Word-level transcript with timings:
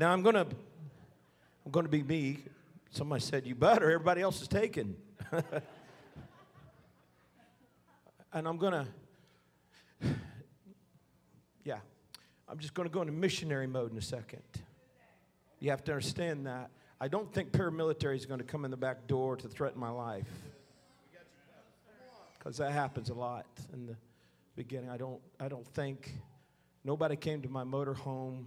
Now 0.00 0.12
I'm 0.14 0.22
gonna 0.22 0.46
I'm 1.66 1.70
gonna 1.70 1.90
be 1.90 2.02
me. 2.02 2.38
Somebody 2.88 3.20
said 3.20 3.46
you 3.46 3.54
better. 3.54 3.90
Everybody 3.90 4.22
else 4.22 4.40
is 4.40 4.48
taken. 4.48 4.96
and 8.32 8.48
I'm 8.48 8.56
gonna 8.56 8.88
yeah. 11.64 11.80
I'm 12.48 12.58
just 12.58 12.72
gonna 12.72 12.88
go 12.88 13.02
into 13.02 13.12
missionary 13.12 13.66
mode 13.66 13.92
in 13.92 13.98
a 13.98 14.02
second. 14.02 14.40
You 15.58 15.68
have 15.68 15.84
to 15.84 15.92
understand 15.92 16.46
that. 16.46 16.70
I 16.98 17.08
don't 17.08 17.30
think 17.30 17.52
paramilitary 17.52 18.16
is 18.16 18.24
going 18.24 18.40
to 18.40 18.46
come 18.46 18.64
in 18.64 18.70
the 18.70 18.78
back 18.78 19.06
door 19.06 19.36
to 19.36 19.48
threaten 19.48 19.78
my 19.78 19.90
life. 19.90 20.30
Because 22.38 22.56
that 22.56 22.72
happens 22.72 23.10
a 23.10 23.14
lot 23.14 23.44
in 23.74 23.84
the 23.84 23.96
beginning. 24.56 24.88
I 24.88 24.96
don't, 24.96 25.20
I 25.38 25.48
don't 25.48 25.66
think 25.66 26.14
nobody 26.84 27.16
came 27.16 27.42
to 27.42 27.50
my 27.50 27.64
motor 27.64 27.92
home 27.92 28.46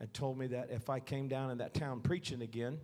and 0.00 0.12
told 0.14 0.38
me 0.38 0.46
that 0.48 0.70
if 0.70 0.88
I 0.88 0.98
came 0.98 1.28
down 1.28 1.50
in 1.50 1.58
that 1.58 1.74
town 1.74 2.00
preaching 2.00 2.40
again, 2.42 2.80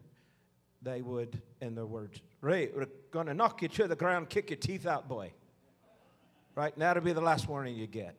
they 0.82 1.00
would, 1.00 1.40
in 1.60 1.74
their 1.74 1.86
words, 1.86 2.20
Ray, 2.42 2.70
we're 2.74 2.86
going 3.10 3.26
to 3.26 3.34
knock 3.34 3.62
you 3.62 3.68
to 3.68 3.88
the 3.88 3.96
ground, 3.96 4.28
kick 4.28 4.50
your 4.50 4.58
teeth 4.58 4.86
out, 4.86 5.08
boy. 5.08 5.32
Right? 6.54 6.72
And 6.72 6.82
that'll 6.82 7.02
be 7.02 7.12
the 7.12 7.20
last 7.20 7.48
warning 7.48 7.74
you 7.74 7.86
get. 7.86 8.16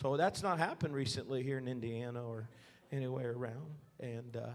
So 0.00 0.16
that's 0.16 0.42
not 0.42 0.58
happened 0.58 0.94
recently 0.94 1.42
here 1.42 1.58
in 1.58 1.66
Indiana 1.66 2.24
or 2.24 2.48
anywhere 2.92 3.32
around. 3.32 3.74
And 3.98 4.36
uh, 4.36 4.46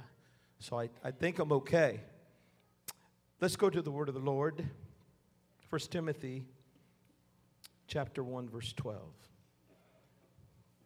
so 0.60 0.80
I, 0.80 0.90
I 1.04 1.12
think 1.12 1.40
I'm 1.40 1.52
okay. 1.52 2.00
Let's 3.42 3.58
go 3.58 3.70
to 3.70 3.82
the 3.82 3.92
word 3.92 4.08
of 4.08 4.16
the 4.16 4.22
Lord. 4.22 4.66
1 5.70 5.82
Timothy 5.90 6.46
chapter 7.88 8.24
1 8.24 8.48
verse 8.48 8.72
12. 8.74 9.02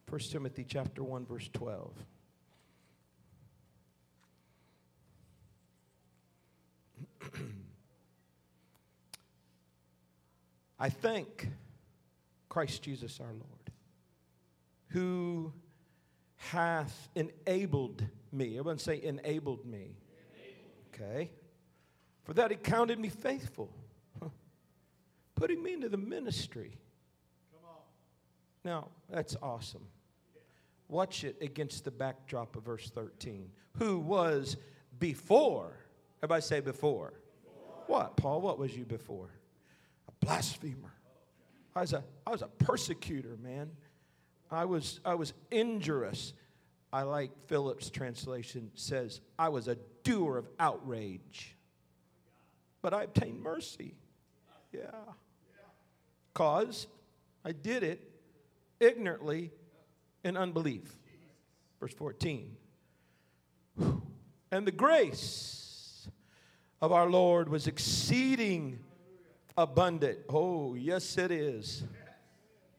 1 0.08 0.20
Timothy 0.20 0.64
chapter 0.64 1.04
1 1.04 1.26
verse 1.26 1.48
12. 1.52 1.92
I 10.78 10.88
thank 10.90 11.48
Christ 12.48 12.82
Jesus 12.82 13.20
our 13.20 13.32
Lord, 13.32 13.72
who 14.88 15.52
hath 16.36 17.08
enabled 17.14 18.04
me. 18.32 18.58
Everyone 18.58 18.78
say, 18.78 19.02
enabled 19.02 19.66
me. 19.66 19.96
Okay. 20.94 21.30
For 22.24 22.32
that 22.34 22.50
he 22.50 22.56
counted 22.56 22.98
me 22.98 23.08
faithful, 23.08 23.70
putting 25.34 25.62
me 25.62 25.72
into 25.74 25.88
the 25.88 25.96
ministry. 25.96 26.78
Now, 28.64 28.88
that's 29.08 29.36
awesome. 29.42 29.86
Watch 30.88 31.24
it 31.24 31.36
against 31.40 31.84
the 31.84 31.90
backdrop 31.90 32.56
of 32.56 32.64
verse 32.64 32.90
13. 32.90 33.50
Who 33.78 33.98
was 33.98 34.56
before? 34.98 35.78
Everybody 36.18 36.42
say 36.42 36.60
before. 36.60 37.12
before. 37.44 37.84
What, 37.86 38.16
Paul? 38.16 38.40
What 38.40 38.58
was 38.58 38.76
you 38.76 38.84
before? 38.84 39.30
A 40.08 40.24
blasphemer. 40.24 40.92
I 41.76 41.82
was 41.82 41.92
a, 41.92 42.04
I 42.26 42.30
was 42.30 42.42
a 42.42 42.48
persecutor, 42.48 43.36
man. 43.40 43.70
I 44.50 44.64
was, 44.64 45.00
I 45.04 45.14
was 45.14 45.32
injurious. 45.50 46.32
I 46.92 47.02
like 47.02 47.30
Phillips' 47.46 47.90
translation 47.90 48.70
says, 48.74 49.20
I 49.38 49.50
was 49.50 49.68
a 49.68 49.76
doer 50.02 50.38
of 50.38 50.48
outrage, 50.58 51.54
but 52.82 52.94
I 52.94 53.04
obtained 53.04 53.42
mercy. 53.42 53.94
Yeah. 54.72 54.90
Because 56.32 56.86
I 57.44 57.52
did 57.52 57.82
it 57.82 58.10
ignorantly 58.80 59.52
in 60.24 60.36
unbelief. 60.36 60.96
Verse 61.78 61.94
14. 61.94 62.56
And 64.50 64.66
the 64.66 64.72
grace 64.72 65.67
of 66.80 66.92
our 66.92 67.08
Lord 67.08 67.48
was 67.48 67.66
exceeding 67.66 68.78
abundant. 69.56 70.18
Oh, 70.28 70.74
yes, 70.74 71.18
it 71.18 71.30
is. 71.30 71.82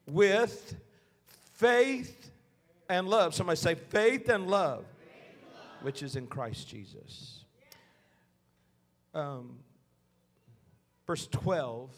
With 0.07 0.75
faith 1.53 2.31
and 2.89 3.07
love. 3.07 3.35
Somebody 3.35 3.57
say 3.57 3.75
faith 3.75 4.29
and 4.29 4.47
love, 4.47 4.85
which 5.81 6.01
is 6.01 6.15
in 6.15 6.27
Christ 6.27 6.67
Jesus. 6.67 7.43
Um, 9.13 9.59
verse 11.05 11.27
12, 11.27 11.89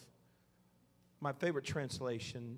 my 1.19 1.33
favorite 1.33 1.65
translation 1.65 2.57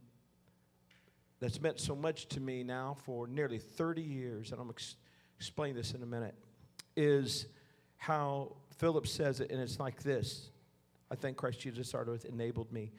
that's 1.40 1.60
meant 1.60 1.80
so 1.80 1.96
much 1.96 2.28
to 2.30 2.40
me 2.40 2.64
now 2.64 2.96
for 3.04 3.28
nearly 3.28 3.58
30 3.58 4.02
years, 4.02 4.52
and 4.52 4.62
I'm 4.62 4.70
ex- 4.70 4.96
explain 5.38 5.76
this 5.76 5.94
in 5.94 6.02
a 6.02 6.06
minute, 6.06 6.36
is 6.96 7.48
how 7.98 8.56
Phillips 8.78 9.12
says 9.12 9.40
it, 9.40 9.52
and 9.52 9.62
it's 9.62 9.80
like 9.80 10.04
this. 10.04 10.50
I 11.12 11.16
thank 11.16 11.38
Christ 11.38 11.60
Jesus 11.60 11.94
our 11.94 12.06
Lord 12.06 12.26
enabled 12.26 12.72
me. 12.72 12.92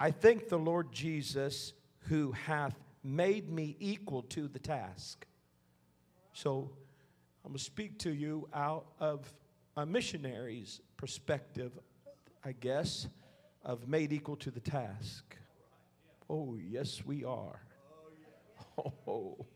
I 0.00 0.10
thank 0.10 0.48
the 0.48 0.58
Lord 0.58 0.90
Jesus 0.92 1.74
who 2.08 2.32
hath 2.32 2.74
made 3.04 3.50
me 3.50 3.76
equal 3.78 4.22
to 4.22 4.48
the 4.48 4.58
task. 4.58 5.26
So 6.32 6.70
I'm 7.44 7.50
going 7.50 7.58
to 7.58 7.64
speak 7.64 7.98
to 8.00 8.12
you 8.12 8.48
out 8.54 8.86
of 8.98 9.32
a 9.76 9.84
missionary's 9.84 10.80
perspective, 10.96 11.72
I 12.44 12.52
guess, 12.52 13.08
of 13.64 13.88
made 13.88 14.12
equal 14.12 14.36
to 14.36 14.50
the 14.50 14.60
task. 14.60 15.36
Oh, 16.30 16.56
yes, 16.56 17.02
we 17.04 17.24
are. 17.24 17.60
Oh, 19.06 19.46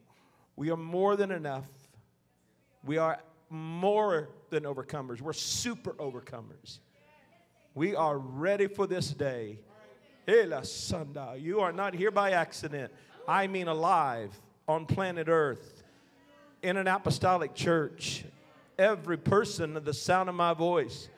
we 0.56 0.70
are 0.70 0.76
more 0.76 1.16
than 1.16 1.30
enough. 1.30 1.66
We 2.84 2.98
are 2.98 3.18
more 3.50 4.28
than 4.50 4.64
overcomers. 4.64 5.20
We're 5.20 5.32
super 5.32 5.92
overcomers. 5.94 6.78
We 7.74 7.94
are 7.94 8.18
ready 8.18 8.66
for 8.66 8.86
this 8.86 9.10
day. 9.10 9.58
You 10.26 11.60
are 11.60 11.72
not 11.72 11.94
here 11.94 12.10
by 12.10 12.32
accident. 12.32 12.92
I 13.28 13.46
mean 13.46 13.68
alive 13.68 14.30
on 14.66 14.86
planet 14.86 15.28
Earth 15.28 15.84
in 16.62 16.76
an 16.76 16.88
apostolic 16.88 17.54
church. 17.54 18.24
Every 18.78 19.16
person 19.16 19.76
of 19.76 19.84
the 19.84 19.94
sound 19.94 20.28
of 20.28 20.34
my 20.34 20.52
voice 20.52 21.08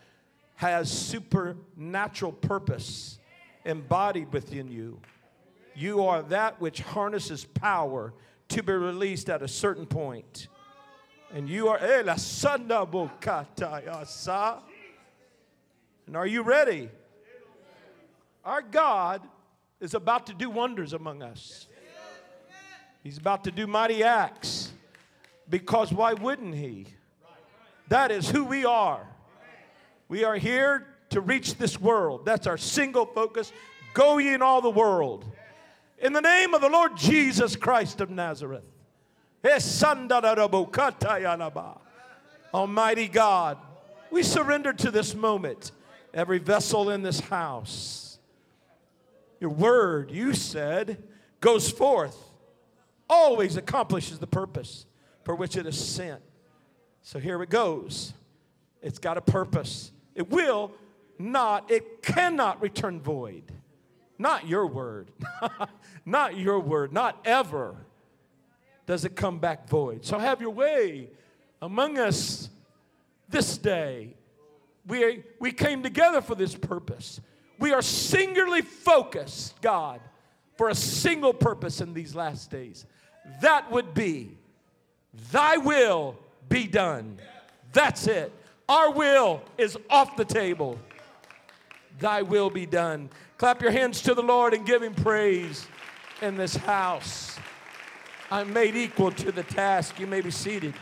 has 0.56 0.90
supernatural 0.90 2.32
purpose 2.32 3.18
embodied 3.64 4.32
within 4.32 4.70
you. 4.70 5.00
You 5.74 6.04
are 6.04 6.22
that 6.24 6.60
which 6.60 6.80
harnesses 6.80 7.44
power 7.44 8.12
to 8.48 8.62
be 8.62 8.72
released 8.72 9.30
at 9.30 9.42
a 9.42 9.48
certain 9.48 9.86
point. 9.86 10.48
And 11.32 11.48
you 11.48 11.68
are 11.68 11.78
eh, 11.78 12.02
and 16.08 16.16
are 16.16 16.26
you 16.26 16.42
ready? 16.42 16.88
Our 18.44 18.62
God 18.62 19.20
is 19.78 19.92
about 19.92 20.26
to 20.28 20.34
do 20.34 20.48
wonders 20.48 20.94
among 20.94 21.22
us. 21.22 21.66
He's 23.02 23.18
about 23.18 23.44
to 23.44 23.50
do 23.50 23.66
mighty 23.66 24.02
acts. 24.02 24.72
Because 25.50 25.92
why 25.92 26.14
wouldn't 26.14 26.54
he? 26.54 26.86
That 27.88 28.10
is 28.10 28.28
who 28.30 28.44
we 28.44 28.64
are. 28.64 29.06
We 30.08 30.24
are 30.24 30.36
here 30.36 30.86
to 31.10 31.20
reach 31.20 31.56
this 31.56 31.78
world. 31.78 32.24
That's 32.24 32.46
our 32.46 32.56
single 32.58 33.04
focus. 33.04 33.52
Go 33.92 34.16
ye 34.16 34.32
in 34.32 34.42
all 34.42 34.60
the 34.60 34.70
world. 34.70 35.24
In 35.98 36.12
the 36.12 36.20
name 36.20 36.54
of 36.54 36.60
the 36.60 36.68
Lord 36.68 36.96
Jesus 36.96 37.56
Christ 37.56 38.00
of 38.00 38.08
Nazareth. 38.08 38.64
Eh, 39.44 39.58
Almighty 42.52 43.08
God, 43.08 43.58
we 44.10 44.22
surrender 44.22 44.72
to 44.72 44.90
this 44.90 45.14
moment. 45.14 45.72
Every 46.14 46.38
vessel 46.38 46.90
in 46.90 47.02
this 47.02 47.20
house. 47.20 48.18
Your 49.40 49.50
word, 49.50 50.10
you 50.10 50.34
said, 50.34 51.02
goes 51.40 51.70
forth 51.70 52.16
always 53.08 53.56
accomplishes 53.56 54.18
the 54.18 54.26
purpose 54.26 54.86
for 55.24 55.34
which 55.34 55.56
it 55.56 55.66
is 55.66 55.78
sent. 55.78 56.20
So 57.02 57.18
here 57.18 57.42
it 57.42 57.50
goes. 57.50 58.12
It's 58.82 58.98
got 58.98 59.16
a 59.16 59.20
purpose. 59.20 59.92
It 60.14 60.30
will 60.30 60.72
not, 61.18 61.70
it 61.70 62.02
cannot 62.02 62.60
return 62.60 63.00
void. 63.00 63.44
Not 64.18 64.46
your 64.48 64.66
word. 64.66 65.10
not 66.04 66.36
your 66.36 66.60
word. 66.60 66.92
Not 66.92 67.20
ever 67.24 67.76
does 68.88 69.04
it 69.04 69.14
come 69.14 69.38
back 69.38 69.68
void. 69.68 70.02
So 70.02 70.18
have 70.18 70.40
your 70.40 70.50
way 70.50 71.10
among 71.60 71.98
us 71.98 72.48
this 73.28 73.58
day. 73.58 74.14
We, 74.86 75.24
we 75.38 75.52
came 75.52 75.82
together 75.82 76.22
for 76.22 76.34
this 76.34 76.54
purpose. 76.54 77.20
We 77.58 77.74
are 77.74 77.82
singularly 77.82 78.62
focused, 78.62 79.60
God, 79.60 80.00
for 80.56 80.70
a 80.70 80.74
single 80.74 81.34
purpose 81.34 81.82
in 81.82 81.92
these 81.92 82.14
last 82.14 82.50
days 82.50 82.86
that 83.42 83.70
would 83.70 83.92
be, 83.92 84.38
Thy 85.30 85.58
will 85.58 86.16
be 86.48 86.66
done. 86.66 87.18
That's 87.74 88.06
it. 88.06 88.32
Our 88.70 88.90
will 88.90 89.42
is 89.58 89.76
off 89.90 90.16
the 90.16 90.24
table. 90.24 90.78
Thy 91.98 92.22
will 92.22 92.48
be 92.48 92.64
done. 92.64 93.10
Clap 93.36 93.60
your 93.60 93.70
hands 93.70 94.00
to 94.02 94.14
the 94.14 94.22
Lord 94.22 94.54
and 94.54 94.64
give 94.64 94.82
Him 94.82 94.94
praise 94.94 95.66
in 96.22 96.36
this 96.36 96.56
house. 96.56 97.37
I'm 98.30 98.52
made 98.52 98.76
equal 98.76 99.10
to 99.12 99.32
the 99.32 99.42
task. 99.42 99.98
You 99.98 100.06
may 100.06 100.20
be 100.20 100.30
seated. 100.30 100.74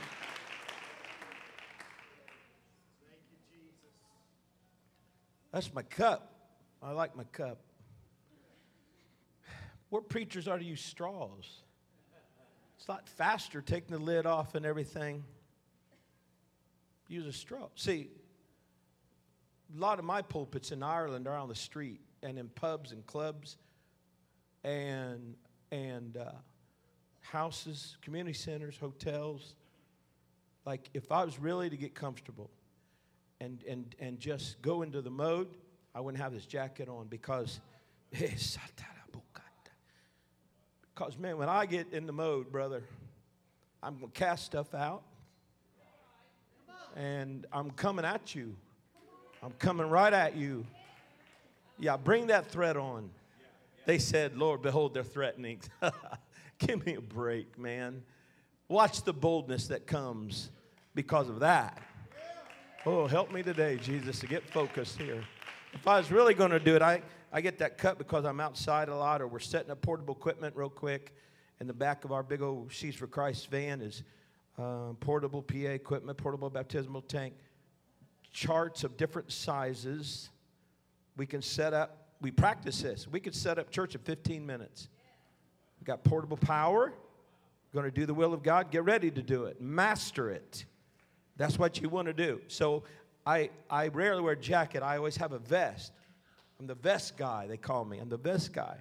That's 5.52 5.72
my 5.72 5.82
cup. 5.82 6.32
I 6.82 6.90
like 6.90 7.16
my 7.16 7.22
cup. 7.24 7.58
What 9.90 10.08
preachers 10.08 10.48
are 10.48 10.58
to 10.58 10.64
use 10.64 10.80
straws? 10.80 11.62
It's 12.76 12.88
a 12.88 12.92
lot 12.92 13.08
faster 13.08 13.62
taking 13.62 13.96
the 13.96 14.02
lid 14.02 14.26
off 14.26 14.56
and 14.56 14.66
everything. 14.66 15.22
Use 17.08 17.26
a 17.26 17.32
straw. 17.32 17.68
See, 17.76 18.08
a 19.74 19.80
lot 19.80 20.00
of 20.00 20.04
my 20.04 20.20
pulpits 20.20 20.72
in 20.72 20.82
Ireland 20.82 21.28
are 21.28 21.38
on 21.38 21.48
the 21.48 21.54
street 21.54 22.00
and 22.24 22.38
in 22.40 22.48
pubs 22.48 22.90
and 22.90 23.06
clubs 23.06 23.56
and 24.64 25.36
and 25.70 26.16
uh, 26.16 26.32
houses, 27.30 27.96
community 28.02 28.34
centers, 28.34 28.76
hotels. 28.76 29.54
Like 30.64 30.88
if 30.94 31.12
I 31.12 31.24
was 31.24 31.38
really 31.38 31.70
to 31.70 31.76
get 31.76 31.94
comfortable 31.94 32.50
and 33.40 33.62
and 33.68 33.94
and 33.98 34.18
just 34.18 34.60
go 34.62 34.82
into 34.82 35.02
the 35.02 35.10
mode, 35.10 35.48
I 35.94 36.00
wouldn't 36.00 36.22
have 36.22 36.32
this 36.32 36.46
jacket 36.46 36.88
on 36.88 37.06
because 37.06 37.60
because 40.96 41.18
man, 41.18 41.36
when 41.36 41.48
I 41.48 41.66
get 41.66 41.92
in 41.92 42.06
the 42.06 42.12
mode, 42.12 42.50
brother, 42.50 42.82
I'm 43.82 43.98
gonna 43.98 44.10
cast 44.12 44.46
stuff 44.46 44.74
out. 44.74 45.02
And 46.96 47.46
I'm 47.52 47.70
coming 47.72 48.06
at 48.06 48.34
you. 48.34 48.56
I'm 49.42 49.52
coming 49.58 49.88
right 49.90 50.12
at 50.12 50.34
you. 50.34 50.66
Yeah, 51.78 51.98
bring 51.98 52.28
that 52.28 52.46
threat 52.46 52.78
on. 52.78 53.10
They 53.84 53.98
said, 53.98 54.36
Lord, 54.36 54.62
behold 54.62 54.94
their 54.94 55.04
threatenings. 55.04 55.68
Give 56.58 56.84
me 56.86 56.94
a 56.94 57.00
break, 57.00 57.58
man. 57.58 58.02
Watch 58.68 59.02
the 59.02 59.12
boldness 59.12 59.68
that 59.68 59.86
comes 59.86 60.50
because 60.94 61.28
of 61.28 61.40
that. 61.40 61.80
Oh, 62.84 63.06
help 63.06 63.32
me 63.32 63.42
today, 63.42 63.76
Jesus, 63.76 64.20
to 64.20 64.26
get 64.26 64.42
focused 64.50 64.96
here. 64.96 65.22
If 65.72 65.86
I 65.86 65.98
was 65.98 66.10
really 66.10 66.34
going 66.34 66.52
to 66.52 66.60
do 66.60 66.76
it, 66.76 66.82
I, 66.82 67.02
I 67.32 67.40
get 67.40 67.58
that 67.58 67.78
cut 67.78 67.98
because 67.98 68.24
I'm 68.24 68.40
outside 68.40 68.88
a 68.88 68.96
lot 68.96 69.20
or 69.20 69.26
we're 69.26 69.38
setting 69.40 69.70
up 69.70 69.82
portable 69.82 70.14
equipment 70.14 70.56
real 70.56 70.70
quick. 70.70 71.14
In 71.60 71.66
the 71.66 71.72
back 71.72 72.04
of 72.04 72.12
our 72.12 72.22
big 72.22 72.42
old 72.42 72.72
Seeds 72.72 72.96
for 72.96 73.06
Christ 73.06 73.50
van 73.50 73.80
is 73.80 74.02
uh, 74.58 74.92
portable 75.00 75.42
PA 75.42 75.56
equipment, 75.56 76.16
portable 76.16 76.48
baptismal 76.48 77.02
tank, 77.02 77.34
charts 78.32 78.84
of 78.84 78.96
different 78.96 79.32
sizes. 79.32 80.30
We 81.16 81.26
can 81.26 81.42
set 81.42 81.74
up, 81.74 82.08
we 82.20 82.30
practice 82.30 82.82
this. 82.82 83.06
We 83.08 83.20
could 83.20 83.34
set 83.34 83.58
up 83.58 83.70
church 83.70 83.94
in 83.94 84.00
15 84.00 84.46
minutes. 84.46 84.88
Got 85.86 86.04
portable 86.04 86.36
power. 86.36 86.92
Going 87.72 87.84
to 87.84 87.90
do 87.90 88.06
the 88.06 88.14
will 88.14 88.34
of 88.34 88.42
God. 88.42 88.70
Get 88.70 88.84
ready 88.84 89.10
to 89.10 89.22
do 89.22 89.44
it. 89.44 89.60
Master 89.60 90.30
it. 90.30 90.64
That's 91.36 91.58
what 91.58 91.80
you 91.80 91.88
want 91.88 92.06
to 92.06 92.14
do. 92.14 92.40
So 92.48 92.84
I, 93.24 93.50
I 93.68 93.88
rarely 93.88 94.22
wear 94.22 94.32
a 94.32 94.38
jacket. 94.38 94.82
I 94.82 94.96
always 94.96 95.16
have 95.16 95.32
a 95.32 95.38
vest. 95.38 95.92
I'm 96.58 96.66
the 96.66 96.74
vest 96.74 97.16
guy, 97.16 97.46
they 97.46 97.58
call 97.58 97.84
me. 97.84 97.98
I'm 97.98 98.08
the 98.08 98.16
vest 98.16 98.52
guy. 98.52 98.76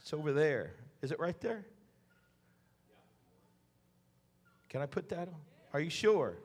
It's 0.00 0.12
over 0.12 0.32
there. 0.32 0.74
Is 1.02 1.10
it 1.10 1.18
right 1.18 1.38
there? 1.40 1.66
Can 4.68 4.82
I 4.82 4.86
put 4.86 5.08
that 5.08 5.28
on? 5.28 5.34
Are 5.72 5.80
you 5.80 5.90
sure? 5.90 6.38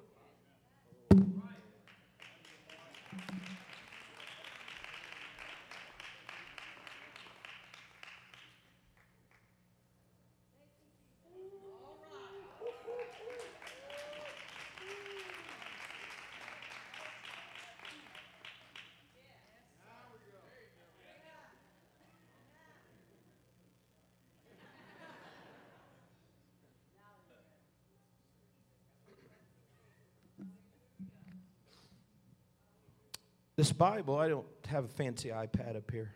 This 33.64 33.72
Bible, 33.72 34.18
I 34.18 34.28
don't 34.28 34.46
have 34.68 34.84
a 34.84 34.90
fancy 34.90 35.30
iPad 35.30 35.78
up 35.78 35.90
here. 35.90 36.12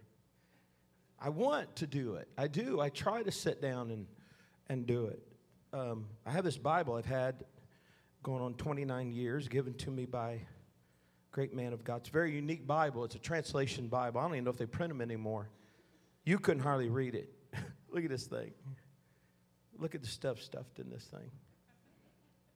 I 1.18 1.30
want 1.30 1.78
to 1.78 1.88
do 1.88 2.16
it. 2.16 2.28
I 2.38 2.48
do. 2.48 2.82
I 2.82 2.90
try 2.90 3.24
to 3.24 3.32
sit 3.32 3.62
down 3.62 3.90
and, 3.90 4.06
and 4.68 4.86
do 4.86 5.06
it. 5.06 5.22
Um, 5.72 6.08
I 6.26 6.32
have 6.32 6.44
this 6.44 6.58
Bible 6.58 6.96
I've 6.96 7.06
had 7.06 7.46
going 8.22 8.44
on 8.44 8.56
29 8.56 9.14
years, 9.14 9.48
given 9.48 9.76
to 9.76 9.90
me 9.90 10.06
by 10.06 10.42
great 11.32 11.54
man 11.54 11.72
of 11.72 11.86
God. 11.86 12.02
It's 12.02 12.10
a 12.10 12.12
very 12.12 12.34
unique 12.34 12.68
Bible. 12.68 13.06
It's 13.06 13.16
a 13.16 13.20
translation 13.20 13.88
Bible. 13.88 14.20
I 14.20 14.24
don't 14.24 14.34
even 14.34 14.44
know 14.44 14.52
if 14.52 14.58
they 14.58 14.66
print 14.66 14.90
them 14.90 15.00
anymore. 15.00 15.48
You 16.26 16.40
couldn't 16.40 16.64
hardly 16.64 16.90
read 16.90 17.16
it. 17.16 17.32
Look 17.90 18.04
at 18.04 18.10
this 18.10 18.26
thing. 18.26 18.52
Look 19.80 19.96
at 19.96 20.02
the 20.02 20.10
stuff 20.10 20.42
stuffed 20.42 20.80
in 20.80 20.90
this 20.90 21.06
thing. 21.06 21.32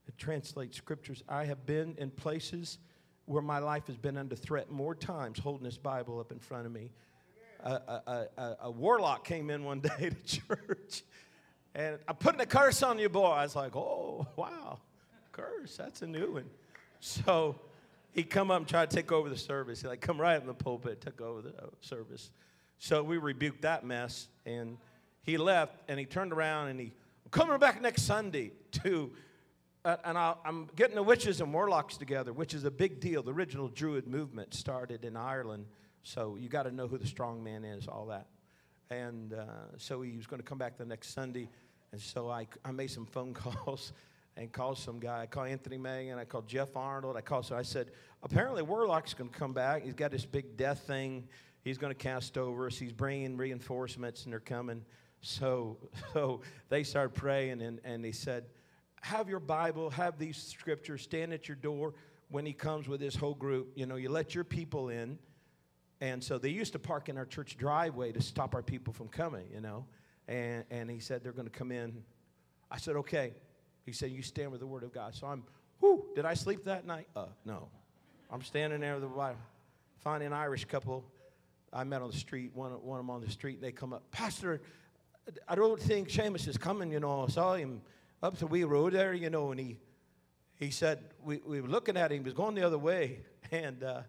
It 0.09 0.17
translates 0.17 0.75
scriptures. 0.75 1.23
I 1.29 1.45
have 1.45 1.65
been 1.65 1.95
in 1.97 2.11
places 2.11 2.77
where 3.25 3.41
my 3.41 3.59
life 3.59 3.87
has 3.87 3.97
been 3.97 4.17
under 4.17 4.35
threat 4.35 4.71
more 4.71 4.95
times 4.95 5.39
holding 5.39 5.63
this 5.63 5.77
Bible 5.77 6.19
up 6.19 6.31
in 6.31 6.39
front 6.39 6.65
of 6.65 6.71
me. 6.71 6.89
A, 7.63 7.71
a, 7.71 8.27
a, 8.37 8.57
a 8.63 8.71
warlock 8.71 9.23
came 9.23 9.49
in 9.49 9.63
one 9.63 9.79
day 9.99 10.09
to 10.09 10.41
church 10.41 11.03
and 11.73 11.97
I'm 12.07 12.15
putting 12.15 12.41
a 12.41 12.45
curse 12.45 12.83
on 12.83 12.99
you, 12.99 13.09
boy. 13.09 13.27
I 13.27 13.43
was 13.43 13.55
like, 13.55 13.75
oh, 13.75 14.27
wow, 14.35 14.79
curse, 15.31 15.77
that's 15.77 16.01
a 16.01 16.07
new 16.07 16.33
one. 16.33 16.49
So 16.99 17.55
he 18.11 18.23
come 18.23 18.51
up 18.51 18.57
and 18.57 18.67
tried 18.67 18.89
to 18.89 18.95
take 18.95 19.11
over 19.11 19.29
the 19.29 19.37
service. 19.37 19.81
He 19.81 19.87
like 19.87 20.01
come 20.01 20.19
right 20.19 20.35
up 20.35 20.41
in 20.41 20.47
the 20.47 20.53
pulpit, 20.53 21.01
took 21.01 21.21
over 21.21 21.41
the 21.41 21.49
uh, 21.49 21.67
service. 21.79 22.29
So 22.77 23.03
we 23.03 23.17
rebuked 23.17 23.61
that 23.61 23.85
mess, 23.85 24.27
and 24.45 24.77
he 25.23 25.37
left, 25.37 25.75
and 25.87 25.97
he 25.97 26.05
turned 26.05 26.33
around 26.33 26.69
and 26.69 26.79
he, 26.79 26.87
I'm 27.25 27.31
coming 27.31 27.57
back 27.57 27.81
next 27.81 28.03
Sunday 28.03 28.51
to 28.83 29.11
uh, 29.83 29.97
and 30.03 30.17
i 30.17 30.35
am 30.45 30.69
getting 30.75 30.95
the 30.95 31.03
witches 31.03 31.41
and 31.41 31.53
warlocks 31.53 31.97
together, 31.97 32.33
which 32.33 32.53
is 32.53 32.63
a 32.63 32.71
big 32.71 32.99
deal. 32.99 33.23
The 33.23 33.33
original 33.33 33.67
Druid 33.67 34.07
movement 34.07 34.53
started 34.53 35.05
in 35.05 35.17
Ireland, 35.17 35.65
so 36.03 36.35
you 36.39 36.49
got 36.49 36.63
to 36.63 36.71
know 36.71 36.87
who 36.87 36.97
the 36.97 37.07
strong 37.07 37.43
man 37.43 37.63
is, 37.63 37.87
all 37.87 38.05
that. 38.07 38.27
And 38.89 39.33
uh, 39.33 39.45
so 39.77 40.01
he 40.01 40.17
was 40.17 40.27
going 40.27 40.41
to 40.41 40.47
come 40.47 40.57
back 40.57 40.77
the 40.77 40.85
next 40.85 41.13
Sunday, 41.13 41.49
and 41.91 41.99
so 41.99 42.29
I, 42.29 42.47
I 42.63 42.71
made 42.71 42.91
some 42.91 43.05
phone 43.05 43.33
calls 43.65 43.93
and 44.37 44.51
called 44.51 44.77
some 44.77 44.99
guy. 44.99 45.21
I 45.21 45.25
called 45.25 45.47
Anthony 45.47 45.77
Mangun, 45.77 46.17
I 46.17 46.25
called 46.25 46.47
Jeff 46.47 46.75
Arnold. 46.75 47.17
I 47.17 47.21
called, 47.21 47.45
so 47.45 47.55
I 47.55 47.63
said, 47.63 47.91
apparently 48.23 48.61
Warlock's 48.61 49.13
going 49.13 49.29
to 49.29 49.37
come 49.37 49.53
back. 49.53 49.83
He's 49.83 49.93
got 49.93 50.11
this 50.11 50.25
big 50.25 50.57
death 50.57 50.79
thing. 50.79 51.27
He's 51.63 51.77
going 51.77 51.91
to 51.91 51.97
cast 51.97 52.37
over 52.37 52.67
us. 52.67 52.77
He's 52.77 52.93
bringing 52.93 53.37
reinforcements, 53.37 54.23
and 54.23 54.33
they're 54.33 54.39
coming. 54.39 54.83
So, 55.21 55.77
so 56.13 56.41
they 56.69 56.83
started 56.83 57.13
praying, 57.15 57.61
and, 57.61 57.79
and 57.83 58.05
he 58.05 58.11
said, 58.11 58.45
have 59.01 59.29
your 59.29 59.39
Bible, 59.39 59.89
have 59.91 60.17
these 60.17 60.37
scriptures, 60.37 61.01
stand 61.01 61.33
at 61.33 61.47
your 61.47 61.57
door 61.57 61.93
when 62.29 62.45
he 62.45 62.53
comes 62.53 62.87
with 62.87 63.01
his 63.01 63.15
whole 63.15 63.33
group. 63.33 63.71
You 63.75 63.85
know, 63.85 63.95
you 63.95 64.09
let 64.09 64.33
your 64.33 64.43
people 64.43 64.89
in. 64.89 65.19
And 65.99 66.23
so 66.23 66.37
they 66.37 66.49
used 66.49 66.73
to 66.73 66.79
park 66.79 67.09
in 67.09 67.17
our 67.17 67.25
church 67.25 67.57
driveway 67.57 68.11
to 68.13 68.21
stop 68.21 68.55
our 68.55 68.63
people 68.63 68.93
from 68.93 69.07
coming, 69.07 69.45
you 69.53 69.61
know. 69.61 69.85
And, 70.27 70.63
and 70.71 70.89
he 70.89 70.99
said 70.99 71.23
they're 71.23 71.31
going 71.31 71.47
to 71.47 71.51
come 71.51 71.71
in. 71.71 72.03
I 72.71 72.77
said, 72.77 72.95
okay. 72.97 73.33
He 73.85 73.91
said, 73.91 74.11
you 74.11 74.21
stand 74.21 74.51
with 74.51 74.61
the 74.61 74.67
word 74.67 74.83
of 74.83 74.93
God. 74.93 75.13
So 75.15 75.27
I'm, 75.27 75.43
whoo, 75.79 76.05
did 76.15 76.25
I 76.25 76.33
sleep 76.33 76.65
that 76.65 76.85
night? 76.85 77.07
Uh, 77.15 77.25
no. 77.45 77.67
I'm 78.31 78.41
standing 78.41 78.79
there 78.79 78.93
with 78.93 79.03
the 79.03 79.09
Bible. 79.09 79.39
Find 79.97 80.23
an 80.23 80.33
Irish 80.33 80.65
couple 80.65 81.05
I 81.73 81.83
met 81.83 82.01
on 82.01 82.11
the 82.11 82.17
street, 82.17 82.51
one, 82.53 82.71
one 82.71 82.99
of 82.99 83.05
them 83.05 83.09
on 83.09 83.21
the 83.21 83.29
street, 83.29 83.55
and 83.55 83.63
they 83.63 83.71
come 83.71 83.93
up, 83.93 84.09
Pastor, 84.11 84.61
I 85.47 85.55
don't 85.55 85.79
think 85.79 86.09
Seamus 86.09 86.47
is 86.47 86.57
coming, 86.57 86.91
you 86.91 86.99
know. 86.99 87.23
I 87.23 87.27
saw 87.29 87.53
him 87.53 87.81
up 88.23 88.37
the 88.37 88.47
wee 88.47 88.63
road 88.63 88.93
there, 88.93 89.13
you 89.13 89.29
know, 89.29 89.51
and 89.51 89.59
he 89.59 89.77
he 90.57 90.69
said 90.69 90.99
we, 91.23 91.37
we 91.45 91.59
were 91.59 91.67
looking 91.67 91.97
at 91.97 92.11
him, 92.11 92.19
he 92.19 92.23
was 92.23 92.33
going 92.33 92.53
the 92.53 92.65
other 92.65 92.77
way, 92.77 93.21
and 93.51 93.83
uh, 93.83 94.01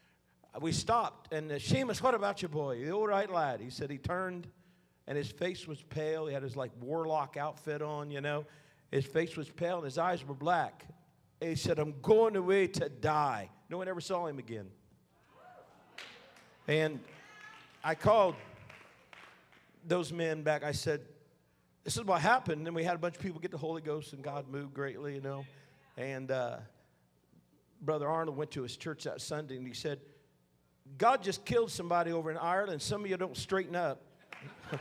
we 0.60 0.72
stopped. 0.72 1.32
And 1.32 1.52
uh, 1.52 1.56
Seamus, 1.56 2.02
what 2.02 2.14
about 2.14 2.40
your 2.40 2.48
boy? 2.48 2.82
The 2.82 2.90
all 2.92 3.06
right 3.06 3.30
lad? 3.30 3.60
He 3.60 3.70
said 3.70 3.90
he 3.90 3.98
turned, 3.98 4.46
and 5.06 5.16
his 5.16 5.30
face 5.30 5.66
was 5.66 5.82
pale. 5.82 6.26
He 6.26 6.32
had 6.32 6.42
his 6.42 6.56
like 6.56 6.70
warlock 6.80 7.36
outfit 7.36 7.82
on, 7.82 8.10
you 8.10 8.20
know. 8.20 8.46
His 8.90 9.04
face 9.04 9.36
was 9.36 9.48
pale, 9.48 9.76
and 9.76 9.84
his 9.84 9.98
eyes 9.98 10.26
were 10.26 10.34
black. 10.34 10.86
he 11.40 11.54
said, 11.54 11.78
"I'm 11.78 11.94
going 12.00 12.36
away 12.36 12.66
to 12.68 12.88
die." 12.88 13.50
No 13.68 13.76
one 13.76 13.86
ever 13.86 14.00
saw 14.00 14.26
him 14.26 14.38
again. 14.38 14.68
And 16.66 17.00
I 17.82 17.94
called 17.94 18.36
those 19.86 20.12
men 20.12 20.42
back. 20.42 20.62
I 20.62 20.72
said, 20.72 21.00
this 21.84 21.96
is 21.96 22.04
what 22.04 22.20
happened. 22.20 22.66
And 22.66 22.76
we 22.76 22.84
had 22.84 22.94
a 22.94 22.98
bunch 22.98 23.16
of 23.16 23.22
people 23.22 23.40
get 23.40 23.50
the 23.50 23.58
Holy 23.58 23.82
Ghost, 23.82 24.12
and 24.12 24.22
God 24.22 24.48
moved 24.48 24.74
greatly, 24.74 25.14
you 25.14 25.20
know. 25.20 25.44
And 25.96 26.30
uh, 26.30 26.58
Brother 27.80 28.08
Arnold 28.08 28.36
went 28.36 28.52
to 28.52 28.62
his 28.62 28.76
church 28.76 29.04
that 29.04 29.20
Sunday, 29.20 29.56
and 29.56 29.66
he 29.66 29.74
said, 29.74 30.00
God 30.98 31.22
just 31.22 31.44
killed 31.44 31.70
somebody 31.70 32.12
over 32.12 32.30
in 32.30 32.36
Ireland. 32.36 32.82
Some 32.82 33.04
of 33.04 33.10
you 33.10 33.16
don't 33.16 33.36
straighten 33.36 33.76
up. 33.76 34.02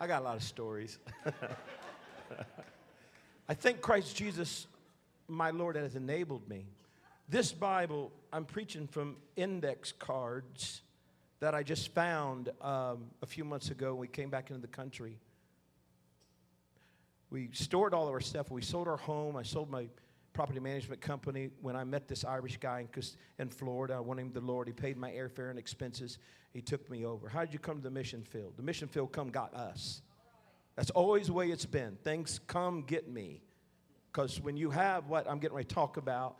I 0.00 0.06
got 0.06 0.22
a 0.22 0.24
lot 0.24 0.36
of 0.36 0.42
stories. 0.42 0.98
I 3.48 3.54
thank 3.54 3.82
Christ 3.82 4.16
Jesus 4.16 4.66
my 5.30 5.50
Lord 5.50 5.76
has 5.76 5.94
enabled 5.94 6.48
me. 6.48 6.66
This 7.28 7.52
Bible, 7.52 8.12
I'm 8.32 8.44
preaching 8.44 8.88
from 8.88 9.16
index 9.36 9.92
cards 9.92 10.82
that 11.40 11.54
I 11.54 11.62
just 11.62 11.92
found 11.94 12.50
um, 12.60 13.06
a 13.22 13.26
few 13.26 13.44
months 13.44 13.70
ago 13.70 13.92
when 13.92 14.00
we 14.00 14.08
came 14.08 14.30
back 14.30 14.50
into 14.50 14.60
the 14.60 14.68
country. 14.68 15.18
We 17.30 17.48
stored 17.52 17.94
all 17.94 18.06
of 18.06 18.12
our 18.12 18.20
stuff. 18.20 18.50
We 18.50 18.62
sold 18.62 18.88
our 18.88 18.98
home. 18.98 19.36
I 19.36 19.42
sold 19.42 19.70
my 19.70 19.88
property 20.32 20.60
management 20.60 21.00
company 21.00 21.50
when 21.60 21.76
I 21.76 21.84
met 21.84 22.08
this 22.08 22.24
Irish 22.24 22.58
guy 22.58 22.86
in, 22.94 23.02
in 23.38 23.48
Florida. 23.48 23.94
I 23.94 24.00
wanted 24.00 24.22
him 24.22 24.32
the 24.32 24.40
Lord. 24.40 24.66
He 24.68 24.72
paid 24.72 24.96
my 24.96 25.10
airfare 25.10 25.50
and 25.50 25.58
expenses. 25.58 26.18
He 26.52 26.60
took 26.60 26.88
me 26.90 27.04
over. 27.04 27.28
How 27.28 27.40
did 27.40 27.52
you 27.52 27.58
come 27.58 27.76
to 27.78 27.82
the 27.82 27.90
mission 27.90 28.22
field? 28.22 28.54
The 28.56 28.62
mission 28.62 28.88
field 28.88 29.12
come 29.12 29.30
got 29.30 29.54
us. 29.54 30.02
That's 30.76 30.90
always 30.90 31.28
the 31.28 31.32
way 31.32 31.50
it's 31.50 31.66
been. 31.66 31.96
Things 32.02 32.40
come 32.46 32.82
get 32.82 33.08
me. 33.08 33.42
Because 34.12 34.40
when 34.40 34.56
you 34.56 34.70
have 34.70 35.08
what 35.08 35.28
I'm 35.28 35.38
getting 35.38 35.56
ready 35.56 35.68
to 35.68 35.74
talk 35.74 35.96
about, 35.96 36.36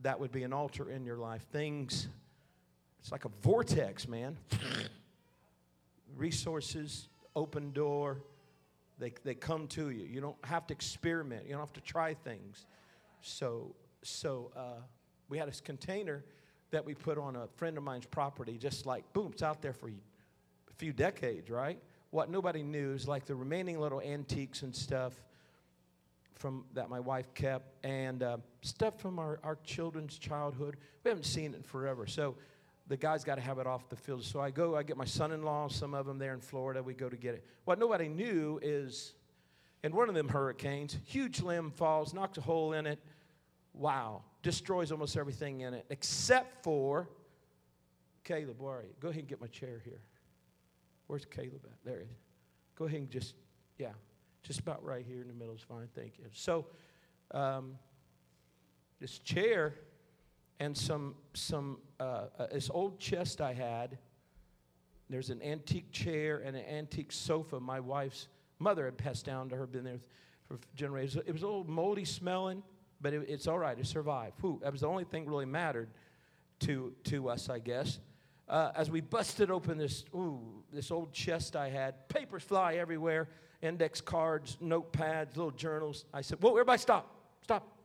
that 0.00 0.18
would 0.18 0.32
be 0.32 0.42
an 0.42 0.52
altar 0.52 0.90
in 0.90 1.04
your 1.04 1.16
life. 1.16 1.42
Things, 1.52 2.08
it's 3.04 3.12
like 3.12 3.26
a 3.26 3.30
vortex, 3.42 4.08
man. 4.08 4.34
Resources, 6.16 7.08
open 7.36 7.70
door, 7.72 8.22
they, 8.98 9.12
they 9.24 9.34
come 9.34 9.66
to 9.66 9.90
you. 9.90 10.06
You 10.06 10.22
don't 10.22 10.42
have 10.42 10.66
to 10.68 10.72
experiment, 10.72 11.44
you 11.44 11.50
don't 11.50 11.60
have 11.60 11.74
to 11.74 11.82
try 11.82 12.14
things. 12.14 12.64
So, 13.20 13.74
so 14.02 14.52
uh, 14.56 14.80
we 15.28 15.36
had 15.36 15.48
this 15.48 15.60
container 15.60 16.24
that 16.70 16.82
we 16.82 16.94
put 16.94 17.18
on 17.18 17.36
a 17.36 17.46
friend 17.56 17.76
of 17.76 17.84
mine's 17.84 18.06
property, 18.06 18.56
just 18.56 18.86
like, 18.86 19.04
boom, 19.12 19.32
it's 19.32 19.42
out 19.42 19.60
there 19.60 19.74
for 19.74 19.90
a 19.90 20.74
few 20.78 20.94
decades, 20.94 21.50
right? 21.50 21.78
What 22.08 22.30
nobody 22.30 22.62
knew 22.62 22.94
is 22.94 23.06
like 23.06 23.26
the 23.26 23.34
remaining 23.34 23.78
little 23.78 24.00
antiques 24.00 24.62
and 24.62 24.74
stuff 24.74 25.12
from 26.36 26.64
that 26.72 26.88
my 26.88 27.00
wife 27.00 27.34
kept, 27.34 27.84
and 27.84 28.22
uh, 28.22 28.38
stuff 28.62 28.98
from 28.98 29.18
our, 29.18 29.40
our 29.44 29.58
children's 29.62 30.16
childhood. 30.16 30.78
We 31.04 31.10
haven't 31.10 31.26
seen 31.26 31.52
it 31.52 31.58
in 31.58 31.62
forever. 31.62 32.06
So 32.06 32.34
the 32.86 32.96
guy's 32.96 33.24
got 33.24 33.36
to 33.36 33.40
have 33.40 33.58
it 33.58 33.66
off 33.66 33.88
the 33.88 33.96
field. 33.96 34.24
So 34.24 34.40
I 34.40 34.50
go, 34.50 34.76
I 34.76 34.82
get 34.82 34.96
my 34.96 35.04
son 35.04 35.32
in 35.32 35.42
law, 35.42 35.68
some 35.68 35.94
of 35.94 36.06
them 36.06 36.18
there 36.18 36.34
in 36.34 36.40
Florida. 36.40 36.82
We 36.82 36.94
go 36.94 37.08
to 37.08 37.16
get 37.16 37.34
it. 37.34 37.44
What 37.64 37.78
nobody 37.78 38.08
knew 38.08 38.60
is 38.62 39.14
in 39.82 39.94
one 39.94 40.08
of 40.08 40.14
them 40.14 40.28
hurricanes, 40.28 40.98
huge 41.04 41.40
limb 41.40 41.70
falls, 41.70 42.12
knocks 42.12 42.38
a 42.38 42.40
hole 42.42 42.72
in 42.72 42.86
it 42.86 42.98
wow, 43.74 44.22
destroys 44.42 44.92
almost 44.92 45.16
everything 45.16 45.60
in 45.60 45.74
it, 45.74 45.84
except 45.90 46.62
for 46.62 47.08
Caleb. 48.22 48.60
Where 48.60 48.76
are 48.76 48.82
you? 48.82 48.94
Go 49.00 49.08
ahead 49.08 49.20
and 49.20 49.28
get 49.28 49.40
my 49.40 49.48
chair 49.48 49.82
here. 49.84 50.00
Where's 51.08 51.24
Caleb 51.26 51.60
at? 51.64 51.76
There 51.84 51.98
he 51.98 52.04
is. 52.04 52.16
Go 52.76 52.86
ahead 52.86 53.00
and 53.00 53.10
just, 53.10 53.34
yeah, 53.78 53.92
just 54.42 54.60
about 54.60 54.82
right 54.84 55.04
here 55.06 55.20
in 55.20 55.28
the 55.28 55.34
middle 55.34 55.54
is 55.54 55.60
fine. 55.60 55.88
Thank 55.94 56.18
you. 56.18 56.24
So, 56.32 56.66
um, 57.32 57.76
this 59.00 59.18
chair 59.18 59.74
and 60.60 60.76
some 60.76 61.14
some 61.34 61.78
uh, 62.00 62.26
uh, 62.38 62.46
this 62.52 62.70
old 62.72 62.98
chest 62.98 63.40
I 63.40 63.52
had. 63.52 63.98
There's 65.10 65.30
an 65.30 65.42
antique 65.42 65.92
chair 65.92 66.42
and 66.44 66.56
an 66.56 66.64
antique 66.64 67.12
sofa 67.12 67.60
my 67.60 67.78
wife's 67.80 68.28
mother 68.58 68.86
had 68.86 68.96
passed 68.96 69.26
down 69.26 69.48
to 69.50 69.56
her. 69.56 69.66
Been 69.66 69.84
there 69.84 70.00
for 70.48 70.58
generations. 70.74 71.22
It 71.26 71.32
was 71.32 71.42
a 71.42 71.46
little 71.46 71.64
moldy 71.64 72.04
smelling 72.04 72.62
but 73.04 73.12
it, 73.12 73.26
it's 73.28 73.46
all 73.46 73.58
right. 73.58 73.78
It 73.78 73.86
survived. 73.86 74.32
Whew, 74.40 74.58
that 74.62 74.72
was 74.72 74.80
the 74.80 74.88
only 74.88 75.04
thing 75.04 75.26
really 75.26 75.44
mattered 75.44 75.90
to, 76.60 76.94
to 77.04 77.28
us, 77.28 77.50
I 77.50 77.58
guess. 77.58 78.00
Uh, 78.48 78.72
as 78.74 78.90
we 78.90 79.02
busted 79.02 79.50
open 79.50 79.76
this, 79.76 80.04
ooh, 80.14 80.40
this 80.72 80.90
old 80.90 81.12
chest 81.12 81.54
I 81.54 81.68
had, 81.68 82.08
papers 82.08 82.42
fly 82.42 82.76
everywhere, 82.76 83.28
index 83.60 84.00
cards, 84.00 84.56
notepads, 84.62 85.36
little 85.36 85.50
journals. 85.50 86.06
I 86.14 86.22
said, 86.22 86.40
Whoa, 86.40 86.52
everybody 86.52 86.80
stop, 86.80 87.14
stop. 87.42 87.76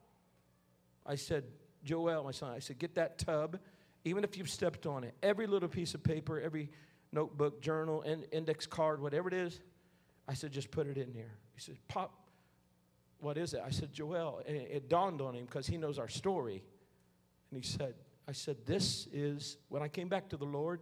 I 1.06 1.16
said, 1.16 1.44
Joel, 1.84 2.24
my 2.24 2.32
son, 2.32 2.52
I 2.52 2.60
said, 2.60 2.80
get 2.80 2.96
that 2.96 3.18
tub, 3.18 3.60
even 4.04 4.24
if 4.24 4.38
you've 4.38 4.50
stepped 4.50 4.86
on 4.86 5.04
it. 5.04 5.14
Every 5.24 5.48
little 5.48 5.70
piece 5.70 5.94
of 5.94 6.04
paper, 6.04 6.40
every 6.40 6.70
notebook, 7.12 7.62
journal, 7.62 8.02
in, 8.04 8.24
index 8.32 8.66
card, 8.66 9.02
whatever 9.02 9.28
it 9.28 9.34
is, 9.34 9.60
I 10.28 10.34
said, 10.34 10.52
just 10.52 10.72
put 10.72 10.88
it 10.88 10.98
in 10.98 11.12
here. 11.12 11.32
He 11.54 11.62
said, 11.62 11.76
Pop, 11.88 12.14
what 13.20 13.38
is 13.38 13.54
it? 13.54 13.62
I 13.66 13.72
said, 13.72 13.92
Joel. 13.92 14.42
And 14.48 14.56
it 14.56 14.90
dawned 14.90 15.22
on 15.22 15.36
him 15.36 15.46
because 15.46 15.68
he 15.68 15.78
knows 15.78 15.98
our 16.00 16.08
story. 16.08 16.64
And 17.52 17.64
he 17.64 17.68
said, 17.68 17.96
I 18.28 18.32
said, 18.32 18.58
this 18.66 19.08
is, 19.12 19.58
when 19.70 19.82
I 19.82 19.88
came 19.88 20.08
back 20.08 20.30
to 20.30 20.38
the 20.38 20.46
Lord, 20.46 20.82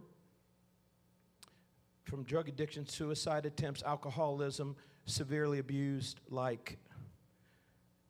from 2.04 2.24
drug 2.24 2.50
addiction, 2.50 2.88
suicide 2.88 3.46
attempts, 3.46 3.84
alcoholism, 3.84 4.76
severely 5.06 5.60
abused, 5.60 6.20
like, 6.30 6.78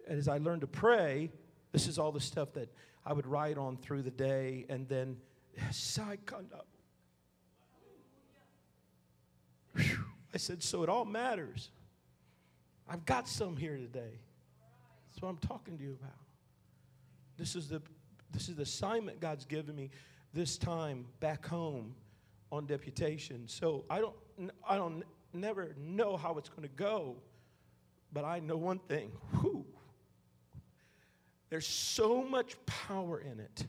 as 0.08 0.28
I 0.28 0.40
learned 0.40 0.62
to 0.62 0.68
pray, 0.68 1.32
this 1.72 1.88
is 1.88 2.00
all 2.00 2.12
the 2.12 2.20
stuff 2.20 2.54
that 2.54 2.70
I 3.06 3.14
would 3.14 3.28
write 3.28 3.58
on 3.58 3.78
through 3.78 4.02
the 4.04 4.12
day, 4.12 4.66
and 4.70 4.88
then, 4.88 5.18
I 10.34 10.38
said, 10.38 10.62
so 10.62 10.84
it 10.84 10.90
all 10.90 11.06
matters. 11.06 11.72
I've 12.90 13.06
got 13.06 13.28
some 13.28 13.58
here 13.58 13.76
today. 13.76 14.20
That's 15.18 15.22
what 15.22 15.30
I'm 15.30 15.38
talking 15.38 15.78
to 15.78 15.84
you 15.84 15.98
about. 16.00 16.14
This 17.38 17.56
is 17.56 17.68
the 17.68 17.82
this 18.32 18.50
is 18.50 18.56
the 18.56 18.64
assignment 18.64 19.20
God's 19.20 19.46
given 19.46 19.76
me 19.76 19.90
this 20.34 20.58
time 20.58 21.06
back 21.20 21.46
home 21.46 21.96
on 22.52 22.66
deputation. 22.66 23.48
So 23.48 23.86
I 23.90 24.00
don't 24.00 24.16
I 24.68 24.76
don't 24.76 25.04
never 25.34 25.74
know 25.78 26.18
how 26.18 26.38
it's 26.38 26.50
going 26.50 26.64
to 26.64 26.76
go, 26.76 27.18
but 28.14 28.26
I 28.26 28.40
know 28.40 28.58
one 28.58 28.80
thing. 28.80 29.12
Whew, 29.40 29.66
there's 31.50 31.68
so 31.68 32.22
much 32.22 32.56
power 32.66 33.20
in 33.20 33.40
it. 33.40 33.66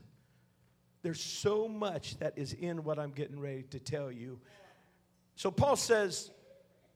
There's 1.03 1.21
so 1.21 1.69
much 1.69 2.19
that 2.19 2.37
is 2.37 2.53
in 2.53 2.83
what 2.83 2.99
I'm 2.99 3.13
getting 3.13 3.39
ready 3.39 3.63
to 3.71 3.79
tell 3.79 4.11
you. 4.11 4.41
So 5.37 5.51
Paul 5.51 5.77
says, 5.77 6.31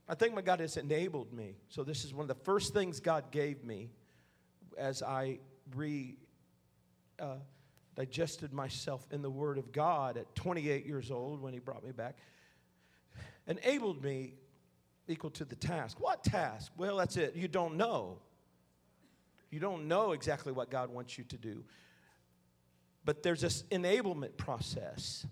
I 0.09 0.15
think 0.15 0.35
my 0.35 0.43
God 0.43 0.61
has 0.61 0.77
enabled 0.77 1.33
me. 1.33 1.55
So, 1.69 1.85
this 1.85 2.05
is 2.05 2.13
one 2.13 2.25
of 2.25 2.29
the 2.29 2.45
first 2.45 2.75
things 2.75 3.01
God 3.01 3.31
gave 3.31 3.65
me 3.65 3.89
as 4.77 5.03
I 5.03 5.39
re 5.75 6.17
uh, 7.19 7.37
digested 7.95 8.53
myself 8.53 9.07
in 9.11 9.23
the 9.23 9.31
Word 9.31 9.59
of 9.59 9.71
God 9.73 10.17
at 10.17 10.35
28 10.35 10.87
years 10.87 11.11
old 11.11 11.41
when 11.41 11.53
He 11.53 11.61
brought 11.61 11.85
me 11.85 11.93
back. 11.93 12.17
Enabled 13.47 14.03
me 14.03 14.35
equal 15.09 15.31
to 15.31 15.45
the 15.45 15.57
task. 15.57 16.01
What 16.01 16.25
task? 16.25 16.73
Well, 16.77 16.97
that's 16.97 17.17
it. 17.17 17.37
You 17.37 17.49
don't 17.49 17.77
know. 17.77 18.19
You 19.53 19.61
don't 19.61 19.87
know 19.87 20.13
exactly 20.13 20.51
what 20.51 20.71
God 20.71 20.91
wants 20.91 21.19
you 21.19 21.25
to 21.25 21.37
do. 21.37 21.63
But 23.05 23.23
there's 23.23 23.43
this 23.43 23.65
enablement 23.71 24.37
process 24.37 25.27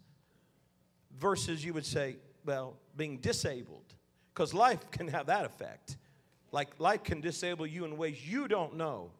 versus 1.18 1.64
you 1.64 1.72
would 1.72 1.86
say, 1.86 2.16
well, 2.44 2.76
being 2.96 3.16
disabled. 3.16 3.94
Because 4.32 4.52
life 4.52 4.90
can 4.90 5.08
have 5.08 5.26
that 5.26 5.46
effect. 5.46 5.96
Like 6.52 6.68
life 6.78 7.02
can 7.02 7.20
disable 7.20 7.66
you 7.66 7.84
in 7.86 7.96
ways 7.96 8.26
you 8.26 8.46
don't 8.46 8.76
know. 8.76 9.10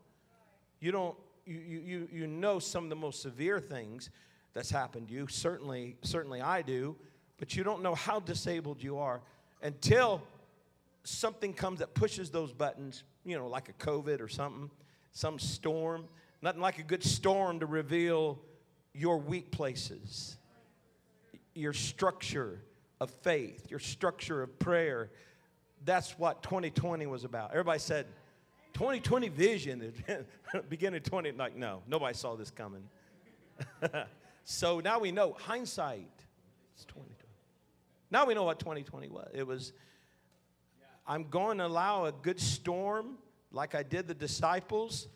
You 0.80 0.92
don't, 0.92 1.16
you, 1.46 1.58
you, 1.58 2.08
you 2.12 2.26
know 2.26 2.58
some 2.58 2.84
of 2.84 2.90
the 2.90 2.96
most 2.96 3.22
severe 3.22 3.58
things 3.58 4.10
that's 4.52 4.70
happened 4.70 5.08
to 5.08 5.14
you. 5.14 5.28
Certainly, 5.28 5.96
certainly 6.02 6.42
I 6.42 6.60
do, 6.60 6.94
but 7.38 7.56
you 7.56 7.64
don't 7.64 7.82
know 7.82 7.94
how 7.94 8.20
disabled 8.20 8.82
you 8.82 8.98
are 8.98 9.22
until 9.62 10.22
something 11.04 11.54
comes 11.54 11.78
that 11.78 11.94
pushes 11.94 12.30
those 12.30 12.52
buttons, 12.52 13.04
you 13.24 13.38
know, 13.38 13.46
like 13.46 13.68
a 13.68 13.72
COVID 13.74 14.20
or 14.20 14.28
something, 14.28 14.70
some 15.12 15.38
storm. 15.38 16.06
Nothing 16.42 16.60
like 16.60 16.78
a 16.78 16.82
good 16.82 17.04
storm 17.04 17.60
to 17.60 17.66
reveal 17.66 18.40
your 18.94 19.18
weak 19.18 19.50
places, 19.50 20.36
your 21.54 21.72
structure, 21.72 22.60
of 23.00 23.10
faith, 23.10 23.70
your 23.70 23.80
structure 23.80 24.42
of 24.42 24.58
prayer. 24.58 25.10
That's 25.84 26.18
what 26.18 26.42
2020 26.42 27.06
was 27.06 27.24
about. 27.24 27.50
Everybody 27.50 27.78
said, 27.78 28.06
2020 28.74 29.28
vision, 29.30 29.92
beginning 30.68 31.00
20, 31.00 31.32
like, 31.32 31.56
no, 31.56 31.82
nobody 31.88 32.14
saw 32.14 32.36
this 32.36 32.50
coming. 32.50 32.82
so 34.44 34.80
now 34.80 34.98
we 34.98 35.10
know 35.10 35.34
hindsight. 35.38 36.08
It's 36.74 36.84
2020. 36.84 37.16
Now 38.10 38.26
we 38.26 38.34
know 38.34 38.44
what 38.44 38.58
2020 38.58 39.08
was. 39.08 39.28
It 39.32 39.46
was, 39.46 39.72
I'm 41.06 41.24
going 41.30 41.58
to 41.58 41.66
allow 41.66 42.04
a 42.04 42.12
good 42.12 42.38
storm, 42.38 43.16
like 43.52 43.74
I 43.74 43.82
did 43.82 44.08
the 44.08 44.14
disciples, 44.14 45.08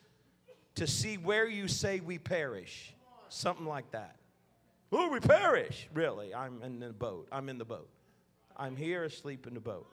to 0.77 0.87
see 0.87 1.17
where 1.17 1.49
you 1.49 1.69
say 1.69 2.01
we 2.01 2.19
perish. 2.19 2.95
Something 3.29 3.67
like 3.67 3.91
that. 3.93 4.17
Oh, 4.93 5.09
we 5.09 5.21
perish. 5.21 5.89
Really, 5.93 6.35
I'm 6.35 6.63
in 6.63 6.79
the 6.79 6.93
boat. 6.93 7.29
I'm 7.33 7.49
in 7.49 7.59
the 7.59 7.65
boat. 7.65 7.89
I'm 8.57 8.77
here 8.77 9.05
asleep 9.05 9.47
in 9.47 9.55
the 9.55 9.61
boat. 9.61 9.87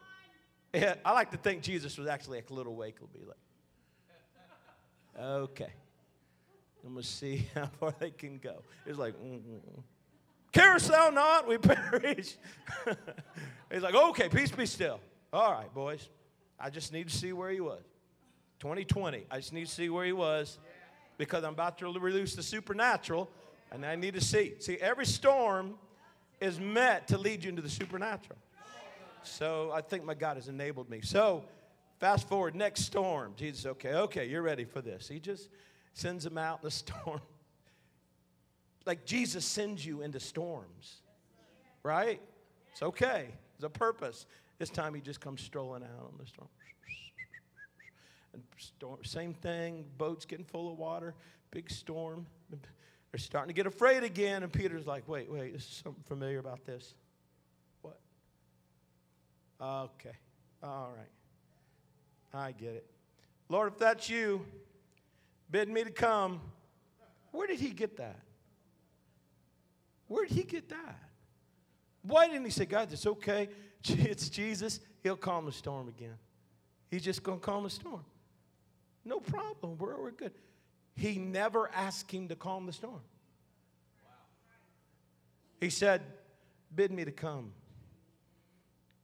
Yeah, 0.73 0.95
I 1.05 1.13
like 1.13 1.31
to 1.31 1.37
think 1.37 1.63
Jesus 1.63 1.97
was 1.97 2.07
actually 2.07 2.39
a 2.39 2.53
little 2.53 2.75
wake 2.75 2.99
will 2.99 3.07
be 3.07 3.25
like, 3.25 3.37
okay. 5.19 5.71
I'm 6.85 6.95
to 6.95 7.03
see 7.03 7.47
how 7.55 7.67
far 7.79 7.93
they 7.99 8.11
can 8.11 8.37
go. 8.37 8.63
It's 8.85 8.97
like, 8.97 9.15
mm-mm. 9.15 9.83
carest 10.51 10.87
thou 10.87 11.09
not, 11.09 11.47
we 11.47 11.57
perish. 11.59 12.35
He's 13.71 13.81
like, 13.81 13.95
okay, 13.95 14.29
peace 14.29 14.51
be 14.51 14.65
still. 14.65 14.99
All 15.31 15.51
right, 15.51 15.71
boys. 15.73 16.09
I 16.59 16.69
just 16.69 16.93
need 16.93 17.09
to 17.09 17.15
see 17.15 17.33
where 17.33 17.49
he 17.49 17.59
was. 17.59 17.81
2020, 18.61 19.25
I 19.31 19.37
just 19.37 19.53
need 19.53 19.65
to 19.65 19.71
see 19.71 19.89
where 19.89 20.05
he 20.05 20.13
was. 20.13 20.59
because 21.17 21.43
I'm 21.43 21.53
about 21.53 21.77
to 21.79 21.91
release 21.99 22.35
the 22.35 22.43
supernatural 22.43 23.29
and 23.71 23.85
I 23.85 23.95
need 23.95 24.13
to 24.13 24.21
see. 24.21 24.53
See, 24.59 24.77
every 24.77 25.05
storm 25.05 25.75
is 26.39 26.59
meant 26.59 27.07
to 27.09 27.17
lead 27.17 27.43
you 27.43 27.49
into 27.49 27.61
the 27.61 27.69
supernatural. 27.69 28.37
So 29.23 29.71
I 29.73 29.81
think 29.81 30.03
my 30.03 30.13
God 30.13 30.37
has 30.37 30.47
enabled 30.47 30.89
me. 30.89 31.01
So 31.01 31.43
fast 31.99 32.27
forward, 32.27 32.55
next 32.55 32.83
storm. 32.83 33.33
Jesus, 33.35 33.65
okay, 33.65 33.93
okay, 33.93 34.25
you're 34.27 34.41
ready 34.41 34.65
for 34.65 34.81
this. 34.81 35.07
He 35.07 35.19
just 35.19 35.49
sends 35.93 36.25
him 36.25 36.37
out 36.37 36.59
in 36.61 36.65
the 36.65 36.71
storm. 36.83 37.21
Like 38.85 39.05
Jesus 39.05 39.45
sends 39.45 39.85
you 39.85 40.01
into 40.01 40.19
storms, 40.19 41.01
right? 41.83 42.19
It's 42.71 42.81
okay. 42.81 43.27
There's 43.57 43.65
a 43.65 43.69
purpose. 43.69 44.25
This 44.57 44.69
time 44.69 44.93
he 44.93 45.01
just 45.01 45.19
comes 45.19 45.41
strolling 45.41 45.83
out 45.83 46.05
on 46.05 46.13
the 46.19 46.25
storm. 46.25 46.47
And 48.33 48.43
storm, 48.57 49.03
same 49.03 49.33
thing, 49.33 49.85
boat's 49.97 50.25
getting 50.25 50.45
full 50.45 50.71
of 50.71 50.77
water, 50.77 51.13
big 51.51 51.69
storm. 51.69 52.25
They're 52.49 53.19
starting 53.19 53.49
to 53.49 53.53
get 53.53 53.67
afraid 53.67 54.03
again, 54.03 54.43
and 54.43 54.51
Peter's 54.51 54.87
like, 54.87 55.07
wait, 55.07 55.29
wait, 55.29 55.53
this 55.53 55.63
is 55.63 55.81
something 55.83 56.03
familiar 56.07 56.39
about 56.39 56.65
this. 56.65 56.95
What? 57.81 57.99
Okay. 59.61 60.15
All 60.63 60.93
right. 60.95 61.09
I 62.33 62.53
get 62.53 62.75
it. 62.75 62.85
Lord, 63.49 63.73
if 63.73 63.79
that's 63.79 64.09
you, 64.09 64.45
bid 65.49 65.67
me 65.67 65.83
to 65.83 65.91
come. 65.91 66.39
Where 67.31 67.47
did 67.47 67.59
he 67.59 67.71
get 67.71 67.97
that? 67.97 68.19
Where 70.07 70.25
did 70.25 70.33
he 70.35 70.43
get 70.43 70.69
that? 70.69 70.99
Why 72.03 72.27
didn't 72.27 72.45
he 72.45 72.51
say, 72.51 72.65
God, 72.65 72.91
it's 72.91 73.05
okay. 73.05 73.49
It's 73.83 74.29
Jesus. 74.29 74.79
He'll 75.01 75.17
calm 75.17 75.45
the 75.47 75.51
storm 75.51 75.87
again. 75.87 76.15
He's 76.89 77.03
just 77.03 77.23
going 77.23 77.39
to 77.39 77.45
calm 77.45 77.63
the 77.63 77.69
storm. 77.69 78.05
No 79.05 79.19
problem. 79.19 79.77
We're, 79.77 79.99
we're 80.01 80.11
good. 80.11 80.33
He 80.95 81.17
never 81.17 81.69
asked 81.73 82.11
him 82.11 82.27
to 82.27 82.35
calm 82.35 82.65
the 82.65 82.73
storm. 82.73 83.01
He 85.59 85.69
said, 85.69 86.01
Bid 86.73 86.91
me 86.91 87.05
to 87.05 87.11
come. 87.11 87.51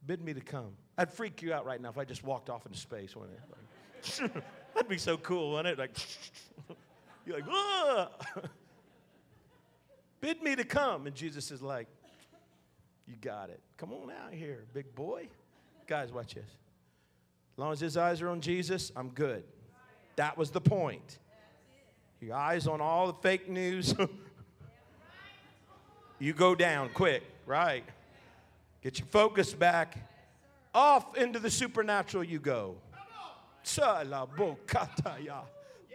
Bid 0.05 0.21
me 0.21 0.33
to 0.33 0.41
come. 0.41 0.71
I'd 0.97 1.11
freak 1.11 1.41
you 1.41 1.53
out 1.53 1.65
right 1.65 1.81
now 1.81 1.89
if 1.89 1.97
I 1.97 2.05
just 2.05 2.23
walked 2.23 2.49
off 2.49 2.65
into 2.65 2.77
space, 2.77 3.15
wouldn't 3.15 3.37
it? 3.37 4.31
Like, 4.31 4.43
that'd 4.73 4.89
be 4.89 4.97
so 4.97 5.17
cool, 5.17 5.53
wouldn't 5.53 5.67
it? 5.67 5.79
Like, 5.79 5.97
you're 7.25 7.35
like, 7.35 7.45
ah! 7.49 8.09
Bid 10.21 10.41
me 10.41 10.55
to 10.55 10.63
come. 10.63 11.07
And 11.07 11.15
Jesus 11.15 11.51
is 11.51 11.61
like, 11.61 11.87
You 13.07 13.15
got 13.21 13.49
it. 13.49 13.61
Come 13.77 13.93
on 13.93 14.11
out 14.11 14.33
here, 14.33 14.65
big 14.73 14.93
boy. 14.95 15.27
Guys, 15.85 16.11
watch 16.11 16.33
this. 16.35 16.43
As 16.43 17.57
long 17.57 17.71
as 17.71 17.79
his 17.79 17.97
eyes 17.97 18.21
are 18.21 18.29
on 18.29 18.41
Jesus, 18.41 18.91
I'm 18.95 19.09
good. 19.09 19.43
That 20.17 20.37
was 20.37 20.51
the 20.51 20.61
point. 20.61 21.19
Your 22.19 22.35
eyes 22.35 22.67
on 22.67 22.81
all 22.81 23.07
the 23.07 23.13
fake 23.13 23.47
news. 23.47 23.93
you 26.19 26.33
go 26.33 26.55
down 26.55 26.89
quick, 26.93 27.23
right? 27.45 27.83
Get 28.81 28.99
your 28.99 29.07
focus 29.07 29.53
back. 29.53 30.09
Off 30.73 31.15
into 31.15 31.39
the 31.39 31.49
supernatural 31.49 32.23
you 32.23 32.39
go. 32.39 32.75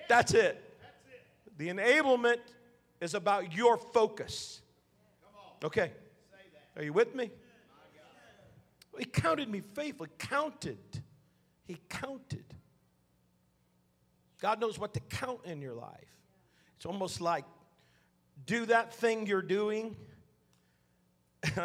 That's 0.08 0.34
it. 0.34 0.62
The 1.58 1.68
enablement 1.68 2.40
is 3.00 3.14
about 3.14 3.52
your 3.52 3.76
focus. 3.76 4.60
Okay. 5.64 5.90
Are 6.76 6.82
you 6.82 6.92
with 6.92 7.14
me? 7.14 7.30
He 8.98 9.04
counted 9.04 9.48
me 9.48 9.62
faithful. 9.74 10.06
Counted. 10.18 10.78
He 11.66 11.78
counted. 11.88 12.44
God 14.42 14.60
knows 14.60 14.76
what 14.76 14.92
to 14.94 15.00
count 15.00 15.38
in 15.44 15.62
your 15.62 15.72
life. 15.72 16.18
It's 16.76 16.84
almost 16.84 17.20
like 17.20 17.44
do 18.44 18.66
that 18.66 18.92
thing 18.92 19.28
you're 19.28 19.40
doing 19.40 19.94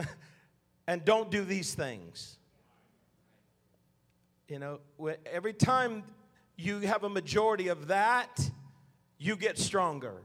and 0.88 1.04
don't 1.04 1.32
do 1.32 1.44
these 1.44 1.74
things. 1.74 2.38
You 4.48 4.60
know, 4.60 4.80
every 5.26 5.54
time 5.54 6.04
you 6.56 6.82
have 6.82 7.04
a 7.04 7.10
majority 7.10 7.70
of 7.70 7.88
that, 7.88 8.48
you 9.18 9.36
get 9.38 9.58
stronger. 9.58 10.22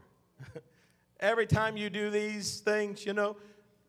every 1.21 1.47
time 1.47 1.79
you 1.79 1.88
do 1.88 2.11
these 2.11 2.61
things, 2.61 3.07
you 3.07 3.15
know, 3.15 3.38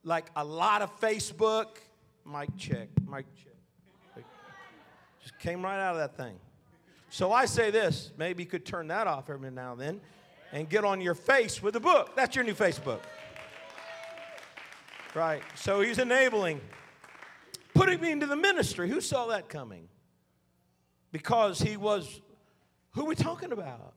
like 0.06 0.32
a 0.38 0.45
lot 0.45 0.82
of 0.82 1.02
Facebook, 1.02 1.80
mic 2.26 2.47
check, 2.58 2.88
mic 3.06 3.26
check. 3.36 4.23
Just 5.21 5.38
came 5.39 5.62
right 5.62 5.80
out 5.82 5.95
of 5.95 5.99
that 5.99 6.15
thing. 6.15 6.38
So 7.13 7.32
I 7.32 7.45
say 7.45 7.69
this 7.69 8.12
maybe 8.17 8.41
you 8.41 8.49
could 8.49 8.65
turn 8.65 8.88
that 8.88 9.06
off 9.06 9.30
every 9.30 9.52
now 9.52 9.73
and 9.73 9.82
then 9.82 10.02
and 10.52 10.67
get 10.67 10.84
on 10.84 10.99
your 10.99 11.13
face 11.13 11.62
with 11.62 11.76
a 11.76 11.80
book. 11.80 12.15
That's 12.15 12.36
your 12.36 12.43
new 12.43 12.56
Facebook. 12.56 13.02
Right. 15.13 15.43
So 15.54 15.82
he's 15.82 15.99
enabling, 15.99 16.60
putting 17.76 18.02
me 18.02 18.12
into 18.12 18.26
the 18.26 18.36
ministry. 18.36 18.89
Who 18.89 18.99
saw 18.99 19.28
that 19.28 19.47
coming? 19.47 19.89
Because 21.12 21.60
he 21.60 21.78
was, 21.78 22.19
who 22.93 23.04
are 23.04 23.10
we 23.10 23.13
talking 23.13 23.52
about? 23.52 23.93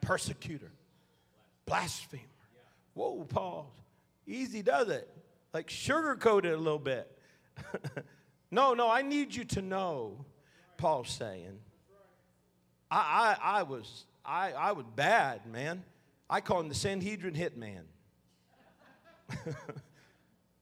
Persecutor, 0.00 0.72
blasphemer. 1.66 2.24
Whoa, 2.94 3.22
Paul. 3.28 3.72
Easy 4.26 4.62
does 4.62 4.88
it. 4.88 5.08
Like 5.54 5.68
sugarcoat 5.68 6.44
it 6.44 6.54
a 6.54 6.56
little 6.56 6.80
bit. 6.80 7.16
no, 8.50 8.74
no, 8.74 8.90
I 8.90 9.02
need 9.02 9.32
you 9.36 9.44
to 9.44 9.62
know, 9.62 10.24
Paul's 10.76 11.10
saying. 11.10 11.60
I, 12.90 13.36
I, 13.40 13.58
I 13.58 13.62
was 13.62 14.04
I, 14.24 14.52
I 14.52 14.72
was 14.72 14.86
bad, 14.94 15.46
man. 15.46 15.84
I 16.28 16.40
call 16.40 16.60
him 16.60 16.68
the 16.68 16.74
Sanhedrin 16.74 17.34
hitman. 17.34 17.82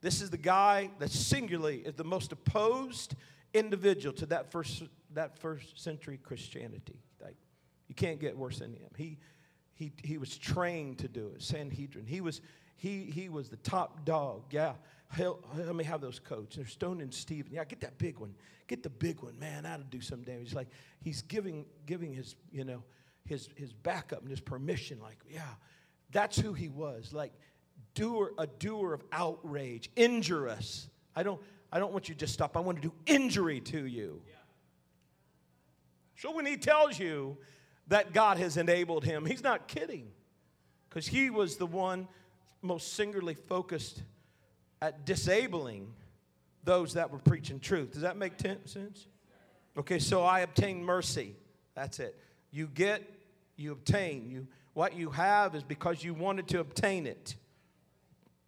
This 0.05 0.21
is 0.21 0.29
the 0.29 0.37
guy 0.37 0.91
that 0.99 1.09
singularly 1.09 1.77
is 1.77 1.95
the 1.95 2.03
most 2.03 2.31
opposed 2.31 3.15
individual 3.55 4.13
to 4.17 4.27
that 4.27 4.51
first, 4.51 4.83
that 5.15 5.39
first 5.39 5.81
century 5.81 6.19
Christianity. 6.21 7.01
Like, 7.19 7.37
you 7.87 7.95
can't 7.95 8.19
get 8.19 8.37
worse 8.37 8.59
than 8.59 8.73
him. 8.73 8.91
He, 8.95 9.17
he, 9.73 9.91
he 10.03 10.19
was 10.19 10.37
trained 10.37 10.99
to 10.99 11.07
do 11.07 11.31
it, 11.33 11.41
Sanhedrin. 11.41 12.05
He 12.05 12.21
was, 12.21 12.41
he, 12.75 13.05
he 13.05 13.29
was 13.29 13.49
the 13.49 13.57
top 13.57 14.05
dog. 14.05 14.43
Yeah, 14.51 14.73
let 15.17 15.75
me 15.75 15.83
have 15.83 16.01
those 16.01 16.19
coats. 16.19 16.55
They're 16.55 16.65
Stone 16.65 17.01
and 17.01 17.13
Stephen. 17.13 17.51
Yeah, 17.53 17.63
get 17.65 17.81
that 17.81 17.97
big 17.97 18.19
one. 18.19 18.35
Get 18.67 18.83
the 18.83 18.89
big 18.89 19.21
one, 19.21 19.37
man. 19.39 19.63
That'll 19.63 19.85
do 19.85 20.01
some 20.01 20.23
damage. 20.23 20.53
Like 20.53 20.67
he's 21.01 21.21
giving, 21.21 21.65
giving 21.85 22.13
his, 22.13 22.35
you 22.51 22.63
know, 22.63 22.83
his, 23.25 23.49
his 23.55 23.71
backup 23.71 24.21
and 24.21 24.29
his 24.29 24.41
permission. 24.41 24.99
Like, 24.99 25.17
yeah, 25.29 25.41
that's 26.11 26.37
who 26.37 26.53
he 26.53 26.69
was. 26.69 27.13
Like, 27.13 27.33
doer, 27.93 28.33
a 28.37 28.47
doer 28.47 28.93
of 28.93 29.03
outrage, 29.11 29.89
injurious. 29.95 30.89
I 31.15 31.23
don't, 31.23 31.41
I 31.71 31.79
don't 31.79 31.91
want 31.91 32.09
you 32.09 32.15
to 32.15 32.19
just 32.19 32.33
stop. 32.33 32.57
I 32.57 32.59
want 32.59 32.81
to 32.81 32.89
do 32.89 32.93
injury 33.05 33.61
to 33.61 33.85
you. 33.85 34.21
So 36.17 36.31
when 36.31 36.45
he 36.45 36.57
tells 36.57 36.97
you 36.97 37.37
that 37.87 38.13
God 38.13 38.37
has 38.37 38.57
enabled 38.57 39.03
him, 39.03 39.25
he's 39.25 39.43
not 39.43 39.67
kidding. 39.67 40.11
Because 40.89 41.07
he 41.07 41.29
was 41.29 41.57
the 41.57 41.65
one 41.65 42.07
most 42.61 42.93
singularly 42.93 43.33
focused 43.35 44.01
at 44.81 45.05
disabling 45.05 45.93
those 46.63 46.93
that 46.93 47.11
were 47.11 47.19
preaching 47.19 47.59
truth. 47.59 47.91
Does 47.91 48.01
that 48.01 48.17
make 48.17 48.33
sense? 48.39 49.07
Okay, 49.77 49.99
so 49.99 50.23
I 50.23 50.41
obtain 50.41 50.83
mercy. 50.83 51.35
That's 51.75 51.99
it. 51.99 52.19
You 52.51 52.67
get, 52.67 53.03
you 53.55 53.71
obtain. 53.71 54.29
You 54.29 54.47
what 54.73 54.93
you 54.95 55.09
have 55.09 55.55
is 55.55 55.63
because 55.63 56.03
you 56.03 56.13
wanted 56.13 56.49
to 56.49 56.59
obtain 56.59 57.07
it. 57.07 57.35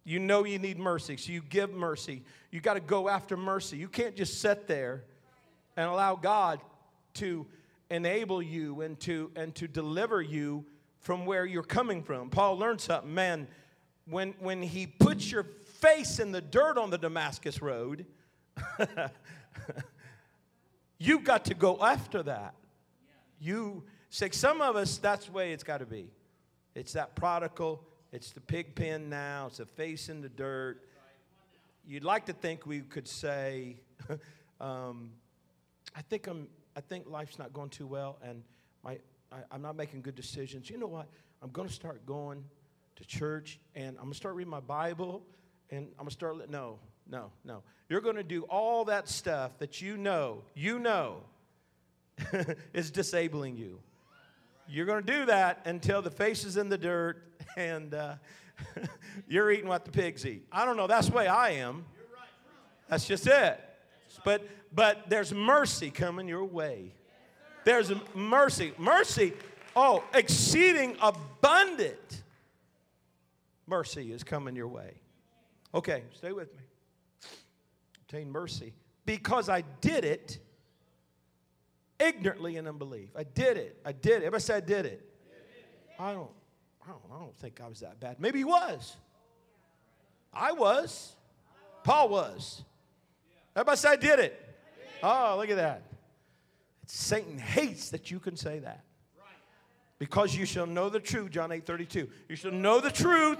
You 0.04 0.18
know 0.18 0.44
you 0.44 0.58
need 0.58 0.78
mercy, 0.78 1.16
so 1.16 1.32
you 1.32 1.42
give 1.42 1.72
mercy. 1.72 2.22
You 2.50 2.60
got 2.60 2.74
to 2.74 2.80
go 2.80 3.08
after 3.08 3.36
mercy. 3.36 3.76
You 3.76 3.88
can't 3.88 4.14
just 4.14 4.40
sit 4.40 4.66
there 4.66 5.04
and 5.76 5.88
allow 5.88 6.16
God 6.16 6.60
to 7.14 7.46
enable 7.90 8.42
you 8.42 8.82
and 8.82 8.98
to 9.00 9.30
and 9.36 9.54
to 9.54 9.68
deliver 9.68 10.20
you 10.20 10.64
from 11.00 11.26
where 11.26 11.46
you're 11.46 11.62
coming 11.62 12.02
from. 12.02 12.30
Paul 12.30 12.58
learned 12.58 12.80
something, 12.80 13.12
man. 13.12 13.48
When 14.06 14.34
when 14.40 14.62
he 14.62 14.86
puts 14.86 15.30
your 15.30 15.46
face 15.80 16.18
in 16.18 16.32
the 16.32 16.40
dirt 16.40 16.78
on 16.78 16.90
the 16.90 16.98
Damascus 16.98 17.62
road, 17.62 18.06
you've 20.98 21.24
got 21.24 21.44
to 21.46 21.54
go 21.54 21.78
after 21.80 22.22
that. 22.24 22.54
You 23.40 23.84
say 24.10 24.30
some 24.30 24.60
of 24.60 24.76
us 24.76 24.98
that's 24.98 25.26
the 25.26 25.32
way 25.32 25.52
it's 25.52 25.64
got 25.64 25.78
to 25.78 25.86
be. 25.86 26.10
It's 26.74 26.92
that 26.92 27.14
prodigal 27.14 27.84
it's 28.10 28.30
the 28.30 28.40
pig 28.40 28.74
pen 28.74 29.10
now. 29.10 29.48
It's 29.48 29.60
a 29.60 29.66
face 29.66 30.08
in 30.08 30.22
the 30.22 30.30
dirt. 30.30 30.82
You'd 31.86 32.04
like 32.04 32.24
to 32.26 32.32
think 32.32 32.64
we 32.66 32.80
could 32.80 33.06
say, 33.06 33.76
um, 34.60 35.10
I 35.94 36.02
think 36.02 36.26
I'm. 36.26 36.48
I 36.76 36.80
think 36.80 37.08
life's 37.08 37.40
not 37.40 37.52
going 37.52 37.70
too 37.70 37.88
well, 37.88 38.18
and 38.22 38.42
my 38.84 38.98
I, 39.32 39.38
I'm 39.50 39.60
not 39.60 39.76
making 39.76 40.02
good 40.02 40.14
decisions. 40.14 40.70
You 40.70 40.78
know 40.78 40.86
what? 40.86 41.08
I'm 41.42 41.50
going 41.50 41.68
to 41.68 41.74
start 41.74 42.06
going 42.06 42.44
to 42.96 43.04
church, 43.04 43.58
and 43.74 43.96
I'm 43.96 44.04
going 44.04 44.12
to 44.12 44.16
start 44.16 44.36
reading 44.36 44.50
my 44.50 44.60
Bible, 44.60 45.22
and 45.70 45.88
I'm 45.98 46.06
to 46.06 46.12
start. 46.12 46.50
No, 46.50 46.78
no, 47.08 47.30
no. 47.44 47.62
You're 47.88 48.00
to 48.16 48.22
do 48.22 48.42
all 48.42 48.84
that 48.86 49.08
stuff 49.08 49.58
that 49.58 49.80
you 49.80 49.96
know, 49.96 50.42
you 50.54 50.78
know, 50.78 51.22
is 52.72 52.90
disabling 52.90 53.56
you. 53.56 53.78
You're 54.68 54.86
to 55.04 55.12
do 55.12 55.26
that 55.26 55.62
until 55.64 56.02
the 56.02 56.10
face 56.10 56.44
is 56.44 56.56
in 56.58 56.68
the 56.68 56.76
dirt 56.76 57.22
and 57.56 57.94
uh, 57.94 58.14
you're 59.28 59.50
eating 59.50 59.68
what 59.68 59.84
the 59.84 59.90
pigs 59.90 60.26
eat. 60.26 60.46
I 60.52 60.66
don't 60.66 60.76
know. 60.76 60.86
That's 60.86 61.08
the 61.08 61.14
way 61.14 61.26
I 61.26 61.50
am. 61.52 61.86
That's 62.88 63.06
just 63.06 63.26
it. 63.26 63.60
But 64.24 64.46
but 64.74 65.08
there's 65.08 65.32
mercy 65.32 65.90
coming 65.90 66.28
your 66.28 66.44
way. 66.44 66.92
There's 67.64 67.92
mercy. 68.14 68.72
Mercy, 68.78 69.32
oh, 69.74 70.04
exceeding 70.14 70.96
abundant 71.00 72.22
mercy 73.66 74.12
is 74.12 74.24
coming 74.24 74.56
your 74.56 74.68
way. 74.68 74.94
Okay, 75.74 76.04
stay 76.14 76.32
with 76.32 76.54
me. 76.56 76.62
Obtain 78.02 78.30
mercy. 78.30 78.72
Because 79.04 79.48
I 79.48 79.62
did 79.80 80.04
it 80.04 80.38
ignorantly 81.98 82.56
in 82.56 82.66
unbelief. 82.66 83.10
I 83.16 83.24
did 83.24 83.56
it. 83.56 83.80
I 83.84 83.92
did 83.92 84.12
it. 84.12 84.26
Everybody 84.26 84.42
say 84.42 84.56
I 84.56 84.60
did 84.60 84.86
it. 84.86 85.04
I 85.98 86.12
don't, 86.12 86.30
I 86.86 86.90
don't, 86.90 87.02
I 87.14 87.18
don't 87.18 87.36
think 87.36 87.60
I 87.60 87.68
was 87.68 87.80
that 87.80 87.98
bad. 88.00 88.20
Maybe 88.20 88.38
he 88.38 88.44
was. 88.44 88.96
I 90.32 90.52
was. 90.52 91.14
Paul 91.82 92.08
was. 92.08 92.62
Everybody 93.56 93.76
say 93.76 93.88
I 93.90 93.96
did 93.96 94.20
it. 94.20 94.56
Oh, 95.02 95.36
look 95.38 95.50
at 95.50 95.56
that. 95.56 95.82
Satan 96.86 97.38
hates 97.38 97.90
that 97.90 98.10
you 98.10 98.18
can 98.18 98.36
say 98.36 98.60
that. 98.60 98.84
Because 99.98 100.34
you 100.34 100.46
shall 100.46 100.66
know 100.66 100.88
the 100.88 101.00
truth, 101.00 101.30
John 101.30 101.50
8 101.50 101.66
32. 101.66 102.08
You 102.28 102.36
shall 102.36 102.52
know 102.52 102.80
the 102.80 102.90
truth. 102.90 103.38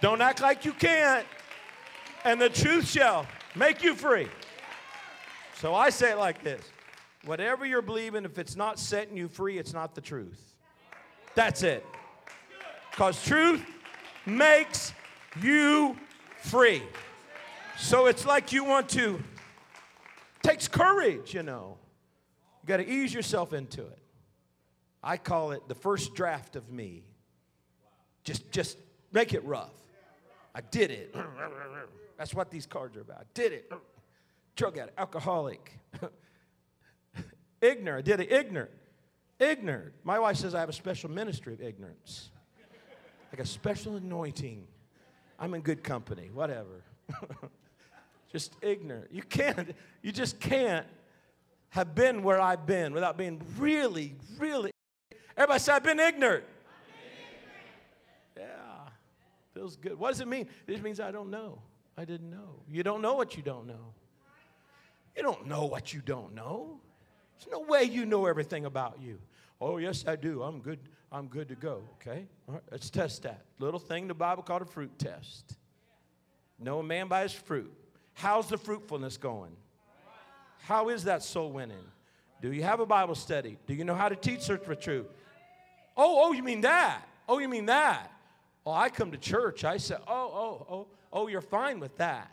Don't 0.00 0.20
act 0.20 0.40
like 0.40 0.64
you 0.64 0.72
can't. 0.72 1.26
And 2.24 2.40
the 2.40 2.48
truth 2.48 2.88
shall 2.88 3.26
make 3.54 3.82
you 3.82 3.94
free. 3.94 4.28
So 5.56 5.74
I 5.74 5.90
say 5.90 6.12
it 6.12 6.18
like 6.18 6.42
this 6.42 6.62
whatever 7.24 7.66
you're 7.66 7.82
believing, 7.82 8.24
if 8.24 8.38
it's 8.38 8.56
not 8.56 8.78
setting 8.78 9.16
you 9.16 9.28
free, 9.28 9.58
it's 9.58 9.74
not 9.74 9.94
the 9.94 10.00
truth. 10.00 10.54
That's 11.34 11.62
it. 11.62 11.84
Because 12.90 13.22
truth 13.24 13.62
makes 14.26 14.92
you 15.42 15.96
free. 16.42 16.82
So 17.76 18.06
it's 18.06 18.26
like 18.26 18.52
you 18.52 18.64
want 18.64 18.88
to, 18.90 19.22
takes 20.42 20.66
courage, 20.68 21.34
you 21.34 21.42
know. 21.42 21.76
You 22.62 22.66
got 22.66 22.78
to 22.78 22.88
ease 22.88 23.12
yourself 23.12 23.52
into 23.52 23.82
it. 23.82 23.98
I 25.02 25.16
call 25.16 25.52
it 25.52 25.66
the 25.68 25.74
first 25.74 26.14
draft 26.14 26.56
of 26.56 26.70
me. 26.70 27.04
Just, 28.24 28.50
just 28.50 28.76
make 29.12 29.32
it 29.32 29.44
rough. 29.44 29.79
I 30.54 30.60
did 30.60 30.90
it. 30.90 31.14
That's 32.18 32.34
what 32.34 32.50
these 32.50 32.66
cards 32.66 32.96
are 32.96 33.02
about. 33.02 33.18
I 33.18 33.24
did 33.34 33.52
it. 33.52 33.72
Drug 34.56 34.76
addict, 34.76 34.98
alcoholic, 34.98 35.78
ignorant. 37.60 37.98
I 37.98 38.02
did 38.02 38.20
it 38.20 38.32
ignorant. 38.32 38.70
Ignorant. 39.38 39.92
My 40.04 40.18
wife 40.18 40.36
says 40.36 40.54
I 40.54 40.60
have 40.60 40.68
a 40.68 40.72
special 40.74 41.10
ministry 41.10 41.54
of 41.54 41.62
ignorance, 41.62 42.30
like 43.32 43.40
a 43.40 43.46
special 43.46 43.96
anointing. 43.96 44.66
I'm 45.38 45.54
in 45.54 45.62
good 45.62 45.82
company, 45.82 46.28
whatever. 46.32 46.82
just 48.32 48.54
ignorant. 48.60 49.08
You 49.10 49.22
can't, 49.22 49.74
you 50.02 50.12
just 50.12 50.40
can't 50.40 50.86
have 51.70 51.94
been 51.94 52.22
where 52.22 52.40
I've 52.40 52.66
been 52.66 52.92
without 52.92 53.16
being 53.16 53.40
really, 53.56 54.16
really. 54.38 54.72
Everybody 55.36 55.60
say, 55.60 55.72
I've 55.72 55.82
been 55.82 56.00
ignorant. 56.00 56.44
Yeah, 58.36 58.44
feels 59.60 59.76
good. 59.76 59.98
What 59.98 60.08
does 60.08 60.20
it 60.20 60.28
mean? 60.28 60.48
It 60.66 60.82
means 60.82 61.00
I 61.00 61.10
don't 61.10 61.30
know. 61.30 61.60
I 61.98 62.06
didn't 62.06 62.30
know. 62.30 62.62
You 62.66 62.82
don't 62.82 63.02
know 63.02 63.14
what 63.14 63.36
you 63.36 63.42
don't 63.42 63.66
know. 63.66 63.92
You 65.14 65.22
don't 65.22 65.46
know 65.46 65.66
what 65.66 65.92
you 65.92 66.00
don't 66.00 66.34
know. 66.34 66.80
There's 67.38 67.52
no 67.52 67.60
way 67.60 67.84
you 67.84 68.06
know 68.06 68.24
everything 68.24 68.64
about 68.64 68.98
you. 69.02 69.18
Oh, 69.60 69.76
yes, 69.76 70.06
I 70.06 70.16
do. 70.16 70.42
I'm 70.42 70.60
good. 70.60 70.78
I'm 71.12 71.26
good 71.26 71.48
to 71.48 71.56
go. 71.56 71.82
Okay? 72.00 72.26
All 72.48 72.54
right, 72.54 72.62
let's 72.70 72.88
test 72.88 73.24
that. 73.24 73.44
Little 73.58 73.80
thing 73.80 74.08
the 74.08 74.14
Bible 74.14 74.42
called 74.42 74.62
a 74.62 74.64
fruit 74.64 74.98
test. 74.98 75.58
Know 76.58 76.78
a 76.78 76.82
man 76.82 77.08
by 77.08 77.22
his 77.22 77.32
fruit. 77.32 77.70
How's 78.14 78.48
the 78.48 78.56
fruitfulness 78.56 79.18
going? 79.18 79.54
How 80.60 80.88
is 80.88 81.04
that 81.04 81.22
soul 81.22 81.52
winning? 81.52 81.84
Do 82.40 82.50
you 82.50 82.62
have 82.62 82.80
a 82.80 82.86
Bible 82.86 83.14
study? 83.14 83.58
Do 83.66 83.74
you 83.74 83.84
know 83.84 83.94
how 83.94 84.08
to 84.08 84.16
teach 84.16 84.40
search 84.40 84.64
for 84.64 84.74
truth? 84.74 85.06
Oh, 85.98 86.28
oh, 86.28 86.32
you 86.32 86.42
mean 86.42 86.62
that? 86.62 87.02
Oh, 87.28 87.38
you 87.38 87.48
mean 87.48 87.66
that? 87.66 88.10
Oh, 88.66 88.72
I 88.72 88.88
come 88.88 89.12
to 89.12 89.18
church. 89.18 89.64
I 89.64 89.78
say, 89.78 89.96
oh, 90.06 90.06
oh, 90.08 90.66
oh, 90.70 90.86
oh, 91.12 91.28
you're 91.28 91.40
fine 91.40 91.80
with 91.80 91.96
that. 91.98 92.30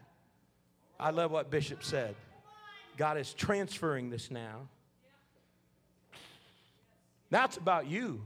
I 0.99 1.11
love 1.11 1.31
what 1.31 1.49
Bishop 1.49 1.83
said. 1.83 2.15
God 2.97 3.17
is 3.17 3.33
transferring 3.33 4.09
this 4.09 4.31
now. 4.31 4.67
That's 7.29 7.57
about 7.57 7.87
you. 7.87 8.23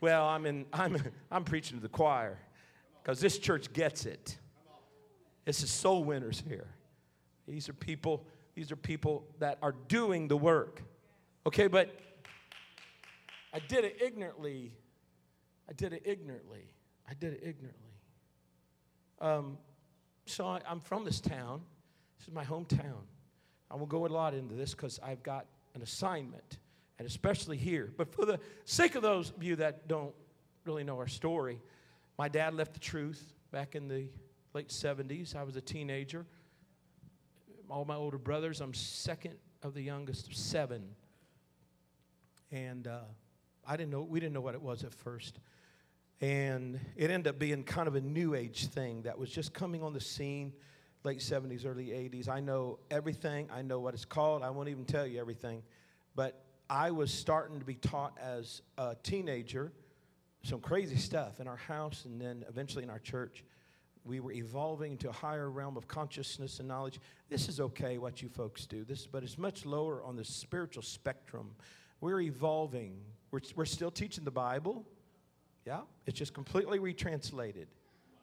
Well, 0.00 0.26
I'm 0.26 0.46
in, 0.46 0.66
I'm, 0.72 1.00
I'm 1.30 1.44
preaching 1.44 1.78
to 1.78 1.82
the 1.82 1.88
choir 1.88 2.38
because 3.02 3.20
this 3.20 3.38
church 3.38 3.72
gets 3.72 4.04
it. 4.04 4.36
This 5.44 5.62
is 5.62 5.70
soul 5.70 6.04
winners 6.04 6.42
here. 6.46 6.68
These 7.48 7.68
are 7.68 7.72
people, 7.72 8.24
these 8.54 8.70
are 8.70 8.76
people 8.76 9.24
that 9.38 9.58
are 9.62 9.74
doing 9.88 10.28
the 10.28 10.36
work. 10.36 10.82
Okay, 11.46 11.66
but 11.66 11.90
I 13.52 13.58
did 13.58 13.84
it 13.84 14.00
ignorantly. 14.00 14.72
I 15.72 15.74
did 15.74 15.94
it 15.94 16.02
ignorantly. 16.04 16.70
I 17.08 17.14
did 17.14 17.32
it 17.32 17.40
ignorantly. 17.42 17.94
Um, 19.22 19.56
so 20.26 20.46
I, 20.46 20.60
I'm 20.68 20.80
from 20.80 21.06
this 21.06 21.18
town. 21.18 21.62
This 22.18 22.28
is 22.28 22.34
my 22.34 22.44
hometown. 22.44 23.06
I 23.70 23.76
will 23.76 23.86
go 23.86 24.04
a 24.04 24.08
lot 24.08 24.34
into 24.34 24.54
this 24.54 24.72
because 24.72 25.00
I've 25.02 25.22
got 25.22 25.46
an 25.74 25.80
assignment, 25.80 26.58
and 26.98 27.08
especially 27.08 27.56
here. 27.56 27.90
But 27.96 28.12
for 28.12 28.26
the 28.26 28.38
sake 28.66 28.96
of 28.96 29.02
those 29.02 29.30
of 29.30 29.42
you 29.42 29.56
that 29.56 29.88
don't 29.88 30.12
really 30.66 30.84
know 30.84 30.98
our 30.98 31.08
story, 31.08 31.58
my 32.18 32.28
dad 32.28 32.52
left 32.52 32.74
the 32.74 32.80
truth 32.80 33.32
back 33.50 33.74
in 33.74 33.88
the 33.88 34.10
late 34.52 34.68
70s. 34.68 35.34
I 35.34 35.42
was 35.42 35.56
a 35.56 35.62
teenager. 35.62 36.26
All 37.70 37.86
my 37.86 37.96
older 37.96 38.18
brothers, 38.18 38.60
I'm 38.60 38.74
second 38.74 39.36
of 39.62 39.72
the 39.72 39.80
youngest 39.80 40.26
of 40.26 40.34
seven. 40.34 40.82
And 42.50 42.86
uh, 42.86 42.98
I 43.66 43.78
didn't 43.78 43.90
know, 43.90 44.02
we 44.02 44.20
didn't 44.20 44.34
know 44.34 44.42
what 44.42 44.54
it 44.54 44.60
was 44.60 44.84
at 44.84 44.92
first. 44.92 45.38
And 46.22 46.78
it 46.96 47.10
ended 47.10 47.26
up 47.26 47.40
being 47.40 47.64
kind 47.64 47.88
of 47.88 47.96
a 47.96 48.00
new 48.00 48.34
age 48.34 48.68
thing 48.68 49.02
that 49.02 49.18
was 49.18 49.28
just 49.28 49.52
coming 49.52 49.82
on 49.82 49.92
the 49.92 50.00
scene, 50.00 50.52
late 51.02 51.18
70s, 51.18 51.66
early 51.66 51.86
80s. 51.86 52.28
I 52.28 52.38
know 52.38 52.78
everything. 52.92 53.48
I 53.52 53.62
know 53.62 53.80
what 53.80 53.92
it's 53.92 54.04
called. 54.04 54.44
I 54.44 54.50
won't 54.50 54.68
even 54.68 54.84
tell 54.84 55.04
you 55.04 55.20
everything. 55.20 55.64
But 56.14 56.40
I 56.70 56.92
was 56.92 57.12
starting 57.12 57.58
to 57.58 57.64
be 57.64 57.74
taught 57.74 58.16
as 58.22 58.62
a 58.78 58.96
teenager 59.02 59.72
some 60.44 60.60
crazy 60.60 60.96
stuff 60.96 61.40
in 61.40 61.48
our 61.48 61.56
house 61.56 62.04
and 62.04 62.20
then 62.20 62.44
eventually 62.48 62.84
in 62.84 62.90
our 62.90 62.98
church 62.98 63.44
we 64.04 64.20
were 64.20 64.32
evolving 64.32 64.92
into 64.92 65.08
a 65.08 65.12
higher 65.12 65.50
realm 65.50 65.76
of 65.76 65.86
consciousness 65.86 66.58
and 66.58 66.68
knowledge. 66.68 67.00
This 67.28 67.48
is 67.48 67.60
okay 67.60 67.98
what 67.98 68.22
you 68.22 68.28
folks 68.28 68.66
do, 68.66 68.84
this, 68.84 69.06
but 69.06 69.22
it's 69.22 69.38
much 69.38 69.64
lower 69.64 70.02
on 70.02 70.16
the 70.16 70.24
spiritual 70.24 70.82
spectrum. 70.82 71.54
We're 72.00 72.20
evolving. 72.20 72.98
We're, 73.30 73.40
we're 73.54 73.64
still 73.64 73.92
teaching 73.92 74.24
the 74.24 74.32
Bible. 74.32 74.84
Yeah, 75.66 75.80
it's 76.06 76.18
just 76.18 76.34
completely 76.34 76.78
retranslated. 76.78 77.68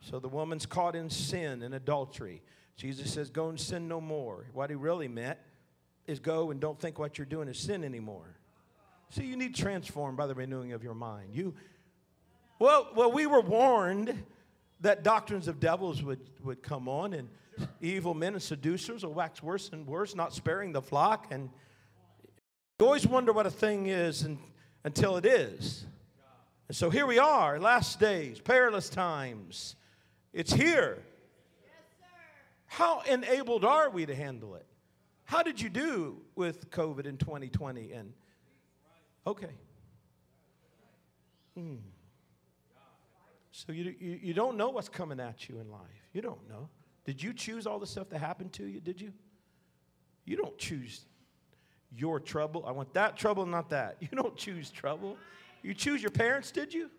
So 0.01 0.19
the 0.19 0.29
woman's 0.29 0.65
caught 0.65 0.95
in 0.95 1.09
sin 1.09 1.61
and 1.61 1.73
adultery. 1.73 2.41
Jesus 2.75 3.13
says, 3.13 3.29
Go 3.29 3.49
and 3.49 3.59
sin 3.59 3.87
no 3.87 3.99
more. 4.01 4.45
What 4.53 4.69
he 4.69 4.75
really 4.75 5.07
meant 5.07 5.39
is 6.07 6.19
go 6.19 6.51
and 6.51 6.59
don't 6.59 6.79
think 6.79 6.97
what 6.97 7.17
you're 7.17 7.25
doing 7.25 7.47
is 7.47 7.57
sin 7.57 7.83
anymore. 7.83 8.37
See, 9.11 9.25
you 9.25 9.37
need 9.37 9.55
transformed 9.55 10.17
by 10.17 10.27
the 10.27 10.35
renewing 10.35 10.73
of 10.73 10.83
your 10.83 10.93
mind. 10.93 11.35
You, 11.35 11.55
well, 12.59 12.89
well, 12.95 13.11
we 13.11 13.25
were 13.25 13.41
warned 13.41 14.23
that 14.81 15.03
doctrines 15.03 15.47
of 15.47 15.59
devils 15.59 16.03
would, 16.03 16.19
would 16.43 16.63
come 16.63 16.87
on 16.87 17.13
and 17.13 17.29
evil 17.81 18.13
men 18.13 18.33
and 18.33 18.41
seducers 18.41 19.03
will 19.03 19.13
wax 19.13 19.43
worse 19.43 19.69
and 19.69 19.85
worse, 19.85 20.15
not 20.15 20.33
sparing 20.33 20.71
the 20.71 20.81
flock. 20.81 21.27
And 21.31 21.49
you 22.79 22.85
always 22.85 23.05
wonder 23.05 23.33
what 23.33 23.45
a 23.45 23.51
thing 23.51 23.87
is 23.87 24.21
and, 24.23 24.37
until 24.83 25.17
it 25.17 25.25
is. 25.25 25.85
And 26.69 26.77
so 26.77 26.91
here 26.91 27.07
we 27.07 27.17
are, 27.17 27.59
last 27.59 27.99
days, 27.99 28.39
perilous 28.39 28.89
times. 28.89 29.75
It's 30.33 30.53
here. 30.53 30.99
How 32.67 33.01
enabled 33.01 33.65
are 33.65 33.89
we 33.89 34.05
to 34.05 34.13
handle 34.13 34.53
it? 34.53 34.67
How 35.23 35.41
did 35.41 35.59
you 35.59 35.69
do 35.69 36.21
with 36.35 36.69
COVID 36.69 37.07
in 37.07 37.17
2020? 37.17 37.91
And 37.91 38.13
okay. 39.25 39.49
Hmm. 41.57 41.77
So 43.51 43.71
you, 43.71 43.95
you, 43.99 44.19
you 44.21 44.33
don't 44.35 44.55
know 44.55 44.69
what's 44.69 44.89
coming 44.89 45.19
at 45.19 45.49
you 45.49 45.59
in 45.59 45.71
life. 45.71 45.81
You 46.13 46.21
don't 46.21 46.47
know. 46.47 46.69
Did 47.03 47.21
you 47.21 47.33
choose 47.33 47.65
all 47.65 47.79
the 47.79 47.87
stuff 47.87 48.09
that 48.09 48.19
happened 48.19 48.53
to 48.53 48.65
you? 48.65 48.79
Did 48.79 49.01
you? 49.01 49.11
You 50.23 50.37
don't 50.37 50.57
choose 50.59 51.01
your 51.91 52.19
trouble. 52.19 52.63
I 52.67 52.71
want 52.71 52.93
that 52.93 53.17
trouble, 53.17 53.47
not 53.47 53.71
that. 53.71 53.97
You 54.01 54.09
don't 54.15 54.37
choose 54.37 54.69
trouble. 54.69 55.17
You 55.61 55.73
choose 55.73 56.01
your 56.01 56.11
parents, 56.11 56.51
did 56.51 56.73
you? 56.73 56.89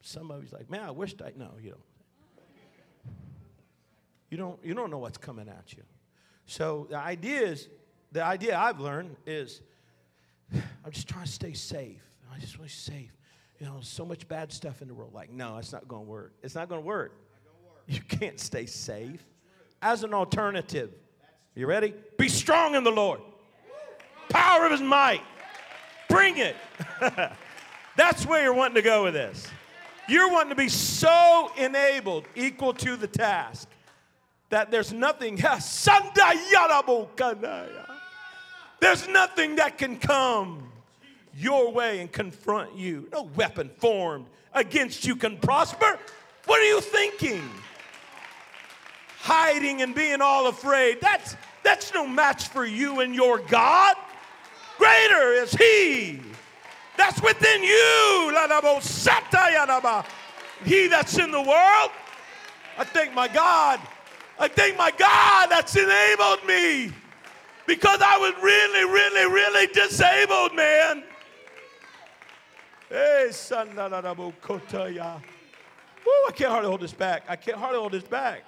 Some 0.00 0.30
of 0.30 0.42
you's 0.42 0.52
like, 0.52 0.70
man, 0.70 0.84
I 0.84 0.90
wished 0.92 1.20
I. 1.20 1.32
No, 1.36 1.50
you 1.60 1.70
don't. 1.70 1.82
You 4.30 4.36
don't. 4.38 4.64
You 4.64 4.74
don't 4.74 4.90
know 4.90 4.98
what's 4.98 5.18
coming 5.18 5.48
at 5.48 5.72
you. 5.76 5.82
So 6.46 6.86
the 6.90 6.96
idea 6.96 7.40
is 7.40 7.68
the 8.12 8.22
idea 8.22 8.56
I've 8.56 8.78
learned 8.78 9.16
is 9.26 9.62
I'm 10.54 10.92
just 10.92 11.08
trying 11.08 11.24
to 11.24 11.30
stay 11.30 11.52
safe. 11.54 12.02
I 12.32 12.38
just 12.38 12.58
want 12.58 12.70
to 12.70 12.76
stay 12.76 12.92
safe. 12.92 13.12
You 13.58 13.66
know, 13.66 13.78
so 13.80 14.04
much 14.04 14.28
bad 14.28 14.52
stuff 14.52 14.82
in 14.82 14.88
the 14.88 14.94
world. 14.94 15.12
Like, 15.12 15.30
no, 15.30 15.56
it's 15.56 15.72
not 15.72 15.88
going 15.88 16.04
to 16.04 16.08
work. 16.08 16.34
It's 16.42 16.54
not 16.54 16.68
going 16.68 16.82
to 16.82 16.86
work. 16.86 17.18
You 17.88 18.00
can't 18.00 18.38
stay 18.38 18.66
safe. 18.66 19.24
As 19.80 20.04
an 20.04 20.12
alternative, 20.12 20.92
you 21.54 21.66
ready? 21.66 21.94
Be 22.18 22.28
strong 22.28 22.74
in 22.74 22.84
the 22.84 22.90
Lord. 22.90 23.20
Power 24.28 24.66
of 24.66 24.72
his 24.72 24.82
might. 24.82 25.22
Bring 26.16 26.38
it. 26.38 26.56
That's 27.96 28.24
where 28.24 28.42
you're 28.42 28.54
wanting 28.54 28.76
to 28.76 28.82
go 28.82 29.04
with 29.04 29.12
this. 29.12 29.46
You're 30.08 30.32
wanting 30.32 30.48
to 30.48 30.56
be 30.56 30.70
so 30.70 31.50
enabled, 31.58 32.24
equal 32.34 32.72
to 32.72 32.96
the 32.96 33.06
task, 33.06 33.68
that 34.48 34.70
there's 34.70 34.94
nothing, 34.94 35.36
there's 35.42 35.86
nothing 39.08 39.56
that 39.56 39.76
can 39.76 39.98
come 39.98 40.72
your 41.36 41.70
way 41.70 42.00
and 42.00 42.10
confront 42.10 42.74
you. 42.74 43.10
No 43.12 43.24
weapon 43.36 43.70
formed 43.76 44.24
against 44.54 45.04
you 45.04 45.16
can 45.16 45.36
prosper. 45.36 45.98
What 46.46 46.60
are 46.60 46.64
you 46.64 46.80
thinking? 46.80 47.42
Hiding 49.18 49.82
and 49.82 49.94
being 49.94 50.22
all 50.22 50.46
afraid. 50.46 50.98
That's, 51.02 51.36
that's 51.62 51.92
no 51.92 52.06
match 52.06 52.48
for 52.48 52.64
you 52.64 53.00
and 53.00 53.14
your 53.14 53.38
God. 53.38 53.96
Greater 54.78 55.32
is 55.32 55.52
He 55.52 56.20
that's 56.96 57.22
within 57.22 57.62
you. 57.62 58.32
He 60.64 60.88
that's 60.88 61.18
in 61.18 61.30
the 61.30 61.40
world. 61.40 61.90
I 62.78 62.84
thank 62.84 63.14
my 63.14 63.28
God. 63.28 63.80
I 64.38 64.48
thank 64.48 64.76
my 64.76 64.90
God 64.90 65.48
that's 65.48 65.76
enabled 65.76 66.44
me 66.46 66.92
because 67.66 68.00
I 68.02 68.18
was 68.18 68.34
really, 68.42 68.84
really, 68.84 69.32
really 69.32 69.66
disabled, 69.68 70.54
man. 70.54 71.04
Hey, 72.88 73.28
son, 73.30 73.74
Woo, 73.74 73.82
I 76.28 76.32
can't 76.32 76.50
hardly 76.50 76.68
hold 76.68 76.80
this 76.80 76.92
back. 76.92 77.24
I 77.28 77.36
can't 77.36 77.56
hardly 77.56 77.80
hold 77.80 77.92
this 77.92 78.04
back. 78.04 78.44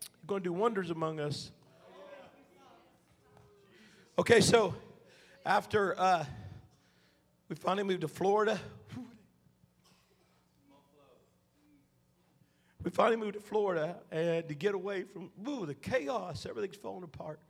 You're 0.00 0.28
going 0.28 0.42
to 0.42 0.48
do 0.48 0.52
wonders 0.52 0.90
among 0.90 1.20
us. 1.20 1.50
Okay, 4.18 4.40
so 4.40 4.74
after. 5.44 5.98
Uh, 6.00 6.24
we 7.50 7.54
finally 7.54 7.84
moved 7.84 8.00
to 8.00 8.08
Florida. 8.08 8.58
We 12.82 12.90
finally 12.90 13.16
moved 13.16 13.34
to 13.34 13.40
Florida 13.40 13.96
and 14.10 14.48
to 14.48 14.54
get 14.54 14.74
away 14.74 15.04
from 15.04 15.30
ooh, 15.46 15.66
the 15.66 15.74
chaos. 15.74 16.46
Everything's 16.48 16.76
falling 16.76 17.04
apart. 17.04 17.40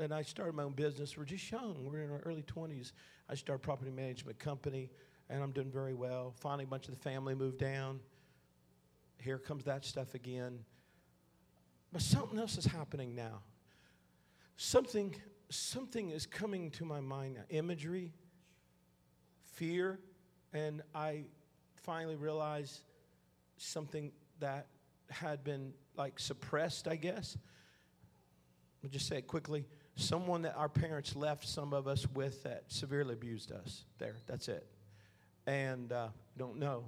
And 0.00 0.12
I 0.12 0.22
started 0.22 0.54
my 0.54 0.62
own 0.62 0.72
business. 0.72 1.18
We're 1.18 1.26
just 1.26 1.50
young. 1.50 1.76
We're 1.84 2.02
in 2.02 2.10
our 2.10 2.20
early 2.20 2.44
20s. 2.44 2.92
I 3.28 3.34
started 3.34 3.62
a 3.62 3.66
property 3.66 3.90
management 3.90 4.38
company, 4.38 4.90
and 5.28 5.42
I'm 5.42 5.52
doing 5.52 5.70
very 5.70 5.94
well. 5.94 6.32
Finally, 6.40 6.64
a 6.64 6.68
bunch 6.68 6.88
of 6.88 6.94
the 6.94 7.00
family 7.00 7.34
moved 7.34 7.58
down. 7.58 8.00
Here 9.18 9.38
comes 9.38 9.64
that 9.64 9.84
stuff 9.84 10.14
again. 10.14 10.60
But 11.92 12.00
something 12.00 12.38
else 12.38 12.56
is 12.56 12.64
happening 12.64 13.14
now. 13.14 13.42
Something, 14.56 15.14
something 15.50 16.10
is 16.10 16.26
coming 16.26 16.70
to 16.72 16.84
my 16.84 17.00
mind 17.00 17.34
now. 17.34 17.42
Imagery, 17.48 18.12
fear, 19.54 19.98
and 20.52 20.82
I 20.94 21.24
finally 21.74 22.16
realized 22.16 22.82
something 23.56 24.12
that 24.40 24.66
had 25.10 25.42
been 25.44 25.72
like 25.96 26.18
suppressed, 26.18 26.86
I 26.88 26.96
guess. 26.96 27.36
I'll 28.82 28.90
just 28.90 29.08
say 29.08 29.18
it 29.18 29.26
quickly. 29.26 29.66
Someone 29.96 30.42
that 30.42 30.54
our 30.56 30.68
parents 30.68 31.16
left 31.16 31.48
some 31.48 31.72
of 31.72 31.88
us 31.88 32.06
with 32.14 32.42
that 32.44 32.64
severely 32.68 33.14
abused 33.14 33.50
us. 33.50 33.84
There, 33.98 34.14
that's 34.26 34.48
it. 34.48 34.66
And 35.46 35.92
uh, 35.92 36.08
don't 36.36 36.58
know. 36.58 36.84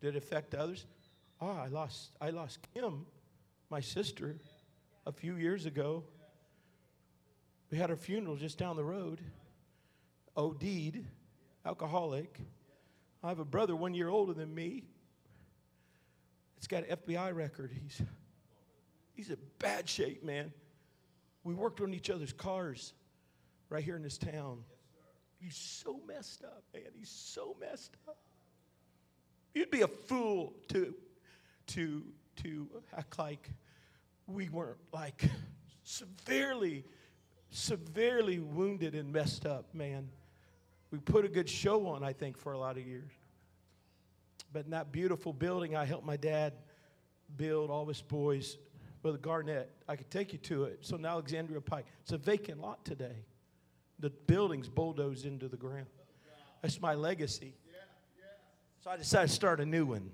Did 0.00 0.14
it 0.14 0.18
affect 0.18 0.54
others? 0.54 0.86
Oh, 1.40 1.50
I 1.50 1.66
lost, 1.66 2.12
I 2.20 2.30
lost 2.30 2.60
Kim, 2.72 3.04
my 3.68 3.80
sister, 3.80 4.38
a 5.06 5.12
few 5.12 5.36
years 5.36 5.66
ago. 5.66 6.04
We 7.70 7.78
had 7.78 7.90
her 7.90 7.96
funeral 7.96 8.36
just 8.36 8.58
down 8.58 8.76
the 8.76 8.84
road. 8.84 9.20
OD'd, 10.36 11.04
alcoholic. 11.66 12.40
I 13.22 13.28
have 13.28 13.40
a 13.40 13.44
brother 13.44 13.76
one 13.76 13.94
year 13.94 14.08
older 14.08 14.32
than 14.32 14.54
me. 14.54 14.84
It's 16.56 16.66
got 16.66 16.84
an 16.88 16.96
FBI 16.96 17.34
record. 17.34 17.72
He's, 17.82 18.00
he's 19.14 19.30
in 19.30 19.36
bad 19.58 19.88
shape, 19.88 20.24
man. 20.24 20.52
We 21.44 21.54
worked 21.54 21.80
on 21.80 21.94
each 21.94 22.10
other's 22.10 22.32
cars 22.32 22.92
right 23.68 23.82
here 23.82 23.96
in 23.96 24.02
this 24.02 24.18
town. 24.18 24.64
He's 25.40 25.56
so 25.56 26.00
messed 26.06 26.42
up, 26.44 26.64
man. 26.74 26.90
He's 26.96 27.10
so 27.10 27.56
messed 27.60 27.96
up. 28.08 28.18
You'd 29.54 29.70
be 29.70 29.82
a 29.82 29.88
fool 29.88 30.54
to, 30.68 30.94
to, 31.68 32.02
to 32.42 32.68
act 32.96 33.18
like 33.18 33.50
we 34.26 34.48
weren't 34.48 34.78
like 34.92 35.24
severely, 35.84 36.84
severely 37.50 38.38
wounded 38.38 38.94
and 38.94 39.12
messed 39.12 39.46
up, 39.46 39.74
man. 39.74 40.08
We 40.90 40.98
put 40.98 41.24
a 41.24 41.28
good 41.28 41.48
show 41.48 41.86
on, 41.86 42.02
I 42.02 42.12
think, 42.12 42.38
for 42.38 42.52
a 42.52 42.58
lot 42.58 42.76
of 42.76 42.86
years. 42.86 43.10
But 44.52 44.64
in 44.64 44.70
that 44.70 44.92
beautiful 44.92 45.32
building, 45.32 45.76
I 45.76 45.84
helped 45.84 46.06
my 46.06 46.16
dad 46.16 46.54
build 47.36 47.70
all 47.70 47.86
his 47.86 48.00
boys 48.00 48.56
with 49.02 49.14
a 49.14 49.18
garnet. 49.18 49.70
I 49.86 49.96
could 49.96 50.10
take 50.10 50.32
you 50.32 50.38
to 50.40 50.64
it. 50.64 50.78
So 50.82 50.96
in 50.96 51.04
Alexandria 51.04 51.60
Pike, 51.60 51.86
it's 52.02 52.12
a 52.12 52.18
vacant 52.18 52.60
lot 52.60 52.84
today. 52.84 53.24
The 53.98 54.10
building's 54.10 54.68
bulldozed 54.68 55.26
into 55.26 55.48
the 55.48 55.56
ground. 55.56 55.86
That's 56.62 56.80
my 56.80 56.94
legacy. 56.94 57.54
So 58.82 58.90
I 58.90 58.96
decided 58.96 59.28
to 59.28 59.34
start 59.34 59.60
a 59.60 59.66
new 59.66 59.84
one. 59.84 60.10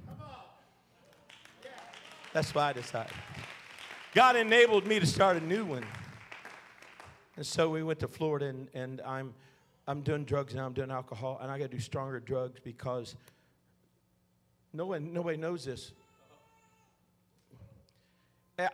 That's 2.33 2.53
why 2.55 2.71
I 2.71 2.73
decided. 2.73 3.13
God 4.15 4.37
enabled 4.37 4.87
me 4.87 4.99
to 4.99 5.07
start 5.07 5.37
a 5.37 5.41
new 5.41 5.65
one. 5.65 5.85
And 7.37 7.47
so 7.47 7.69
we 7.69 7.83
went 7.83 7.99
to 8.01 8.09
Florida, 8.09 8.47
and, 8.47 8.69
and 8.75 9.01
I'm 9.01 9.35
I'm 9.87 10.01
doing 10.01 10.25
drugs 10.25 10.55
now, 10.55 10.65
I'm 10.65 10.73
doing 10.73 10.91
alcohol, 10.91 11.39
and 11.43 11.51
I 11.51 11.59
got 11.59 11.71
to 11.71 11.77
do 11.77 11.81
stronger 11.81 12.19
drugs 12.19 12.59
because 12.63 13.17
no 14.73 14.87
one, 14.87 15.13
nobody 15.13 15.37
knows 15.37 15.65
this. 15.65 15.93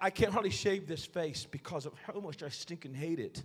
I 0.00 0.10
can't 0.10 0.32
hardly 0.32 0.50
shave 0.50 0.86
this 0.86 1.04
face 1.04 1.46
because 1.50 1.86
of 1.86 1.94
how 2.06 2.20
much 2.20 2.42
I 2.42 2.48
stinking 2.50 2.94
hate 2.94 3.18
it, 3.18 3.42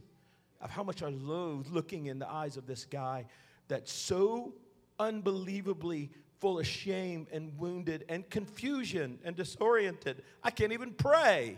of 0.62 0.70
how 0.70 0.84
much 0.84 1.02
I 1.02 1.08
loathe 1.08 1.68
looking 1.72 2.08
in 2.08 2.20
the 2.20 2.30
eyes 2.30 2.58
of 2.58 2.68
this 2.68 2.86
guy 2.86 3.26
that's 3.68 3.92
so 3.92 4.54
unbelievably 5.00 6.12
full 6.40 6.60
of 6.60 6.68
shame 6.68 7.26
and 7.32 7.58
wounded 7.58 8.06
and 8.10 8.30
confusion 8.30 9.18
and 9.24 9.36
disoriented. 9.36 10.24
I 10.44 10.52
can't 10.52 10.74
even 10.74 10.92
pray. 10.92 11.58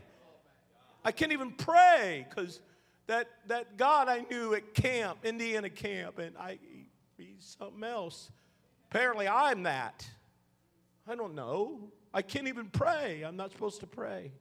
I 1.03 1.11
can't 1.11 1.31
even 1.31 1.51
pray 1.51 2.27
because 2.29 2.61
that, 3.07 3.27
that 3.47 3.77
God 3.77 4.07
I 4.09 4.25
knew 4.29 4.53
at 4.53 4.73
camp, 4.73 5.19
Indiana 5.23 5.69
camp, 5.69 6.19
and 6.19 6.37
I, 6.37 6.59
he's 7.17 7.55
something 7.57 7.83
else. 7.83 8.29
Apparently, 8.89 9.27
I'm 9.27 9.63
that. 9.63 10.07
I 11.07 11.15
don't 11.15 11.35
know. 11.35 11.91
I 12.13 12.21
can't 12.21 12.47
even 12.47 12.67
pray. 12.67 13.23
I'm 13.23 13.37
not 13.37 13.51
supposed 13.51 13.79
to 13.79 13.87
pray. 13.87 14.31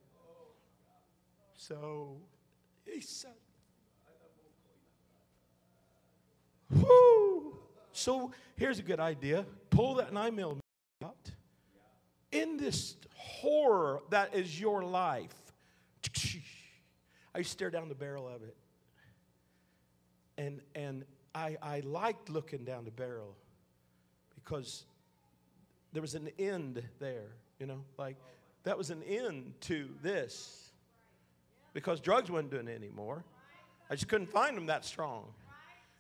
So, 1.55 2.17
he 2.85 3.01
said, 3.01 3.31
Whoo! 6.71 7.57
So, 7.93 8.33
here's 8.57 8.79
a 8.79 8.83
good 8.83 9.01
idea 9.01 9.47
pull 9.71 9.95
that 9.95 10.13
9 10.13 10.35
millimeter 10.35 10.61
out. 11.05 11.31
In 12.33 12.57
this 12.57 12.97
horror 13.15 14.01
that 14.11 14.35
is 14.35 14.61
your 14.61 14.83
life, 14.83 15.46
I 17.37 17.43
stare 17.43 17.71
down 17.71 17.91
the 17.91 17.95
barrel 17.95 18.27
of 18.27 18.43
it. 18.43 18.57
And, 20.39 20.61
and 20.75 21.05
I, 21.35 21.59
I 21.63 21.81
liked 21.81 22.31
looking 22.31 22.65
down 22.65 22.87
the 22.87 22.91
barrel 22.91 23.37
because 24.35 24.87
there 25.93 26.01
was 26.01 26.15
an 26.15 26.31
end 26.39 26.83
there, 26.99 27.29
you 27.61 27.67
know, 27.67 27.85
like 27.99 28.17
that 28.65 28.79
was 28.79 28.89
an 28.89 29.03
end 29.03 29.53
to 29.63 29.91
this 30.03 30.71
because 31.75 32.01
drugs 32.01 32.31
wasn't 32.31 32.51
doing 32.51 32.69
it 32.69 32.75
anymore. 32.75 33.23
I 33.91 33.97
just 33.97 34.09
couldn't 34.09 34.31
find 34.31 34.57
them 34.57 34.67
that 34.67 34.87
strong 34.87 35.27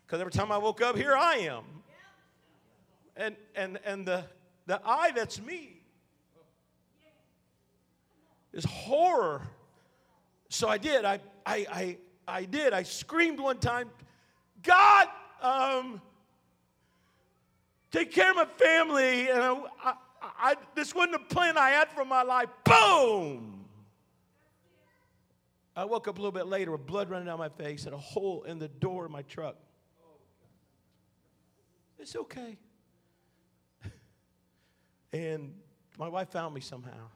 because 0.06 0.20
every 0.20 0.32
time 0.32 0.50
I 0.50 0.56
woke 0.56 0.80
up, 0.80 0.96
here 0.96 1.14
I 1.14 1.34
am. 1.34 1.64
And, 3.14 3.36
and, 3.54 3.78
and 3.84 4.06
the, 4.06 4.24
the 4.64 4.80
I 4.82 5.10
that's 5.10 5.38
me 5.40 5.82
is 8.54 8.64
horror 8.64 9.42
so 10.48 10.68
I 10.68 10.78
did. 10.78 11.04
I, 11.04 11.20
I, 11.44 11.66
I, 11.70 11.98
I 12.28 12.44
did. 12.44 12.72
I 12.72 12.82
screamed 12.82 13.40
one 13.40 13.58
time, 13.58 13.90
God, 14.62 15.08
um, 15.42 16.00
take 17.90 18.12
care 18.12 18.30
of 18.30 18.36
my 18.36 18.44
family. 18.44 19.28
And 19.28 19.40
I, 19.40 19.62
I, 19.82 19.94
I, 20.22 20.56
this 20.74 20.94
wasn't 20.94 21.16
a 21.16 21.34
plan 21.34 21.56
I 21.56 21.70
had 21.70 21.88
for 21.90 22.04
my 22.04 22.22
life. 22.22 22.48
Boom! 22.64 23.64
I 25.76 25.84
woke 25.84 26.08
up 26.08 26.16
a 26.16 26.20
little 26.20 26.32
bit 26.32 26.46
later 26.46 26.72
with 26.72 26.86
blood 26.86 27.10
running 27.10 27.26
down 27.26 27.38
my 27.38 27.50
face 27.50 27.84
and 27.84 27.94
a 27.94 27.98
hole 27.98 28.44
in 28.44 28.58
the 28.58 28.68
door 28.68 29.04
of 29.04 29.10
my 29.10 29.22
truck. 29.22 29.56
It's 31.98 32.16
okay. 32.16 32.56
and 35.12 35.54
my 35.98 36.08
wife 36.08 36.30
found 36.30 36.54
me 36.54 36.60
somehow. 36.60 37.10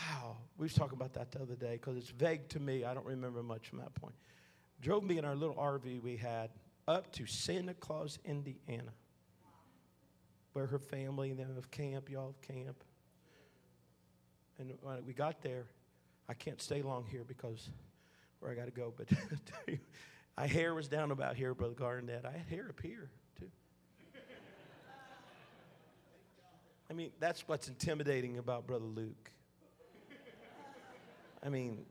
Wow, 0.00 0.36
we 0.56 0.64
was 0.64 0.74
talking 0.74 0.96
about 0.96 1.12
that 1.14 1.30
the 1.32 1.42
other 1.42 1.56
day 1.56 1.72
because 1.72 1.96
it's 1.96 2.10
vague 2.10 2.48
to 2.50 2.60
me. 2.60 2.84
I 2.84 2.94
don't 2.94 3.06
remember 3.06 3.42
much 3.42 3.68
from 3.68 3.78
that 3.80 3.94
point. 3.94 4.14
Drove 4.80 5.04
me 5.04 5.18
in 5.18 5.24
our 5.24 5.34
little 5.34 5.56
RV 5.56 6.02
we 6.02 6.16
had 6.16 6.50
up 6.88 7.12
to 7.12 7.26
Santa 7.26 7.74
Claus, 7.74 8.18
Indiana, 8.24 8.92
where 10.52 10.66
her 10.66 10.78
family 10.78 11.30
and 11.30 11.38
them 11.38 11.54
have 11.54 11.70
camp, 11.70 12.08
y'all 12.08 12.34
have 12.34 12.56
camp. 12.56 12.82
And 14.58 14.72
when 14.82 15.04
we 15.06 15.12
got 15.12 15.42
there, 15.42 15.66
I 16.28 16.34
can't 16.34 16.60
stay 16.60 16.82
long 16.82 17.04
here 17.10 17.24
because 17.24 17.68
where 18.38 18.50
I 18.50 18.54
got 18.54 18.66
to 18.66 18.70
go, 18.70 18.92
but 18.96 19.08
my 20.36 20.46
hair 20.46 20.74
was 20.74 20.88
down 20.88 21.10
about 21.10 21.36
here, 21.36 21.54
Brother 21.54 21.74
Garnett. 21.74 22.24
I 22.24 22.32
had 22.32 22.46
hair 22.46 22.66
up 22.70 22.80
here, 22.82 23.10
too. 23.38 23.50
I 26.88 26.92
mean, 26.92 27.10
that's 27.20 27.46
what's 27.46 27.68
intimidating 27.68 28.38
about 28.38 28.66
Brother 28.66 28.86
Luke. 28.86 29.30
I 31.42 31.48
mean, 31.48 31.84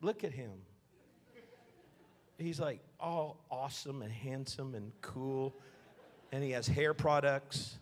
look 0.00 0.24
at 0.24 0.32
him. 0.32 0.52
He's 2.38 2.60
like 2.60 2.80
all 2.98 3.36
awesome 3.50 4.02
and 4.02 4.12
handsome 4.12 4.74
and 4.74 4.92
cool, 5.00 5.54
and 6.32 6.42
he 6.42 6.50
has 6.50 6.66
hair 6.66 6.94
products. 6.94 7.78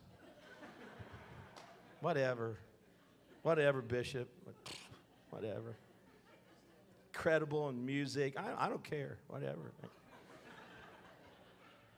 Whatever. 2.01 2.59
Whatever, 3.43 3.81
Bishop. 3.83 4.29
Whatever. 5.31 5.77
Credible 7.13 7.69
in 7.69 7.85
music. 7.85 8.39
I, 8.39 8.67
I 8.67 8.69
don't 8.69 8.85
care. 8.85 9.19
Whatever. 9.29 9.73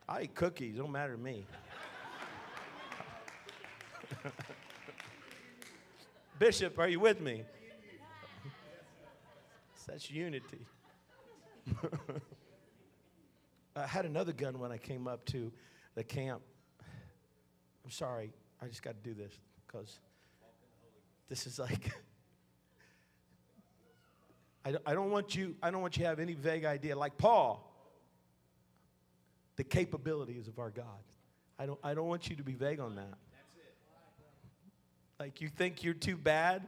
I 0.07 0.23
eat 0.23 0.35
cookies. 0.35 0.75
Don't 0.77 0.91
matter 0.91 1.13
to 1.13 1.19
me. 1.19 1.45
Bishop, 6.39 6.77
are 6.79 6.87
you 6.87 6.99
with 6.99 7.21
me? 7.21 7.43
That's 9.85 10.09
unity. 10.09 10.65
I 13.75 13.87
had 13.87 14.05
another 14.05 14.33
gun 14.33 14.59
when 14.59 14.71
I 14.71 14.77
came 14.77 15.07
up 15.07 15.25
to 15.25 15.51
the 15.95 16.03
camp. 16.03 16.41
I'm 17.83 17.91
sorry, 17.91 18.31
I 18.61 18.67
just 18.67 18.81
got 18.83 18.95
to 19.01 19.09
do 19.09 19.13
this 19.15 19.33
because 19.65 19.99
this 21.29 21.47
is 21.47 21.59
like. 21.59 21.91
I 24.65 24.93
don't, 24.93 25.11
want 25.11 25.35
you. 25.35 25.57
I 25.61 25.71
don't 25.71 25.81
want 25.81 25.97
you 25.97 26.03
to 26.03 26.09
have 26.09 26.19
any 26.19 26.35
vague 26.35 26.63
idea. 26.63 26.95
Like 26.95 27.17
Paul, 27.17 27.69
the 29.57 29.63
capabilities 29.65 30.47
of 30.47 30.57
our 30.57 30.69
God. 30.69 30.85
I 31.59 31.65
don't. 31.65 31.79
I 31.83 31.93
don't 31.93 32.07
want 32.07 32.29
you 32.29 32.37
to 32.37 32.43
be 32.43 32.53
vague 32.53 32.79
on 32.79 32.95
that. 32.95 33.17
Like 35.19 35.41
you 35.41 35.49
think 35.49 35.83
you're 35.83 35.93
too 35.93 36.15
bad, 36.15 36.67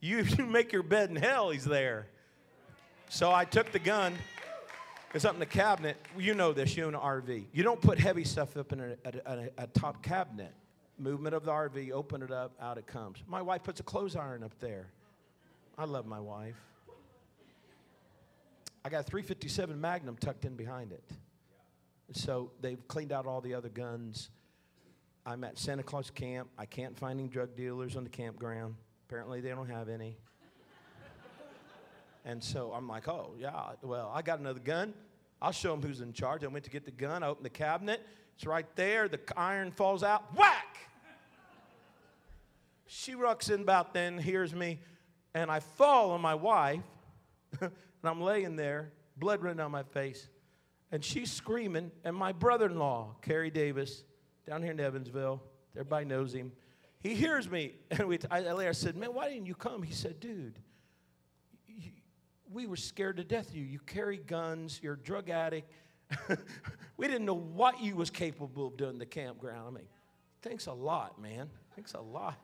you, 0.00 0.18
you 0.18 0.46
make 0.46 0.72
your 0.72 0.82
bed 0.82 1.10
in 1.10 1.16
hell. 1.16 1.50
He's 1.50 1.64
there. 1.64 2.06
So 3.08 3.32
I 3.32 3.44
took 3.44 3.72
the 3.72 3.78
gun. 3.78 4.14
It's 5.14 5.24
up 5.24 5.34
in 5.34 5.40
the 5.40 5.46
cabinet. 5.46 5.96
You 6.18 6.34
know 6.34 6.52
this, 6.52 6.76
you 6.76 6.84
own 6.84 6.94
an 6.94 7.00
RV. 7.00 7.44
You 7.52 7.62
don't 7.62 7.80
put 7.80 7.98
heavy 7.98 8.24
stuff 8.24 8.56
up 8.56 8.72
in 8.72 8.80
a, 8.80 8.96
a, 9.04 9.12
a, 9.24 9.48
a 9.58 9.66
top 9.68 10.02
cabinet. 10.02 10.52
Movement 10.98 11.34
of 11.34 11.44
the 11.44 11.52
RV, 11.52 11.92
open 11.92 12.22
it 12.22 12.30
up, 12.30 12.52
out 12.60 12.78
it 12.78 12.86
comes. 12.86 13.22
My 13.26 13.42
wife 13.42 13.62
puts 13.62 13.80
a 13.80 13.82
clothes 13.82 14.16
iron 14.16 14.42
up 14.42 14.58
there. 14.60 14.88
I 15.78 15.84
love 15.84 16.06
my 16.06 16.20
wife. 16.20 16.56
I 18.84 18.88
got 18.88 19.00
a 19.00 19.04
357 19.04 19.80
Magnum 19.80 20.16
tucked 20.16 20.44
in 20.44 20.56
behind 20.56 20.92
it. 20.92 21.04
So 22.12 22.50
they've 22.60 22.86
cleaned 22.88 23.12
out 23.12 23.26
all 23.26 23.40
the 23.40 23.54
other 23.54 23.68
guns. 23.68 24.30
I'm 25.24 25.44
at 25.44 25.58
Santa 25.58 25.82
Claus 25.82 26.10
camp. 26.10 26.48
I 26.56 26.66
can't 26.66 26.96
find 26.96 27.18
any 27.18 27.28
drug 27.28 27.56
dealers 27.56 27.96
on 27.96 28.04
the 28.04 28.10
campground. 28.10 28.74
Apparently, 29.08 29.40
they 29.40 29.50
don't 29.50 29.68
have 29.68 29.88
any. 29.88 30.16
And 32.26 32.42
so 32.42 32.72
I'm 32.74 32.88
like, 32.88 33.06
oh, 33.06 33.34
yeah, 33.38 33.52
well, 33.82 34.10
I 34.12 34.20
got 34.20 34.40
another 34.40 34.58
gun. 34.58 34.92
I'll 35.40 35.52
show 35.52 35.70
them 35.70 35.80
who's 35.80 36.00
in 36.00 36.12
charge. 36.12 36.42
I 36.42 36.48
went 36.48 36.64
to 36.64 36.70
get 36.70 36.84
the 36.84 36.90
gun. 36.90 37.22
I 37.22 37.28
opened 37.28 37.46
the 37.46 37.50
cabinet. 37.50 38.04
It's 38.34 38.44
right 38.44 38.66
there. 38.74 39.08
The 39.08 39.20
iron 39.36 39.70
falls 39.70 40.02
out. 40.02 40.36
Whack! 40.36 40.76
She 42.86 43.14
rocks 43.14 43.48
in 43.48 43.60
about 43.60 43.94
then, 43.94 44.18
hears 44.18 44.52
me, 44.54 44.80
and 45.34 45.50
I 45.50 45.60
fall 45.60 46.10
on 46.10 46.20
my 46.20 46.34
wife. 46.34 46.82
and 47.60 47.70
I'm 48.02 48.20
laying 48.20 48.56
there, 48.56 48.92
blood 49.16 49.40
running 49.40 49.58
down 49.58 49.70
my 49.70 49.84
face. 49.84 50.28
And 50.90 51.04
she's 51.04 51.30
screaming. 51.30 51.92
And 52.04 52.16
my 52.16 52.32
brother 52.32 52.66
in 52.66 52.78
law, 52.78 53.14
Kerry 53.22 53.50
Davis, 53.50 54.02
down 54.48 54.62
here 54.62 54.72
in 54.72 54.80
Evansville, 54.80 55.42
everybody 55.74 56.06
knows 56.06 56.32
him. 56.32 56.50
He 57.00 57.14
hears 57.14 57.48
me. 57.48 57.74
And 57.92 58.08
we, 58.08 58.18
I, 58.32 58.48
I 58.48 58.72
said, 58.72 58.96
Man, 58.96 59.14
why 59.14 59.28
didn't 59.28 59.46
you 59.46 59.54
come? 59.54 59.82
He 59.82 59.92
said, 59.92 60.18
Dude, 60.18 60.58
we 62.56 62.66
were 62.66 62.76
scared 62.76 63.18
to 63.18 63.24
death 63.24 63.50
of 63.50 63.54
you. 63.54 63.64
You 63.64 63.78
carry 63.80 64.16
guns, 64.16 64.80
you're 64.82 64.94
a 64.94 64.98
drug 64.98 65.28
addict. 65.28 65.70
we 66.96 67.06
didn't 67.06 67.26
know 67.26 67.34
what 67.34 67.82
you 67.82 67.94
was 67.96 68.08
capable 68.08 68.68
of 68.68 68.78
doing 68.78 68.94
in 68.94 68.98
the 68.98 69.04
campground. 69.04 69.68
I 69.68 69.70
mean, 69.70 69.88
thanks 70.40 70.66
a 70.66 70.72
lot, 70.72 71.20
man. 71.20 71.50
Thanks 71.74 71.92
a 71.92 72.00
lot. 72.00 72.38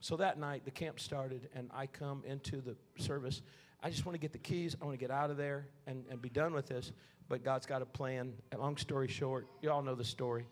So 0.00 0.16
that 0.16 0.38
night, 0.38 0.64
the 0.64 0.72
camp 0.72 0.98
started, 0.98 1.48
and 1.54 1.70
I 1.72 1.86
come 1.86 2.24
into 2.26 2.60
the 2.60 2.74
service. 2.98 3.40
I 3.82 3.90
just 3.90 4.04
want 4.04 4.14
to 4.14 4.18
get 4.18 4.32
the 4.32 4.38
keys. 4.38 4.74
I 4.82 4.84
want 4.84 4.98
to 4.98 5.00
get 5.00 5.12
out 5.12 5.30
of 5.30 5.36
there 5.36 5.68
and, 5.86 6.04
and 6.10 6.20
be 6.20 6.30
done 6.30 6.52
with 6.52 6.66
this. 6.66 6.90
But 7.28 7.44
God's 7.44 7.66
got 7.66 7.82
a 7.82 7.86
plan. 7.86 8.32
Long 8.58 8.76
story 8.76 9.06
short, 9.06 9.46
you 9.62 9.70
all 9.70 9.82
know 9.82 9.94
the 9.94 10.02
story. 10.02 10.44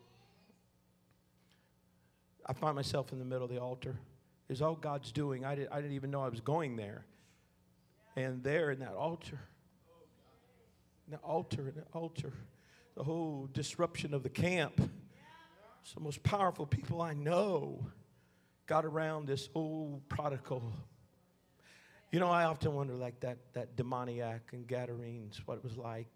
I 2.46 2.52
find 2.52 2.76
myself 2.76 3.10
in 3.10 3.18
the 3.18 3.24
middle 3.24 3.44
of 3.44 3.50
the 3.50 3.58
altar. 3.58 3.98
Is 4.48 4.62
all 4.62 4.76
God's 4.76 5.10
doing. 5.10 5.44
I, 5.44 5.56
did, 5.56 5.68
I 5.72 5.80
didn't 5.80 5.96
even 5.96 6.10
know 6.10 6.22
I 6.22 6.28
was 6.28 6.40
going 6.40 6.76
there. 6.76 7.04
And 8.18 8.42
there 8.42 8.72
in 8.72 8.80
that 8.80 8.94
altar, 8.94 9.38
in 11.06 11.12
the 11.12 11.18
altar, 11.18 11.68
in 11.68 11.74
the 11.76 11.84
altar, 11.92 12.32
the 12.96 13.04
whole 13.04 13.48
disruption 13.52 14.12
of 14.12 14.24
the 14.24 14.28
camp, 14.28 14.76
some 14.76 14.88
of 14.88 15.94
the 15.94 16.00
most 16.00 16.24
powerful 16.24 16.66
people 16.66 17.00
I 17.00 17.14
know 17.14 17.86
got 18.66 18.84
around 18.84 19.28
this 19.28 19.48
old 19.54 20.08
prodigal. 20.08 20.64
You 22.10 22.18
know, 22.18 22.28
I 22.28 22.42
often 22.42 22.74
wonder, 22.74 22.94
like 22.94 23.20
that, 23.20 23.38
that 23.52 23.76
demoniac 23.76 24.50
in 24.52 24.64
Gadarenes, 24.64 25.40
what 25.46 25.58
it 25.58 25.62
was 25.62 25.76
like, 25.76 26.08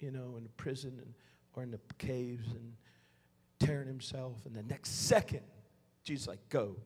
you 0.00 0.10
know, 0.10 0.34
in 0.36 0.42
the 0.42 0.50
prison 0.50 0.98
and, 1.02 1.14
or 1.54 1.62
in 1.62 1.70
the 1.70 1.80
caves 1.96 2.48
and 2.48 2.74
tearing 3.60 3.88
himself. 3.88 4.44
And 4.44 4.54
the 4.54 4.62
next 4.64 5.06
second, 5.06 5.40
Jesus 6.02 6.28
like, 6.28 6.46
go. 6.50 6.76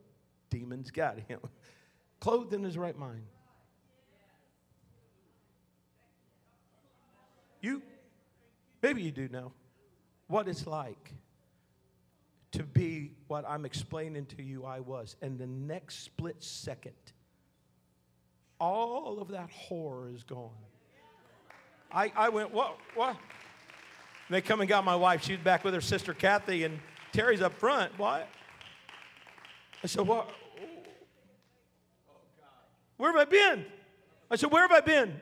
Demons 0.48 0.92
got 0.92 1.18
him. 1.18 1.40
Clothed 2.20 2.55
in 2.55 2.62
his 2.62 2.79
right 2.79 2.96
mind. 2.96 3.24
You, 7.61 7.83
maybe 8.83 9.03
you 9.03 9.11
do 9.11 9.29
know 9.29 9.53
what 10.27 10.49
it's 10.49 10.66
like 10.66 11.12
to 12.53 12.62
be 12.62 13.12
what 13.27 13.44
I'm 13.49 13.64
explaining 13.64 14.27
to 14.27 14.42
you 14.42 14.64
I 14.64 14.81
was. 14.81 15.16
And 15.23 15.38
the 15.38 15.47
next 15.47 16.05
split 16.05 16.42
second, 16.42 16.92
all 18.61 19.18
of 19.21 19.29
that 19.29 19.51
horror 19.51 20.11
is 20.11 20.23
gone. 20.23 20.51
I, 21.90 22.12
I 22.16 22.29
went, 22.29 22.53
what? 22.53 22.79
What? 22.94 23.16
They 24.31 24.42
come 24.42 24.61
and 24.61 24.68
got 24.68 24.85
my 24.85 24.97
wife. 24.97 25.25
She's 25.25 25.38
back 25.38 25.64
with 25.64 25.73
her 25.73 25.81
sister 25.81 26.12
Kathy, 26.12 26.64
and 26.64 26.79
Terry's 27.12 27.40
up 27.40 27.55
front. 27.55 27.99
What? 27.99 28.29
I 29.83 29.87
said, 29.87 30.06
what? 30.06 30.31
Where 32.98 33.13
have 33.13 33.21
I 33.21 33.25
been? 33.25 33.65
I 34.31 34.37
said, 34.37 34.50
where 34.50 34.63
have 34.63 34.73
I 34.73 34.81
been? 34.81 35.21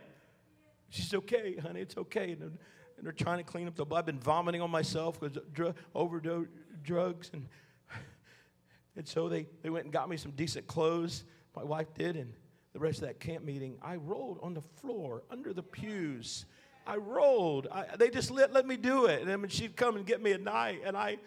She's 0.96 1.12
okay, 1.14 1.56
honey, 1.56 1.80
it's 1.80 1.96
okay. 1.96 2.32
And, 2.32 2.42
and 2.42 3.04
they're 3.04 3.12
trying 3.12 3.38
to 3.38 3.44
clean 3.44 3.68
up 3.68 3.74
the 3.74 3.84
blood. 3.84 4.00
I've 4.00 4.06
been 4.06 4.18
vomiting 4.18 4.62
on 4.62 4.70
myself 4.70 5.20
because 5.20 5.38
dr- 5.52 5.74
overdose 5.94 6.46
drugs. 6.82 7.30
And, 7.34 7.46
and 8.96 9.06
so 9.06 9.28
they, 9.28 9.46
they 9.62 9.68
went 9.68 9.84
and 9.84 9.92
got 9.92 10.08
me 10.08 10.16
some 10.16 10.30
decent 10.32 10.66
clothes. 10.66 11.24
My 11.54 11.64
wife 11.64 11.92
did. 11.94 12.16
And 12.16 12.32
the 12.72 12.78
rest 12.78 13.02
of 13.02 13.08
that 13.08 13.20
camp 13.20 13.44
meeting, 13.44 13.76
I 13.82 13.96
rolled 13.96 14.38
on 14.42 14.54
the 14.54 14.62
floor 14.62 15.22
under 15.30 15.52
the 15.52 15.62
pews. 15.62 16.46
I 16.86 16.96
rolled. 16.96 17.68
I, 17.70 17.96
they 17.98 18.08
just 18.08 18.30
let, 18.30 18.54
let 18.54 18.66
me 18.66 18.76
do 18.76 19.06
it. 19.06 19.20
And 19.20 19.28
then 19.28 19.48
she'd 19.48 19.76
come 19.76 19.96
and 19.96 20.06
get 20.06 20.22
me 20.22 20.32
at 20.32 20.40
night. 20.40 20.80
And 20.84 20.96
I, 20.96 21.18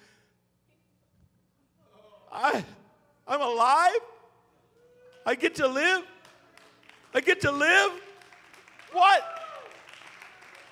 I, 2.32 2.63
I'm 3.28 3.41
alive. 3.41 3.99
I 5.28 5.36
get 5.36 5.55
to 5.55 5.67
live. 5.67 6.03
I 7.13 7.22
get 7.22 7.41
to 7.41 7.51
live. 7.51 7.91
What? 8.91 9.38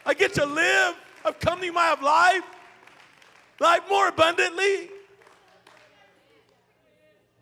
I 0.07 0.13
get 0.13 0.33
to 0.35 0.45
live. 0.45 0.95
I've 1.25 1.37
come 1.37 1.59
to 1.59 1.65
you, 1.65 1.73
my 1.73 1.93
life, 2.01 2.43
life 3.59 3.81
more 3.89 4.07
abundantly. 4.07 4.89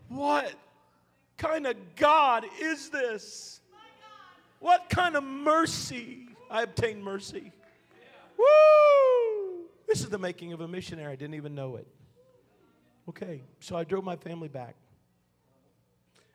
What 0.10 0.52
kind 1.38 1.68
of 1.68 1.76
God 1.96 2.44
is 2.60 2.90
this? 2.90 3.62
What 4.60 4.90
kind 4.90 5.16
of 5.16 5.24
mercy? 5.24 6.30
I 6.50 6.64
obtained 6.64 7.04
mercy. 7.04 7.52
Woo! 8.36 9.66
This 9.88 10.02
is 10.02 10.10
the 10.10 10.18
making 10.18 10.52
of 10.52 10.62
a 10.62 10.68
missionary. 10.68 11.14
I 11.14 11.16
didn't 11.16 11.36
even 11.36 11.54
know 11.54 11.76
it. 11.76 11.88
Okay, 13.08 13.44
so 13.60 13.76
I 13.78 13.84
drove 13.84 14.04
my 14.04 14.16
family 14.16 14.48
back. 14.48 14.76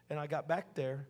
And 0.09 0.21
I 0.21 0.29
got 0.29 0.47
back 0.47 0.75
there. 0.75 1.09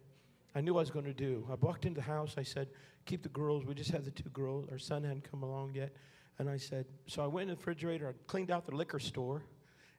I 0.54 0.60
knew 0.60 0.74
what 0.74 0.80
I 0.80 0.82
was 0.82 0.90
going 0.90 1.04
to 1.04 1.14
do. 1.14 1.46
I 1.50 1.54
walked 1.54 1.86
into 1.86 2.00
the 2.00 2.06
house. 2.06 2.34
I 2.36 2.42
said, 2.42 2.68
Keep 3.06 3.22
the 3.22 3.28
girls. 3.30 3.64
We 3.64 3.74
just 3.74 3.90
had 3.90 4.04
the 4.04 4.10
two 4.10 4.28
girls. 4.30 4.66
Our 4.70 4.78
son 4.78 5.04
hadn't 5.04 5.28
come 5.30 5.42
along 5.42 5.74
yet. 5.74 5.94
And 6.38 6.48
I 6.48 6.56
said, 6.56 6.86
So 7.06 7.22
I 7.22 7.26
went 7.26 7.44
in 7.44 7.48
the 7.48 7.56
refrigerator. 7.56 8.08
I 8.08 8.12
cleaned 8.26 8.50
out 8.50 8.66
the 8.66 8.74
liquor 8.74 8.98
store. 8.98 9.42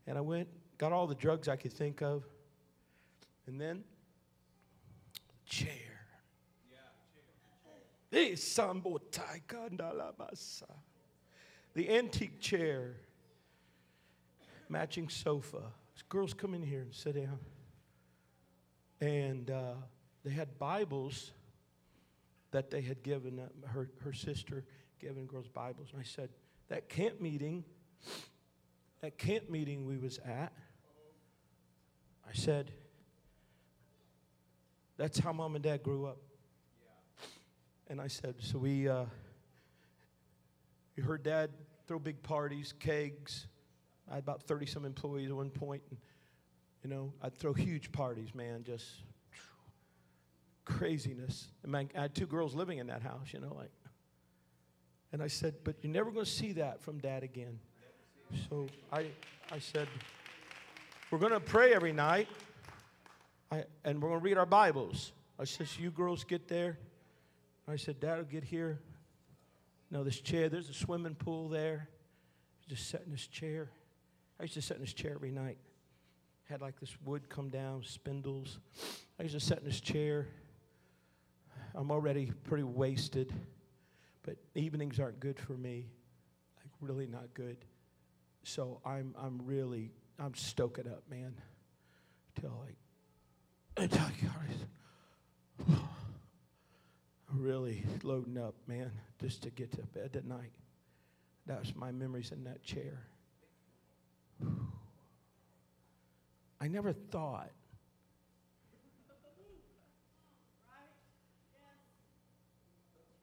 And 0.08 0.18
I 0.18 0.22
went, 0.22 0.47
got 0.78 0.91
all 0.91 1.08
the 1.08 1.16
drugs 1.16 1.47
I 1.47 1.56
could 1.56 1.74
think 1.74 2.02
of. 2.02 2.24
And 3.47 3.60
then, 3.60 3.84
chair. 5.45 5.91
The 11.74 11.89
antique 11.89 12.41
chair, 12.41 12.97
matching 14.68 15.08
sofa. 15.08 15.62
Girls 16.10 16.34
come 16.34 16.54
in 16.54 16.62
here 16.62 16.82
and 16.82 16.93
sit 16.93 17.16
down. 17.16 17.39
And 18.99 19.49
uh, 19.49 19.76
they 20.24 20.32
had 20.32 20.59
Bibles 20.59 21.32
that 22.51 22.69
they 22.69 22.82
had 22.82 23.01
given, 23.03 23.39
uh, 23.39 23.67
her, 23.67 23.89
her 24.03 24.13
sister 24.13 24.63
given 24.99 25.26
girls 25.26 25.47
Bibles. 25.47 25.89
And 25.91 26.01
I 26.01 26.03
said, 26.03 26.30
that 26.69 26.89
camp 26.89 27.19
meeting, 27.19 27.63
that 29.01 29.17
camp 29.17 29.49
meeting 29.49 29.86
we 29.86 29.97
was 29.97 30.19
at, 30.19 30.53
I 32.30 32.34
said, 32.34 32.72
that's 34.97 35.17
how 35.19 35.34
mom 35.34 35.55
and 35.55 35.63
dad 35.63 35.82
grew 35.82 36.05
up. 36.05 36.17
And 37.88 37.99
I 37.99 38.07
said, 38.07 38.36
so 38.39 38.59
we, 38.59 38.88
uh, 38.88 39.05
we 40.95 41.03
heard 41.03 41.24
dad 41.24 41.49
throw 41.88 41.99
big 41.99 42.22
parties, 42.22 42.74
kegs. 42.80 43.47
I 44.09 44.15
had 44.15 44.24
about 44.24 44.43
30 44.43 44.65
some 44.65 44.86
employees 44.86 45.30
at 45.30 45.36
one 45.36 45.49
point, 45.49 45.82
and, 45.89 45.99
you 46.84 46.89
know, 46.89 47.11
I'd 47.22 47.36
throw 47.36 47.53
huge 47.53 47.91
parties, 47.91 48.34
man, 48.36 48.63
just 48.63 48.86
craziness. 50.66 51.47
And 51.64 51.72
man, 51.72 51.89
I 51.97 52.03
had 52.03 52.16
two 52.16 52.28
girls 52.28 52.55
living 52.55 52.78
in 52.78 52.88
that 52.88 53.01
house, 53.01 53.28
you 53.32 53.39
know, 53.39 53.53
like. 53.57 53.72
And 55.14 55.22
I 55.22 55.28
said, 55.28 55.55
but 55.64 55.76
you're 55.82 55.91
never 55.91 56.09
going 56.12 56.26
to 56.26 56.32
see 56.32 56.53
that 56.53 56.82
from 56.82 56.99
dad 56.99 57.24
again. 57.24 57.59
So 58.49 58.68
I, 58.93 59.07
I 59.51 59.59
said, 59.59 59.88
we're 61.09 61.20
going 61.20 61.34
to 61.34 61.41
pray 61.41 61.74
every 61.74 61.91
night, 61.91 62.30
I, 63.51 63.66
and 63.84 64.01
we're 64.01 64.09
going 64.09 64.22
to 64.22 64.24
read 64.24 64.38
our 64.38 64.45
Bibles. 64.45 65.12
I 65.38 65.43
said, 65.43 65.68
so 65.68 65.82
you 65.82 65.91
girls 65.91 66.24
get 66.24 66.47
there. 66.47 66.78
I 67.68 67.76
said, 67.76 67.99
Dad 67.99 68.18
will 68.18 68.26
get 68.26 68.43
here. 68.43 68.80
No, 69.89 70.03
this 70.03 70.20
chair, 70.20 70.49
there's 70.49 70.70
a 70.70 70.74
swimming 70.74 71.16
pool 71.16 71.49
there. 71.49 71.89
Just 72.68 72.89
sat 72.89 73.03
in 73.05 73.12
this 73.12 73.28
chair. 73.28 73.70
I 74.39 74.43
used 74.43 74.53
to 74.55 74.62
sit 74.62 74.78
in 74.78 74.82
this 74.82 74.93
chair 74.93 75.14
every 75.16 75.32
night. 75.32 75.57
Had 76.49 76.62
like 76.62 76.80
this 76.80 76.95
wood 77.05 77.30
come 77.30 77.49
down, 77.49 77.84
spindles. 77.84 78.59
I 79.20 79.24
used 79.24 79.36
to 79.36 79.41
sit 79.41 79.59
in 79.59 79.66
this 79.66 79.80
chair. 79.80 80.28
I'm 81.76 81.91
already 81.91 82.32
pretty 82.43 82.63
wasted, 82.63 83.34
but 84.24 84.38
evenings 84.55 84.99
aren't 84.99 85.19
good 85.19 85.39
for 85.39 85.53
me. 85.53 85.88
Like 86.57 86.72
really 86.82 87.07
not 87.07 87.34
good. 87.34 87.57
So 88.43 88.82
I'm 88.86 89.15
I'm 89.17 89.41
really 89.45 89.91
I'm 90.19 90.36
stoking 90.36 90.88
up, 90.88 91.03
man. 91.09 91.34
Till 92.39 92.51
like 92.65 92.78
until 93.78 94.01
I 94.01 94.11
really 97.34 97.84
loading 98.03 98.38
up, 98.38 98.55
man, 98.67 98.91
just 99.19 99.43
to 99.43 99.49
get 99.49 99.72
to 99.74 99.82
bed 99.84 100.15
at 100.15 100.26
night. 100.26 100.51
That 101.47 101.59
was 101.59 101.76
my 101.76 101.91
memories 101.91 102.32
in 102.32 102.43
that 102.43 102.63
chair. 102.63 103.07
I 106.61 106.67
never 106.67 106.93
thought 106.93 107.51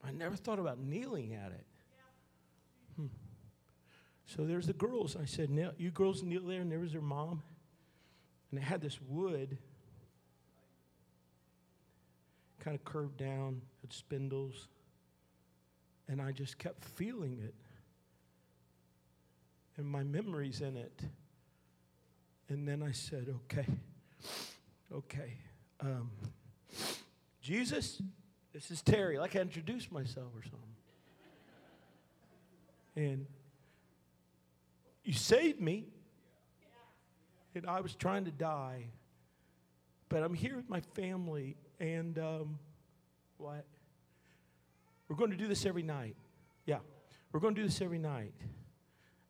I 0.09 0.13
never 0.13 0.37
thought 0.37 0.59
about 0.59 0.79
kneeling 0.79 1.35
at 1.35 1.53
it. 1.53 1.67
Hmm. 2.97 3.07
So 4.25 4.45
there's 4.45 4.67
the 4.67 4.73
girls. 4.73 5.17
I 5.21 5.27
said, 5.27 5.51
now, 5.51 5.73
You 5.77 5.91
girls 5.91 6.23
kneel 6.23 6.47
there, 6.47 6.63
and 6.63 6.73
there 6.73 6.79
was 6.79 6.93
their 6.93 7.03
mom. 7.03 7.43
And 8.51 8.59
it 8.59 8.63
had 8.63 8.81
this 8.81 8.99
wood 9.07 9.59
kind 12.61 12.75
of 12.75 12.85
curved 12.85 13.19
down, 13.19 13.61
had 13.83 13.93
spindles. 13.93 14.69
And 16.09 16.23
I 16.23 16.33
just 16.33 16.59
kept 16.59 16.83
feeling 16.85 17.39
it. 17.45 17.55
And 19.77 19.87
my 19.87 20.03
memories 20.03 20.63
in 20.63 20.77
it. 20.79 21.03
And 22.49 22.67
then 22.67 22.83
I 22.83 22.93
said, 22.93 23.35
okay, 23.45 23.67
okay. 24.91 25.35
Um, 25.81 26.11
Jesus, 27.43 28.01
this 28.53 28.71
is 28.71 28.83
Terry. 28.83 29.19
Like 29.19 29.37
I 29.37 29.41
introduced 29.41 29.93
myself 29.93 30.29
or 30.35 30.43
something. 30.43 30.59
And 32.97 33.27
you 35.05 35.13
saved 35.13 35.61
me. 35.61 35.87
And 37.55 37.67
I 37.67 37.81
was 37.81 37.95
trying 37.95 38.25
to 38.27 38.31
die. 38.31 38.87
But 40.09 40.23
I'm 40.23 40.35
here 40.35 40.57
with 40.57 40.69
my 40.69 40.81
family 40.95 41.57
and 41.81 42.19
um, 42.19 42.59
what? 43.37 43.65
We're 45.09 45.17
going 45.17 45.31
to 45.31 45.37
do 45.37 45.47
this 45.47 45.65
every 45.65 45.83
night. 45.83 46.17
Yeah, 46.67 46.79
we're 47.33 47.41
going 47.41 47.55
to 47.55 47.61
do 47.61 47.67
this 47.67 47.81
every 47.81 47.99
night. 47.99 48.35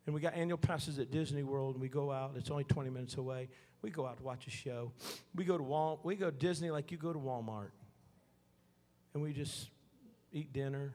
And 0.05 0.15
we 0.15 0.21
got 0.21 0.33
annual 0.33 0.57
passes 0.57 0.97
at 0.99 1.11
Disney 1.11 1.43
World, 1.43 1.75
and 1.75 1.81
we 1.81 1.87
go 1.87 2.11
out. 2.11 2.33
It's 2.35 2.49
only 2.49 2.63
20 2.63 2.89
minutes 2.89 3.17
away. 3.17 3.47
We 3.81 3.91
go 3.91 4.07
out 4.07 4.17
to 4.17 4.23
watch 4.23 4.47
a 4.47 4.49
show. 4.49 4.91
We 5.35 5.45
go 5.45 5.57
to 5.57 5.63
Wal- 5.63 5.99
we 6.03 6.15
go 6.15 6.31
to 6.31 6.35
Disney 6.35 6.71
like 6.71 6.91
you 6.91 6.97
go 6.97 7.13
to 7.13 7.19
Walmart, 7.19 7.69
and 9.13 9.23
we 9.23 9.33
just 9.33 9.69
eat 10.31 10.53
dinner. 10.53 10.93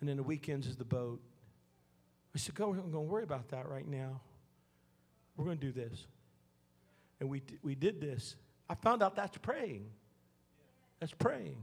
And 0.00 0.08
then 0.08 0.16
the 0.16 0.22
weekends 0.22 0.66
is 0.66 0.76
the 0.76 0.84
boat. 0.84 1.20
I 2.34 2.38
said, 2.38 2.54
"Go, 2.54 2.70
I'm 2.70 2.90
going 2.90 2.92
to 2.92 3.00
worry 3.00 3.24
about 3.24 3.48
that 3.48 3.68
right 3.68 3.86
now. 3.86 4.20
We're 5.36 5.46
going 5.46 5.58
to 5.58 5.66
do 5.66 5.72
this." 5.72 6.06
And 7.20 7.30
we 7.30 7.42
we 7.62 7.74
did 7.74 8.00
this. 8.00 8.36
I 8.68 8.74
found 8.74 9.02
out 9.02 9.16
that's 9.16 9.38
praying. 9.38 9.86
That's 11.00 11.12
praying. 11.12 11.56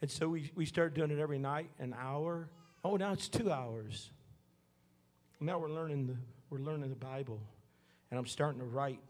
And 0.00 0.10
so 0.10 0.28
we, 0.28 0.50
we 0.54 0.64
started 0.64 0.94
doing 0.94 1.10
it 1.10 1.18
every 1.18 1.38
night, 1.38 1.70
an 1.78 1.94
hour. 1.98 2.48
Oh, 2.84 2.96
now 2.96 3.12
it's 3.12 3.28
two 3.28 3.50
hours. 3.50 4.10
Now 5.40 5.58
we're 5.58 5.70
learning 5.70 6.06
the, 6.06 6.16
we're 6.50 6.58
learning 6.58 6.90
the 6.90 6.96
Bible. 6.96 7.40
And 8.10 8.18
I'm 8.18 8.26
starting 8.26 8.60
to 8.60 8.66
write. 8.66 9.00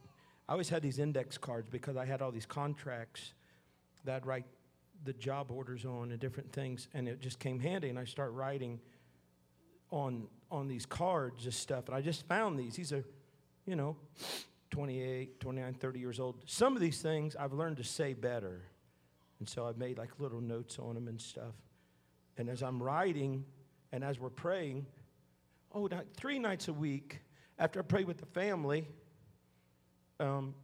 I 0.48 0.52
always 0.52 0.68
had 0.68 0.82
these 0.82 0.98
index 0.98 1.36
cards 1.36 1.68
because 1.70 1.96
I 1.96 2.04
had 2.04 2.22
all 2.22 2.32
these 2.32 2.46
contracts 2.46 3.34
that 4.04 4.16
I'd 4.16 4.26
write 4.26 4.46
the 5.04 5.12
job 5.12 5.50
orders 5.50 5.84
on 5.84 6.10
and 6.10 6.20
different 6.20 6.52
things. 6.52 6.88
And 6.94 7.08
it 7.08 7.20
just 7.20 7.38
came 7.38 7.60
handy. 7.60 7.88
And 7.88 7.98
I 7.98 8.04
start 8.04 8.32
writing 8.32 8.80
on, 9.90 10.26
on 10.50 10.68
these 10.68 10.86
cards 10.86 11.44
and 11.44 11.54
stuff. 11.54 11.86
And 11.86 11.96
I 11.96 12.00
just 12.00 12.26
found 12.26 12.58
these. 12.58 12.76
These 12.76 12.92
are, 12.92 13.04
you 13.66 13.76
know, 13.76 13.96
28, 14.70 15.40
29, 15.40 15.74
30 15.74 15.98
years 15.98 16.20
old. 16.20 16.36
Some 16.46 16.74
of 16.74 16.82
these 16.82 17.00
things 17.00 17.36
I've 17.36 17.52
learned 17.52 17.78
to 17.78 17.84
say 17.84 18.12
better. 18.12 18.62
And 19.38 19.48
so 19.48 19.66
I've 19.66 19.78
made 19.78 19.98
like 19.98 20.10
little 20.18 20.40
notes 20.40 20.78
on 20.78 20.94
them 20.94 21.08
and 21.08 21.20
stuff. 21.20 21.54
And 22.36 22.48
as 22.48 22.62
I'm 22.62 22.82
writing 22.82 23.44
and 23.92 24.04
as 24.04 24.18
we're 24.20 24.30
praying, 24.30 24.86
oh, 25.74 25.88
three 26.16 26.38
nights 26.38 26.68
a 26.68 26.72
week, 26.72 27.20
after 27.58 27.80
I 27.80 27.82
pray 27.82 28.04
with 28.04 28.18
the 28.18 28.26
family, 28.26 28.86
um, 30.20 30.54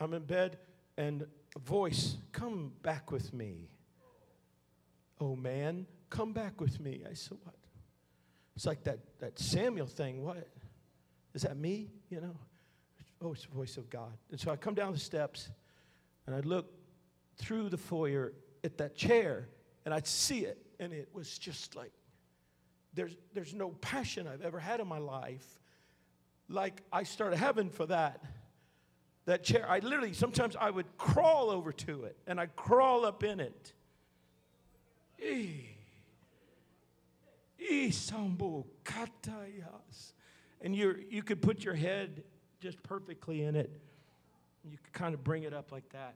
I'm 0.00 0.14
in 0.14 0.22
bed 0.22 0.58
and 0.96 1.26
voice, 1.60 2.16
come 2.32 2.72
back 2.82 3.10
with 3.10 3.32
me. 3.32 3.70
Oh 5.20 5.36
man, 5.36 5.86
come 6.10 6.32
back 6.32 6.60
with 6.60 6.80
me. 6.80 7.02
I 7.08 7.14
said, 7.14 7.38
what? 7.42 7.54
It's 8.56 8.66
like 8.66 8.84
that, 8.84 8.98
that 9.20 9.38
Samuel 9.38 9.86
thing. 9.86 10.22
What? 10.22 10.48
Is 11.34 11.42
that 11.42 11.56
me? 11.56 11.90
You 12.10 12.20
know? 12.20 12.36
Oh, 13.20 13.32
it's 13.32 13.46
the 13.46 13.54
voice 13.54 13.76
of 13.76 13.88
God. 13.90 14.12
And 14.30 14.38
so 14.38 14.50
I 14.50 14.56
come 14.56 14.74
down 14.74 14.92
the 14.92 14.98
steps 14.98 15.48
and 16.26 16.34
I 16.34 16.40
look 16.40 16.72
through 17.36 17.68
the 17.68 17.76
foyer 17.76 18.32
at 18.62 18.78
that 18.78 18.94
chair 18.96 19.48
and 19.84 19.92
I'd 19.92 20.06
see 20.06 20.40
it, 20.40 20.58
and 20.80 20.92
it 20.92 21.08
was 21.12 21.38
just 21.38 21.76
like 21.76 21.92
there's, 22.94 23.16
there's 23.34 23.54
no 23.54 23.70
passion 23.70 24.26
I've 24.26 24.42
ever 24.42 24.58
had 24.58 24.80
in 24.80 24.86
my 24.86 24.98
life. 24.98 25.60
Like 26.48 26.82
I 26.92 27.02
started 27.02 27.36
having 27.36 27.70
for 27.70 27.86
that 27.86 28.22
that 29.26 29.42
chair. 29.44 29.66
I 29.68 29.78
literally 29.78 30.12
sometimes 30.12 30.56
I 30.58 30.70
would 30.70 30.86
crawl 30.98 31.50
over 31.50 31.72
to 31.72 32.04
it 32.04 32.16
and 32.26 32.40
I'd 32.40 32.54
crawl 32.56 33.04
up 33.04 33.24
in 33.24 33.40
it. 33.40 33.72
And 40.60 40.74
you 40.76 40.96
you 41.08 41.22
could 41.22 41.40
put 41.40 41.64
your 41.64 41.74
head 41.74 42.22
just 42.60 42.82
perfectly 42.82 43.42
in 43.42 43.56
it. 43.56 43.70
You 44.64 44.78
could 44.82 44.92
kind 44.92 45.14
of 45.14 45.22
bring 45.22 45.42
it 45.42 45.52
up 45.52 45.72
like 45.72 45.88
that 45.90 46.14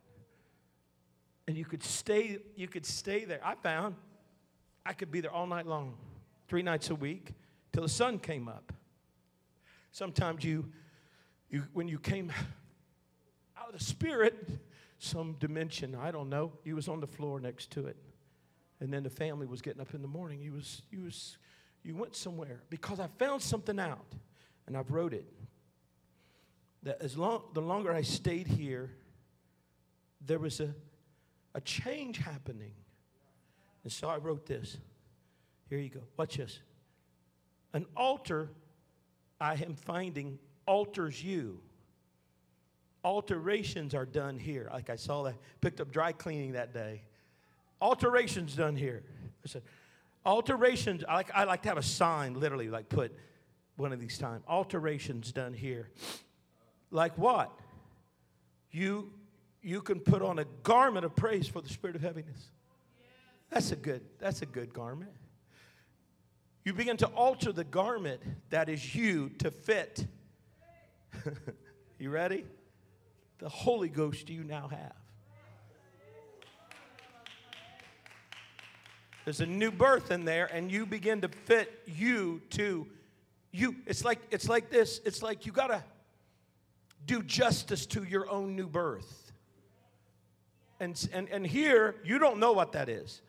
and 1.48 1.56
you 1.56 1.64
could 1.64 1.82
stay 1.82 2.38
you 2.54 2.68
could 2.68 2.86
stay 2.86 3.24
there 3.24 3.40
i 3.42 3.54
found 3.54 3.96
i 4.86 4.92
could 4.92 5.10
be 5.10 5.20
there 5.20 5.32
all 5.32 5.46
night 5.46 5.66
long 5.66 5.96
three 6.46 6.62
nights 6.62 6.90
a 6.90 6.94
week 6.94 7.32
till 7.72 7.82
the 7.82 7.88
sun 7.88 8.18
came 8.18 8.46
up 8.46 8.72
sometimes 9.90 10.44
you 10.44 10.70
you 11.50 11.64
when 11.72 11.88
you 11.88 11.98
came 11.98 12.30
out 13.60 13.72
of 13.72 13.78
the 13.78 13.84
spirit 13.84 14.48
some 14.98 15.34
dimension 15.38 15.94
i 15.94 16.10
don't 16.10 16.28
know. 16.28 16.52
He 16.64 16.72
was 16.72 16.88
on 16.88 17.00
the 17.00 17.06
floor 17.06 17.40
next 17.40 17.70
to 17.72 17.86
it 17.86 17.96
and 18.80 18.92
then 18.92 19.02
the 19.02 19.10
family 19.10 19.46
was 19.46 19.62
getting 19.62 19.80
up 19.80 19.94
in 19.94 20.02
the 20.02 20.08
morning 20.08 20.40
you 20.40 20.52
was 20.52 20.82
you 20.90 21.02
was 21.02 21.36
you 21.82 21.94
went 21.94 22.16
somewhere 22.16 22.62
because 22.70 23.00
i 23.00 23.06
found 23.18 23.42
something 23.42 23.78
out 23.78 24.14
and 24.66 24.76
i've 24.76 24.90
wrote 24.90 25.14
it 25.14 25.32
that 26.82 27.00
as 27.00 27.16
long 27.16 27.42
the 27.54 27.60
longer 27.60 27.92
i 27.92 28.02
stayed 28.02 28.46
here 28.46 28.90
there 30.26 30.38
was 30.38 30.60
a 30.60 30.74
a 31.54 31.60
change 31.60 32.18
happening. 32.18 32.72
And 33.82 33.92
so 33.92 34.08
I 34.08 34.16
wrote 34.16 34.46
this. 34.46 34.76
Here 35.68 35.78
you 35.78 35.88
go. 35.90 36.00
Watch 36.16 36.36
this. 36.36 36.60
An 37.72 37.84
altar, 37.96 38.50
I 39.40 39.54
am 39.54 39.74
finding, 39.74 40.38
alters 40.66 41.22
you. 41.22 41.60
Alterations 43.08 43.94
are 43.94 44.04
done 44.04 44.38
here. 44.38 44.68
Like 44.70 44.90
I 44.90 44.96
saw 44.96 45.22
that, 45.22 45.36
picked 45.62 45.80
up 45.80 45.90
dry 45.90 46.12
cleaning 46.12 46.52
that 46.52 46.74
day. 46.74 47.00
Alterations 47.80 48.54
done 48.54 48.76
here. 48.76 49.02
I 49.42 49.48
said, 49.48 49.62
alterations, 50.26 51.04
I 51.08 51.14
like, 51.14 51.30
I 51.34 51.44
like 51.44 51.62
to 51.62 51.70
have 51.70 51.78
a 51.78 51.82
sign, 51.82 52.34
literally, 52.34 52.68
like 52.68 52.90
put 52.90 53.16
one 53.76 53.94
of 53.94 53.98
these 53.98 54.18
times. 54.18 54.44
Alterations 54.46 55.32
done 55.32 55.54
here. 55.54 55.88
Like 56.90 57.16
what? 57.16 57.58
You 58.72 59.10
you 59.62 59.80
can 59.80 60.00
put 60.00 60.20
on 60.20 60.38
a 60.38 60.44
garment 60.62 61.06
of 61.06 61.16
praise 61.16 61.48
for 61.48 61.62
the 61.62 61.70
spirit 61.70 61.96
of 61.96 62.02
heaviness. 62.02 62.50
That's 63.48 63.72
a 63.72 63.76
good, 63.76 64.02
that's 64.18 64.42
a 64.42 64.46
good 64.46 64.74
garment. 64.74 65.12
You 66.62 66.74
begin 66.74 66.98
to 66.98 67.06
alter 67.06 67.52
the 67.52 67.64
garment 67.64 68.20
that 68.50 68.68
is 68.68 68.94
you 68.94 69.30
to 69.38 69.50
fit. 69.50 70.06
you 71.98 72.10
ready? 72.10 72.44
The 73.38 73.48
Holy 73.48 73.88
Ghost 73.88 74.28
you 74.28 74.44
now 74.44 74.68
have. 74.68 74.94
There's 79.24 79.40
a 79.40 79.46
new 79.46 79.70
birth 79.70 80.10
in 80.10 80.24
there, 80.24 80.46
and 80.46 80.72
you 80.72 80.86
begin 80.86 81.20
to 81.20 81.28
fit 81.28 81.82
you 81.86 82.40
to 82.50 82.86
you. 83.52 83.76
It's 83.86 84.04
like 84.04 84.20
it's 84.30 84.48
like 84.48 84.70
this. 84.70 85.00
It's 85.04 85.22
like 85.22 85.44
you 85.44 85.52
gotta 85.52 85.84
do 87.08 87.22
justice 87.22 87.86
to 87.86 88.04
your 88.04 88.30
own 88.30 88.56
new 88.56 88.66
birth. 88.66 89.32
And, 90.80 91.08
and, 91.12 91.28
and 91.30 91.46
here, 91.46 91.96
you 92.04 92.18
don't 92.18 92.38
know 92.38 92.52
what 92.52 92.72
that 92.72 92.88
is. 92.88 93.20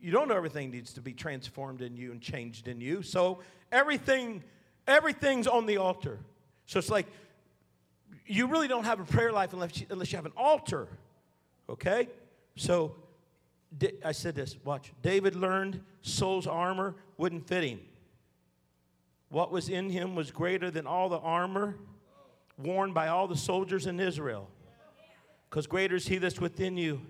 You 0.00 0.12
don't 0.12 0.28
know 0.28 0.36
everything 0.36 0.70
needs 0.70 0.92
to 0.92 1.00
be 1.00 1.12
transformed 1.12 1.82
in 1.82 1.96
you 1.96 2.12
and 2.12 2.20
changed 2.20 2.68
in 2.68 2.80
you. 2.80 3.02
So 3.02 3.40
everything, 3.72 4.44
everything's 4.86 5.48
on 5.48 5.66
the 5.66 5.78
altar. 5.78 6.20
So 6.66 6.78
it's 6.78 6.90
like 6.90 7.06
you 8.28 8.46
really 8.46 8.68
don't 8.68 8.84
have 8.84 9.00
a 9.00 9.04
prayer 9.04 9.32
life 9.32 9.52
unless 9.52 9.80
you, 9.80 9.86
unless 9.90 10.12
you 10.12 10.16
have 10.16 10.26
an 10.26 10.32
altar. 10.36 10.88
Okay? 11.68 12.08
So 12.56 12.94
I 14.04 14.12
said 14.12 14.34
this, 14.34 14.56
watch. 14.64 14.92
David 15.02 15.34
learned 15.34 15.80
Saul's 16.02 16.46
armor 16.46 16.94
wouldn't 17.16 17.46
fit 17.46 17.64
him. 17.64 17.80
What 19.30 19.50
was 19.50 19.68
in 19.68 19.90
him 19.90 20.14
was 20.14 20.30
greater 20.30 20.70
than 20.70 20.86
all 20.86 21.08
the 21.08 21.18
armor 21.18 21.76
worn 22.56 22.92
by 22.92 23.08
all 23.08 23.28
the 23.28 23.36
soldiers 23.36 23.86
in 23.86 24.00
Israel 24.00 24.48
because 25.48 25.66
greater 25.66 25.96
is 25.96 26.06
he 26.06 26.18
that's 26.18 26.40
within 26.40 26.76
you. 26.76 27.00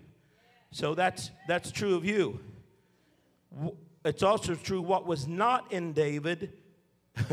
So 0.71 0.95
that's 0.95 1.31
that's 1.47 1.71
true 1.71 1.95
of 1.95 2.05
you. 2.05 2.41
It's 4.05 4.23
also 4.23 4.55
true 4.55 4.83
what 4.83 5.07
was 5.07 5.27
not 5.27 5.73
in 5.73 5.93
David 5.93 6.53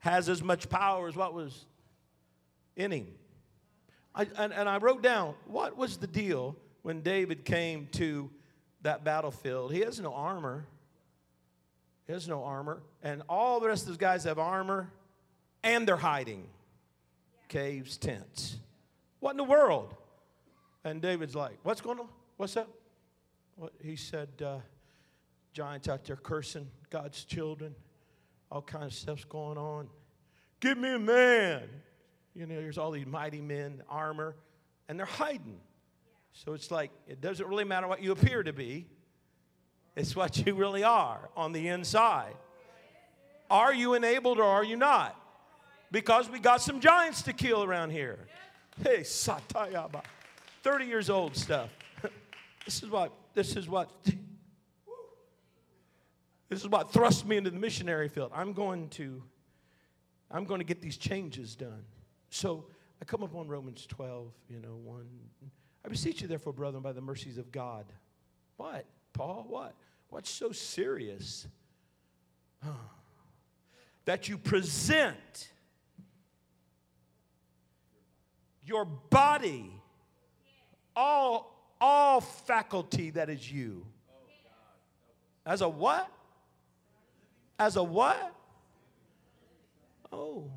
has 0.00 0.28
as 0.28 0.42
much 0.42 0.68
power 0.68 1.08
as 1.08 1.16
what 1.16 1.34
was 1.34 1.66
in 2.76 2.90
him. 2.90 3.08
I, 4.14 4.26
and, 4.36 4.52
and 4.52 4.68
I 4.68 4.78
wrote 4.78 5.02
down 5.02 5.34
what 5.46 5.76
was 5.76 5.96
the 5.98 6.06
deal 6.06 6.56
when 6.82 7.02
David 7.02 7.44
came 7.44 7.88
to 7.92 8.30
that 8.82 9.04
battlefield. 9.04 9.72
He 9.72 9.80
has 9.80 10.00
no 10.00 10.14
armor. 10.14 10.66
He 12.06 12.12
has 12.12 12.28
no 12.28 12.44
armor. 12.44 12.82
And 13.02 13.22
all 13.28 13.60
the 13.60 13.68
rest 13.68 13.82
of 13.82 13.88
those 13.88 13.96
guys 13.96 14.24
have 14.24 14.38
armor 14.38 14.90
and 15.62 15.86
they're 15.86 15.96
hiding 15.96 16.46
caves, 17.48 17.96
tents. 17.96 18.56
What 19.20 19.32
in 19.32 19.36
the 19.36 19.44
world? 19.44 19.94
And 20.84 21.02
David's 21.02 21.34
like, 21.34 21.58
What's 21.62 21.80
going 21.80 21.98
on? 21.98 22.08
What's 22.36 22.56
up? 22.56 22.68
What? 23.56 23.72
He 23.82 23.96
said, 23.96 24.28
uh, 24.44 24.58
Giants 25.52 25.88
out 25.88 26.04
there 26.04 26.16
cursing 26.16 26.68
God's 26.90 27.24
children. 27.24 27.74
All 28.50 28.62
kinds 28.62 28.86
of 28.86 28.92
stuff's 28.94 29.24
going 29.24 29.58
on. 29.58 29.88
Give 30.60 30.76
me 30.78 30.94
a 30.94 30.98
man. 30.98 31.62
You 32.36 32.44
know, 32.44 32.56
there's 32.56 32.76
all 32.76 32.90
these 32.90 33.06
mighty 33.06 33.40
men, 33.40 33.82
armor, 33.88 34.36
and 34.90 34.98
they're 34.98 35.06
hiding. 35.06 35.58
So 36.34 36.52
it's 36.52 36.70
like, 36.70 36.90
it 37.08 37.22
doesn't 37.22 37.46
really 37.48 37.64
matter 37.64 37.88
what 37.88 38.02
you 38.02 38.12
appear 38.12 38.42
to 38.42 38.52
be, 38.52 38.86
it's 39.96 40.14
what 40.14 40.44
you 40.44 40.54
really 40.54 40.84
are 40.84 41.30
on 41.34 41.52
the 41.52 41.68
inside. 41.68 42.34
Are 43.50 43.72
you 43.72 43.94
enabled 43.94 44.38
or 44.38 44.44
are 44.44 44.64
you 44.64 44.76
not? 44.76 45.18
Because 45.90 46.28
we 46.28 46.38
got 46.38 46.60
some 46.60 46.78
giants 46.78 47.22
to 47.22 47.32
kill 47.32 47.64
around 47.64 47.90
here. 47.90 48.18
Hey, 48.82 49.00
Satayaba. 49.00 50.02
30 50.62 50.84
years 50.84 51.08
old 51.08 51.34
stuff. 51.34 51.70
this 52.66 52.82
is 52.82 52.90
what, 52.90 53.12
this 53.32 53.56
is 53.56 53.66
what, 53.66 53.88
this 56.50 56.60
is 56.60 56.68
what 56.68 56.92
thrust 56.92 57.24
me 57.24 57.38
into 57.38 57.50
the 57.50 57.58
missionary 57.58 58.10
field. 58.10 58.30
I'm 58.34 58.52
going 58.52 58.90
to, 58.90 59.22
I'm 60.30 60.44
going 60.44 60.58
to 60.58 60.66
get 60.66 60.82
these 60.82 60.98
changes 60.98 61.56
done. 61.56 61.84
So 62.36 62.66
I 63.00 63.06
come 63.06 63.22
upon 63.22 63.48
Romans 63.48 63.86
12, 63.86 64.30
you 64.50 64.60
know, 64.60 64.76
1. 64.84 65.06
I 65.86 65.88
beseech 65.88 66.20
you, 66.20 66.28
therefore, 66.28 66.52
brethren, 66.52 66.82
by 66.82 66.92
the 66.92 67.00
mercies 67.00 67.38
of 67.38 67.50
God. 67.50 67.86
What? 68.58 68.84
Paul, 69.14 69.46
what? 69.48 69.74
What's 70.10 70.28
so 70.28 70.52
serious? 70.52 71.48
that 74.04 74.28
you 74.28 74.36
present 74.36 75.48
your 78.66 78.84
body, 78.84 79.70
all, 80.94 81.74
all 81.80 82.20
faculty 82.20 83.08
that 83.10 83.30
is 83.30 83.50
you. 83.50 83.86
As 85.46 85.62
a 85.62 85.68
what? 85.70 86.06
As 87.58 87.76
a 87.76 87.82
what? 87.82 88.34
Oh. 90.12 90.50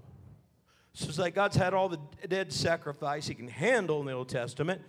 So 1.00 1.10
it's 1.10 1.18
like 1.18 1.36
God's 1.36 1.56
had 1.56 1.74
all 1.74 1.90
the 1.90 2.00
dead 2.28 2.52
sacrifice 2.52 3.28
he 3.28 3.36
can 3.36 3.48
handle 3.48 4.00
in 4.02 4.06
the 4.06 4.12
Old 4.12 4.30
Testament. 4.30 4.82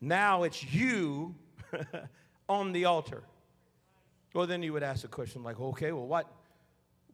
Now 0.00 0.42
it's 0.44 0.64
you 0.72 1.34
on 2.48 2.72
the 2.72 2.86
altar. 2.86 3.22
Well, 4.34 4.46
then 4.46 4.62
you 4.62 4.72
would 4.72 4.82
ask 4.82 5.04
a 5.04 5.08
question 5.08 5.42
like, 5.42 5.60
okay, 5.60 5.92
well, 5.92 6.06
what, 6.06 6.32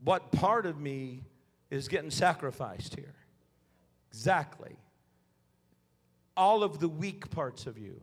what 0.05 0.31
part 0.33 0.67
of 0.67 0.79
me 0.79 1.25
is 1.71 1.89
getting 1.89 2.11
sacrificed 2.11 2.95
here? 2.95 3.15
Exactly 4.11 4.77
all 6.39 6.63
of 6.63 6.79
the 6.79 6.89
weak 6.89 7.29
parts 7.31 7.67
of 7.67 7.77
you. 7.77 8.01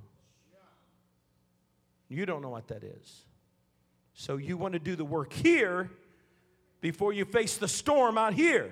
You 2.09 2.25
don't 2.25 2.41
know 2.41 2.49
what 2.49 2.67
that 2.67 2.83
is. 2.83 3.25
So 4.13 4.35
you 4.35 4.57
want 4.57 4.73
to 4.73 4.79
do 4.79 4.95
the 4.95 5.05
work 5.05 5.31
here 5.31 5.89
before 6.81 7.13
you 7.13 7.23
face 7.23 7.55
the 7.57 7.67
storm 7.67 8.17
out 8.17 8.33
here. 8.33 8.71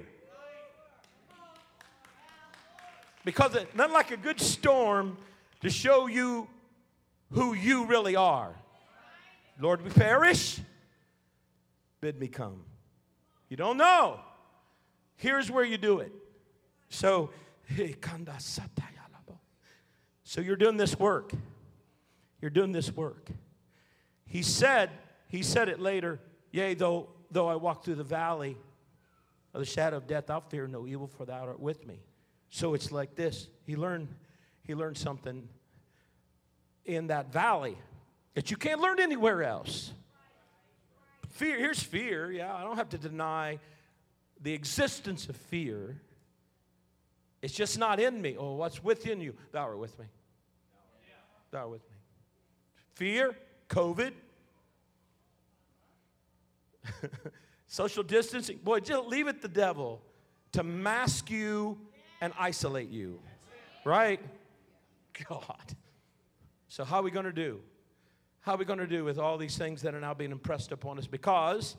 Because 3.26 3.56
it's 3.56 3.76
not 3.76 3.92
like 3.92 4.12
a 4.12 4.18
good 4.18 4.40
storm 4.40 5.18
to 5.62 5.70
show 5.70 6.08
you 6.08 6.48
who 7.32 7.54
you 7.54 7.86
really 7.86 8.16
are. 8.16 8.54
Lord, 9.60 9.82
we 9.82 9.90
perish. 9.90 10.60
Bid 12.02 12.20
me 12.20 12.28
come. 12.28 12.64
You 13.50 13.58
don't 13.58 13.78
know. 13.78 14.20
Here's 15.16 15.50
where 15.50 15.64
you 15.64 15.78
do 15.78 16.00
it. 16.00 16.12
So. 16.90 17.30
So 20.24 20.42
you're 20.42 20.56
doing 20.56 20.78
this 20.78 21.00
work. 21.00 21.32
You're 22.42 22.52
doing 22.52 22.72
this 22.72 22.92
work. 22.92 23.30
He 24.26 24.42
said, 24.42 24.90
he 25.30 25.44
said 25.44 25.70
it 25.70 25.80
later, 25.80 26.20
yea, 26.52 26.74
though, 26.74 27.10
though 27.32 27.48
I 27.48 27.56
walk 27.56 27.86
through 27.86 27.96
the 27.96 28.04
valley 28.04 28.58
of 29.54 29.60
the 29.60 29.66
shadow 29.66 29.98
of 29.98 30.08
death, 30.08 30.30
I'll 30.30 30.42
fear 30.42 30.68
no 30.68 30.86
evil, 30.88 31.08
for 31.08 31.26
thou 31.26 31.42
art 31.42 31.60
with 31.60 31.86
me. 31.88 32.00
So 32.54 32.76
it's 32.76 32.92
like 32.92 33.16
this. 33.16 33.48
He 33.66 33.76
learned, 33.76 34.10
he 34.62 34.76
learned 34.76 34.96
something 34.96 35.50
in 36.86 37.08
that 37.08 37.34
valley 37.34 37.76
that 38.36 38.52
you 38.52 38.58
can't 38.58 38.80
learn 38.80 39.00
anywhere 39.00 39.42
else. 39.42 39.92
Fear, 41.32 41.58
here's 41.58 41.82
fear. 41.82 42.32
Yeah, 42.32 42.54
I 42.54 42.62
don't 42.62 42.76
have 42.76 42.90
to 42.90 43.00
deny 43.00 43.58
the 44.40 44.54
existence 44.54 45.28
of 45.30 45.36
fear. 45.36 46.00
It's 47.42 47.56
just 47.56 47.80
not 47.80 48.00
in 48.00 48.22
me. 48.22 48.36
Oh, 48.38 48.54
what's 48.54 48.84
within 48.84 49.20
you? 49.20 49.34
Thou 49.52 49.64
art 49.64 49.80
with 49.80 49.98
me. 49.98 50.06
Thou 51.50 51.62
art 51.62 51.70
with 51.72 51.82
me. 51.90 51.98
Fear, 52.94 53.36
COVID, 53.68 54.12
social 57.66 58.04
distancing. 58.04 58.60
Boy, 58.64 58.80
just 58.80 59.08
leave 59.08 59.28
it 59.28 59.42
the 59.42 59.48
devil 59.48 60.04
to 60.52 60.62
mask 60.62 61.32
you 61.32 61.80
and 62.24 62.32
isolate 62.40 62.90
you. 62.90 63.20
Right? 63.84 64.22
God. 65.28 65.76
So, 66.70 66.86
how 66.86 67.00
are 67.00 67.04
we 67.04 67.12
going 67.12 67.26
to 67.26 67.34
do? 67.34 67.60
How 68.40 68.54
are 68.54 68.58
we 68.58 68.64
going 68.64 68.80
to 68.80 68.88
do 68.88 69.04
with 69.04 69.20
all 69.20 69.38
these 69.38 69.58
things 69.58 69.82
that 69.82 69.94
are 69.94 70.00
now 70.00 70.14
being 70.14 70.32
impressed 70.32 70.72
upon 70.72 70.98
us? 70.98 71.06
Because 71.06 71.76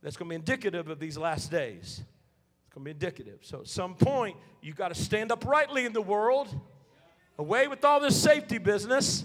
that's 0.00 0.16
going 0.16 0.28
to 0.28 0.30
be 0.30 0.36
indicative 0.36 0.88
of 0.88 1.00
these 1.00 1.18
last 1.18 1.50
days. 1.50 2.04
It's 2.64 2.74
going 2.74 2.84
to 2.84 2.84
be 2.84 2.90
indicative. 2.92 3.40
So, 3.42 3.62
at 3.62 3.66
some 3.66 3.96
point, 3.96 4.36
you've 4.62 4.76
got 4.76 4.94
to 4.94 4.94
stand 4.94 5.32
uprightly 5.32 5.84
in 5.86 5.92
the 5.92 6.00
world, 6.00 6.54
away 7.36 7.66
with 7.66 7.84
all 7.84 7.98
this 7.98 8.20
safety 8.20 8.58
business, 8.58 9.24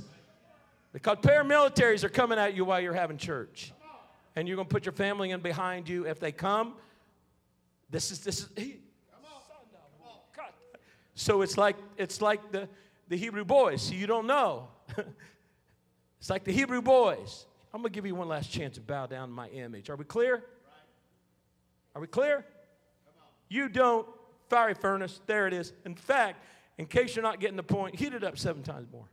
because 0.94 1.18
paramilitaries 1.18 2.04
are 2.04 2.10
coming 2.10 2.40
at 2.40 2.56
you 2.56 2.66
while 2.66 2.82
you're 2.82 2.94
having 2.94 3.18
church. 3.18 3.72
And 4.36 4.48
you're 4.48 4.56
going 4.56 4.68
to 4.68 4.74
put 4.74 4.84
your 4.84 4.94
family 4.94 5.30
in 5.30 5.42
behind 5.42 5.88
you. 5.88 6.08
If 6.08 6.20
they 6.20 6.32
come, 6.32 6.74
this 7.92 8.12
is, 8.12 8.20
this 8.22 8.40
is, 8.40 8.50
he, 8.58 8.80
so 11.16 11.42
it's 11.42 11.58
like, 11.58 11.78
it's 11.98 12.22
like 12.22 12.52
the, 12.52 12.68
the 13.08 13.18
Hebrew 13.18 13.46
boys. 13.46 13.90
You 13.90 14.06
don't 14.06 14.28
know. 14.28 14.68
it's 16.20 16.30
like 16.30 16.44
the 16.44 16.52
Hebrew 16.52 16.82
boys. 16.82 17.46
I'm 17.74 17.82
going 17.82 17.92
to 17.92 17.96
give 17.96 18.06
you 18.06 18.16
one 18.16 18.28
last 18.28 18.52
chance 18.52 18.76
to 18.76 18.82
bow 18.82 19.08
down 19.08 19.30
to 19.30 19.34
my 19.34 19.48
image. 19.50 19.90
Are 19.90 19.96
we 19.96 20.06
clear? 20.06 20.44
Are 21.96 22.02
we 22.02 22.08
clear? 22.08 22.46
You 23.50 23.70
don't. 23.70 24.08
Fiery 24.50 24.76
furnace. 24.76 25.22
There 25.26 25.48
it 25.48 25.54
is. 25.54 25.74
In 25.86 25.96
fact, 25.96 26.44
in 26.78 26.86
case 26.86 27.16
you're 27.16 27.24
not 27.24 27.40
getting 27.40 27.58
the 27.58 27.64
point, 27.64 27.96
heat 27.96 28.14
it 28.14 28.24
up 28.24 28.38
seven 28.38 28.62
times 28.62 28.88
more. 28.92 29.08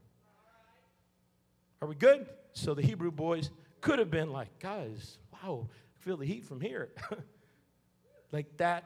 Are 1.80 1.88
we 1.88 1.94
good? 1.94 2.26
So 2.52 2.74
the 2.74 2.82
Hebrew 2.82 3.10
boys 3.10 3.50
could 3.80 3.98
have 3.98 4.10
been 4.10 4.30
like, 4.30 4.58
guys, 4.58 5.18
wow, 5.32 5.68
feel 6.00 6.16
the 6.16 6.26
heat 6.26 6.44
from 6.44 6.60
here. 6.60 6.90
like 8.32 8.56
that, 8.58 8.84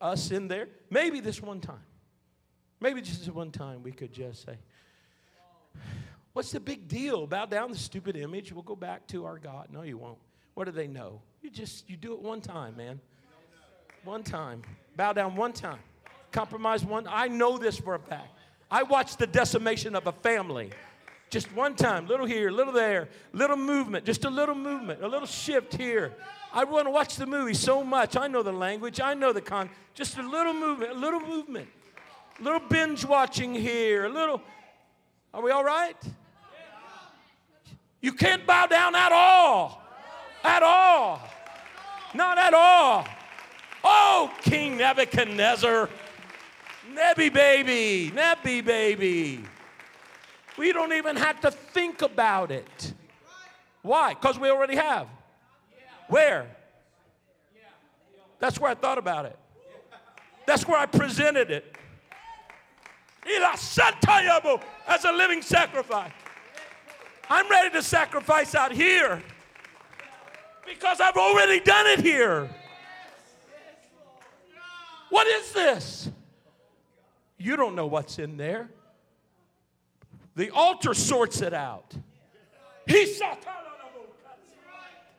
us 0.00 0.30
in 0.30 0.48
there. 0.48 0.68
Maybe 0.90 1.20
this 1.20 1.40
one 1.42 1.60
time. 1.60 1.82
Maybe 2.80 3.02
just 3.02 3.20
this 3.20 3.34
one 3.34 3.50
time 3.50 3.82
we 3.82 3.92
could 3.92 4.12
just 4.12 4.44
say, 4.44 4.56
What's 6.32 6.52
the 6.52 6.60
big 6.60 6.86
deal? 6.86 7.26
Bow 7.26 7.46
down 7.46 7.72
the 7.72 7.78
stupid 7.78 8.16
image. 8.16 8.52
We'll 8.52 8.62
go 8.62 8.76
back 8.76 9.06
to 9.08 9.24
our 9.24 9.38
God. 9.38 9.68
No, 9.72 9.82
you 9.82 9.98
won't. 9.98 10.18
What 10.54 10.64
do 10.64 10.70
they 10.70 10.86
know? 10.86 11.20
You 11.42 11.50
just 11.50 11.88
you 11.90 11.96
do 11.96 12.12
it 12.14 12.20
one 12.20 12.40
time, 12.40 12.76
man. 12.76 13.00
One 14.04 14.22
time. 14.22 14.62
Bow 14.96 15.12
down 15.12 15.34
one 15.36 15.52
time. 15.52 15.80
Compromise 16.30 16.84
one. 16.84 17.06
I 17.08 17.28
know 17.28 17.58
this 17.58 17.78
for 17.78 17.94
a 17.94 17.98
fact. 17.98 18.30
I 18.70 18.84
watched 18.84 19.18
the 19.18 19.26
decimation 19.26 19.96
of 19.96 20.06
a 20.06 20.12
family. 20.12 20.70
Just 21.30 21.52
one 21.54 21.76
time, 21.76 22.08
little 22.08 22.26
here, 22.26 22.50
little 22.50 22.72
there, 22.72 23.08
little 23.32 23.56
movement, 23.56 24.04
just 24.04 24.24
a 24.24 24.30
little 24.30 24.56
movement, 24.56 25.00
a 25.02 25.06
little 25.06 25.28
shift 25.28 25.76
here. 25.76 26.12
I 26.52 26.64
want 26.64 26.86
to 26.86 26.90
watch 26.90 27.14
the 27.14 27.26
movie 27.26 27.54
so 27.54 27.84
much. 27.84 28.16
I 28.16 28.26
know 28.26 28.42
the 28.42 28.52
language, 28.52 29.00
I 29.00 29.14
know 29.14 29.32
the 29.32 29.40
con. 29.40 29.70
Just 29.94 30.18
a 30.18 30.22
little 30.22 30.52
movement, 30.52 30.90
a 30.90 30.94
little 30.94 31.20
movement, 31.20 31.68
a 32.40 32.42
little 32.42 32.58
binge 32.58 33.04
watching 33.04 33.54
here, 33.54 34.06
a 34.06 34.08
little. 34.08 34.42
Are 35.32 35.40
we 35.40 35.52
all 35.52 35.62
right? 35.62 35.96
You 38.00 38.12
can't 38.12 38.44
bow 38.44 38.66
down 38.66 38.96
at 38.96 39.12
all. 39.12 39.82
At 40.42 40.64
all. 40.64 41.22
Not 42.12 42.38
at 42.38 42.54
all. 42.54 43.06
Oh, 43.84 44.32
King 44.42 44.78
Nebuchadnezzar. 44.78 45.88
Nebby 46.92 47.32
baby, 47.32 48.10
Nebby 48.12 48.64
baby. 48.64 49.44
We 50.60 50.74
don't 50.74 50.92
even 50.92 51.16
have 51.16 51.40
to 51.40 51.50
think 51.50 52.02
about 52.02 52.50
it. 52.50 52.92
Why? 53.80 54.12
Because 54.12 54.38
we 54.38 54.50
already 54.50 54.76
have. 54.76 55.06
Where? 56.08 56.54
That's 58.40 58.60
where 58.60 58.70
I 58.70 58.74
thought 58.74 58.98
about 58.98 59.24
it. 59.24 59.38
That's 60.44 60.68
where 60.68 60.76
I 60.76 60.84
presented 60.84 61.50
it. 61.50 61.74
As 64.86 65.04
a 65.06 65.12
living 65.12 65.40
sacrifice. 65.40 66.12
I'm 67.30 67.48
ready 67.48 67.70
to 67.70 67.82
sacrifice 67.82 68.54
out 68.54 68.72
here 68.72 69.22
because 70.66 71.00
I've 71.00 71.16
already 71.16 71.60
done 71.60 71.86
it 71.86 72.00
here. 72.00 72.50
What 75.08 75.26
is 75.26 75.52
this? 75.52 76.10
You 77.38 77.56
don't 77.56 77.74
know 77.74 77.86
what's 77.86 78.18
in 78.18 78.36
there. 78.36 78.68
The 80.36 80.50
altar 80.50 80.94
sorts 80.94 81.40
it 81.40 81.54
out. 81.54 81.94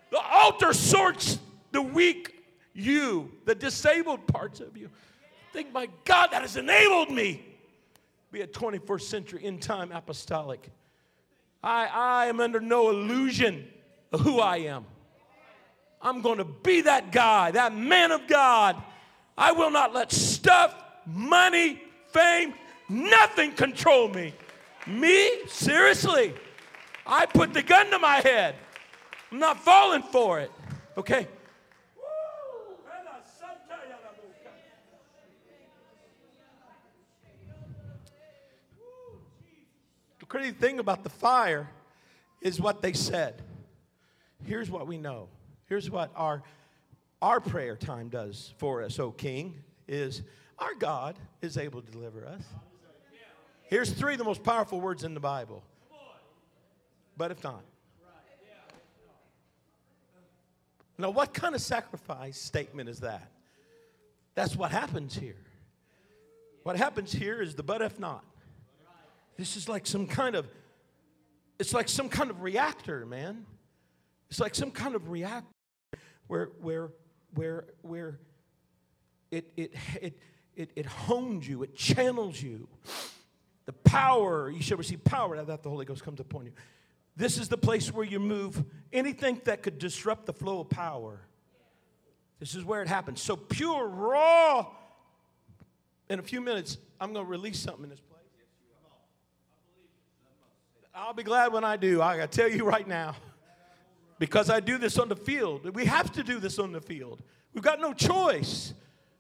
The 0.10 0.20
altar 0.20 0.74
sorts 0.74 1.40
the 1.72 1.82
weak 1.82 2.44
you, 2.74 3.32
the 3.46 3.56
disabled 3.56 4.28
parts 4.28 4.60
of 4.60 4.76
you. 4.76 4.90
Think, 5.54 5.74
my 5.74 5.90
God, 6.06 6.32
that 6.32 6.42
has 6.42 6.58
enabled 6.58 7.12
me 7.12 7.46
be 8.32 8.42
a 8.42 8.48
21st 8.48 9.02
century 9.02 9.44
in 9.44 9.60
time 9.60 9.92
apostolic. 9.92 10.70
I, 11.62 11.88
I 11.88 12.26
am 12.28 12.40
under 12.40 12.60
no 12.60 12.90
illusion 12.90 13.68
of 14.12 14.22
who 14.22 14.40
I 14.40 14.58
am. 14.58 14.86
I'm 16.02 16.22
going 16.22 16.38
to 16.38 16.46
be 16.46 16.82
that 16.82 17.12
guy, 17.12 17.52
that 17.52 17.76
man 17.76 18.12
of 18.12 18.28
God. 18.28 18.82
I 19.38 19.52
will 19.52 19.70
not 19.70 19.94
let 19.94 20.12
stuff, 20.12 20.74
money, 21.06 21.82
fame, 22.08 22.54
nothing 22.90 23.52
control 23.52 24.08
me. 24.08 24.34
Me? 24.88 25.46
Seriously? 25.48 26.34
I 27.06 27.26
put 27.26 27.54
the 27.54 27.62
gun 27.62 27.90
to 27.92 28.00
my 28.00 28.18
head. 28.18 28.56
I'm 29.32 29.40
not 29.40 29.64
falling 29.64 30.04
for 30.04 30.40
it. 30.40 30.52
Okay? 30.98 31.28
The 40.20 40.26
crazy 40.26 40.52
thing 40.52 40.80
about 40.80 41.04
the 41.04 41.10
fire 41.10 41.70
is 42.42 42.60
what 42.60 42.82
they 42.82 42.94
said. 42.94 43.42
Here's 44.46 44.70
what 44.70 44.88
we 44.88 44.98
know. 44.98 45.28
Here's 45.68 45.90
what 45.90 46.12
our, 46.16 46.44
our 47.22 47.40
prayer 47.40 47.76
time 47.76 48.10
does 48.10 48.54
for 48.58 48.82
us, 48.84 49.00
O 49.00 49.12
King, 49.12 49.64
is 49.88 50.22
our 50.58 50.74
God 50.76 51.18
is 51.42 51.58
able 51.58 51.82
to 51.82 51.92
deliver 51.92 52.26
us. 52.26 52.44
Here's 53.72 53.90
three 53.90 54.16
of 54.16 54.20
the 54.20 54.26
most 54.26 54.44
powerful 54.44 54.82
words 54.82 55.06
in 55.06 55.14
the 55.14 55.22
Bible. 55.22 55.64
But 57.16 57.32
if 57.32 57.42
not. 57.42 57.64
Now, 60.98 61.10
what 61.10 61.34
kind 61.34 61.56
of 61.56 61.62
sacrifice 61.62 62.38
statement 62.38 62.90
is 62.90 63.00
that? 63.00 63.32
That's 64.36 64.58
what 64.58 64.72
happens 64.72 65.16
here. 65.16 65.38
What 66.64 66.76
happens 66.76 67.14
here 67.14 67.42
is 67.42 67.56
the 67.56 67.64
but 67.64 67.82
if 67.82 67.98
not. 67.98 68.26
This 69.38 69.56
is 69.56 69.70
like 69.70 69.88
some 69.88 70.06
kind 70.06 70.36
of, 70.36 70.50
it's 71.58 71.74
like 71.74 71.88
some 71.88 72.10
kind 72.10 72.30
of 72.30 72.42
reactor, 72.42 73.06
man. 73.06 73.46
It's 74.30 74.42
like 74.42 74.54
some 74.54 74.72
kind 74.72 74.96
of 74.96 75.10
reactor 75.10 75.48
where, 76.28 76.50
where, 76.60 76.90
where, 77.36 77.66
where 77.84 78.20
it, 79.32 79.50
it, 79.56 79.74
it, 80.02 80.20
it, 80.58 80.72
it 80.76 80.86
hones 80.86 81.48
you, 81.48 81.64
it 81.64 81.74
channels 81.74 82.42
you. 82.42 82.68
The 83.72 83.90
power, 83.90 84.50
you 84.50 84.62
shall 84.62 84.78
receive 84.78 85.02
power 85.06 85.38
now 85.38 85.46
that 85.46 85.64
the 85.64 85.70
Holy 85.70 85.86
Ghost 85.86 86.04
comes 86.04 86.20
upon 86.20 86.46
you. 86.46 86.52
This 87.16 87.38
is 87.38 87.48
the 87.48 87.58
place 87.58 87.94
where 87.94 88.06
you 88.06 88.20
move 88.20 88.62
anything 88.92 89.40
that 89.46 89.64
could 89.64 89.80
disrupt 89.80 90.26
the 90.26 90.34
flow 90.34 90.60
of 90.60 90.70
power. 90.70 91.22
This 92.40 92.54
is 92.54 92.66
where 92.66 92.82
it 92.82 92.90
happens. 92.90 93.22
So 93.22 93.38
pure, 93.38 93.88
raw. 93.88 94.68
In 96.10 96.20
a 96.20 96.22
few 96.22 96.42
minutes, 96.42 96.80
I'm 97.00 97.14
going 97.14 97.26
to 97.26 97.30
release 97.30 97.60
something 97.60 97.86
in 97.86 97.90
this 97.90 98.02
place. 98.02 98.20
I'll 100.94 101.14
be 101.14 101.24
glad 101.24 101.54
when 101.54 101.64
I 101.64 101.78
do. 101.78 102.02
I 102.02 102.26
tell 102.26 102.50
you 102.50 102.66
right 102.66 102.86
now. 102.86 103.16
Because 104.20 104.50
I 104.50 104.60
do 104.60 104.78
this 104.78 105.00
on 105.00 105.08
the 105.08 105.16
field. 105.16 105.74
We 105.74 105.86
have 105.86 106.12
to 106.12 106.24
do 106.24 106.40
this 106.40 106.60
on 106.60 106.74
the 106.74 106.82
field. 106.82 107.24
We've 107.54 107.64
got 107.64 107.80
no 107.80 107.94
choice 107.94 108.74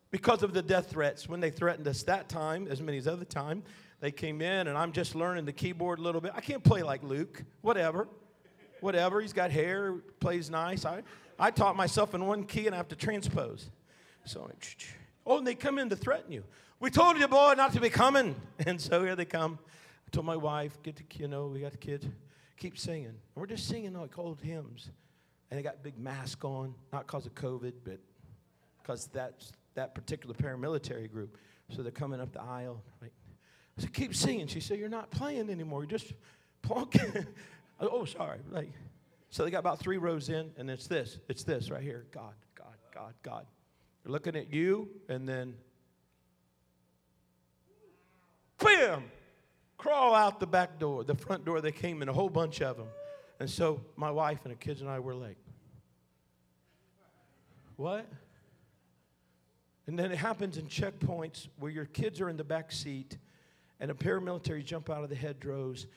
because 0.09 0.43
of 0.43 0.53
the 0.53 0.61
death 0.61 0.89
threats. 0.89 1.29
When 1.29 1.39
they 1.39 1.51
threatened 1.51 1.87
us 1.87 2.03
that 2.03 2.27
time, 2.27 2.67
as 2.69 2.81
many 2.81 2.97
as 2.97 3.07
other 3.07 3.23
time, 3.23 3.63
they 4.01 4.11
came 4.11 4.41
in 4.41 4.67
and 4.67 4.77
I'm 4.77 4.91
just 4.91 5.15
learning 5.15 5.45
the 5.45 5.53
keyboard 5.53 5.99
a 5.99 6.01
little 6.01 6.19
bit. 6.19 6.33
I 6.35 6.41
can't 6.41 6.63
play 6.63 6.81
like 6.81 7.03
Luke. 7.03 7.43
Whatever. 7.61 8.09
Whatever. 8.81 9.21
He's 9.21 9.31
got 9.31 9.51
hair, 9.51 9.93
plays 10.19 10.49
nice. 10.49 10.85
I, 10.85 11.03
I 11.39 11.51
taught 11.51 11.75
myself 11.75 12.13
in 12.13 12.25
one 12.25 12.43
key 12.43 12.65
and 12.65 12.75
I 12.75 12.77
have 12.77 12.89
to 12.89 12.95
transpose. 12.95 13.69
So, 14.25 14.51
oh, 15.25 15.37
and 15.37 15.47
they 15.47 15.55
come 15.55 15.77
in 15.77 15.89
to 15.89 15.95
threaten 15.95 16.31
you. 16.31 16.43
We 16.79 16.89
told 16.89 17.19
you, 17.19 17.27
boy, 17.27 17.53
not 17.55 17.73
to 17.73 17.79
be 17.79 17.89
coming. 17.89 18.35
And 18.65 18.81
so 18.81 19.03
here 19.03 19.15
they 19.15 19.25
come 19.25 19.59
I 20.07 20.09
told 20.11 20.25
my 20.25 20.35
wife, 20.35 20.77
get 20.83 20.97
the, 20.97 21.03
you 21.19 21.27
know, 21.27 21.47
we 21.47 21.61
got 21.61 21.71
the 21.71 21.77
kids, 21.77 22.05
keep 22.57 22.77
singing. 22.77 23.05
And 23.05 23.15
we're 23.35 23.47
just 23.47 23.67
singing 23.67 23.93
like 23.93 24.17
old 24.17 24.41
hymns. 24.41 24.89
And 25.49 25.57
they 25.57 25.63
got 25.63 25.83
big 25.83 25.97
mask 25.97 26.43
on, 26.43 26.73
not 26.91 27.07
because 27.07 27.25
of 27.25 27.35
COVID, 27.35 27.73
but 27.85 27.99
because 28.81 29.07
that's 29.13 29.51
that 29.75 29.95
particular 29.95 30.33
paramilitary 30.33 31.09
group. 31.09 31.37
So 31.69 31.81
they're 31.81 31.91
coming 31.91 32.19
up 32.19 32.33
the 32.33 32.41
aisle. 32.41 32.83
Right? 33.01 33.11
I 33.81 33.85
said, 33.85 33.93
keep 33.93 34.15
singing. 34.15 34.45
She 34.45 34.59
said, 34.59 34.77
you're 34.77 34.89
not 34.89 35.09
playing 35.09 35.49
anymore. 35.49 35.81
You're 35.81 35.89
just 35.89 36.13
plonking. 36.63 37.25
Oh, 37.83 38.05
sorry. 38.05 38.37
Like, 38.51 38.71
so 39.31 39.43
they 39.43 39.49
got 39.49 39.57
about 39.57 39.79
three 39.79 39.97
rows 39.97 40.29
in, 40.29 40.51
and 40.55 40.69
it's 40.69 40.85
this. 40.85 41.17
It's 41.27 41.43
this 41.43 41.71
right 41.71 41.81
here. 41.81 42.05
God, 42.11 42.35
God, 42.53 42.75
God, 42.93 43.13
God. 43.23 43.47
They're 44.03 44.11
looking 44.11 44.35
at 44.35 44.53
you, 44.53 44.87
and 45.09 45.27
then, 45.27 45.55
bam, 48.63 49.05
crawl 49.79 50.13
out 50.13 50.39
the 50.39 50.45
back 50.45 50.77
door, 50.77 51.03
the 51.03 51.15
front 51.15 51.43
door. 51.43 51.59
They 51.59 51.71
came 51.71 52.03
in, 52.03 52.07
a 52.07 52.13
whole 52.13 52.29
bunch 52.29 52.61
of 52.61 52.77
them. 52.77 52.89
And 53.39 53.49
so 53.49 53.81
my 53.95 54.11
wife 54.11 54.41
and 54.43 54.51
the 54.51 54.57
kids 54.57 54.81
and 54.81 54.89
I 54.89 54.99
were 54.99 55.15
like, 55.15 55.37
what? 57.77 58.05
And 59.87 59.97
then 59.97 60.11
it 60.11 60.19
happens 60.19 60.57
in 60.57 60.67
checkpoints 60.67 61.47
where 61.57 61.71
your 61.71 61.85
kids 61.85 62.21
are 62.21 62.29
in 62.29 62.37
the 62.37 62.43
back 62.43 62.71
seat 62.71 63.17
and 63.81 63.89
a 63.89 63.93
paramilitary 63.95 64.63
jump 64.63 64.89
out 64.89 65.03
of 65.03 65.09
the 65.09 65.15
hedgerows, 65.15 65.87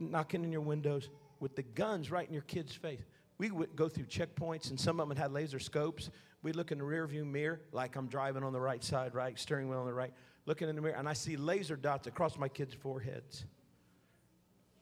knocking 0.00 0.44
in 0.44 0.52
your 0.52 0.60
windows 0.60 1.08
with 1.38 1.54
the 1.54 1.62
guns 1.62 2.10
right 2.10 2.26
in 2.26 2.34
your 2.34 2.42
kid's 2.42 2.74
face. 2.74 3.00
We 3.38 3.50
would 3.50 3.74
go 3.76 3.88
through 3.88 4.06
checkpoints, 4.06 4.70
and 4.70 4.78
some 4.78 5.00
of 5.00 5.08
them 5.08 5.16
had 5.16 5.32
laser 5.32 5.60
scopes. 5.60 6.10
We'd 6.42 6.56
look 6.56 6.72
in 6.72 6.78
the 6.78 6.84
rearview 6.84 7.24
mirror, 7.24 7.60
like 7.72 7.96
I'm 7.96 8.08
driving 8.08 8.42
on 8.42 8.52
the 8.52 8.60
right 8.60 8.82
side, 8.82 9.14
right, 9.14 9.38
steering 9.38 9.68
wheel 9.68 9.78
on 9.78 9.86
the 9.86 9.94
right, 9.94 10.12
looking 10.44 10.68
in 10.68 10.74
the 10.74 10.82
mirror, 10.82 10.96
and 10.96 11.08
I 11.08 11.12
see 11.12 11.36
laser 11.36 11.76
dots 11.76 12.08
across 12.08 12.36
my 12.36 12.48
kids' 12.48 12.74
foreheads. 12.74 13.44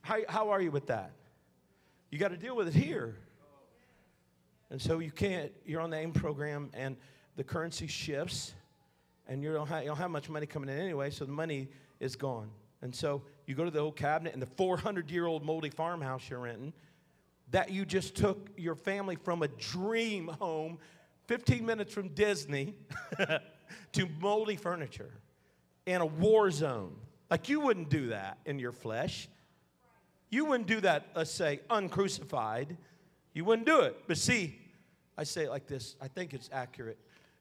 How, 0.00 0.18
how 0.28 0.50
are 0.50 0.60
you 0.60 0.70
with 0.70 0.86
that? 0.86 1.12
You 2.10 2.18
got 2.18 2.28
to 2.28 2.36
deal 2.36 2.56
with 2.56 2.68
it 2.68 2.74
here. 2.74 3.16
And 4.70 4.80
so 4.80 5.00
you 5.00 5.10
can't, 5.10 5.52
you're 5.66 5.82
on 5.82 5.90
the 5.90 5.98
AIM 5.98 6.12
program, 6.12 6.70
and 6.72 6.96
the 7.36 7.44
currency 7.44 7.86
shifts, 7.86 8.54
and 9.28 9.42
you 9.42 9.52
don't, 9.52 9.66
have, 9.66 9.82
you 9.82 9.88
don't 9.88 9.98
have 9.98 10.10
much 10.10 10.30
money 10.30 10.46
coming 10.46 10.70
in 10.70 10.78
anyway, 10.78 11.10
so 11.10 11.26
the 11.26 11.32
money 11.32 11.68
is 12.02 12.16
gone. 12.16 12.50
And 12.82 12.94
so 12.94 13.22
you 13.46 13.54
go 13.54 13.64
to 13.64 13.70
the 13.70 13.78
old 13.78 13.96
cabinet 13.96 14.32
and 14.34 14.42
the 14.42 14.46
400 14.46 15.10
year 15.10 15.26
old 15.26 15.44
moldy 15.44 15.70
farmhouse 15.70 16.28
you're 16.28 16.40
renting 16.40 16.72
that 17.52 17.70
you 17.70 17.84
just 17.84 18.16
took 18.16 18.48
your 18.56 18.74
family 18.74 19.14
from 19.14 19.42
a 19.42 19.48
dream 19.48 20.28
home 20.40 20.78
15 21.28 21.64
minutes 21.64 21.92
from 21.92 22.08
Disney 22.08 22.74
to 23.92 24.08
moldy 24.20 24.56
furniture 24.56 25.12
in 25.86 26.00
a 26.00 26.06
war 26.06 26.50
zone. 26.50 26.96
Like 27.30 27.48
you 27.48 27.60
wouldn't 27.60 27.88
do 27.88 28.08
that 28.08 28.38
in 28.44 28.58
your 28.58 28.72
flesh. 28.72 29.28
You 30.30 30.46
wouldn't 30.46 30.68
do 30.68 30.80
that, 30.80 31.08
let's 31.14 31.30
say, 31.30 31.60
uncrucified. 31.70 32.76
You 33.34 33.44
wouldn't 33.44 33.66
do 33.66 33.80
it. 33.80 33.96
But 34.06 34.16
see, 34.16 34.58
I 35.16 35.24
say 35.24 35.44
it 35.44 35.50
like 35.50 35.66
this, 35.66 35.94
I 36.00 36.08
think 36.08 36.34
it's 36.34 36.48
accurate. 36.52 36.98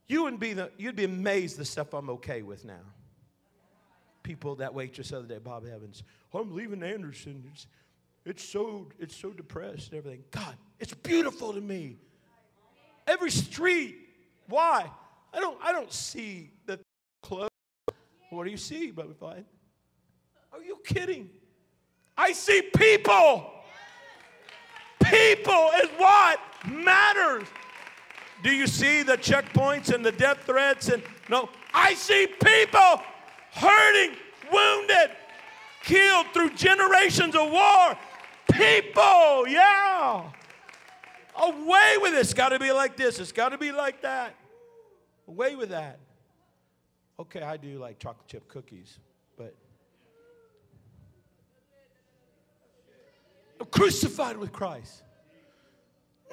You 0.08 0.24
wouldn't 0.24 0.42
be 0.42 0.54
the, 0.54 0.72
you'd 0.78 0.98
be 0.98 1.06
amazed 1.06 1.58
the 1.58 1.66
stuff 1.66 1.94
I'm 1.94 2.10
okay 2.10 2.42
with 2.42 2.66
now. 2.66 2.82
People, 4.24 4.56
that 4.56 4.74
waitress 4.74 5.10
the 5.10 5.18
other 5.18 5.28
day, 5.28 5.40
Bob 5.40 5.66
Evans, 5.66 6.04
oh, 6.34 6.40
I'm 6.40 6.54
leaving 6.56 6.84
Anderson. 6.84 7.44
It's, 7.52 7.68
it's 8.26 8.44
so, 8.44 8.88
it's 9.00 9.16
so 9.16 9.32
depressed 9.32 9.90
and 9.90 9.98
everything. 9.98 10.24
God, 10.32 10.56
it's 10.80 10.94
beautiful 10.94 11.54
to 11.54 11.62
me. 11.62 11.98
Every 13.08 13.32
street. 13.32 13.96
Why? 14.48 14.90
I 15.34 15.40
don't, 15.40 15.58
I 15.64 15.72
don't 15.72 15.92
see 15.92 16.52
the 16.66 16.80
clothes. 17.24 17.50
What 18.30 18.46
do 18.46 18.52
you 18.52 18.58
see, 18.58 18.92
Brother 18.92 19.14
Fine? 19.14 19.46
Are 20.54 20.62
you 20.62 20.78
kidding? 20.86 21.30
I 22.18 22.34
see 22.34 22.62
people. 22.62 23.52
People 25.04 25.72
is 25.82 25.90
what 25.98 26.40
matters. 26.70 27.48
Do 28.44 28.52
you 28.52 28.68
see 28.68 29.04
the 29.04 29.18
checkpoints 29.18 29.94
and 29.94 30.06
the 30.06 30.12
death 30.12 30.44
threats? 30.46 30.90
And 30.90 31.02
no, 31.30 31.50
I 31.74 31.94
see 31.94 32.28
people 32.28 33.02
hurting, 33.52 34.16
wounded, 34.52 35.12
killed 35.84 36.28
through 36.34 36.52
generations 36.52 37.36
of 37.36 37.52
war. 37.52 37.98
People, 38.52 39.48
yeah. 39.48 40.30
Away 41.36 41.98
with 42.02 42.14
it. 42.14 42.20
It's 42.20 42.34
got 42.34 42.50
to 42.50 42.60
be 42.60 42.72
like 42.72 42.98
this. 42.98 43.20
It's 43.20 43.32
got 43.32 43.50
to 43.50 43.58
be 43.58 43.72
like 43.72 44.02
that. 44.02 44.36
Away 45.28 45.56
with 45.56 45.70
that. 45.70 46.00
Okay, 47.20 47.42
I 47.42 47.58
do 47.58 47.78
like 47.78 48.00
chocolate 48.00 48.28
chip 48.28 48.48
cookies, 48.48 48.98
but 49.38 49.56
I'm 53.60 53.68
crucified 53.68 54.38
with 54.38 54.52
Christ. 54.52 55.04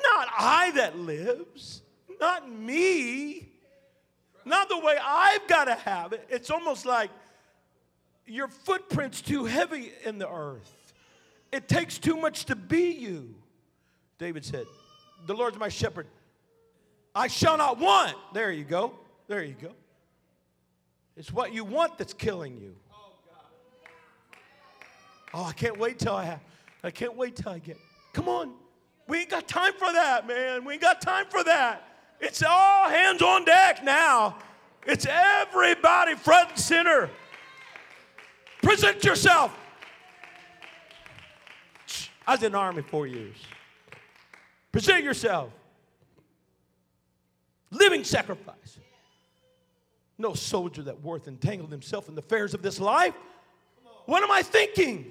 Not 0.02 0.28
I 0.38 0.70
that 0.76 0.98
lives, 0.98 1.82
not 2.20 2.50
me, 2.50 3.50
not 4.48 4.68
the 4.68 4.78
way 4.78 4.96
I've 5.02 5.46
got 5.46 5.64
to 5.64 5.74
have 5.74 6.12
it. 6.12 6.26
It's 6.28 6.50
almost 6.50 6.86
like 6.86 7.10
your 8.26 8.48
footprint's 8.48 9.20
too 9.20 9.44
heavy 9.44 9.92
in 10.04 10.18
the 10.18 10.28
earth. 10.28 10.74
It 11.52 11.68
takes 11.68 11.98
too 11.98 12.16
much 12.16 12.44
to 12.46 12.56
be 12.56 12.90
you. 12.90 13.34
David 14.18 14.44
said, 14.44 14.66
The 15.26 15.34
Lord's 15.34 15.58
my 15.58 15.68
shepherd. 15.68 16.06
I 17.14 17.26
shall 17.26 17.56
not 17.56 17.78
want. 17.78 18.16
There 18.34 18.52
you 18.52 18.64
go. 18.64 18.92
There 19.28 19.42
you 19.42 19.54
go. 19.60 19.70
It's 21.16 21.32
what 21.32 21.52
you 21.52 21.64
want 21.64 21.98
that's 21.98 22.14
killing 22.14 22.58
you. 22.58 22.76
Oh, 25.34 25.44
I 25.44 25.52
can't 25.52 25.78
wait 25.78 25.98
till 25.98 26.14
I 26.14 26.24
have. 26.24 26.40
I 26.82 26.90
can't 26.90 27.16
wait 27.16 27.36
till 27.36 27.52
I 27.52 27.58
get. 27.58 27.76
Come 28.12 28.28
on. 28.28 28.52
We 29.06 29.20
ain't 29.20 29.30
got 29.30 29.48
time 29.48 29.72
for 29.72 29.90
that, 29.92 30.26
man. 30.26 30.64
We 30.64 30.74
ain't 30.74 30.82
got 30.82 31.00
time 31.00 31.26
for 31.28 31.42
that. 31.44 31.87
It's 32.20 32.42
all 32.42 32.88
hands 32.88 33.22
on 33.22 33.44
deck 33.44 33.84
now. 33.84 34.36
It's 34.86 35.06
everybody 35.08 36.14
front 36.14 36.50
and 36.50 36.58
center. 36.58 37.10
Present 38.62 39.04
yourself. 39.04 39.56
I 42.26 42.32
was 42.32 42.42
in 42.42 42.52
the 42.52 42.58
army 42.58 42.82
four 42.82 43.06
years. 43.06 43.36
Present 44.72 45.04
yourself. 45.04 45.50
Living 47.70 48.04
sacrifice. 48.04 48.78
No 50.18 50.34
soldier 50.34 50.82
that 50.82 51.02
worth 51.02 51.28
entangled 51.28 51.70
himself 51.70 52.08
in 52.08 52.14
the 52.14 52.20
affairs 52.20 52.52
of 52.52 52.62
this 52.62 52.80
life. 52.80 53.14
What 54.06 54.22
am 54.22 54.30
I 54.30 54.42
thinking? 54.42 55.06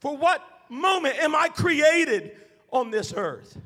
For 0.00 0.16
what 0.16 0.42
moment 0.68 1.16
am 1.18 1.34
I 1.34 1.48
created 1.48 2.32
on 2.70 2.90
this 2.90 3.12
earth? 3.16 3.56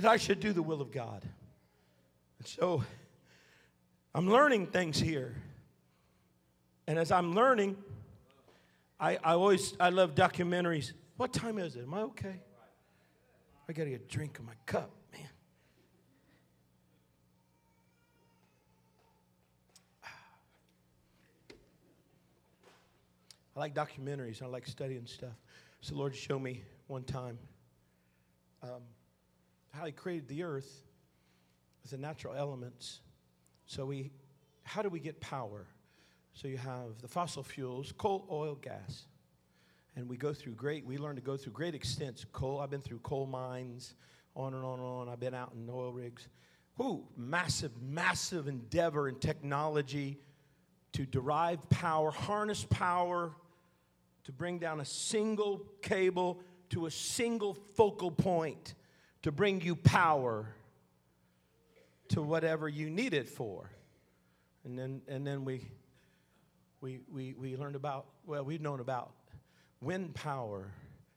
That 0.00 0.12
I 0.12 0.16
should 0.16 0.40
do 0.40 0.54
the 0.54 0.62
will 0.62 0.80
of 0.80 0.90
God. 0.90 1.28
And 2.38 2.48
so 2.48 2.82
I'm 4.14 4.30
learning 4.30 4.68
things 4.68 4.98
here. 4.98 5.36
And 6.86 6.98
as 6.98 7.12
I'm 7.12 7.34
learning, 7.34 7.76
I, 8.98 9.18
I 9.22 9.34
always 9.34 9.74
I 9.78 9.90
love 9.90 10.14
documentaries. 10.14 10.92
What 11.18 11.34
time 11.34 11.58
is 11.58 11.76
it? 11.76 11.82
Am 11.82 11.92
I 11.92 12.00
okay? 12.04 12.40
I 13.68 13.74
gotta 13.74 13.90
get 13.90 14.00
a 14.00 14.04
drink 14.12 14.38
in 14.40 14.46
my 14.46 14.54
cup, 14.64 14.90
man. 15.12 15.28
I 23.54 23.60
like 23.60 23.74
documentaries. 23.74 24.42
I 24.42 24.46
like 24.46 24.66
studying 24.66 25.04
stuff. 25.04 25.36
So 25.82 25.94
Lord 25.94 26.16
showed 26.16 26.40
me 26.40 26.62
one 26.86 27.04
time 27.04 27.38
um, 28.62 28.80
how 29.70 29.84
He 29.86 29.92
created 29.92 30.28
the 30.28 30.42
earth 30.42 30.82
with 31.82 31.92
the 31.92 31.98
natural 31.98 32.34
elements. 32.34 33.00
So 33.66 33.86
we, 33.86 34.10
how 34.62 34.82
do 34.82 34.88
we 34.88 35.00
get 35.00 35.20
power? 35.20 35.66
So 36.34 36.48
you 36.48 36.58
have 36.58 37.00
the 37.00 37.08
fossil 37.08 37.42
fuels, 37.42 37.92
coal, 37.92 38.26
oil, 38.30 38.54
gas. 38.54 39.06
And 39.96 40.08
we 40.08 40.16
go 40.16 40.32
through 40.32 40.52
great, 40.52 40.86
we 40.86 40.98
learn 40.98 41.16
to 41.16 41.22
go 41.22 41.36
through 41.36 41.52
great 41.52 41.74
extents. 41.74 42.24
Coal, 42.32 42.60
I've 42.60 42.70
been 42.70 42.80
through 42.80 43.00
coal 43.00 43.26
mines, 43.26 43.94
on 44.36 44.54
and 44.54 44.64
on 44.64 44.78
and 44.78 44.86
on. 44.86 45.08
I've 45.08 45.20
been 45.20 45.34
out 45.34 45.52
in 45.54 45.68
oil 45.70 45.92
rigs. 45.92 46.28
Whoo, 46.76 47.04
massive, 47.16 47.72
massive 47.82 48.48
endeavor 48.48 49.08
in 49.08 49.16
technology 49.16 50.18
to 50.92 51.04
derive 51.04 51.68
power, 51.68 52.10
harness 52.10 52.64
power, 52.64 53.32
to 54.24 54.32
bring 54.32 54.58
down 54.58 54.80
a 54.80 54.84
single 54.84 55.66
cable 55.82 56.40
to 56.70 56.86
a 56.86 56.90
single 56.90 57.54
focal 57.54 58.10
point 58.10 58.74
to 59.22 59.32
bring 59.32 59.60
you 59.60 59.76
power 59.76 60.46
to 62.08 62.22
whatever 62.22 62.68
you 62.68 62.90
need 62.90 63.14
it 63.14 63.28
for. 63.28 63.70
And 64.64 64.78
then, 64.78 65.02
and 65.08 65.26
then 65.26 65.44
we, 65.44 65.70
we, 66.80 67.00
we, 67.10 67.34
we 67.34 67.56
learned 67.56 67.76
about, 67.76 68.06
well, 68.26 68.44
we've 68.44 68.60
known 68.60 68.80
about 68.80 69.12
wind 69.80 70.14
power. 70.14 70.72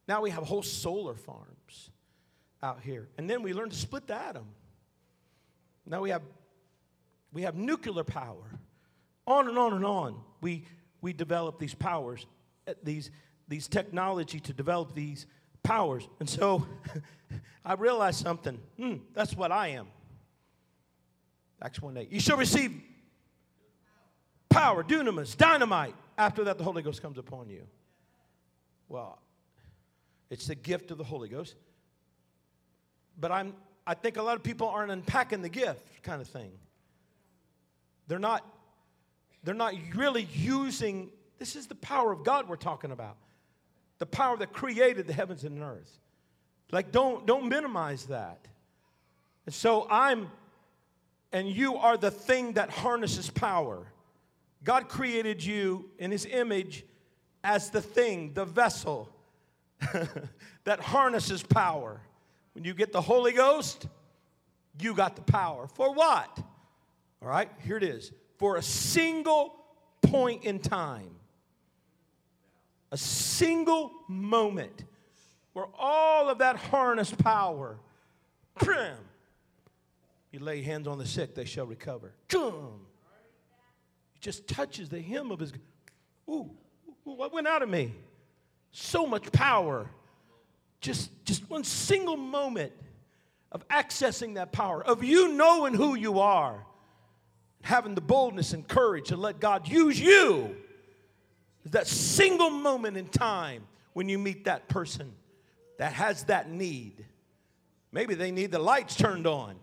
Now 0.07 0.21
we 0.21 0.29
have 0.29 0.43
whole 0.43 0.63
solar 0.63 1.15
farms 1.15 1.89
out 2.61 2.81
here. 2.81 3.09
And 3.17 3.29
then 3.29 3.41
we 3.41 3.53
learned 3.53 3.71
to 3.71 3.77
split 3.77 4.07
the 4.07 4.15
atom. 4.15 4.47
Now 5.85 6.01
we 6.01 6.11
have, 6.11 6.21
we 7.33 7.41
have 7.41 7.55
nuclear 7.55 8.03
power. 8.03 8.59
On 9.25 9.47
and 9.47 9.57
on 9.57 9.73
and 9.73 9.85
on. 9.85 10.21
We, 10.41 10.65
we 11.01 11.13
develop 11.13 11.59
these 11.59 11.73
powers, 11.73 12.25
uh, 12.67 12.73
these, 12.83 13.11
these 13.47 13.67
technology 13.67 14.39
to 14.41 14.53
develop 14.53 14.93
these 14.93 15.25
powers. 15.63 16.07
And 16.19 16.29
so 16.29 16.65
I 17.65 17.73
realized 17.73 18.19
something. 18.21 18.59
Hmm, 18.77 18.95
that's 19.13 19.35
what 19.35 19.51
I 19.51 19.69
am. 19.69 19.87
Acts 21.61 21.81
1 21.81 21.97
8. 21.97 22.11
You 22.11 22.19
shall 22.19 22.37
receive 22.37 22.73
power, 24.49 24.83
dunamis, 24.83 25.35
dynamite. 25.35 25.95
After 26.17 26.43
that, 26.43 26.57
the 26.57 26.63
Holy 26.63 26.83
Ghost 26.83 27.01
comes 27.01 27.17
upon 27.17 27.49
you. 27.49 27.65
Well, 28.89 29.17
It's 30.29 30.45
the 30.47 30.55
gift 30.55 30.91
of 30.91 30.97
the 30.97 31.03
Holy 31.03 31.29
Ghost. 31.29 31.55
But 33.19 33.31
I'm, 33.31 33.53
I 33.87 33.93
think 33.93 34.17
a 34.17 34.21
lot 34.23 34.35
of 34.35 34.43
people 34.43 34.67
aren't 34.67 34.91
unpacking 34.91 35.41
the 35.41 35.49
gift 35.49 36.03
kind 36.03 36.21
of 36.21 36.27
thing. 36.27 36.51
They're 38.07 38.19
not, 38.19 38.45
they're 39.43 39.53
not 39.53 39.73
really 39.95 40.27
using, 40.33 41.09
this 41.39 41.55
is 41.55 41.67
the 41.67 41.75
power 41.75 42.11
of 42.11 42.23
God 42.23 42.49
we're 42.49 42.55
talking 42.55 42.91
about. 42.91 43.17
The 44.03 44.07
power 44.07 44.35
that 44.35 44.51
created 44.51 45.07
the 45.07 45.13
heavens 45.13 45.45
and 45.45 45.61
earth. 45.61 45.89
Like, 46.73 46.91
don't, 46.91 47.25
don't 47.25 47.47
minimize 47.47 48.07
that. 48.07 48.49
And 49.45 49.55
so 49.55 49.87
I'm, 49.89 50.29
and 51.31 51.47
you 51.47 51.77
are 51.77 51.95
the 51.95 52.11
thing 52.11 52.51
that 52.55 52.69
harnesses 52.69 53.29
power. 53.29 53.87
God 54.61 54.89
created 54.89 55.41
you 55.41 55.89
in 55.97 56.11
His 56.11 56.25
image 56.25 56.83
as 57.45 57.69
the 57.69 57.81
thing, 57.81 58.33
the 58.33 58.43
vessel 58.43 59.07
that 60.65 60.81
harnesses 60.81 61.41
power. 61.41 62.01
When 62.55 62.65
you 62.65 62.73
get 62.73 62.91
the 62.91 62.99
Holy 62.99 63.31
Ghost, 63.31 63.87
you 64.81 64.93
got 64.93 65.15
the 65.15 65.21
power. 65.21 65.65
For 65.67 65.93
what? 65.93 66.37
All 67.21 67.29
right, 67.29 67.49
here 67.65 67.77
it 67.77 67.83
is. 67.83 68.11
For 68.37 68.57
a 68.57 68.61
single 68.61 69.55
point 70.01 70.43
in 70.43 70.59
time, 70.59 71.15
a 72.93 72.97
single 72.97 73.91
moment 74.07 74.85
where 75.53 75.65
all 75.79 76.29
of 76.29 76.37
that 76.37 76.55
harness 76.55 77.11
power, 77.11 77.79
prim, 78.53 78.95
you 80.31 80.39
lay 80.39 80.61
hands 80.61 80.87
on 80.87 80.99
the 80.99 81.05
sick, 81.05 81.33
they 81.33 81.43
shall 81.43 81.65
recover. 81.65 82.13
It 84.15 84.21
just 84.21 84.47
touches 84.47 84.89
the 84.89 85.01
hem 85.01 85.31
of 85.31 85.39
his. 85.39 85.51
Ooh, 86.29 86.51
what 87.03 87.33
went 87.33 87.47
out 87.47 87.63
of 87.63 87.69
me? 87.69 87.95
So 88.71 89.07
much 89.07 89.31
power. 89.31 89.89
Just, 90.79 91.09
just 91.25 91.49
one 91.49 91.63
single 91.63 92.15
moment 92.15 92.73
of 93.51 93.67
accessing 93.69 94.35
that 94.35 94.51
power, 94.51 94.85
of 94.85 95.03
you 95.03 95.29
knowing 95.29 95.73
who 95.73 95.95
you 95.95 96.19
are, 96.19 96.63
having 97.63 97.95
the 97.95 98.01
boldness 98.01 98.53
and 98.53 98.67
courage 98.67 99.07
to 99.07 99.17
let 99.17 99.39
God 99.39 99.67
use 99.67 99.99
you. 99.99 100.55
That 101.65 101.87
single 101.87 102.49
moment 102.49 102.97
in 102.97 103.07
time 103.07 103.63
when 103.93 104.09
you 104.09 104.17
meet 104.19 104.45
that 104.45 104.67
person 104.67 105.13
that 105.77 105.93
has 105.93 106.25
that 106.25 106.49
need. 106.49 107.05
Maybe 107.91 108.15
they 108.15 108.31
need 108.31 108.51
the 108.51 108.59
lights 108.59 108.95
turned 108.95 109.27
on. 109.27 109.55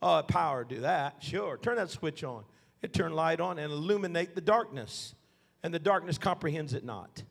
Oh, 0.00 0.22
power 0.22 0.64
do 0.64 0.80
that. 0.80 1.16
Sure. 1.20 1.56
Turn 1.58 1.76
that 1.76 1.90
switch 1.90 2.24
on. 2.24 2.44
It 2.80 2.92
turn 2.92 3.12
light 3.12 3.40
on 3.40 3.58
and 3.58 3.72
illuminate 3.72 4.34
the 4.34 4.40
darkness. 4.40 5.14
And 5.62 5.72
the 5.72 5.78
darkness 5.78 6.18
comprehends 6.18 6.74
it 6.74 6.84
not. 6.84 7.22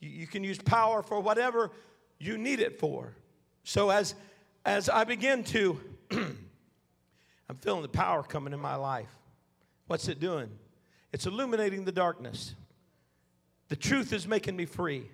You, 0.00 0.10
you 0.10 0.26
can 0.26 0.44
use 0.44 0.58
power 0.58 1.02
for 1.02 1.20
whatever 1.20 1.70
you 2.18 2.36
need 2.36 2.60
it 2.60 2.78
for. 2.78 3.14
So 3.64 3.90
as 3.90 4.14
as 4.64 4.88
I 4.88 5.04
begin 5.04 5.44
to 5.44 5.80
I'm 7.48 7.56
feeling 7.60 7.82
the 7.82 7.88
power 7.88 8.22
coming 8.22 8.52
in 8.52 8.60
my 8.60 8.74
life. 8.74 9.14
What's 9.86 10.08
it 10.08 10.20
doing? 10.20 10.50
It's 11.16 11.24
illuminating 11.24 11.86
the 11.86 11.92
darkness. 11.92 12.54
The 13.68 13.76
truth 13.76 14.12
is 14.12 14.28
making 14.28 14.54
me 14.54 14.66
free. 14.66 15.08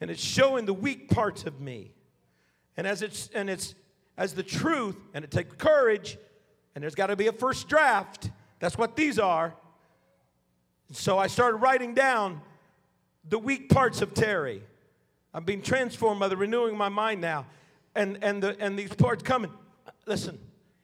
And 0.00 0.10
it's 0.10 0.20
showing 0.20 0.64
the 0.64 0.74
weak 0.74 1.08
parts 1.08 1.44
of 1.44 1.60
me. 1.60 1.92
And 2.76 2.84
as 2.84 3.00
it's 3.00 3.30
and 3.32 3.48
it's 3.48 3.76
as 4.16 4.34
the 4.34 4.42
truth, 4.42 4.96
and 5.14 5.24
it 5.24 5.30
takes 5.30 5.54
courage, 5.54 6.18
and 6.74 6.82
there's 6.82 6.96
got 6.96 7.06
to 7.06 7.16
be 7.16 7.28
a 7.28 7.32
first 7.32 7.68
draft. 7.68 8.28
That's 8.58 8.76
what 8.76 8.96
these 8.96 9.20
are. 9.20 9.54
So 10.90 11.16
I 11.16 11.28
started 11.28 11.58
writing 11.58 11.94
down 11.94 12.40
the 13.28 13.38
weak 13.38 13.68
parts 13.68 14.02
of 14.02 14.14
Terry. 14.14 14.64
I'm 15.32 15.44
being 15.44 15.62
transformed 15.62 16.18
by 16.18 16.26
the 16.26 16.36
renewing 16.36 16.72
of 16.72 16.76
my 16.76 16.88
mind 16.88 17.20
now. 17.20 17.46
And, 17.94 18.18
and, 18.20 18.42
the, 18.42 18.56
and 18.58 18.76
these 18.76 18.92
parts 18.92 19.22
coming. 19.22 19.52
Listen, 20.06 20.40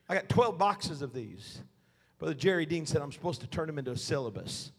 I 0.08 0.14
got 0.14 0.28
12 0.28 0.56
boxes 0.56 1.02
of 1.02 1.12
these. 1.12 1.58
Brother 2.18 2.34
Jerry 2.34 2.66
Dean 2.66 2.86
said 2.86 3.02
I'm 3.02 3.12
supposed 3.12 3.40
to 3.42 3.46
turn 3.46 3.66
them 3.66 3.78
into 3.78 3.90
a 3.90 3.96
syllabus. 3.96 4.72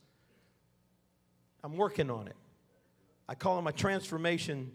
I'm 1.64 1.78
working 1.78 2.10
on 2.10 2.28
it. 2.28 2.36
I 3.30 3.36
call 3.36 3.56
them 3.56 3.66
my 3.66 3.72
transformation 3.72 4.72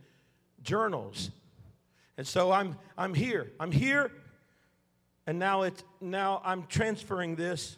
journals. 0.63 1.31
And 2.19 2.27
so 2.27 2.53
I'm, 2.53 2.77
I'm 2.97 3.15
here. 3.15 3.53
I'm 3.59 3.73
here, 3.73 4.13
and 5.27 5.39
now, 5.39 5.63
it's, 5.63 5.83
now 6.01 6.43
I'm 6.45 6.67
transferring 6.67 7.37
this, 7.37 7.77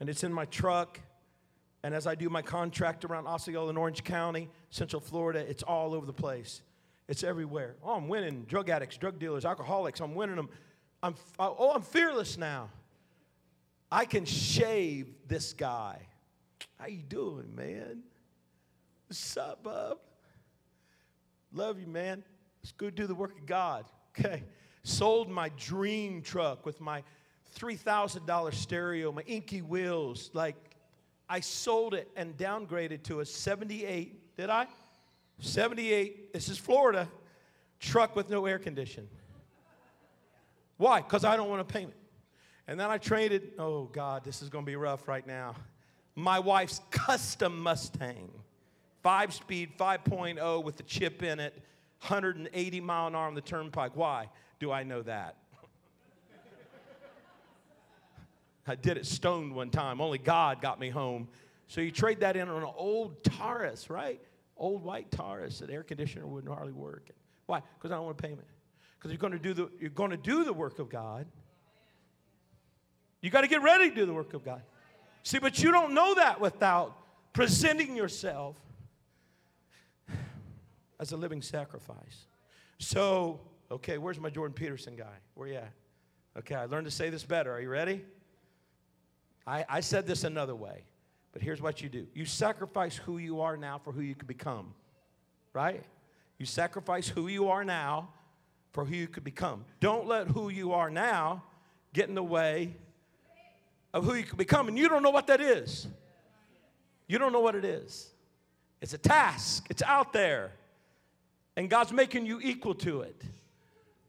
and 0.00 0.08
it's 0.08 0.22
in 0.22 0.32
my 0.32 0.44
truck. 0.46 1.00
And 1.82 1.94
as 1.94 2.06
I 2.06 2.14
do 2.14 2.28
my 2.28 2.42
contract 2.42 3.04
around 3.04 3.26
Osceola 3.26 3.70
and 3.70 3.78
Orange 3.78 4.04
County, 4.04 4.48
Central 4.70 5.00
Florida, 5.00 5.40
it's 5.40 5.62
all 5.62 5.94
over 5.94 6.06
the 6.06 6.12
place. 6.12 6.62
It's 7.08 7.24
everywhere. 7.24 7.74
Oh, 7.82 7.94
I'm 7.94 8.08
winning 8.08 8.44
drug 8.44 8.68
addicts, 8.68 8.96
drug 8.96 9.18
dealers, 9.18 9.44
alcoholics. 9.44 10.00
I'm 10.00 10.14
winning 10.14 10.36
them. 10.36 10.48
I'm, 11.02 11.16
oh, 11.38 11.72
I'm 11.74 11.82
fearless 11.82 12.38
now. 12.38 12.70
I 13.92 14.06
can 14.06 14.24
shave 14.24 15.06
this 15.28 15.52
guy. 15.52 15.98
How 16.78 16.86
you 16.86 17.02
doing, 17.02 17.54
man? 17.54 18.02
What's 19.06 19.36
up, 19.36 19.62
bub? 19.62 19.98
Love 21.52 21.78
you, 21.78 21.86
man. 21.86 22.24
Let's 22.62 22.72
go 22.72 22.88
do 22.88 23.06
the 23.06 23.14
work 23.14 23.38
of 23.38 23.44
God. 23.44 23.84
Okay. 24.18 24.44
Sold 24.82 25.28
my 25.28 25.50
dream 25.58 26.22
truck 26.22 26.64
with 26.64 26.80
my 26.80 27.02
$3,000 27.54 28.54
stereo, 28.54 29.12
my 29.12 29.20
inky 29.26 29.60
wheels. 29.60 30.30
Like, 30.32 30.56
I 31.28 31.40
sold 31.40 31.92
it 31.92 32.10
and 32.16 32.34
downgraded 32.38 33.02
to 33.04 33.20
a 33.20 33.26
78. 33.26 34.36
Did 34.38 34.48
I? 34.48 34.68
78. 35.40 36.32
This 36.32 36.48
is 36.48 36.56
Florida. 36.56 37.10
Truck 37.78 38.16
with 38.16 38.30
no 38.30 38.46
air 38.46 38.58
condition. 38.58 39.06
Why? 40.78 41.02
Because 41.02 41.26
I 41.26 41.36
don't 41.36 41.50
want 41.50 41.60
a 41.60 41.64
payment. 41.64 41.96
And 42.68 42.78
then 42.78 42.90
I 42.90 42.98
traded, 42.98 43.52
oh 43.58 43.84
God, 43.84 44.24
this 44.24 44.42
is 44.42 44.48
going 44.48 44.64
to 44.64 44.70
be 44.70 44.76
rough 44.76 45.08
right 45.08 45.26
now. 45.26 45.56
My 46.14 46.38
wife's 46.38 46.80
custom 46.90 47.60
Mustang, 47.60 48.30
five 49.02 49.32
speed, 49.32 49.70
5.0 49.78 50.62
with 50.62 50.76
the 50.76 50.82
chip 50.82 51.22
in 51.22 51.40
it, 51.40 51.54
180 52.00 52.80
mile 52.80 53.08
an 53.08 53.14
hour 53.14 53.26
on 53.26 53.34
the 53.34 53.40
turnpike. 53.40 53.96
Why 53.96 54.28
do 54.60 54.70
I 54.70 54.82
know 54.82 55.02
that? 55.02 55.36
I 58.66 58.74
did 58.74 58.96
it 58.96 59.06
stoned 59.06 59.54
one 59.54 59.70
time. 59.70 60.00
Only 60.00 60.18
God 60.18 60.60
got 60.60 60.78
me 60.78 60.90
home. 60.90 61.28
So 61.66 61.80
you 61.80 61.90
trade 61.90 62.20
that 62.20 62.36
in 62.36 62.48
on 62.48 62.62
an 62.62 62.68
old 62.76 63.24
Taurus, 63.24 63.88
right? 63.88 64.20
Old 64.56 64.82
white 64.82 65.10
Taurus. 65.10 65.60
That 65.60 65.70
air 65.70 65.82
conditioner 65.82 66.26
wouldn't 66.26 66.52
hardly 66.52 66.72
work. 66.72 67.08
Why? 67.46 67.62
Because 67.78 67.90
I 67.90 67.94
don't 67.94 68.04
want 68.04 68.18
a 68.18 68.22
payment. 68.22 68.46
Because 68.98 69.10
you're 69.10 69.18
going 69.18 69.32
to 69.32 69.38
do 69.38 69.54
the 69.54 69.70
you're 69.80 69.90
going 69.90 70.10
to 70.10 70.16
do 70.16 70.44
the 70.44 70.52
work 70.52 70.78
of 70.78 70.90
God. 70.90 71.26
You 73.22 73.30
got 73.30 73.42
to 73.42 73.48
get 73.48 73.62
ready 73.62 73.88
to 73.88 73.94
do 73.94 74.04
the 74.04 74.12
work 74.12 74.34
of 74.34 74.44
God. 74.44 74.62
See, 75.22 75.38
but 75.38 75.62
you 75.62 75.70
don't 75.70 75.94
know 75.94 76.16
that 76.16 76.40
without 76.40 76.96
presenting 77.32 77.96
yourself 77.96 78.56
as 80.98 81.12
a 81.12 81.16
living 81.16 81.40
sacrifice. 81.40 82.26
So, 82.78 83.40
okay, 83.70 83.98
where's 83.98 84.18
my 84.18 84.28
Jordan 84.28 84.54
Peterson 84.54 84.96
guy? 84.96 85.14
Where 85.34 85.48
you 85.48 85.54
at? 85.54 85.72
Okay, 86.38 86.56
I 86.56 86.64
learned 86.64 86.86
to 86.86 86.90
say 86.90 87.10
this 87.10 87.24
better. 87.24 87.52
Are 87.52 87.60
you 87.60 87.68
ready? 87.68 88.04
I, 89.46 89.64
I 89.68 89.80
said 89.80 90.06
this 90.06 90.24
another 90.24 90.54
way, 90.54 90.84
but 91.32 91.42
here's 91.42 91.62
what 91.62 91.80
you 91.82 91.88
do 91.88 92.06
you 92.14 92.24
sacrifice 92.24 92.96
who 92.96 93.18
you 93.18 93.40
are 93.40 93.56
now 93.56 93.78
for 93.78 93.92
who 93.92 94.00
you 94.00 94.14
can 94.14 94.26
become, 94.26 94.74
right? 95.52 95.84
You 96.38 96.46
sacrifice 96.46 97.08
who 97.08 97.28
you 97.28 97.48
are 97.48 97.64
now 97.64 98.08
for 98.72 98.84
who 98.84 98.96
you 98.96 99.06
could 99.06 99.24
become. 99.24 99.64
Don't 99.80 100.06
let 100.06 100.28
who 100.28 100.48
you 100.48 100.72
are 100.72 100.90
now 100.90 101.44
get 101.92 102.08
in 102.08 102.14
the 102.14 102.22
way 102.22 102.74
of 103.92 104.04
who 104.04 104.14
you 104.14 104.24
could 104.24 104.38
become. 104.38 104.68
And 104.68 104.78
you 104.78 104.88
don't 104.88 105.02
know 105.02 105.10
what 105.10 105.26
that 105.26 105.40
is. 105.40 105.86
You 107.06 107.18
don't 107.18 107.32
know 107.32 107.40
what 107.40 107.54
it 107.54 107.64
is. 107.64 108.10
It's 108.80 108.94
a 108.94 108.98
task, 108.98 109.66
it's 109.70 109.82
out 109.82 110.12
there. 110.12 110.52
And 111.56 111.68
God's 111.68 111.92
making 111.92 112.26
you 112.26 112.40
equal 112.42 112.74
to 112.76 113.02
it. 113.02 113.22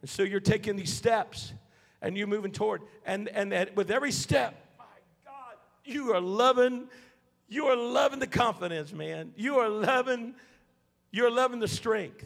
And 0.02 0.10
so 0.10 0.24
you're 0.24 0.40
taking 0.40 0.76
these 0.76 0.94
steps 0.94 1.54
and 2.02 2.18
you're 2.18 2.28
moving 2.28 2.52
toward. 2.52 2.82
And, 3.06 3.28
and 3.30 3.70
with 3.76 3.92
every 3.92 4.12
step, 4.12 4.56
my 4.78 4.86
God, 5.26 5.56
you 5.86 6.14
are 6.14 6.22
loving, 6.22 6.88
you 7.50 7.66
are 7.66 7.76
loving 7.76 8.20
the 8.20 8.28
confidence, 8.28 8.94
man. 8.94 9.34
You 9.36 9.58
are 9.58 9.70
loving, 9.70 10.36
you're 11.12 11.32
loving 11.32 11.60
the 11.60 11.68
strength. 11.68 12.26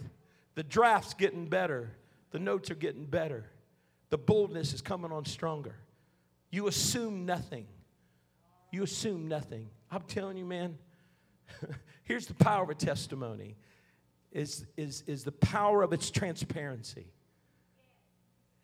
The 0.55 0.63
draft's 0.63 1.13
getting 1.13 1.47
better. 1.47 1.91
The 2.31 2.39
notes 2.39 2.71
are 2.71 2.75
getting 2.75 3.05
better. 3.05 3.45
The 4.09 4.17
boldness 4.17 4.73
is 4.73 4.81
coming 4.81 5.11
on 5.11 5.25
stronger. 5.25 5.75
You 6.49 6.67
assume 6.67 7.25
nothing. 7.25 7.67
You 8.71 8.83
assume 8.83 9.27
nothing. 9.27 9.69
I'm 9.91 10.01
telling 10.03 10.37
you, 10.37 10.45
man, 10.45 10.77
here's 12.03 12.27
the 12.27 12.33
power 12.33 12.63
of 12.63 12.69
a 12.69 12.75
testimony 12.75 13.55
is, 14.31 14.65
is, 14.75 15.03
is 15.07 15.23
the 15.23 15.31
power 15.31 15.83
of 15.83 15.93
its 15.93 16.11
transparency. 16.11 17.07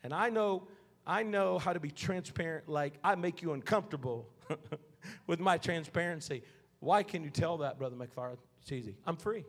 And 0.02 0.12
I 0.12 0.28
know, 0.28 0.68
I 1.06 1.22
know 1.22 1.58
how 1.58 1.72
to 1.72 1.80
be 1.80 1.90
transparent, 1.90 2.68
like 2.68 2.94
I 3.02 3.14
make 3.14 3.42
you 3.42 3.52
uncomfortable 3.52 4.28
with 5.26 5.40
my 5.40 5.58
transparency. 5.58 6.42
Why 6.80 7.02
can 7.02 7.24
you 7.24 7.30
tell 7.30 7.58
that, 7.58 7.78
Brother 7.78 7.96
McFarland? 7.96 8.38
It's 8.60 8.72
easy. 8.72 8.96
I'm 9.06 9.16
free. 9.16 9.44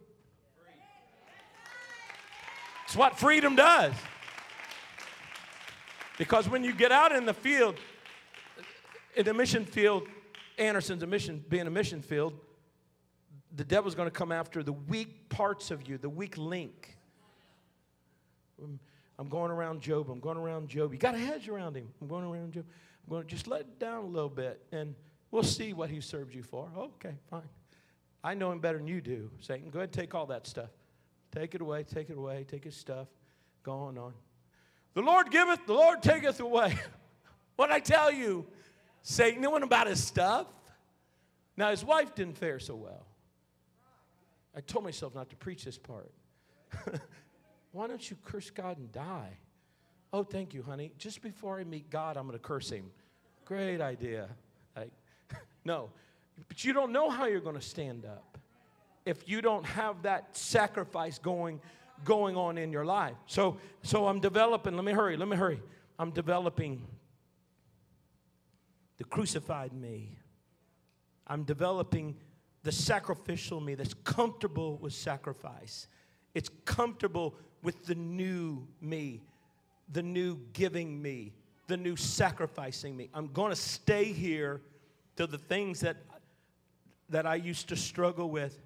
It's 2.86 2.96
what 2.96 3.18
freedom 3.18 3.56
does. 3.56 3.94
Because 6.18 6.48
when 6.48 6.64
you 6.64 6.74
get 6.74 6.92
out 6.92 7.12
in 7.12 7.26
the 7.26 7.34
field, 7.34 7.76
in 9.16 9.26
the 9.26 9.34
mission 9.34 9.66
field, 9.66 10.08
Henderson's 10.58 11.04
a 11.04 11.08
mission, 11.08 11.44
being 11.50 11.68
a 11.68 11.72
mission 11.72 12.02
field, 12.02 12.34
the 13.56 13.64
devil's 13.64 13.96
going 13.96 14.08
to 14.08 14.16
come 14.16 14.32
after 14.32 14.64
the 14.64 14.74
weak 14.74 15.30
parts 15.30 15.72
of 15.72 15.88
you, 15.88 15.98
the 15.98 16.10
weak 16.10 16.38
link. 16.38 16.98
I'm 19.18 19.30
going 19.30 19.52
around 19.52 19.82
Job. 19.82 20.10
I'm 20.10 20.20
going 20.20 20.38
around 20.38 20.68
Job. 20.68 20.92
You 20.94 21.00
got 21.00 21.16
a 21.16 21.20
hedge 21.20 21.48
around 21.48 21.76
him. 21.76 21.88
I'm 22.02 22.08
going 22.08 22.26
around 22.26 22.54
Job. 22.54 22.66
I'm 23.06 23.10
going 23.10 23.24
to 23.24 23.30
just 23.30 23.48
let 23.48 23.62
it 23.62 23.80
down 23.80 24.04
a 24.04 24.08
little 24.08 24.30
bit, 24.30 24.62
and 24.72 24.96
we'll 25.32 25.44
see 25.44 25.74
what 25.74 25.90
he 25.90 26.02
served 26.02 26.34
you 26.34 26.44
for. 26.44 26.70
Okay, 26.78 27.16
fine. 27.30 27.48
I 28.24 28.34
know 28.34 28.52
him 28.52 28.60
better 28.60 28.78
than 28.78 28.88
you 28.88 29.02
do. 29.02 29.30
Satan, 29.40 29.70
go 29.70 29.80
ahead 29.80 29.94
take 29.94 30.16
all 30.16 30.26
that 30.28 30.48
stuff. 30.48 30.72
Take 31.32 31.54
it 31.54 31.62
away, 31.62 31.84
take 31.84 32.10
it 32.10 32.18
away, 32.18 32.46
take 32.48 32.64
his 32.64 32.76
stuff. 32.76 33.08
Go 33.64 33.74
on 33.74 33.98
on. 33.98 34.14
The 34.96 35.02
Lord 35.02 35.30
giveth, 35.30 35.66
the 35.68 35.74
Lord 35.74 36.02
taketh 36.02 36.40
away. 36.40 36.78
what 37.56 37.72
I 37.72 37.80
tell 37.80 38.12
you? 38.12 38.46
Satan 39.08 39.40
knew 39.40 39.56
about 39.56 39.86
his 39.86 40.04
stuff. 40.04 40.48
Now, 41.56 41.70
his 41.70 41.86
wife 41.86 42.16
didn't 42.16 42.40
fare 42.40 42.58
so 42.58 42.74
well. 42.74 43.06
I 44.58 44.62
told 44.62 44.84
myself 44.84 45.14
not 45.14 45.30
to 45.30 45.36
preach 45.36 45.64
this 45.64 45.78
part. 45.78 46.12
Why 47.72 47.86
don't 47.86 48.10
you 48.10 48.18
curse 48.26 48.50
God 48.50 48.80
and 48.80 48.92
die? 48.92 49.38
Oh, 50.12 50.24
thank 50.24 50.56
you, 50.56 50.64
honey. 50.64 50.92
Just 50.98 51.22
before 51.22 51.60
I 51.60 51.64
meet 51.66 51.92
God, 51.92 52.18
I'm 52.18 52.26
going 52.26 52.38
to 52.38 52.44
curse 52.44 52.72
him. 52.72 52.90
Great 53.46 53.80
idea. 53.80 54.28
No, 55.68 55.90
but 56.48 56.64
you 56.64 56.74
don't 56.74 56.92
know 56.92 57.10
how 57.10 57.26
you're 57.26 57.40
going 57.40 57.56
to 57.56 57.62
stand 57.62 58.06
up 58.06 58.38
if 59.04 59.28
you 59.28 59.42
don't 59.42 59.66
have 59.66 60.04
that 60.04 60.38
sacrifice 60.38 61.18
going 61.18 61.60
going 62.04 62.38
on 62.38 62.60
in 62.60 62.72
your 62.72 62.86
life. 62.86 63.16
So 63.26 63.58
so 63.82 64.08
I'm 64.08 64.20
developing, 64.20 64.76
let 64.76 64.86
me 64.86 64.92
hurry, 64.92 65.18
let 65.18 65.28
me 65.28 65.36
hurry. 65.36 65.60
I'm 65.98 66.12
developing 66.12 66.86
the 68.98 69.04
crucified 69.04 69.74
me. 69.74 70.18
I'm 71.28 71.44
developing 71.44 72.16
the 72.64 72.72
sacrificial 72.72 73.60
me 73.60 73.76
that's 73.76 73.94
comfortable 74.04 74.78
with 74.78 74.94
sacrifice. 74.94 75.88
It's 76.34 76.50
comfortable 76.66 77.36
with 77.64 77.86
the 77.86 77.96
new 77.96 78.68
me, 78.82 79.22
the 79.92 80.04
new 80.04 80.40
giving 80.54 81.02
me, 81.02 81.34
the 81.68 81.78
new 81.78 81.96
sacrificing 81.96 82.96
me. 82.96 83.10
I'm 83.14 83.28
going 83.28 83.52
to 83.52 83.56
stay 83.56 84.06
here 84.06 84.62
till 85.16 85.28
the 85.28 85.38
things 85.38 85.80
that, 85.82 85.98
that 87.10 87.26
I 87.26 87.36
used 87.36 87.70
to 87.70 87.76
struggle 87.76 88.30
with 88.30 88.60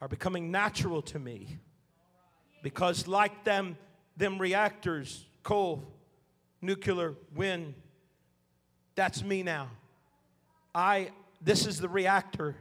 are 0.00 0.08
becoming 0.08 0.50
natural 0.50 1.02
to 1.02 1.18
me. 1.18 1.58
Because, 2.62 3.06
like 3.06 3.44
them, 3.44 3.76
them 4.16 4.38
reactors, 4.38 5.24
coal, 5.42 5.82
nuclear, 6.60 7.14
wind, 7.34 7.74
that's 9.00 9.24
me 9.24 9.42
now. 9.42 9.70
I, 10.74 11.08
this 11.40 11.66
is 11.66 11.80
the 11.80 11.88
reactor. 11.88 12.54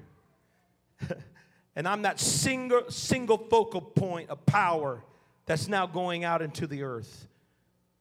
and 1.75 1.85
I'm 1.85 2.03
that 2.03 2.17
single, 2.17 2.89
single 2.89 3.37
focal 3.37 3.81
point 3.81 4.29
of 4.29 4.45
power 4.45 5.03
that's 5.47 5.67
now 5.67 5.85
going 5.85 6.23
out 6.23 6.41
into 6.41 6.65
the 6.65 6.83
earth, 6.83 7.27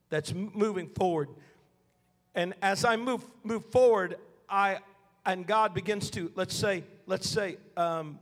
that's 0.09 0.33
moving 0.33 0.87
forward. 0.87 1.31
And 2.37 2.55
as 2.63 2.85
I 2.85 2.95
move, 2.95 3.25
move 3.43 3.65
forward, 3.73 4.19
I, 4.49 4.79
and 5.27 5.45
God 5.45 5.75
begins 5.75 6.09
to, 6.11 6.31
let's 6.37 6.55
say, 6.55 6.85
let's 7.07 7.29
say, 7.29 7.57
um, 7.77 8.21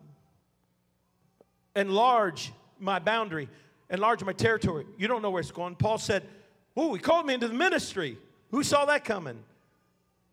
enlarge 1.75 2.55
my 2.81 3.01
boundary, 3.01 3.51
enlarge 3.91 4.25
my 4.25 4.33
territory. 4.33 4.87
You 4.97 5.09
don't 5.09 5.21
know 5.21 5.31
where 5.31 5.43
it's 5.43 5.51
going. 5.51 5.75
Paul 5.75 5.99
said, 5.99 6.23
Oh, 6.75 6.95
he 6.95 7.01
called 7.01 7.27
me 7.27 7.35
into 7.35 7.49
the 7.49 7.55
ministry. 7.55 8.17
Who 8.51 8.63
saw 8.63 8.87
that 8.87 9.05
coming? 9.05 9.43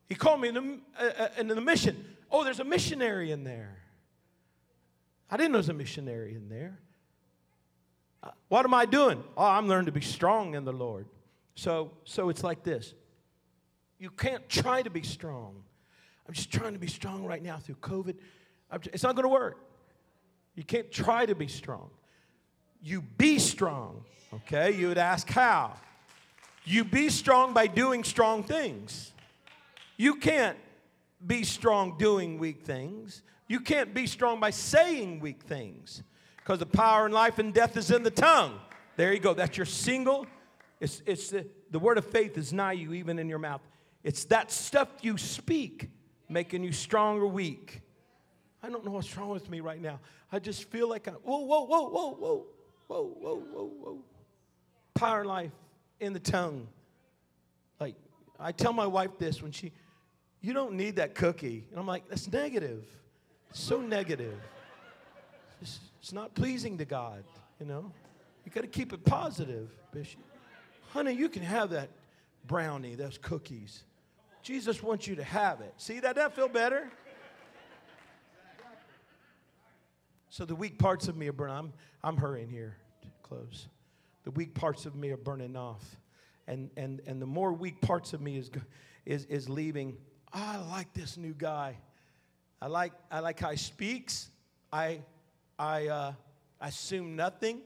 He 0.10 0.16
called 0.16 0.41
me 0.41 0.49
in 0.49 0.82
uh, 0.99 1.04
uh, 1.18 1.28
into 1.38 1.56
the 1.56 1.62
mission. 1.62 2.06
Oh, 2.32 2.43
there's 2.43 2.60
a 2.60 2.64
missionary 2.64 3.32
in 3.32 3.43
there. 3.43 3.78
I 5.30 5.38
didn't 5.38 5.51
know 5.51 5.58
there's 5.58 5.70
a 5.70 5.74
missionary 5.74 6.36
in 6.36 6.49
there. 6.49 6.80
What 8.47 8.66
am 8.66 8.74
I 8.74 8.86
doing? 8.86 9.24
Oh, 9.36 9.45
I'm 9.45 9.68
learning 9.68 9.88
to 9.88 9.91
be 9.91 10.01
strong 10.01 10.56
in 10.56 10.66
the 10.66 10.72
Lord. 10.72 11.08
So, 11.56 11.91
so 12.06 12.30
it's 12.30 12.43
like 12.43 12.64
this. 12.64 12.93
You 13.99 14.10
can't 14.10 14.47
try 14.49 14.82
to 14.82 14.89
be 14.89 15.01
strong. 15.01 15.64
I'm 16.28 16.34
just 16.34 16.51
trying 16.51 16.74
to 16.74 16.80
be 16.80 16.88
strong 16.88 17.26
right 17.26 17.41
now 17.41 17.58
through 17.58 17.76
COVID. 17.76 18.16
it's 18.91 19.04
not 19.04 19.16
going 19.16 19.24
to 19.24 19.30
work. 19.30 19.58
You 20.56 20.64
can't 20.64 20.91
try 20.91 21.26
to 21.26 21.36
be 21.36 21.47
strong. 21.47 21.89
You 22.82 23.01
be 23.01 23.39
strong. 23.39 24.04
Okay? 24.34 24.72
You 24.72 24.89
would 24.89 24.97
ask 24.97 25.30
how? 25.30 25.74
You 26.66 26.84
be 26.84 27.10
strong 27.10 27.54
by 27.54 27.68
doing 27.68 28.04
strong 28.04 28.43
things. 28.43 29.12
You 29.98 30.16
can't 30.16 30.58
be 31.26 31.44
strong 31.44 31.98
doing 31.98 32.38
weak 32.38 32.64
things. 32.64 33.22
You 33.48 33.60
can't 33.60 33.94
be 33.94 34.08
strong 34.08 34.39
by 34.39 34.50
saying 34.50 35.20
weak 35.20 35.44
things 35.44 36.04
because 36.38 36.60
the 36.60 36.66
power 36.66 37.06
and 37.06 37.14
life 37.14 37.39
and 37.39 37.54
death 37.54 37.78
is 37.78 37.91
in 37.91 38.04
the 38.04 38.12
tongue. 38.12 38.60
There 38.96 39.14
you 39.14 39.20
go. 39.20 39.34
That's 39.34 39.58
your 39.58 39.66
single. 39.66 40.28
It's, 40.80 41.02
it's 41.06 41.30
the, 41.30 41.48
the 41.72 41.80
word 41.80 41.98
of 41.98 42.06
faith 42.06 42.38
is 42.38 42.52
nigh 42.52 42.74
you, 42.74 42.94
even 42.94 43.20
in 43.20 43.30
your 43.30 43.39
mouth. 43.39 43.62
It's 44.04 44.26
that 44.26 44.52
stuff 44.52 44.89
you 45.02 45.18
speak 45.18 45.89
making 46.28 46.64
you 46.64 46.72
strong 46.72 47.20
or 47.20 47.28
weak. 47.28 47.82
I 48.62 48.70
don't 48.70 48.86
know 48.86 48.91
what's 48.91 49.16
wrong 49.18 49.30
with 49.30 49.50
me 49.50 49.60
right 49.60 49.82
now. 49.82 50.00
I 50.32 50.39
just 50.39 50.70
feel 50.70 50.89
like 50.89 51.08
I'm, 51.08 51.16
whoa, 51.16 51.39
whoa, 51.39 51.66
whoa, 51.66 51.89
whoa, 51.89 52.12
whoa, 52.12 52.46
whoa, 52.88 53.04
whoa, 53.04 53.36
whoa, 53.36 53.72
whoa. 53.82 53.98
Power 54.94 55.20
and 55.20 55.30
life 55.30 55.52
in 56.00 56.14
the 56.14 56.20
tongue. 56.20 56.68
Like, 57.80 57.96
I 58.39 58.52
tell 58.52 58.74
my 58.74 58.88
wife 58.88 59.12
this 59.18 59.41
when 59.41 59.52
she, 59.52 59.72
you 60.44 60.54
don't 60.54 60.74
need 60.74 60.98
that 60.98 61.16
cookie. 61.16 61.64
And 61.72 61.80
I'm 61.80 61.88
like, 61.88 62.08
that's 62.10 62.32
negative. 62.32 62.86
It's 63.50 63.62
so 63.62 63.82
negative. 63.82 64.38
It's, 65.62 65.80
it's 66.00 66.12
not 66.12 66.36
pleasing 66.36 66.78
to 66.78 66.86
God, 66.86 67.24
you 67.60 67.66
know. 67.66 67.91
You 68.46 68.52
got 68.52 68.62
to 68.62 68.68
keep 68.68 68.91
it 68.91 69.06
positive, 69.06 69.70
Bishop. 69.91 70.20
Honey, 70.89 71.14
you 71.14 71.30
can 71.30 71.44
have 71.44 71.70
that 71.70 71.89
brownie, 72.46 72.96
those 72.96 73.18
cookies. 73.18 73.84
Jesus 74.41 74.84
wants 74.84 75.08
you 75.08 75.16
to 75.16 75.24
have 75.24 75.62
it. 75.62 75.74
See 75.78 76.02
that? 76.02 76.16
That 76.16 76.36
feel 76.36 76.50
better? 76.50 76.91
So 80.30 80.44
the 80.44 80.56
weak 80.56 80.78
parts 80.78 81.08
of 81.08 81.16
me 81.16 81.30
are 81.30 81.34
burning. 81.34 81.56
I'm, 81.56 81.74
I'm 82.04 82.18
hurrying 82.18 82.50
here 82.50 82.76
to 83.04 83.08
close. 83.22 83.68
The 84.26 84.32
weak 84.32 84.54
parts 84.56 84.86
of 84.86 84.96
me 84.96 85.12
are 85.12 85.18
burning 85.18 85.56
off. 85.56 85.96
And, 86.48 86.70
and, 86.76 87.02
and 87.08 87.22
the 87.22 87.26
more 87.26 87.54
weak 87.54 87.80
parts 87.80 88.12
of 88.12 88.20
me 88.20 88.38
is, 88.38 88.52
is, 89.06 89.26
is 89.26 89.48
leaving, 89.48 89.96
I 90.34 90.58
like 90.58 90.94
this 90.94 91.16
new 91.16 91.34
guy. 91.34 91.78
I 92.62 92.68
like, 92.68 92.94
I 93.12 93.20
like 93.20 93.40
how 93.40 93.52
he 93.52 93.58
speaks. 93.58 94.30
I 94.72 95.02
I, 95.60 95.88
uh, 95.88 96.14
assume 96.62 97.16
nothing. 97.16 97.62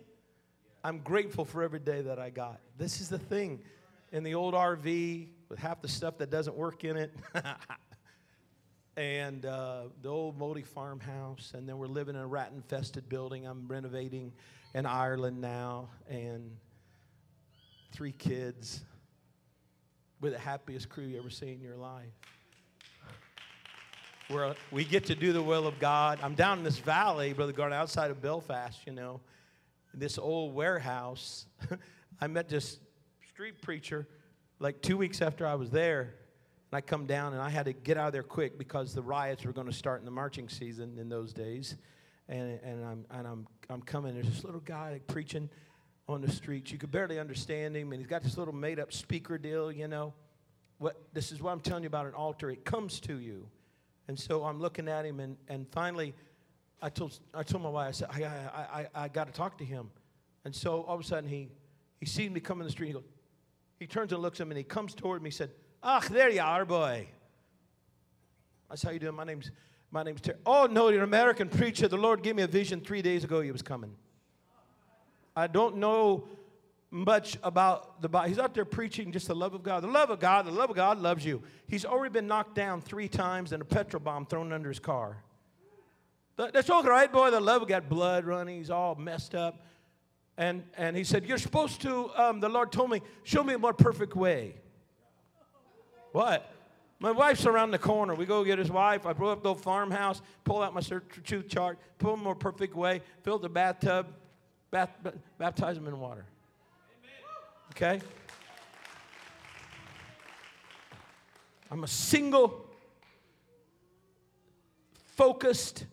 I'm 0.83 0.99
grateful 0.99 1.45
for 1.45 1.63
every 1.63 1.79
day 1.79 2.01
that 2.01 2.19
I 2.19 2.29
got. 2.29 2.59
This 2.77 2.99
is 2.99 3.09
the 3.09 3.19
thing. 3.19 3.61
In 4.11 4.23
the 4.23 4.35
old 4.35 4.53
RV, 4.53 5.27
with 5.49 5.59
half 5.59 5.81
the 5.81 5.87
stuff 5.87 6.17
that 6.17 6.29
doesn't 6.29 6.55
work 6.55 6.83
in 6.83 6.97
it, 6.97 7.13
and 8.97 9.45
uh, 9.45 9.83
the 10.01 10.09
old 10.09 10.37
moldy 10.37 10.63
farmhouse, 10.63 11.53
and 11.55 11.67
then 11.67 11.77
we're 11.77 11.87
living 11.87 12.15
in 12.15 12.21
a 12.21 12.27
rat 12.27 12.51
infested 12.55 13.07
building. 13.07 13.45
I'm 13.45 13.67
renovating 13.67 14.33
in 14.73 14.85
Ireland 14.85 15.39
now, 15.39 15.89
and 16.09 16.51
three 17.91 18.13
kids. 18.13 18.81
We're 20.19 20.31
the 20.31 20.39
happiest 20.39 20.89
crew 20.89 21.05
you 21.05 21.17
ever 21.19 21.29
seen 21.29 21.53
in 21.55 21.61
your 21.61 21.77
life 21.77 22.11
where 24.29 24.55
we 24.71 24.83
get 24.83 25.05
to 25.05 25.15
do 25.15 25.31
the 25.31 25.41
will 25.41 25.67
of 25.67 25.79
God. 25.79 26.19
I'm 26.21 26.35
down 26.35 26.57
in 26.57 26.63
this 26.63 26.79
valley, 26.79 27.33
Brother 27.33 27.53
Gardner, 27.53 27.77
outside 27.77 28.11
of 28.11 28.21
Belfast, 28.21 28.79
you 28.85 28.91
know, 28.91 29.21
this 29.93 30.17
old 30.17 30.53
warehouse. 30.53 31.45
I 32.21 32.27
met 32.27 32.49
this 32.49 32.79
street 33.29 33.61
preacher 33.61 34.07
like 34.59 34.81
two 34.81 34.97
weeks 34.97 35.21
after 35.21 35.45
I 35.47 35.55
was 35.55 35.69
there. 35.69 36.13
And 36.71 36.77
I 36.77 36.81
come 36.81 37.05
down 37.05 37.33
and 37.33 37.41
I 37.41 37.49
had 37.49 37.65
to 37.65 37.73
get 37.73 37.97
out 37.97 38.07
of 38.07 38.13
there 38.13 38.23
quick 38.23 38.57
because 38.57 38.93
the 38.93 39.01
riots 39.01 39.45
were 39.45 39.53
going 39.53 39.67
to 39.67 39.73
start 39.73 39.99
in 39.99 40.05
the 40.05 40.11
marching 40.11 40.49
season 40.49 40.97
in 40.99 41.07
those 41.07 41.31
days. 41.31 41.77
And, 42.27 42.59
and, 42.61 42.83
I'm, 42.83 43.05
and 43.11 43.25
I'm, 43.25 43.47
I'm 43.69 43.81
coming. 43.81 44.13
There's 44.13 44.27
this 44.27 44.43
little 44.43 44.59
guy 44.59 44.99
preaching 45.07 45.49
on 46.09 46.19
the 46.19 46.29
streets. 46.29 46.71
You 46.71 46.77
could 46.77 46.91
barely 46.91 47.17
understand 47.17 47.77
him. 47.77 47.93
And 47.93 48.01
he's 48.01 48.09
got 48.09 48.23
this 48.23 48.37
little 48.37 48.53
made 48.53 48.79
up 48.79 48.91
speaker 48.91 49.37
deal, 49.37 49.71
you 49.71 49.87
know. 49.87 50.13
What, 50.79 51.01
this 51.13 51.31
is 51.31 51.41
what 51.41 51.51
I'm 51.51 51.61
telling 51.61 51.83
you 51.83 51.87
about 51.87 52.05
an 52.05 52.13
altar. 52.13 52.49
It 52.49 52.65
comes 52.65 52.99
to 53.01 53.17
you. 53.17 53.47
And 54.07 54.17
so 54.17 54.45
I'm 54.45 54.59
looking 54.59 54.87
at 54.87 55.05
him, 55.05 55.19
and, 55.19 55.37
and 55.47 55.67
finally, 55.71 56.13
I 56.81 56.89
told, 56.89 57.19
I 57.33 57.43
told 57.43 57.63
my 57.63 57.69
wife, 57.69 57.87
I 57.87 57.91
said, 57.91 58.07
I, 58.11 58.23
I, 58.23 58.79
I, 58.79 58.87
I 59.03 59.07
got 59.07 59.27
to 59.27 59.33
talk 59.33 59.57
to 59.57 59.65
him. 59.65 59.89
And 60.45 60.55
so 60.55 60.83
all 60.83 60.95
of 60.95 61.01
a 61.01 61.03
sudden, 61.03 61.29
he, 61.29 61.49
he 61.99 62.05
sees 62.05 62.29
me 62.29 62.39
come 62.39 62.61
in 62.61 62.65
the 62.65 62.71
street. 62.71 62.87
He, 62.87 62.93
goes, 62.93 63.03
he 63.79 63.87
turns 63.87 64.13
and 64.13 64.21
looks 64.21 64.39
at 64.39 64.47
me, 64.47 64.51
and 64.51 64.57
he 64.57 64.63
comes 64.63 64.93
toward 64.93 65.21
me. 65.21 65.29
He 65.29 65.33
said, 65.33 65.51
Ah, 65.83 66.03
there 66.09 66.29
you 66.29 66.41
are, 66.41 66.65
boy. 66.65 67.07
I 68.69 68.75
said, 68.75 68.87
How 68.87 68.93
you 68.93 68.99
doing? 68.99 69.15
My 69.15 69.25
name's, 69.25 69.51
my 69.91 70.03
name's 70.03 70.21
Terry. 70.21 70.37
Oh, 70.45 70.67
no, 70.69 70.89
you're 70.89 70.99
an 70.99 71.03
American 71.03 71.49
preacher. 71.49 71.87
The 71.87 71.97
Lord 71.97 72.23
gave 72.23 72.35
me 72.35 72.43
a 72.43 72.47
vision 72.47 72.81
three 72.81 73.01
days 73.01 73.23
ago 73.23 73.41
he 73.41 73.51
was 73.51 73.61
coming. 73.61 73.93
I 75.35 75.47
don't 75.47 75.77
know 75.77 76.27
much 76.89 77.37
about 77.43 78.01
the 78.01 78.09
Bible. 78.09 78.29
He's 78.29 78.39
out 78.39 78.53
there 78.53 78.65
preaching 78.65 79.11
just 79.11 79.27
the 79.27 79.35
love 79.35 79.53
of 79.53 79.63
God. 79.63 79.83
The 79.83 79.87
love 79.87 80.09
of 80.09 80.19
God, 80.19 80.45
the 80.45 80.51
love 80.51 80.69
of 80.69 80.75
God 80.75 80.99
loves 80.99 81.25
you. 81.25 81.43
He's 81.67 81.85
already 81.85 82.13
been 82.13 82.27
knocked 82.27 82.55
down 82.55 82.81
three 82.81 83.07
times 83.09 83.51
and 83.51 83.61
a 83.61 83.65
petrol 83.65 84.01
bomb 84.01 84.25
thrown 84.25 84.53
under 84.53 84.69
his 84.69 84.79
car. 84.79 85.17
That's 86.37 86.69
all 86.69 86.83
right, 86.83 87.11
boy. 87.11 87.31
The 87.31 87.39
love 87.39 87.67
got 87.67 87.89
blood 87.89 88.25
running. 88.25 88.57
He's 88.57 88.69
all 88.69 88.95
messed 88.95 89.33
up. 89.35 89.65
And, 90.37 90.63
and 90.77 90.95
he 90.95 91.03
said, 91.03 91.25
You're 91.25 91.39
supposed 91.39 91.81
to, 91.81 92.11
um, 92.15 92.39
the 92.39 92.49
Lord 92.49 92.71
told 92.71 92.91
me, 92.91 93.01
show 93.23 93.43
me 93.43 93.55
a 93.55 93.59
more 93.59 93.73
perfect 93.73 94.15
way. 94.15 94.55
What? 96.11 96.53
My 96.99 97.11
wife's 97.11 97.45
around 97.45 97.71
the 97.71 97.79
corner. 97.79 98.15
We 98.15 98.25
go 98.25 98.43
get 98.43 98.59
his 98.59 98.71
wife. 98.71 99.05
I 99.05 99.13
pull 99.13 99.29
up 99.29 99.43
the 99.43 99.55
farmhouse, 99.55 100.21
pull 100.43 100.61
out 100.61 100.73
my 100.73 100.81
truth 100.81 101.47
chart, 101.47 101.79
pull 101.99 102.13
him 102.13 102.21
a 102.21 102.23
more 102.23 102.35
perfect 102.35 102.75
way, 102.75 103.01
fill 103.23 103.39
the 103.39 103.49
bathtub, 103.49 104.07
bath, 104.71 104.89
baptize 105.37 105.77
him 105.77 105.87
in 105.87 105.99
water. 105.99 106.25
Okay? 107.77 108.01
I'm 111.69 111.83
a 111.83 111.87
single, 111.87 112.65
focused, 115.15 115.85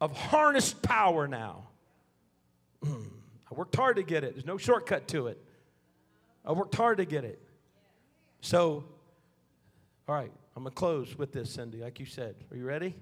of 0.00 0.16
harnessed 0.16 0.80
power 0.80 1.28
now. 1.28 1.66
Hmm. 2.82 3.02
I 3.50 3.54
worked 3.54 3.76
hard 3.76 3.96
to 3.96 4.02
get 4.02 4.24
it. 4.24 4.32
There's 4.32 4.46
no 4.46 4.56
shortcut 4.56 5.06
to 5.08 5.26
it. 5.26 5.38
I 6.46 6.52
worked 6.52 6.74
hard 6.74 6.96
to 6.96 7.04
get 7.04 7.24
it. 7.24 7.42
So, 8.40 8.84
all 10.08 10.14
right, 10.14 10.32
I'm 10.56 10.62
going 10.62 10.72
to 10.72 10.78
close 10.78 11.18
with 11.18 11.30
this, 11.30 11.50
Cindy, 11.50 11.82
like 11.82 12.00
you 12.00 12.06
said. 12.06 12.36
Are 12.50 12.56
you 12.56 12.64
ready? 12.64 12.94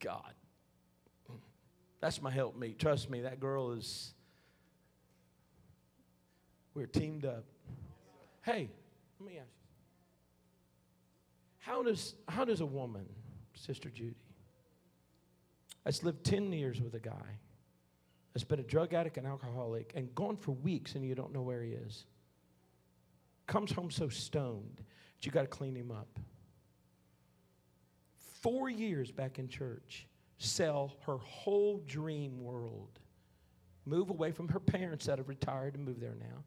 God. 0.00 0.32
That's 2.00 2.20
my 2.20 2.32
help 2.32 2.58
me. 2.58 2.74
Trust 2.76 3.10
me, 3.10 3.20
that 3.20 3.38
girl 3.38 3.70
is 3.72 4.12
we're 6.74 6.86
teamed 6.86 7.24
up. 7.24 7.44
Hey, 8.42 8.68
let 9.20 9.26
me 9.26 9.38
ask 9.38 9.48
you. 9.48 9.62
How 11.58 11.82
does, 11.82 12.14
how 12.28 12.44
does 12.44 12.60
a 12.60 12.66
woman, 12.66 13.06
Sister 13.54 13.88
Judy, 13.88 14.16
that's 15.84 16.02
lived 16.02 16.24
10 16.24 16.52
years 16.52 16.80
with 16.80 16.94
a 16.94 17.00
guy, 17.00 17.38
that's 18.32 18.44
been 18.44 18.60
a 18.60 18.64
drug 18.64 18.94
addict 18.94 19.16
and 19.16 19.26
alcoholic, 19.26 19.92
and 19.94 20.12
gone 20.14 20.36
for 20.36 20.52
weeks 20.52 20.94
and 20.94 21.04
you 21.04 21.14
don't 21.14 21.32
know 21.32 21.42
where 21.42 21.62
he 21.62 21.72
is, 21.72 22.04
comes 23.46 23.72
home 23.72 23.90
so 23.90 24.08
stoned 24.08 24.76
that 24.76 25.26
you 25.26 25.30
got 25.30 25.42
to 25.42 25.48
clean 25.48 25.76
him 25.76 25.90
up. 25.90 26.18
Four 28.40 28.70
years 28.70 29.12
back 29.12 29.38
in 29.38 29.48
church, 29.48 30.06
sell 30.38 30.96
her 31.06 31.18
whole 31.18 31.78
dream 31.86 32.42
world, 32.42 32.98
move 33.84 34.10
away 34.10 34.32
from 34.32 34.48
her 34.48 34.58
parents 34.58 35.06
that 35.06 35.18
have 35.18 35.28
retired 35.28 35.76
and 35.76 35.84
move 35.84 36.00
there 36.00 36.16
now, 36.18 36.42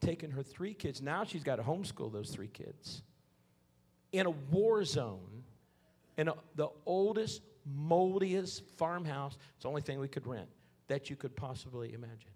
taken 0.00 0.30
her 0.30 0.42
three 0.42 0.74
kids. 0.74 1.02
Now 1.02 1.24
she's 1.24 1.44
got 1.44 1.56
to 1.56 1.62
homeschool 1.62 2.12
those 2.12 2.30
three 2.30 2.48
kids 2.48 3.02
in 4.12 4.26
a 4.26 4.30
war 4.30 4.84
zone, 4.84 5.44
in 6.16 6.28
a, 6.28 6.34
the 6.54 6.68
oldest, 6.86 7.42
moldiest 7.66 8.64
farmhouse. 8.76 9.36
It's 9.54 9.62
the 9.62 9.68
only 9.68 9.82
thing 9.82 9.98
we 9.98 10.08
could 10.08 10.26
rent 10.26 10.48
that 10.88 11.10
you 11.10 11.16
could 11.16 11.36
possibly 11.36 11.92
imagine. 11.92 12.30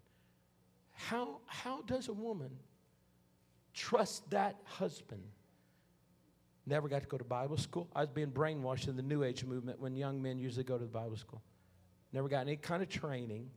How, 0.91 1.41
how 1.47 1.83
does 1.83 2.09
a 2.09 2.13
woman 2.13 2.51
trust 3.75 4.29
that 4.31 4.57
husband? 4.65 5.23
Never 6.67 6.89
got 6.89 7.03
to 7.03 7.09
go 7.09 7.19
to 7.19 7.25
Bible 7.25 7.57
school. 7.57 7.89
I 7.95 8.01
was 8.01 8.11
being 8.11 8.31
brainwashed 8.31 8.87
in 8.87 8.97
the 8.97 9.03
New 9.03 9.25
Age 9.25 9.45
movement 9.45 9.81
when 9.81 9.97
young 9.97 10.23
men 10.23 10.39
usually 10.39 10.65
go 10.65 10.79
to 10.79 10.85
the 10.85 10.91
Bible 10.91 11.17
school. 11.17 11.43
Never 12.13 12.29
got 12.29 12.43
any 12.43 12.57
kind 12.57 12.83
of 12.83 12.89
training. 12.89 13.51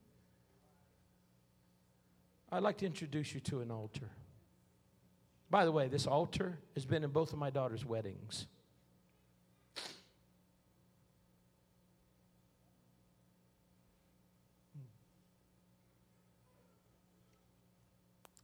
I'd 2.51 2.63
like 2.63 2.77
to 2.77 2.85
introduce 2.85 3.33
you 3.33 3.39
to 3.41 3.61
an 3.61 3.71
altar. 3.71 4.09
By 5.49 5.65
the 5.65 5.71
way, 5.71 5.87
this 5.87 6.07
altar 6.07 6.57
has 6.73 6.85
been 6.85 7.03
in 7.03 7.09
both 7.11 7.33
of 7.33 7.39
my 7.39 7.49
daughter's 7.49 7.85
weddings. 7.85 8.47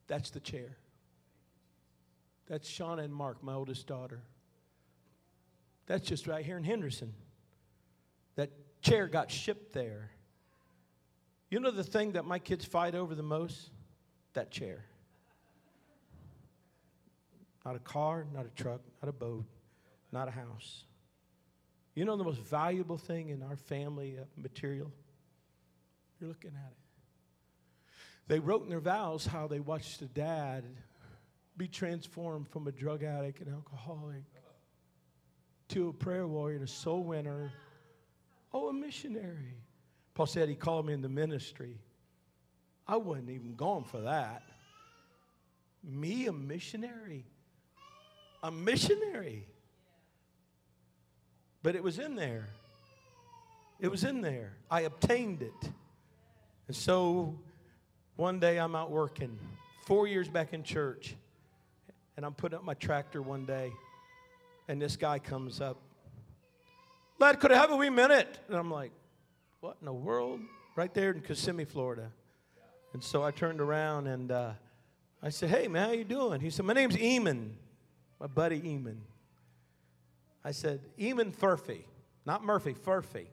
That's 0.08 0.30
the 0.30 0.42
chair. 0.42 0.76
That's 2.48 2.70
Shauna 2.70 3.06
and 3.06 3.14
Mark, 3.14 3.42
my 3.42 3.54
oldest 3.54 3.88
daughter. 3.88 4.20
That's 5.86 6.06
just 6.06 6.28
right 6.28 6.44
here 6.44 6.58
in 6.58 6.66
Henderson. 6.66 7.14
That 8.36 8.50
chair 8.82 9.08
got 9.08 9.32
shipped 9.32 9.72
there. 9.72 10.12
You 11.50 11.62
know 11.62 11.72
the 11.72 11.84
thing 11.84 12.12
that 12.14 12.26
my 12.26 12.40
kids 12.40 12.66
fight 12.66 12.94
over 12.94 13.16
the 13.16 13.24
most? 13.24 13.70
That 14.34 14.52
chair. 14.52 14.86
Not 17.66 17.76
a 17.76 17.80
car, 17.80 18.26
not 18.34 18.46
a 18.46 18.50
truck, 18.50 18.82
not 19.02 19.10
a 19.10 19.14
boat, 19.14 19.46
not 20.12 20.28
a 20.28 20.32
house. 20.32 20.84
You 21.94 22.06
know 22.06 22.16
the 22.16 22.24
most 22.24 22.40
valuable 22.40 22.98
thing 22.98 23.30
in 23.30 23.44
our 23.44 23.56
family 23.56 24.18
uh, 24.20 24.24
material? 24.36 24.92
You're 26.20 26.30
looking 26.30 26.52
at 26.52 26.72
it. 26.72 26.78
They 28.28 28.40
wrote 28.40 28.64
in 28.64 28.70
their 28.70 28.80
vows 28.80 29.26
how 29.26 29.48
they 29.48 29.60
watched 29.60 30.02
a 30.02 30.06
dad 30.06 30.64
be 31.58 31.68
transformed 31.68 32.48
from 32.48 32.68
a 32.68 32.72
drug 32.72 33.04
addict 33.04 33.42
and 33.42 33.54
alcoholic 33.54 34.24
to 35.70 35.90
a 35.90 35.94
prayer 35.94 36.28
warrior, 36.28 36.64
a 36.64 36.68
soul 36.68 37.04
winner, 37.04 37.52
oh, 38.54 38.70
a 38.70 38.74
missionary. 38.74 39.56
Paul 40.14 40.26
said 40.26 40.50
he 40.50 40.56
called 40.56 40.86
me 40.86 40.94
in 40.94 41.02
the 41.02 41.10
ministry. 41.10 41.78
I 42.92 42.98
wasn't 42.98 43.30
even 43.30 43.56
going 43.56 43.86
for 43.86 44.02
that. 44.02 44.44
Me, 45.82 46.28
a 46.28 46.34
missionary. 46.34 47.24
A 48.44 48.52
missionary. 48.52 49.48
But 51.64 51.78
it 51.78 51.84
was 51.84 52.00
in 52.00 52.16
there. 52.16 52.50
It 53.80 53.88
was 53.88 54.04
in 54.04 54.20
there. 54.20 54.58
I 54.70 54.82
obtained 54.82 55.42
it. 55.42 55.72
And 56.68 56.76
so 56.76 57.40
one 58.18 58.42
day 58.42 58.60
I'm 58.60 58.76
out 58.76 58.92
working, 58.92 59.40
four 59.86 60.06
years 60.06 60.28
back 60.28 60.52
in 60.52 60.62
church, 60.62 61.16
and 62.18 62.26
I'm 62.26 62.34
putting 62.34 62.58
up 62.58 62.66
my 62.66 62.74
tractor 62.74 63.22
one 63.22 63.46
day, 63.46 63.72
and 64.68 64.82
this 64.82 64.98
guy 64.98 65.18
comes 65.18 65.62
up. 65.62 65.78
Lad, 67.20 67.40
could 67.40 67.54
I 67.54 67.56
have 67.56 67.72
a 67.72 67.78
wee 67.78 67.90
minute? 67.90 68.38
And 68.50 68.58
I'm 68.58 68.70
like, 68.70 68.92
what 69.62 69.78
in 69.80 69.86
the 69.86 69.94
world? 69.94 70.42
Right 70.76 70.94
there 70.94 71.12
in 71.12 71.22
Kissimmee, 71.22 71.64
Florida. 71.64 72.12
And 72.94 73.04
so 73.04 73.24
I 73.24 73.32
turned 73.32 73.62
around 73.62 74.08
and 74.08 74.32
uh, 74.32 74.52
I 75.24 75.30
said, 75.30 75.50
"Hey 75.50 75.68
man, 75.68 75.88
how 75.88 75.94
you 75.94 76.04
doing?" 76.04 76.42
He 76.42 76.50
said, 76.50 76.66
"My 76.66 76.74
name's 76.74 76.98
Eamon, 76.98 77.52
my 78.20 78.28
buddy 78.28 78.60
Eamon." 78.60 78.98
I 80.44 80.52
said, 80.52 80.82
"Eamon 81.00 81.34
Furphy, 81.34 81.84
not 82.26 82.44
Murphy, 82.44 82.74
Furphy." 82.74 83.28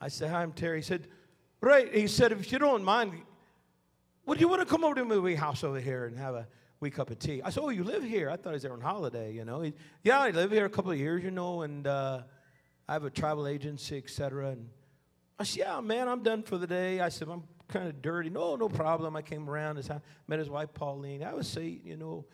I 0.00 0.08
said, 0.08 0.30
"Hi, 0.30 0.42
I'm 0.42 0.52
Terry." 0.52 0.78
He 0.78 0.82
said, 0.82 1.06
"Right." 1.60 1.92
He 1.94 2.06
said, 2.08 2.32
"If 2.32 2.52
you 2.52 2.58
don't 2.58 2.84
mind, 2.84 3.12
would 4.26 4.40
you 4.40 4.48
want 4.48 4.60
to 4.60 4.66
come 4.66 4.84
over 4.84 4.96
to 4.96 5.04
my 5.04 5.34
house 5.34 5.64
over 5.64 5.80
here 5.80 6.06
and 6.06 6.18
have 6.18 6.34
a 6.34 6.46
wee 6.80 6.90
cup 6.90 7.10
of 7.10 7.18
tea?" 7.18 7.40
I 7.42 7.50
said, 7.50 7.62
"Oh, 7.62 7.70
you 7.70 7.84
live 7.84 8.02
here?" 8.02 8.28
I 8.28 8.36
thought 8.36 8.50
he 8.50 8.54
was 8.54 8.62
there 8.62 8.72
on 8.72 8.80
holiday. 8.82 9.32
You 9.32 9.46
know, 9.46 9.62
he, 9.62 9.72
yeah, 10.02 10.18
I 10.18 10.30
live 10.30 10.50
here 10.50 10.66
a 10.66 10.70
couple 10.70 10.90
of 10.90 10.98
years, 10.98 11.22
you 11.24 11.30
know, 11.30 11.62
and 11.62 11.86
uh, 11.86 12.22
I 12.86 12.92
have 12.92 13.04
a 13.04 13.10
travel 13.10 13.46
agency, 13.46 13.96
etc. 13.96 14.50
And 14.50 14.68
I 15.38 15.44
said, 15.44 15.60
"Yeah, 15.60 15.80
man, 15.80 16.08
I'm 16.08 16.22
done 16.22 16.42
for 16.42 16.58
the 16.58 16.66
day." 16.66 17.00
I 17.00 17.08
said, 17.08 17.28
"I'm 17.28 17.44
kind 17.72 17.88
of 17.88 18.02
dirty. 18.02 18.30
No, 18.30 18.56
no 18.56 18.68
problem. 18.68 19.16
I 19.16 19.22
came 19.22 19.48
around 19.48 19.76
house, 19.76 20.00
met 20.28 20.38
his 20.38 20.50
wife 20.50 20.72
Pauline. 20.74 21.24
I 21.24 21.32
was 21.32 21.48
say, 21.48 21.80
you 21.84 21.96
know, 21.96 22.24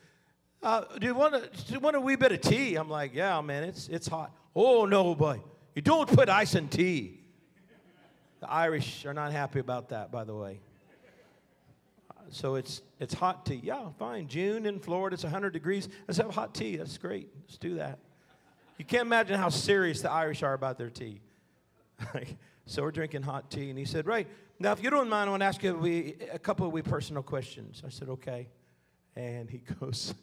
uh, 0.63 0.85
do 0.99 1.07
you 1.07 1.15
want 1.15 1.35
a, 1.37 1.41
do 1.41 1.75
you 1.75 1.81
want 1.81 1.97
a 1.97 2.01
wee 2.01 2.17
bit 2.17 2.33
of 2.33 2.41
tea? 2.41 2.75
I'm 2.75 2.91
like, 2.91 3.15
yeah, 3.15 3.41
man, 3.41 3.65
it's 3.65 3.89
it's 3.89 4.09
hot. 4.09 4.35
Oh 4.55 4.85
no, 4.85 5.15
boy, 5.15 5.41
you 5.75 5.83
don't 5.83 6.09
put 6.09 6.29
ice 6.29 6.55
in 6.55 6.69
tea. 6.69 7.21
The 8.41 8.51
Irish 8.51 9.07
are 9.07 9.15
not 9.15 9.33
happy 9.33 9.61
about 9.61 9.91
that, 9.91 10.11
by 10.11 10.25
the 10.25 10.35
way. 10.35 10.61
So 12.31 12.57
it's 12.57 12.83
it's 12.99 13.15
hot 13.15 13.47
tea. 13.47 13.61
Yeah, 13.63 13.89
fine. 13.99 14.27
June 14.27 14.67
in 14.67 14.81
Florida, 14.81 15.15
it's 15.15 15.23
100 15.23 15.53
degrees. 15.53 15.89
Let's 16.07 16.19
have 16.19 16.31
hot 16.31 16.55
tea. 16.55 16.77
That's 16.77 16.99
great. 16.99 17.29
Let's 17.47 17.57
do 17.57 17.77
that. 17.77 18.01
You 18.77 18.85
can't 18.85 19.03
imagine 19.03 19.39
how 19.39 19.49
serious 19.49 20.03
the 20.03 20.11
Irish 20.11 20.43
are 20.43 20.55
about 20.55 20.79
their 20.79 20.91
tea. 20.91 21.21
so 22.67 22.83
we're 22.83 22.93
drinking 22.93 23.23
hot 23.23 23.51
tea, 23.51 23.71
and 23.71 23.79
he 23.79 23.85
said, 23.85 24.07
right. 24.07 24.29
Now, 24.61 24.73
if 24.73 24.83
you 24.83 24.91
don't 24.91 25.09
mind, 25.09 25.29
I 25.29 25.31
want 25.31 25.43
to 25.43 25.47
ask 25.47 25.63
you 25.63 25.85
a, 25.85 26.35
a 26.35 26.39
couple 26.39 26.67
of 26.67 26.73
wee 26.73 26.83
personal 26.83 27.23
questions. 27.23 27.83
I 27.87 27.91
said, 27.91 28.09
okay. 28.09 28.49
And 29.15 29.49
he 29.49 29.59
goes, 29.81 30.15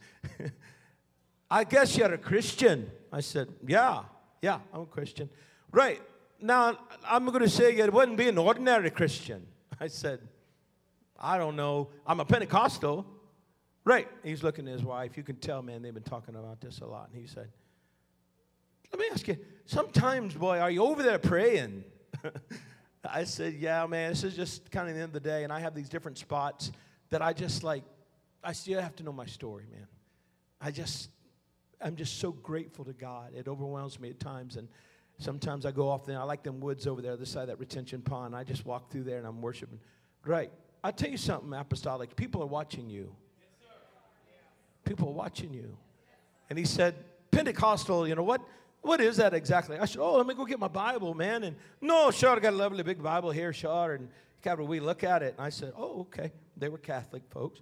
I 1.50 1.64
guess 1.64 1.98
you're 1.98 2.14
a 2.14 2.18
Christian. 2.18 2.92
I 3.12 3.22
said, 3.22 3.48
yeah, 3.66 4.04
yeah, 4.42 4.60
I'm 4.74 4.82
a 4.82 4.86
Christian. 4.86 5.30
Right. 5.72 6.02
Now, 6.42 6.78
I'm 7.08 7.26
going 7.26 7.42
to 7.42 7.50
say 7.50 7.76
you 7.78 7.90
wouldn't 7.90 8.18
be 8.18 8.28
an 8.28 8.38
ordinary 8.38 8.90
Christian. 8.90 9.48
I 9.80 9.88
said, 9.88 10.20
I 11.18 11.38
don't 11.38 11.56
know. 11.56 11.90
I'm 12.06 12.20
a 12.20 12.26
Pentecostal. 12.26 13.06
Right. 13.86 14.08
He's 14.24 14.44
looking 14.44 14.68
at 14.68 14.74
his 14.74 14.84
wife. 14.84 15.16
You 15.16 15.24
can 15.24 15.38
tell, 15.38 15.62
man, 15.62 15.82
they've 15.82 15.94
been 15.94 16.04
talking 16.04 16.36
about 16.36 16.60
this 16.60 16.80
a 16.80 16.86
lot. 16.86 17.10
And 17.12 17.22
he 17.22 17.28
said, 17.28 17.48
Let 18.92 19.00
me 19.00 19.06
ask 19.12 19.28
you, 19.28 19.38
sometimes, 19.66 20.34
boy, 20.34 20.60
are 20.60 20.72
you 20.72 20.84
over 20.84 21.04
there 21.04 21.20
praying? 21.20 21.86
I 23.12 23.24
said, 23.24 23.54
Yeah, 23.54 23.86
man, 23.88 24.12
this 24.12 24.24
is 24.24 24.36
just 24.36 24.72
kind 24.72 24.90
of 24.90 24.96
the 24.96 25.02
end 25.02 25.16
of 25.16 25.24
the 25.24 25.28
day. 25.30 25.44
And 25.44 25.52
I 25.52 25.60
have 25.60 25.76
these 25.76 25.90
different 25.90 26.18
spots 26.18 26.72
that 27.10 27.22
I 27.22 27.34
just 27.34 27.64
like 27.64 27.84
I 28.46 28.54
still 28.54 28.80
have 28.80 28.96
to 28.98 29.04
know 29.04 29.12
my 29.12 29.26
story, 29.26 29.66
man. 29.72 29.88
I 30.62 30.70
just, 30.70 31.10
I'm 31.82 31.96
just 31.96 32.20
so 32.20 32.32
grateful 32.32 32.86
to 32.86 32.94
God. 32.94 33.34
It 33.36 33.48
overwhelms 33.48 34.00
me 34.00 34.12
at 34.12 34.20
times. 34.20 34.56
And 34.56 34.68
sometimes 35.18 35.66
I 35.66 35.72
go 35.72 35.90
off 35.90 36.06
there. 36.06 36.20
I 36.20 36.24
like 36.24 36.44
them 36.44 36.60
woods 36.60 36.86
over 36.86 37.02
there, 37.02 37.18
the 37.18 37.26
side 37.26 37.44
of 37.44 37.48
that 37.48 37.60
retention 37.60 38.02
pond. 38.02 38.36
I 38.36 38.44
just 38.44 38.66
walk 38.66 38.92
through 38.92 39.06
there 39.06 39.18
and 39.18 39.26
I'm 39.26 39.42
worshiping. 39.42 39.80
Great. 40.22 40.52
I'll 40.84 40.94
tell 40.94 41.10
you 41.10 41.18
something, 41.18 41.52
apostolic. 41.54 42.16
People 42.16 42.44
are 42.44 42.48
watching 42.48 42.88
you. 42.88 43.16
People 44.84 45.10
are 45.10 45.14
watching 45.14 45.52
you. 45.52 45.76
And 46.52 46.60
he 46.60 46.66
said, 46.66 46.94
Pentecostal, 47.32 48.08
you 48.08 48.14
know, 48.14 48.22
what, 48.22 48.42
what 48.86 49.02
is 49.02 49.18
that 49.18 49.34
exactly? 49.34 49.78
I 49.78 49.86
said, 49.86 50.00
oh, 50.00 50.18
let 50.18 50.28
me 50.28 50.34
go 50.34 50.46
get 50.46 50.60
my 50.60 50.68
Bible, 50.68 51.14
man. 51.14 51.44
And 51.44 51.56
no, 51.82 52.12
sure, 52.12 52.36
I 52.36 52.40
got 52.40 52.54
a 52.54 52.56
lovely 52.56 52.84
big 52.84 53.02
Bible 53.02 53.32
here, 53.32 53.52
sure. 53.52 53.94
And 53.94 54.10
we 54.68 54.80
look 54.80 55.04
at 55.04 55.24
it. 55.24 55.34
And 55.38 55.46
I 55.46 55.50
said, 55.50 55.74
oh, 55.76 56.02
okay. 56.02 56.32
They 56.56 56.70
were 56.70 56.78
Catholic 56.78 57.24
folks. 57.30 57.62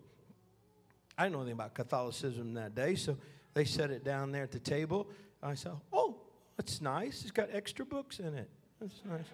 I 1.18 1.24
didn't 1.24 1.34
know 1.34 1.40
anything 1.40 1.54
about 1.54 1.74
Catholicism 1.74 2.54
that 2.56 2.76
day, 2.76 2.96
so 2.96 3.18
they 3.54 3.66
set 3.66 3.90
it 3.90 4.04
down 4.04 4.32
there 4.32 4.44
at 4.44 4.52
the 4.52 4.60
table. 4.60 5.08
I 5.42 5.56
said, 5.56 5.72
oh, 5.92 6.18
that's 6.58 6.82
nice. 6.82 7.22
It's 7.22 7.32
got 7.32 7.50
extra 7.54 7.86
books 7.86 8.20
in 8.20 8.36
it. 8.36 8.50
That's 8.82 9.02
nice. 9.06 9.26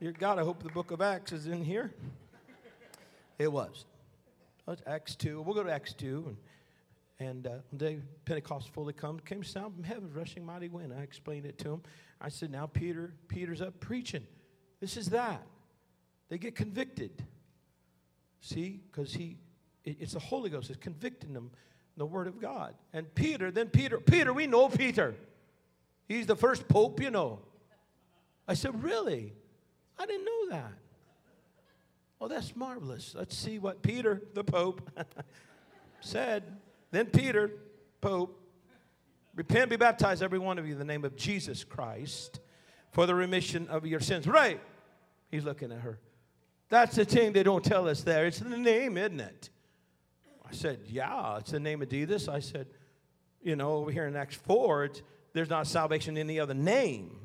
Dear 0.00 0.12
God, 0.12 0.38
I 0.38 0.42
hope 0.42 0.62
the 0.62 0.68
book 0.68 0.90
of 0.90 1.00
Acts 1.00 1.32
is 1.32 1.46
in 1.46 1.64
here. 1.64 1.94
It 3.38 3.50
was. 3.50 3.86
That's 4.66 4.82
Acts 4.86 5.14
2. 5.16 5.40
We'll 5.40 5.54
go 5.54 5.62
to 5.62 5.72
Acts 5.72 5.94
2. 5.94 6.24
And 6.26 6.36
and 7.18 7.46
uh, 7.46 7.50
one 7.70 7.78
day, 7.78 7.98
Pentecost 8.24 8.68
fully 8.70 8.92
come, 8.92 9.18
came 9.20 9.42
sound 9.42 9.74
from 9.74 9.84
heaven, 9.84 10.10
rushing 10.12 10.44
mighty 10.44 10.68
wind. 10.68 10.92
I 10.92 11.02
explained 11.02 11.46
it 11.46 11.58
to 11.58 11.70
him. 11.72 11.82
I 12.20 12.28
said, 12.28 12.50
now 12.50 12.66
Peter, 12.66 13.14
Peter's 13.28 13.62
up 13.62 13.80
preaching. 13.80 14.26
This 14.80 14.96
is 14.96 15.10
that. 15.10 15.46
They 16.28 16.36
get 16.36 16.54
convicted. 16.54 17.24
See, 18.40 18.82
because 18.90 19.14
he, 19.14 19.38
it, 19.84 19.96
it's 20.00 20.12
the 20.12 20.18
Holy 20.18 20.50
Ghost 20.50 20.68
is 20.68 20.76
convicting 20.76 21.32
them 21.32 21.50
the 21.96 22.04
Word 22.04 22.26
of 22.26 22.38
God. 22.38 22.74
And 22.92 23.12
Peter, 23.14 23.50
then 23.50 23.68
Peter, 23.68 23.98
Peter, 23.98 24.32
we 24.34 24.46
know 24.46 24.68
Peter. 24.68 25.14
He's 26.06 26.26
the 26.26 26.36
first 26.36 26.68
pope, 26.68 27.00
you 27.00 27.10
know. 27.10 27.40
I 28.46 28.54
said, 28.54 28.82
really? 28.82 29.32
I 29.98 30.04
didn't 30.04 30.26
know 30.26 30.48
that. 30.50 30.72
Oh, 32.20 32.28
that's 32.28 32.54
marvelous. 32.54 33.14
Let's 33.16 33.36
see 33.36 33.58
what 33.58 33.82
Peter, 33.82 34.22
the 34.34 34.44
pope, 34.44 34.88
said. 36.00 36.44
Then 36.90 37.06
Peter, 37.06 37.50
Pope, 38.00 38.40
repent, 39.34 39.70
be 39.70 39.76
baptized, 39.76 40.22
every 40.22 40.38
one 40.38 40.58
of 40.58 40.66
you, 40.66 40.72
in 40.72 40.78
the 40.78 40.84
name 40.84 41.04
of 41.04 41.16
Jesus 41.16 41.64
Christ 41.64 42.40
for 42.96 43.04
the 43.04 43.14
remission 43.14 43.68
of 43.68 43.86
your 43.86 44.00
sins. 44.00 44.26
Right. 44.26 44.58
He's 45.30 45.44
looking 45.44 45.70
at 45.70 45.80
her. 45.80 45.98
That's 46.70 46.96
the 46.96 47.04
thing 47.04 47.32
they 47.32 47.42
don't 47.42 47.62
tell 47.62 47.88
us 47.88 48.02
there. 48.02 48.26
It's 48.26 48.38
the 48.38 48.56
name, 48.56 48.96
isn't 48.96 49.20
it? 49.20 49.50
I 50.48 50.52
said, 50.52 50.80
Yeah, 50.86 51.36
it's 51.36 51.50
the 51.50 51.60
name 51.60 51.82
of 51.82 51.90
Jesus. 51.90 52.26
I 52.26 52.40
said, 52.40 52.66
You 53.42 53.54
know, 53.54 53.72
over 53.74 53.90
here 53.90 54.06
in 54.06 54.16
Acts 54.16 54.36
4, 54.36 54.90
there's 55.34 55.50
not 55.50 55.66
salvation 55.66 56.16
in 56.16 56.28
any 56.28 56.40
other 56.40 56.54
name, 56.54 57.18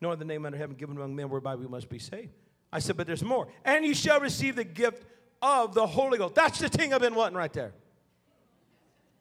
nor 0.00 0.16
the 0.16 0.24
name 0.24 0.46
under 0.46 0.56
heaven 0.56 0.74
given 0.74 0.96
among 0.96 1.14
men 1.14 1.28
whereby 1.28 1.54
we 1.54 1.66
must 1.68 1.90
be 1.90 1.98
saved. 1.98 2.32
I 2.72 2.78
said, 2.78 2.96
But 2.96 3.06
there's 3.06 3.22
more. 3.22 3.48
And 3.64 3.84
you 3.84 3.94
shall 3.94 4.20
receive 4.20 4.56
the 4.56 4.64
gift 4.64 5.04
of 5.42 5.74
the 5.74 5.86
Holy 5.86 6.18
Ghost. 6.18 6.34
That's 6.34 6.58
the 6.58 6.68
thing 6.68 6.94
I've 6.94 7.02
been 7.02 7.14
wanting 7.14 7.36
right 7.36 7.52
there. 7.52 7.74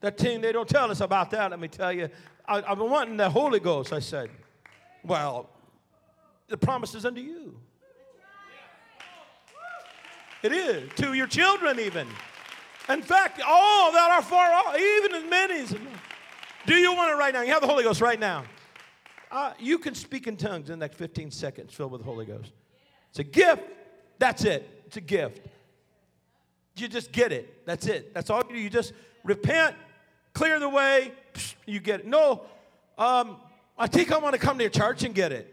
That 0.02 0.18
thing, 0.18 0.42
they 0.42 0.52
don't 0.52 0.70
tell 0.70 0.92
us 0.92 1.02
about 1.02 1.32
that, 1.32 1.52
let 1.52 1.60
me 1.60 1.68
tell 1.68 1.92
you. 1.92 2.10
I, 2.48 2.58
I've 2.58 2.78
been 2.78 2.90
wanting 2.90 3.18
the 3.18 3.30
Holy 3.30 3.60
Ghost, 3.60 3.92
I 3.92 4.00
said. 4.00 4.30
Well, 5.04 5.50
the 6.48 6.58
promise 6.58 6.94
is 6.96 7.06
unto 7.06 7.22
you. 7.22 7.60
It 10.44 10.52
is, 10.52 10.90
to 10.98 11.14
your 11.14 11.28
children 11.28 11.80
even. 11.80 12.08
In 12.90 13.02
fact, 13.02 13.42
all 13.46 13.92
that 13.92 14.12
are 14.12 14.22
far 14.22 14.54
off, 14.54 14.78
even 14.80 15.16
as 15.16 15.30
many 15.30 15.60
as. 15.62 15.76
Do 16.66 16.76
you 16.76 16.94
want 16.94 17.12
it 17.12 17.16
right 17.16 17.34
now? 17.34 17.42
You 17.42 17.52
have 17.52 17.62
the 17.62 17.68
Holy 17.68 17.84
Ghost 17.84 18.02
right 18.02 18.20
now. 18.20 18.44
Uh, 19.32 19.54
you 19.60 19.78
can 19.78 19.94
speak 19.94 20.28
in 20.28 20.38
tongues 20.38 20.70
in 20.70 20.80
that 20.80 20.96
15 20.96 21.32
seconds 21.32 21.74
filled 21.74 21.92
with 21.92 22.02
the 22.02 22.06
Holy 22.06 22.26
Ghost. 22.26 22.52
It's 23.10 23.20
a 23.20 23.24
gift. 23.24 23.64
That's 24.20 24.46
it. 24.46 24.84
It's 24.86 24.98
a 24.98 25.02
gift. 25.02 25.48
You 26.78 26.88
just 26.88 27.12
get 27.12 27.32
it. 27.32 27.66
That's 27.66 27.88
it. 27.88 28.14
That's 28.14 28.30
all 28.30 28.44
you 28.48 28.56
do. 28.56 28.62
You 28.62 28.70
just 28.70 28.94
repent, 29.24 29.76
clear 30.38 30.60
the 30.60 30.70
way, 30.70 31.12
you 31.66 31.80
get 31.80 32.02
it. 32.02 32.06
No, 32.06 32.44
um, 33.00 33.38
I 33.76 33.88
think 33.88 34.12
I 34.12 34.20
want 34.20 34.34
to 34.34 34.40
come 34.40 34.60
to 34.60 34.64
your 34.64 34.70
church 34.70 35.02
and 35.02 35.16
get 35.16 35.32
it. 35.32 35.52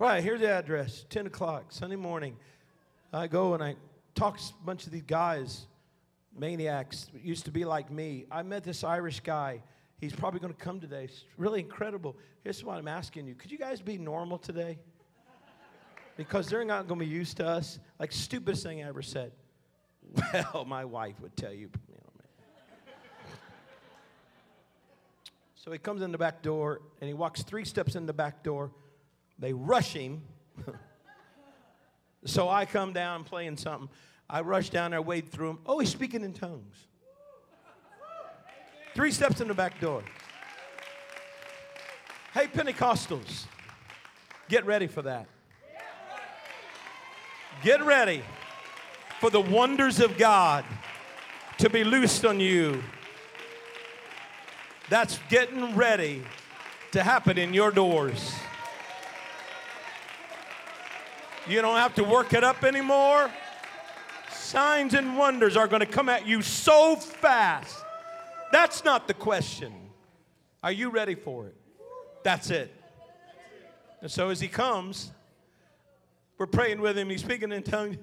Right, 0.00 0.20
here's 0.20 0.40
the 0.40 0.50
address 0.50 1.04
10 1.08 1.28
o'clock, 1.28 1.66
Sunday 1.68 1.94
morning. 1.94 2.36
I 3.12 3.28
go 3.28 3.54
and 3.54 3.62
I 3.62 3.76
talk 4.16 4.38
to 4.38 4.44
a 4.60 4.66
bunch 4.66 4.86
of 4.86 4.90
these 4.90 5.04
guys, 5.04 5.66
maniacs, 6.36 7.08
used 7.22 7.44
to 7.44 7.52
be 7.52 7.64
like 7.64 7.88
me. 7.88 8.26
I 8.32 8.42
met 8.42 8.64
this 8.64 8.82
Irish 8.82 9.20
guy. 9.20 9.62
He's 10.00 10.12
probably 10.12 10.40
going 10.40 10.52
to 10.52 10.58
come 10.58 10.80
today. 10.80 11.04
It's 11.04 11.24
really 11.36 11.60
incredible. 11.60 12.16
Here's 12.42 12.64
what 12.64 12.78
I'm 12.78 12.88
asking 12.88 13.28
you 13.28 13.36
Could 13.36 13.52
you 13.52 13.58
guys 13.58 13.80
be 13.80 13.96
normal 13.96 14.38
today? 14.38 14.76
Because 16.16 16.48
they're 16.48 16.64
not 16.64 16.88
going 16.88 16.98
to 16.98 17.06
be 17.06 17.12
used 17.12 17.36
to 17.36 17.46
us. 17.46 17.78
Like, 18.00 18.10
stupidest 18.10 18.64
thing 18.64 18.82
I 18.82 18.88
ever 18.88 19.02
said. 19.02 19.30
Well, 20.52 20.64
my 20.64 20.84
wife 20.84 21.20
would 21.20 21.36
tell 21.36 21.52
you, 21.52 21.70
So 25.68 25.72
he 25.72 25.78
comes 25.78 26.00
in 26.00 26.12
the 26.12 26.16
back 26.16 26.40
door 26.40 26.80
and 26.98 27.08
he 27.08 27.12
walks 27.12 27.42
three 27.42 27.66
steps 27.66 27.94
in 27.94 28.06
the 28.06 28.14
back 28.14 28.42
door. 28.42 28.70
They 29.38 29.52
rush 29.52 29.92
him. 29.92 30.22
so 32.24 32.48
I 32.48 32.64
come 32.64 32.94
down 32.94 33.22
playing 33.24 33.58
something. 33.58 33.90
I 34.30 34.40
rush 34.40 34.70
down 34.70 34.92
there, 34.92 35.02
wade 35.02 35.30
through 35.30 35.50
him. 35.50 35.58
Oh, 35.66 35.78
he's 35.78 35.90
speaking 35.90 36.24
in 36.24 36.32
tongues. 36.32 36.86
Three 38.94 39.10
steps 39.10 39.42
in 39.42 39.48
the 39.48 39.52
back 39.52 39.78
door. 39.78 40.02
Hey, 42.32 42.46
Pentecostals, 42.46 43.44
get 44.48 44.64
ready 44.64 44.86
for 44.86 45.02
that. 45.02 45.26
Get 47.62 47.84
ready 47.84 48.22
for 49.20 49.28
the 49.28 49.42
wonders 49.42 50.00
of 50.00 50.16
God 50.16 50.64
to 51.58 51.68
be 51.68 51.84
loosed 51.84 52.24
on 52.24 52.40
you 52.40 52.82
that's 54.88 55.18
getting 55.28 55.76
ready 55.76 56.22
to 56.92 57.02
happen 57.02 57.38
in 57.38 57.52
your 57.52 57.70
doors. 57.70 58.34
You 61.46 61.62
don't 61.62 61.76
have 61.76 61.94
to 61.94 62.04
work 62.04 62.32
it 62.34 62.44
up 62.44 62.64
anymore. 62.64 63.30
Signs 64.30 64.94
and 64.94 65.16
wonders 65.16 65.56
are 65.56 65.66
going 65.66 65.80
to 65.80 65.86
come 65.86 66.08
at 66.08 66.26
you 66.26 66.42
so 66.42 66.96
fast. 66.96 67.76
That's 68.52 68.84
not 68.84 69.08
the 69.08 69.14
question. 69.14 69.72
Are 70.62 70.72
you 70.72 70.90
ready 70.90 71.14
for 71.14 71.46
it? 71.46 71.56
That's 72.22 72.50
it. 72.50 72.74
And 74.00 74.10
so 74.10 74.30
as 74.30 74.40
he 74.40 74.48
comes, 74.48 75.12
we're 76.38 76.46
praying 76.46 76.80
with 76.80 76.96
him. 76.96 77.10
He's 77.10 77.20
speaking 77.20 77.52
in 77.52 77.62
tongues. 77.62 77.96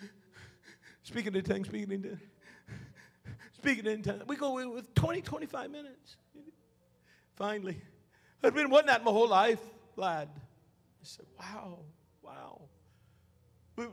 speaking 1.02 1.34
in 1.34 1.44
tongues, 1.44 1.68
speaking 1.68 1.92
in 1.92 2.02
tongues. 2.02 2.20
Speaking 3.60 3.84
in 3.84 4.02
tongues. 4.02 4.22
We 4.26 4.36
go 4.36 4.54
with 4.54 4.94
20, 4.94 5.20
25 5.20 5.70
minutes. 5.70 6.16
Finally, 7.36 7.78
I've 8.42 8.54
been 8.54 8.70
wanting 8.70 8.86
that 8.86 9.04
my 9.04 9.10
whole 9.10 9.28
life, 9.28 9.60
lad. 9.96 10.30
I 10.34 11.02
said, 11.02 11.26
wow, 11.38 11.80
wow. 12.22 12.62
We, 13.76 13.84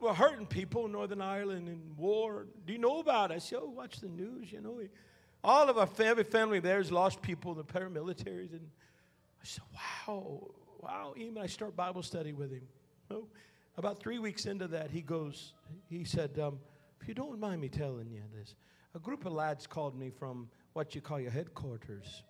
we're 0.00 0.12
hurting 0.12 0.46
people 0.46 0.86
in 0.86 0.92
Northern 0.92 1.22
Ireland 1.22 1.68
in 1.68 1.96
war. 1.96 2.48
Do 2.66 2.72
you 2.72 2.80
know 2.80 2.98
about 2.98 3.30
it? 3.30 3.34
I 3.34 3.38
said, 3.38 3.60
oh, 3.62 3.70
watch 3.70 4.00
the 4.00 4.08
news, 4.08 4.50
you 4.50 4.60
know. 4.60 4.80
All 5.44 5.68
of 5.68 5.78
our 5.78 5.86
family, 5.86 6.24
family 6.24 6.58
there's 6.58 6.90
lost 6.90 7.22
people 7.22 7.52
in 7.52 7.58
the 7.58 7.64
paramilitaries. 7.64 8.50
And 8.50 8.68
I 9.40 9.44
said, 9.44 9.62
wow, 9.72 10.50
wow. 10.80 11.14
Even 11.16 11.38
I 11.38 11.46
start 11.46 11.76
Bible 11.76 12.02
study 12.02 12.32
with 12.32 12.50
him. 12.50 12.66
Oh, 13.08 13.28
about 13.76 14.00
three 14.00 14.18
weeks 14.18 14.46
into 14.46 14.66
that, 14.66 14.90
he 14.90 15.00
goes, 15.00 15.52
he 15.88 16.02
said, 16.02 16.40
um, 16.40 16.58
if 17.00 17.06
you 17.06 17.14
don't 17.14 17.38
mind 17.38 17.60
me 17.60 17.68
telling 17.68 18.10
you 18.10 18.22
this, 18.36 18.56
a 18.94 18.98
group 18.98 19.24
of 19.26 19.32
lads 19.32 19.66
called 19.66 19.98
me 19.98 20.10
from 20.10 20.48
what 20.72 20.94
you 20.94 21.00
call 21.00 21.20
your 21.20 21.30
headquarters. 21.30 22.22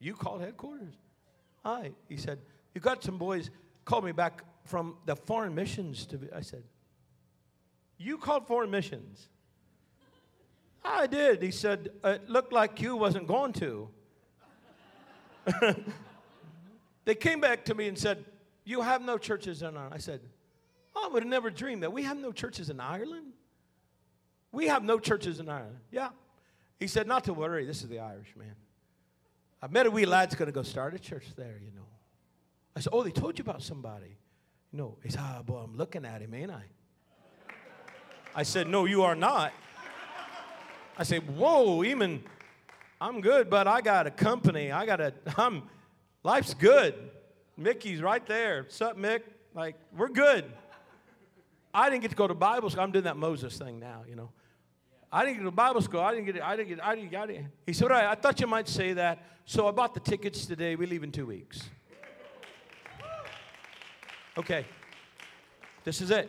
You 0.00 0.14
called 0.14 0.40
headquarters? 0.40 0.94
Hi. 1.64 1.92
He 2.08 2.16
said, 2.16 2.38
You 2.74 2.80
got 2.80 3.02
some 3.02 3.18
boys 3.18 3.50
called 3.84 4.04
me 4.04 4.12
back 4.12 4.42
from 4.64 4.96
the 5.06 5.16
foreign 5.16 5.54
missions 5.54 6.06
to 6.06 6.18
be. 6.18 6.28
I 6.32 6.40
said, 6.40 6.62
You 7.96 8.18
called 8.18 8.46
foreign 8.46 8.70
missions? 8.70 9.28
I 10.84 11.06
did. 11.06 11.42
He 11.42 11.50
said, 11.50 11.90
It 12.04 12.28
looked 12.28 12.52
like 12.52 12.80
you 12.80 12.96
wasn't 12.96 13.26
going 13.26 13.52
to. 13.54 13.88
they 17.04 17.14
came 17.14 17.40
back 17.40 17.64
to 17.66 17.74
me 17.74 17.88
and 17.88 17.98
said, 17.98 18.24
You 18.64 18.82
have 18.82 19.02
no 19.02 19.18
churches 19.18 19.62
in 19.62 19.76
Ireland. 19.76 19.94
I 19.94 19.98
said, 19.98 20.20
I 20.96 21.08
would 21.08 21.22
have 21.22 21.30
never 21.30 21.50
dreamed 21.50 21.82
that. 21.82 21.92
We 21.92 22.02
have 22.02 22.18
no 22.18 22.32
churches 22.32 22.70
in 22.70 22.80
Ireland. 22.80 23.32
We 24.52 24.68
have 24.68 24.82
no 24.82 24.98
churches 24.98 25.40
in 25.40 25.48
Ireland. 25.48 25.78
Yeah. 25.90 26.10
He 26.78 26.86
said, 26.86 27.06
Not 27.06 27.24
to 27.24 27.34
worry. 27.34 27.64
This 27.64 27.82
is 27.82 27.88
the 27.88 27.98
Irish 27.98 28.34
man. 28.36 28.54
I 29.60 29.66
met 29.66 29.86
a 29.86 29.90
wee 29.90 30.06
lad's 30.06 30.34
going 30.34 30.46
to 30.46 30.52
go 30.52 30.62
start 30.62 30.94
a 30.94 30.98
church 30.98 31.26
there, 31.36 31.60
you 31.62 31.72
know. 31.72 31.86
I 32.76 32.80
said, 32.80 32.90
Oh, 32.92 33.02
they 33.02 33.10
told 33.10 33.38
you 33.38 33.42
about 33.42 33.62
somebody. 33.62 34.16
You 34.72 34.78
know, 34.78 34.96
he 35.02 35.10
said, 35.10 35.20
Ah, 35.22 35.42
boy, 35.42 35.58
I'm 35.58 35.76
looking 35.76 36.04
at 36.04 36.20
him, 36.22 36.32
ain't 36.34 36.50
I? 36.50 36.62
I 38.34 38.42
said, 38.42 38.68
No, 38.68 38.84
you 38.84 39.02
are 39.02 39.16
not. 39.16 39.52
I 40.96 41.02
said, 41.02 41.36
Whoa, 41.36 41.78
Eamon, 41.78 42.20
I'm 43.00 43.20
good, 43.20 43.50
but 43.50 43.66
I 43.66 43.80
got 43.80 44.06
a 44.06 44.10
company. 44.10 44.72
I 44.72 44.86
got 44.86 45.00
a, 45.00 45.12
I'm, 45.36 45.64
life's 46.22 46.54
good. 46.54 46.94
Mickey's 47.56 48.00
right 48.00 48.24
there. 48.26 48.62
What's 48.62 48.80
up, 48.80 48.96
Mick? 48.96 49.22
Like, 49.54 49.76
we're 49.96 50.08
good. 50.08 50.44
I 51.74 51.90
didn't 51.90 52.02
get 52.02 52.10
to 52.10 52.16
go 52.16 52.26
to 52.26 52.34
Bible 52.34 52.70
school. 52.70 52.82
I'm 52.82 52.92
doing 52.92 53.04
that 53.04 53.16
Moses 53.16 53.56
thing 53.58 53.78
now, 53.78 54.04
you 54.08 54.14
know. 54.14 54.30
I 55.10 55.24
didn't 55.24 55.38
get 55.38 55.44
to 55.44 55.50
Bible 55.50 55.80
school. 55.80 56.00
I 56.00 56.12
didn't 56.12 56.26
get. 56.26 56.36
It. 56.36 56.42
I 56.42 56.56
didn't 56.56 56.68
get. 56.68 56.78
it. 56.78 56.84
I 56.84 56.94
didn't. 56.94 57.14
I 57.14 57.26
didn't. 57.26 57.46
He 57.66 57.72
said, 57.72 57.90
"Right, 57.90 58.04
I 58.04 58.14
thought 58.14 58.40
you 58.40 58.46
might 58.46 58.68
say 58.68 58.92
that." 58.94 59.22
So 59.46 59.66
I 59.66 59.70
bought 59.70 59.94
the 59.94 60.00
tickets 60.00 60.44
today. 60.44 60.76
We 60.76 60.86
leave 60.86 61.02
in 61.02 61.12
two 61.12 61.26
weeks. 61.26 61.70
Okay. 64.36 64.66
This 65.84 66.02
is 66.02 66.10
it. 66.10 66.28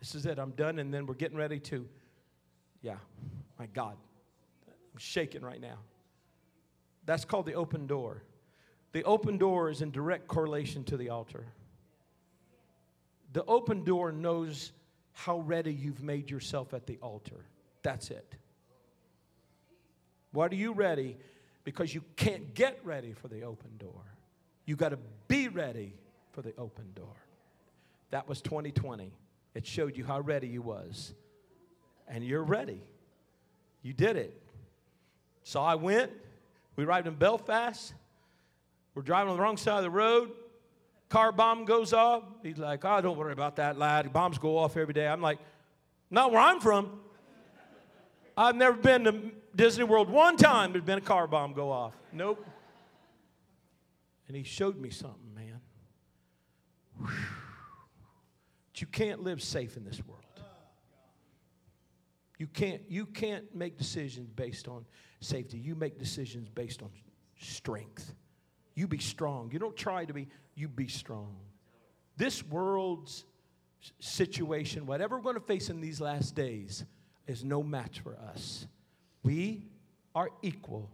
This 0.00 0.14
is 0.14 0.26
it. 0.26 0.38
I'm 0.38 0.50
done, 0.50 0.78
and 0.78 0.92
then 0.92 1.06
we're 1.06 1.14
getting 1.14 1.38
ready 1.38 1.58
to. 1.60 1.88
Yeah, 2.82 2.96
my 3.58 3.64
God, 3.66 3.96
I'm 4.68 4.98
shaking 4.98 5.40
right 5.40 5.60
now. 5.60 5.78
That's 7.06 7.24
called 7.24 7.46
the 7.46 7.54
open 7.54 7.86
door. 7.86 8.22
The 8.92 9.02
open 9.04 9.38
door 9.38 9.70
is 9.70 9.80
in 9.80 9.90
direct 9.90 10.28
correlation 10.28 10.84
to 10.84 10.98
the 10.98 11.08
altar. 11.08 11.46
The 13.32 13.44
open 13.46 13.84
door 13.84 14.12
knows 14.12 14.72
how 15.12 15.40
ready 15.40 15.72
you've 15.72 16.02
made 16.02 16.30
yourself 16.30 16.74
at 16.74 16.86
the 16.86 16.98
altar. 16.98 17.46
That's 17.84 18.10
it. 18.10 18.34
What 20.32 20.50
are 20.50 20.56
you 20.56 20.72
ready? 20.72 21.16
Because 21.62 21.94
you 21.94 22.02
can't 22.16 22.54
get 22.54 22.80
ready 22.82 23.12
for 23.12 23.28
the 23.28 23.42
open 23.42 23.70
door. 23.78 24.02
You 24.66 24.74
got 24.74 24.88
to 24.88 24.98
be 25.28 25.46
ready 25.46 25.94
for 26.32 26.42
the 26.42 26.52
open 26.58 26.86
door. 26.96 27.14
That 28.10 28.28
was 28.28 28.42
2020. 28.42 29.12
It 29.54 29.64
showed 29.64 29.96
you 29.96 30.04
how 30.04 30.20
ready 30.20 30.48
you 30.48 30.62
was. 30.62 31.14
And 32.08 32.24
you're 32.24 32.42
ready. 32.42 32.82
You 33.82 33.92
did 33.92 34.16
it. 34.16 34.42
So 35.44 35.60
I 35.60 35.76
went. 35.76 36.10
We 36.76 36.84
arrived 36.84 37.06
in 37.06 37.14
Belfast. 37.14 37.94
We're 38.94 39.02
driving 39.02 39.30
on 39.30 39.36
the 39.36 39.42
wrong 39.42 39.56
side 39.56 39.78
of 39.78 39.84
the 39.84 39.90
road. 39.90 40.32
Car 41.10 41.32
bomb 41.32 41.64
goes 41.64 41.92
off. 41.92 42.24
He's 42.42 42.58
like, 42.58 42.84
oh, 42.84 43.00
don't 43.00 43.18
worry 43.18 43.32
about 43.32 43.56
that, 43.56 43.78
lad. 43.78 44.12
Bombs 44.12 44.38
go 44.38 44.56
off 44.58 44.76
every 44.76 44.94
day. 44.94 45.06
I'm 45.06 45.20
like, 45.20 45.38
not 46.10 46.32
where 46.32 46.40
I'm 46.40 46.60
from. 46.60 47.00
I've 48.36 48.56
never 48.56 48.76
been 48.76 49.04
to 49.04 49.20
Disney 49.54 49.84
World 49.84 50.10
one 50.10 50.36
time, 50.36 50.72
there's 50.72 50.84
been 50.84 50.98
a 50.98 51.02
car 51.02 51.26
bomb 51.26 51.52
go 51.52 51.70
off. 51.70 51.94
Nope. 52.12 52.44
And 54.26 54.36
he 54.36 54.42
showed 54.42 54.76
me 54.76 54.90
something, 54.90 55.34
man. 55.34 55.60
But 57.00 58.80
you 58.80 58.86
can't 58.86 59.22
live 59.22 59.42
safe 59.42 59.76
in 59.76 59.84
this 59.84 60.02
world. 60.04 60.22
You 62.38 62.48
can't, 62.48 62.82
you 62.88 63.06
can't 63.06 63.54
make 63.54 63.78
decisions 63.78 64.28
based 64.30 64.66
on 64.66 64.84
safety. 65.20 65.58
You 65.58 65.76
make 65.76 65.98
decisions 65.98 66.48
based 66.48 66.82
on 66.82 66.90
strength. 67.38 68.14
You 68.74 68.88
be 68.88 68.98
strong. 68.98 69.50
You 69.52 69.60
don't 69.60 69.76
try 69.76 70.04
to 70.04 70.12
be, 70.12 70.26
you 70.56 70.66
be 70.66 70.88
strong. 70.88 71.36
This 72.16 72.44
world's 72.44 73.24
situation, 74.00 74.86
whatever 74.86 75.16
we're 75.16 75.22
going 75.22 75.36
to 75.36 75.40
face 75.40 75.70
in 75.70 75.80
these 75.80 76.00
last 76.00 76.34
days, 76.34 76.84
is 77.26 77.44
no 77.44 77.62
match 77.62 78.00
for 78.00 78.16
us. 78.32 78.66
We 79.22 79.62
are 80.14 80.30
equal 80.42 80.90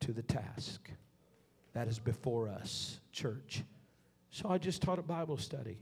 to 0.00 0.12
the 0.12 0.22
task 0.22 0.90
that 1.74 1.88
is 1.88 1.98
before 1.98 2.48
us, 2.48 2.98
church. 3.12 3.62
So 4.30 4.48
I 4.48 4.58
just 4.58 4.82
taught 4.82 4.98
a 4.98 5.02
Bible 5.02 5.36
study. 5.36 5.78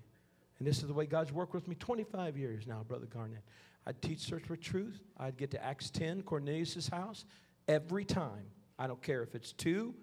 And 0.59 0.67
this 0.67 0.79
is 0.79 0.89
the 0.89 0.95
way 0.95 1.07
God's 1.07 1.33
worked 1.33 1.55
with 1.55 1.69
me 1.69 1.75
25 1.75 2.37
years 2.37 2.67
now, 2.67 2.83
Brother 2.87 3.07
Garnett. 3.07 3.43
I'd 3.87 4.01
teach 4.03 4.21
Search 4.21 4.45
for 4.45 4.57
Truth. 4.57 5.01
I'd 5.19 5.37
get 5.37 5.51
to 5.53 5.65
Acts 5.65 5.91
10, 5.91 6.23
Cornelius' 6.23 6.89
house, 6.89 7.25
every 7.69 8.05
time. 8.05 8.47
I 8.79 8.87
don't 8.87 9.01
care 9.03 9.23
if 9.23 9.35
it's 9.35 9.53
2, 9.53 9.95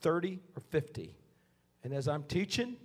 30, 0.00 0.40
or 0.56 0.60
50. 0.70 1.14
And 1.84 1.92
as 1.92 2.08
I'm 2.08 2.24
teaching, 2.24 2.76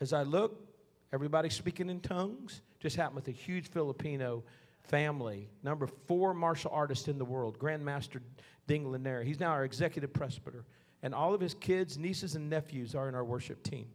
as 0.00 0.12
I 0.12 0.22
look, 0.22 0.62
everybody 1.12 1.50
speaking 1.50 1.90
in 1.90 2.00
tongues. 2.00 2.62
Just 2.80 2.96
happened 2.96 3.16
with 3.16 3.28
a 3.28 3.32
huge 3.32 3.68
Filipino 3.68 4.44
family, 4.82 5.48
number 5.62 5.86
four 5.86 6.32
martial 6.34 6.70
artist 6.72 7.08
in 7.08 7.18
the 7.18 7.24
world, 7.24 7.58
Grandmaster 7.58 8.20
Ding 8.66 8.90
Lanier. 8.90 9.22
He's 9.22 9.40
now 9.40 9.50
our 9.50 9.64
executive 9.64 10.12
presbyter. 10.12 10.64
And 11.02 11.14
all 11.14 11.34
of 11.34 11.40
his 11.40 11.54
kids, 11.54 11.98
nieces, 11.98 12.34
and 12.34 12.48
nephews 12.48 12.94
are 12.94 13.08
in 13.08 13.14
our 13.14 13.24
worship 13.24 13.62
team. 13.62 13.86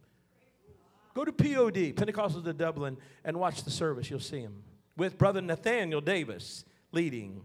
Go 1.14 1.26
to 1.26 1.32
POD, 1.32 1.94
Pentecostals 1.96 2.46
of 2.46 2.58
Dublin, 2.58 2.98
and 3.26 3.38
watch 3.38 3.64
the 3.64 3.72
service. 3.72 4.10
You'll 4.10 4.20
see 4.20 4.40
him 4.40 4.64
with 4.96 5.18
Brother 5.18 5.42
Nathaniel 5.42 6.02
Davis 6.02 6.64
leading. 6.92 7.42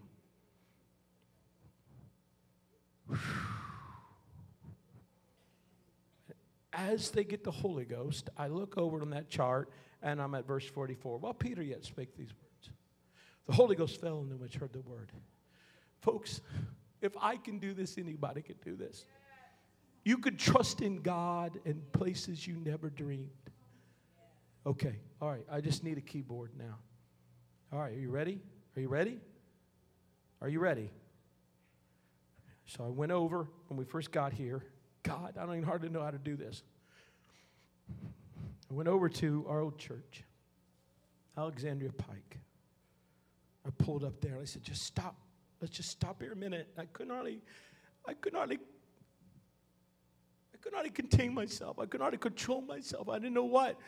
As 6.77 7.11
they 7.11 7.24
get 7.24 7.43
the 7.43 7.51
Holy 7.51 7.86
Ghost, 7.86 8.28
I 8.36 8.48
look 8.48 8.77
over 8.77 9.01
on 9.01 9.11
that 9.11 9.31
chart 9.31 9.70
and 10.03 10.20
I'm 10.20 10.35
at 10.35 10.47
verse 10.47 10.66
44. 10.66 11.16
While 11.19 11.32
Peter 11.32 11.62
yet 11.62 11.85
spake 11.85 12.15
these 12.15 12.28
words, 12.28 12.70
the 13.47 13.55
Holy 13.55 13.74
Ghost 13.74 13.98
fell 13.98 14.19
on 14.19 14.28
them 14.28 14.40
which 14.40 14.57
heard 14.57 14.74
the 14.74 14.82
word. 14.82 15.11
Folks, 16.03 16.43
if 17.01 17.12
I 17.19 17.39
can 17.39 17.59
do 17.59 17.73
this, 17.73 17.97
anybody 17.97 18.43
can 18.43 18.57
do 18.62 18.77
this. 18.77 19.07
You 20.05 20.19
could 20.19 20.39
trust 20.39 20.82
in 20.82 21.01
God 21.01 21.59
in 21.65 21.82
places 21.93 22.47
you 22.47 22.57
never 22.62 22.90
dreamed. 22.90 23.31
Okay, 24.66 24.97
all 25.23 25.31
right, 25.31 25.47
I 25.51 25.62
just 25.62 25.82
need 25.82 25.97
a 25.97 26.03
keyboard 26.03 26.51
now. 26.59 26.77
All 27.73 27.81
right, 27.81 27.93
are 27.93 28.01
you 28.01 28.11
ready? 28.11 28.39
Are 28.77 28.81
you 28.82 28.89
ready? 28.89 29.19
Are 30.43 30.48
you 30.48 30.61
ready? 30.61 30.90
So 32.66 32.85
I 32.85 32.89
went 32.89 33.12
over 33.12 33.48
when 33.69 33.78
we 33.78 33.85
first 33.85 34.11
got 34.11 34.32
here. 34.35 34.62
God, 35.07 35.35
I 35.41 35.47
don't 35.47 35.55
even 35.55 35.65
hardly 35.65 35.89
know 35.89 36.03
how 36.03 36.11
to 36.11 36.19
do 36.19 36.35
this. 36.35 36.65
I 38.69 38.74
went 38.74 38.89
over 38.89 39.09
to 39.09 39.47
our 39.49 39.61
old 39.61 39.78
church, 39.78 40.24
Alexandria 41.39 41.93
Pike. 41.93 42.39
I 43.65 43.70
pulled 43.78 44.03
up 44.03 44.20
there 44.20 44.39
I 44.41 44.45
said, 44.45 44.65
just 44.65 44.83
stop. 44.83 45.15
Let's 45.61 45.77
just 45.77 45.91
stop 45.91 46.20
here 46.20 46.33
a 46.33 46.37
minute. 46.37 46.69
I 46.77 46.87
could 46.87 47.07
not 47.07 47.15
hardly, 47.15 47.41
I 48.07 48.15
could 48.15 48.33
not 48.33 48.41
hardly, 48.41 48.59
I 50.53 50.57
could 50.61 50.73
not 50.73 50.78
hardly 50.78 50.91
contain 50.91 51.33
myself. 51.33 51.78
I 51.78 51.87
could 51.87 52.01
not 52.01 52.07
hardly 52.07 52.19
control 52.19 52.61
myself. 52.61 53.09
I 53.09 53.20
didn't 53.20 53.35
know 53.35 53.45
what, 53.45 53.78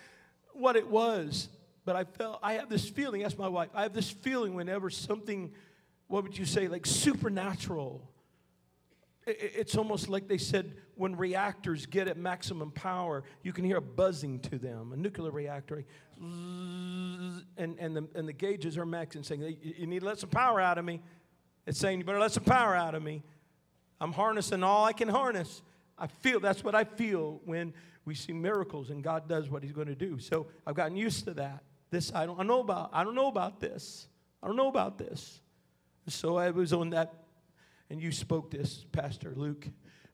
what 0.52 0.76
it 0.76 0.86
was. 0.86 1.48
But 1.84 1.96
I 1.96 2.04
felt, 2.04 2.38
I 2.44 2.54
have 2.54 2.68
this 2.68 2.88
feeling, 2.88 3.24
ask 3.24 3.36
my 3.36 3.48
wife, 3.48 3.70
I 3.74 3.82
have 3.82 3.92
this 3.92 4.10
feeling 4.10 4.54
whenever 4.54 4.88
something, 4.88 5.52
what 6.06 6.22
would 6.22 6.38
you 6.38 6.44
say, 6.44 6.68
like 6.68 6.86
supernatural 6.86 8.08
it's 9.28 9.76
almost 9.76 10.08
like 10.08 10.26
they 10.26 10.38
said 10.38 10.74
when 10.98 11.16
reactors 11.16 11.86
get 11.86 12.08
at 12.08 12.16
maximum 12.16 12.72
power, 12.72 13.22
you 13.42 13.52
can 13.52 13.64
hear 13.64 13.76
a 13.76 13.82
buzzing 13.82 14.40
to 14.40 14.58
them, 14.58 14.92
a 14.92 14.96
nuclear 14.96 15.30
reactor. 15.30 15.84
And, 16.20 17.44
and, 17.56 17.96
the, 17.96 18.08
and 18.14 18.28
the 18.28 18.32
gauges 18.32 18.76
are 18.76 18.84
maxing, 18.84 19.24
saying, 19.24 19.56
You 19.62 19.86
need 19.86 20.00
to 20.00 20.06
let 20.06 20.18
some 20.18 20.30
power 20.30 20.60
out 20.60 20.76
of 20.76 20.84
me. 20.84 21.00
It's 21.66 21.78
saying, 21.78 22.00
You 22.00 22.04
better 22.04 22.18
let 22.18 22.32
some 22.32 22.44
power 22.44 22.74
out 22.74 22.96
of 22.96 23.02
me. 23.02 23.22
I'm 24.00 24.12
harnessing 24.12 24.62
all 24.62 24.84
I 24.84 24.92
can 24.92 25.08
harness. 25.08 25.62
I 25.96 26.08
feel 26.08 26.40
that's 26.40 26.64
what 26.64 26.74
I 26.74 26.84
feel 26.84 27.40
when 27.44 27.72
we 28.04 28.14
see 28.14 28.32
miracles 28.32 28.90
and 28.90 29.02
God 29.02 29.28
does 29.28 29.48
what 29.48 29.62
He's 29.62 29.72
going 29.72 29.88
to 29.88 29.94
do. 29.94 30.18
So 30.18 30.48
I've 30.66 30.74
gotten 30.74 30.96
used 30.96 31.24
to 31.26 31.34
that. 31.34 31.62
This 31.90 32.12
I 32.12 32.26
don't 32.26 32.40
I 32.40 32.42
know 32.42 32.60
about. 32.60 32.90
I 32.92 33.04
don't 33.04 33.14
know 33.14 33.28
about 33.28 33.60
this. 33.60 34.08
I 34.42 34.48
don't 34.48 34.56
know 34.56 34.68
about 34.68 34.98
this. 34.98 35.40
So 36.08 36.36
I 36.36 36.50
was 36.50 36.72
on 36.72 36.90
that 36.90 37.14
and 37.90 38.00
you 38.00 38.12
spoke 38.12 38.50
this, 38.50 38.84
Pastor 38.92 39.32
Luke. 39.36 39.68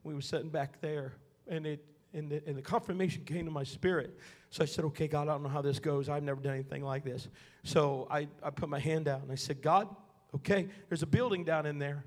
We 0.04 0.14
were 0.14 0.20
sitting 0.20 0.50
back 0.50 0.80
there, 0.80 1.14
and 1.48 1.66
it 1.66 1.84
and 2.14 2.30
the, 2.30 2.40
and 2.46 2.56
the 2.56 2.62
confirmation 2.62 3.24
came 3.24 3.44
to 3.44 3.50
my 3.50 3.64
spirit. 3.64 4.16
So 4.50 4.62
I 4.62 4.66
said, 4.66 4.84
Okay, 4.86 5.08
God, 5.08 5.28
I 5.28 5.32
don't 5.32 5.42
know 5.42 5.48
how 5.48 5.62
this 5.62 5.80
goes. 5.80 6.08
I've 6.08 6.22
never 6.22 6.40
done 6.40 6.54
anything 6.54 6.84
like 6.84 7.04
this. 7.04 7.28
So 7.64 8.06
I, 8.10 8.28
I 8.42 8.50
put 8.50 8.68
my 8.68 8.78
hand 8.78 9.08
out 9.08 9.22
and 9.22 9.32
I 9.32 9.34
said, 9.34 9.60
God, 9.60 9.88
okay, 10.36 10.68
there's 10.88 11.02
a 11.02 11.06
building 11.06 11.44
down 11.44 11.66
in 11.66 11.78
there. 11.78 12.04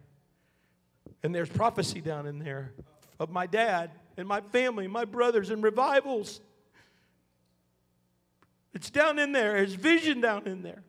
And 1.23 1.35
there's 1.35 1.49
prophecy 1.49 1.99
down 1.99 2.25
in 2.25 2.39
there 2.39 2.73
of 3.19 3.29
my 3.29 3.47
dad 3.47 3.91
and 4.15 4.27
my 4.27 4.41
family, 4.41 4.87
my 4.87 5.03
brothers, 5.05 5.49
and 5.49 5.61
revivals. 5.61 6.41
It's 8.73 8.89
down 8.89 9.19
in 9.19 9.31
there. 9.31 9.53
There's 9.53 9.73
vision 9.73 10.21
down 10.21 10.47
in 10.47 10.61
there. 10.63 10.83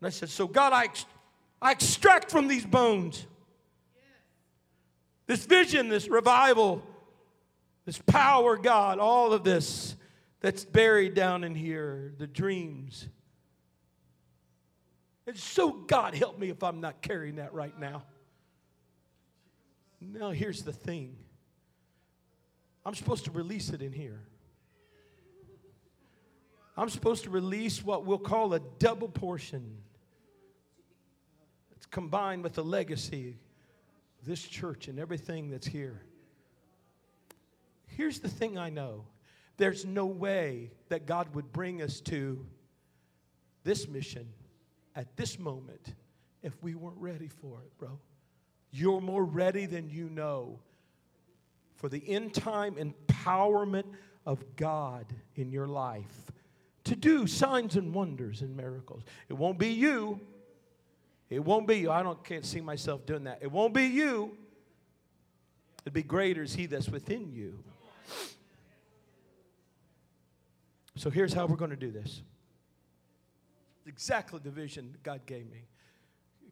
And 0.00 0.06
I 0.06 0.10
said, 0.10 0.28
So, 0.28 0.46
God, 0.46 0.72
I, 0.72 0.88
I 1.62 1.72
extract 1.72 2.30
from 2.30 2.48
these 2.48 2.66
bones 2.66 3.26
this 5.30 5.46
vision, 5.46 5.88
this 5.88 6.08
revival, 6.08 6.82
this 7.84 7.98
power, 7.98 8.56
God, 8.56 8.98
all 8.98 9.32
of 9.32 9.44
this 9.44 9.94
that's 10.40 10.64
buried 10.64 11.14
down 11.14 11.44
in 11.44 11.54
here, 11.54 12.12
the 12.18 12.26
dreams. 12.26 13.06
And 15.28 15.36
so, 15.38 15.70
God, 15.70 16.16
help 16.16 16.36
me 16.36 16.50
if 16.50 16.64
I'm 16.64 16.80
not 16.80 17.00
carrying 17.00 17.36
that 17.36 17.54
right 17.54 17.78
now. 17.78 18.02
Now, 20.00 20.32
here's 20.32 20.64
the 20.64 20.72
thing 20.72 21.16
I'm 22.84 22.96
supposed 22.96 23.26
to 23.26 23.30
release 23.30 23.70
it 23.70 23.82
in 23.82 23.92
here. 23.92 24.22
I'm 26.76 26.88
supposed 26.88 27.22
to 27.22 27.30
release 27.30 27.84
what 27.84 28.04
we'll 28.04 28.18
call 28.18 28.52
a 28.54 28.58
double 28.80 29.08
portion. 29.08 29.76
It's 31.76 31.86
combined 31.86 32.42
with 32.42 32.54
the 32.54 32.64
legacy 32.64 33.36
this 34.24 34.42
church 34.42 34.88
and 34.88 34.98
everything 34.98 35.50
that's 35.50 35.66
here. 35.66 36.02
Here's 37.86 38.20
the 38.20 38.28
thing 38.28 38.58
I 38.58 38.70
know 38.70 39.04
there's 39.56 39.84
no 39.84 40.06
way 40.06 40.70
that 40.88 41.06
God 41.06 41.34
would 41.34 41.52
bring 41.52 41.82
us 41.82 42.00
to 42.02 42.46
this 43.62 43.86
mission 43.86 44.26
at 44.96 45.16
this 45.16 45.38
moment 45.38 45.94
if 46.42 46.62
we 46.62 46.74
weren't 46.74 46.96
ready 46.96 47.28
for 47.28 47.60
it, 47.60 47.78
bro. 47.78 47.98
You're 48.70 49.00
more 49.00 49.24
ready 49.24 49.66
than 49.66 49.90
you 49.90 50.08
know 50.08 50.60
for 51.74 51.88
the 51.88 52.02
end 52.08 52.34
time 52.34 52.76
empowerment 52.76 53.84
of 54.24 54.56
God 54.56 55.06
in 55.36 55.50
your 55.50 55.66
life 55.66 56.30
to 56.84 56.96
do 56.96 57.26
signs 57.26 57.76
and 57.76 57.92
wonders 57.92 58.42
and 58.42 58.56
miracles. 58.56 59.02
It 59.28 59.34
won't 59.34 59.58
be 59.58 59.68
you. 59.68 60.20
It 61.30 61.44
won't 61.44 61.66
be 61.68 61.78
you. 61.78 61.90
I 61.92 62.02
don't 62.02 62.22
can't 62.24 62.44
see 62.44 62.60
myself 62.60 63.06
doing 63.06 63.24
that. 63.24 63.38
It 63.40 63.50
won't 63.50 63.72
be 63.72 63.84
you. 63.84 64.36
It'd 65.82 65.92
be 65.92 66.02
greater 66.02 66.42
is 66.42 66.54
he 66.54 66.66
that's 66.66 66.88
within 66.88 67.32
you. 67.32 67.62
So 70.96 71.08
here's 71.08 71.32
how 71.32 71.46
we're 71.46 71.56
going 71.56 71.70
to 71.70 71.76
do 71.76 71.90
this. 71.90 72.20
Exactly 73.86 74.40
the 74.42 74.50
vision 74.50 74.96
God 75.02 75.24
gave 75.24 75.50
me. 75.50 75.64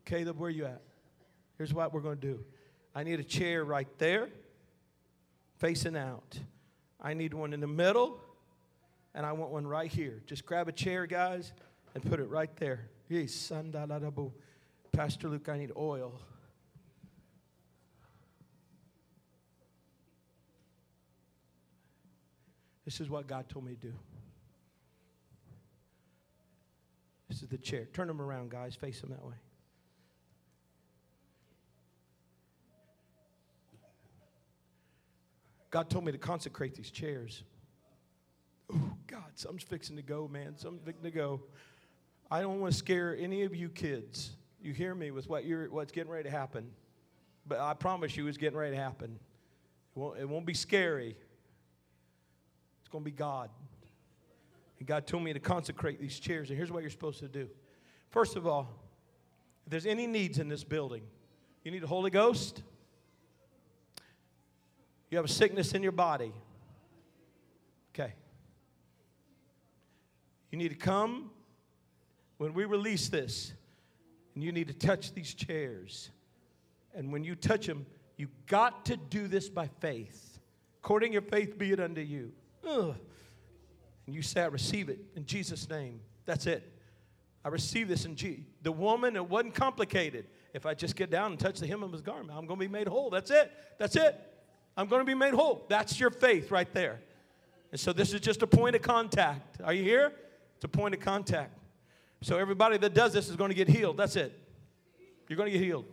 Caleb, 0.05 0.38
where 0.38 0.48
you 0.48 0.64
at? 0.64 0.80
Here's 1.59 1.74
what 1.74 1.92
we're 1.92 2.00
going 2.00 2.18
to 2.18 2.26
do. 2.26 2.44
I 2.94 3.02
need 3.02 3.20
a 3.20 3.24
chair 3.24 3.64
right 3.64 3.88
there, 3.98 4.28
facing 5.59 5.96
out. 5.96 6.38
I 7.00 7.14
need 7.14 7.34
one 7.34 7.52
in 7.52 7.60
the 7.60 7.66
middle, 7.66 8.20
and 9.14 9.26
I 9.26 9.32
want 9.32 9.50
one 9.52 9.66
right 9.66 9.90
here. 9.90 10.22
Just 10.26 10.46
grab 10.46 10.68
a 10.68 10.72
chair, 10.72 11.06
guys, 11.06 11.52
and 11.94 12.02
put 12.02 12.20
it 12.20 12.30
right 12.30 12.55
there. 12.56 12.88
Pastor 14.93 15.28
Luke, 15.28 15.48
I 15.48 15.59
need 15.59 15.73
oil. 15.77 16.12
This 22.85 23.01
is 23.01 23.10
what 23.10 23.27
God 23.27 23.48
told 23.48 23.66
me 23.66 23.74
to 23.74 23.81
do. 23.89 23.93
This 27.28 27.43
is 27.43 27.48
the 27.48 27.59
chair. 27.59 27.86
Turn 27.93 28.09
them 28.09 28.20
around, 28.20 28.51
guys. 28.51 28.74
Face 28.74 29.01
them 29.01 29.10
that 29.10 29.24
way. 29.24 29.35
God 35.70 35.90
told 35.90 36.06
me 36.06 36.12
to 36.12 36.19
consecrate 36.19 36.74
these 36.74 36.90
chairs. 36.90 37.43
Oh, 38.73 38.93
God, 39.06 39.32
something's 39.35 39.65
fixing 39.65 39.97
to 39.97 40.02
go, 40.02 40.27
man. 40.27 40.56
Something's 40.56 40.85
fixing 40.85 41.05
to 41.05 41.10
go. 41.10 41.43
I 42.31 42.40
don't 42.40 42.60
want 42.60 42.73
to 42.73 42.78
scare 42.78 43.16
any 43.19 43.43
of 43.43 43.55
you 43.55 43.69
kids. 43.69 44.31
You 44.60 44.72
hear 44.72 44.94
me 44.94 45.10
with 45.10 45.28
what 45.28 45.44
you're, 45.44 45.70
what's 45.70 45.93
getting 45.93 46.10
ready 46.10 46.24
to 46.24 46.30
happen. 46.30 46.70
But 47.47 47.60
I 47.60 47.74
promise 47.74 48.16
you, 48.16 48.26
it's 48.26 48.39
getting 48.39 48.59
ready 48.59 48.76
to 48.76 48.82
happen. 48.82 49.18
It 49.97 49.98
won't, 49.98 50.18
it 50.18 50.28
won't 50.28 50.47
be 50.47 50.55
scary. 50.55 51.16
It's 52.80 52.89
going 52.89 53.05
to 53.05 53.10
be 53.10 53.16
God. 53.16 53.51
And 54.78 54.86
God 54.86 55.06
told 55.06 55.22
me 55.22 55.32
to 55.32 55.40
consecrate 55.40 56.01
these 56.01 56.18
chairs. 56.18 56.51
And 56.51 56.56
here's 56.56 56.70
what 56.70 56.82
you're 56.82 56.90
supposed 56.90 57.20
to 57.20 57.28
do. 57.28 57.48
First 58.10 58.36
of 58.36 58.47
all, 58.47 58.68
if 59.66 59.70
there's 59.70 59.86
any 59.86 60.06
needs 60.06 60.39
in 60.39 60.48
this 60.48 60.64
building, 60.64 61.02
you 61.64 61.70
need 61.70 61.82
a 61.82 61.86
Holy 61.86 62.10
Ghost, 62.10 62.62
you 65.10 65.16
have 65.18 65.24
a 65.24 65.28
sickness 65.28 65.72
in 65.72 65.82
your 65.82 65.93
body. 65.93 66.32
Okay. 67.94 68.14
You 70.51 70.59
need 70.59 70.68
to 70.68 70.74
come 70.74 71.30
when 72.39 72.55
we 72.55 72.64
release 72.64 73.09
this, 73.09 73.52
and 74.39 74.44
you 74.44 74.52
need 74.52 74.69
to 74.69 74.73
touch 74.73 75.12
these 75.15 75.35
chairs. 75.35 76.10
And 76.94 77.12
when 77.12 77.24
you 77.24 77.35
touch 77.35 77.66
them, 77.66 77.85
you 78.16 78.28
got 78.47 78.85
to 78.85 78.97
do 78.97 79.27
this 79.27 79.48
by 79.48 79.69
faith. 79.81 80.39
According 80.81 81.10
to 81.10 81.15
your 81.15 81.23
faith, 81.23 81.59
be 81.59 81.73
it 81.73 81.81
unto 81.81 82.02
you. 82.02 82.31
Ugh. 82.65 82.94
And 84.06 84.15
you 84.15 84.23
say, 84.23 84.43
I 84.43 84.47
receive 84.47 84.90
it 84.90 85.01
in 85.16 85.27
Jesus' 85.27 85.69
name. 85.69 85.98
That's 86.24 86.47
it. 86.47 86.73
I 87.44 87.48
receive 87.48 87.89
this 87.89 88.05
in 88.05 88.15
Jesus. 88.15 88.44
The 88.62 88.70
woman, 88.70 89.16
it 89.16 89.28
wasn't 89.28 89.56
complicated. 89.56 90.27
If 90.55 90.66
I 90.66 90.74
just 90.74 90.94
get 90.94 91.10
down 91.10 91.32
and 91.32 91.40
touch 91.40 91.59
the 91.59 91.66
hem 91.66 91.82
of 91.82 91.90
his 91.90 92.01
garment, 92.01 92.31
I'm 92.31 92.47
going 92.47 92.60
to 92.60 92.65
be 92.65 92.73
made 92.73 92.86
whole. 92.86 93.10
That's 93.10 93.32
it. 93.32 93.51
That's 93.77 93.97
it. 93.97 94.15
I'm 94.77 94.86
going 94.86 95.01
to 95.01 95.05
be 95.05 95.16
made 95.16 95.35
whole. 95.35 95.66
That's 95.69 95.98
your 95.98 96.10
faith 96.10 96.52
right 96.52 96.73
there. 96.73 97.01
And 97.73 97.81
so 97.81 97.93
this 97.93 98.12
is 98.12 98.20
just 98.20 98.43
a 98.43 98.47
point 98.47 98.77
of 98.77 98.82
contact. 98.82 99.60
Are 99.65 99.73
you 99.73 99.82
here? 99.82 100.12
It's 100.55 100.65
a 100.65 100.69
point 100.69 100.94
of 100.94 101.01
contact. 101.01 101.59
So 102.22 102.36
everybody 102.38 102.78
that 102.78 102.94
does 102.94 103.12
this 103.12 103.28
is 103.28 103.36
going 103.36 103.50
to 103.50 103.54
get 103.54 103.68
healed. 103.68 103.96
That's 103.96 104.16
it. 104.16 104.36
You're 105.28 105.36
going 105.36 105.52
to 105.52 105.58
get 105.58 105.64
healed. 105.64 105.84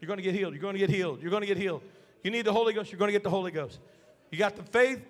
You're 0.00 0.08
going 0.08 0.18
to 0.18 0.22
get 0.22 0.34
healed. 0.34 0.54
You're 0.54 0.62
going 0.62 0.74
to 0.74 0.78
get 0.78 0.90
healed. 0.90 1.22
You're 1.22 1.30
going 1.30 1.42
to 1.42 1.46
get 1.46 1.56
healed. 1.56 1.82
You 2.22 2.30
need 2.30 2.44
the 2.44 2.52
Holy 2.52 2.72
Ghost. 2.72 2.90
You're 2.90 2.98
going 2.98 3.08
to 3.08 3.12
get 3.12 3.22
the 3.22 3.30
Holy 3.30 3.50
Ghost. 3.50 3.78
You 4.30 4.38
got 4.38 4.56
the 4.56 4.62
faith. 4.62 5.00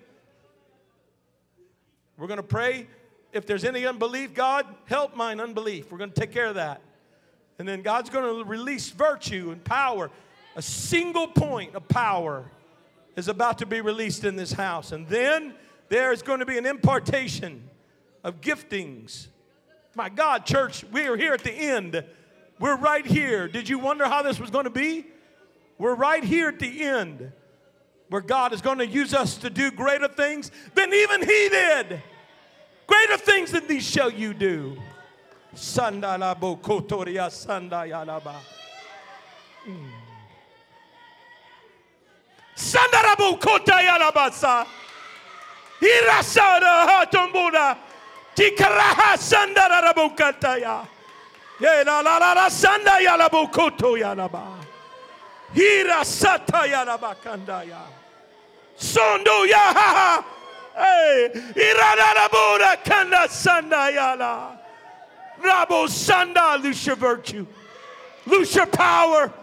We're 2.17 2.27
going 2.27 2.37
to 2.37 2.43
pray. 2.43 2.87
If 3.33 3.45
there's 3.45 3.63
any 3.63 3.85
unbelief, 3.85 4.33
God, 4.33 4.65
help 4.85 5.15
mine 5.15 5.39
unbelief. 5.39 5.91
We're 5.91 5.97
going 5.97 6.11
to 6.11 6.19
take 6.19 6.31
care 6.31 6.47
of 6.47 6.55
that. 6.55 6.81
And 7.59 7.67
then 7.67 7.81
God's 7.81 8.09
going 8.09 8.43
to 8.43 8.49
release 8.49 8.89
virtue 8.89 9.49
and 9.51 9.63
power. 9.63 10.11
A 10.55 10.61
single 10.61 11.27
point 11.27 11.75
of 11.75 11.87
power 11.87 12.45
is 13.15 13.27
about 13.27 13.57
to 13.59 13.65
be 13.65 13.81
released 13.81 14.23
in 14.23 14.35
this 14.35 14.51
house. 14.51 14.91
And 14.91 15.07
then 15.07 15.53
there 15.89 16.11
is 16.11 16.21
going 16.21 16.39
to 16.39 16.45
be 16.45 16.57
an 16.57 16.65
impartation 16.65 17.67
of 18.23 18.41
giftings. 18.41 19.27
My 19.97 20.09
God, 20.09 20.45
church, 20.45 20.85
we 20.91 21.07
are 21.07 21.17
here 21.17 21.33
at 21.33 21.43
the 21.43 21.51
end. 21.51 22.03
We're 22.59 22.77
right 22.77 23.03
here. 23.03 23.47
Did 23.47 23.67
you 23.67 23.79
wonder 23.79 24.05
how 24.05 24.21
this 24.21 24.39
was 24.39 24.51
going 24.51 24.65
to 24.65 24.69
be? 24.69 25.07
We're 25.79 25.95
right 25.95 26.23
here 26.23 26.49
at 26.49 26.59
the 26.59 26.83
end 26.83 27.31
where 28.09 28.21
God 28.21 28.53
is 28.53 28.61
going 28.61 28.77
to 28.77 28.85
use 28.85 29.15
us 29.15 29.37
to 29.37 29.49
do 29.49 29.71
greater 29.71 30.07
things 30.07 30.51
than 30.75 30.93
even 30.93 31.21
He 31.21 31.49
did. 31.49 32.03
Greater 32.85 33.17
things 33.17 33.51
than 33.51 33.65
these 33.65 33.89
shall 33.89 34.11
you 34.11 34.35
do. 34.35 34.77
Sandalabo 35.55 36.61
kotoria 36.61 37.31
sandayalaba. 37.31 38.35
Mm. 39.67 39.89
Sandarabo 42.55 43.39
kotayalabasa. 43.39 44.67
Irasada 45.81 46.85
hatombuna. 46.87 47.86
Tikaraha 48.37 49.17
sandarabo 49.17 50.15
kataya. 50.15 50.85
Ye 51.59 51.83
la 51.83 52.01
la 52.01 52.17
la 52.19 52.33
la 52.33 52.49
sandayalabo 52.49 53.51
kotoyalaba. 53.51 54.63
Hira 55.55 56.03
satayalaba 56.03 57.15
kandaya. 57.15 57.81
Sondo 58.77 59.43
ya 59.47 59.57
ha 59.57 59.73
ha. 59.73 60.25
Hey, 60.75 61.29
iradabura 61.55 62.83
kanda 62.85 63.27
sandayala. 63.27 64.59
Rabo 65.41 65.87
sanda, 65.87 66.61
lose 66.61 66.85
your 66.85 66.95
virtue, 66.95 67.47
lose 68.27 68.53
your 68.55 68.67
power. 68.67 69.33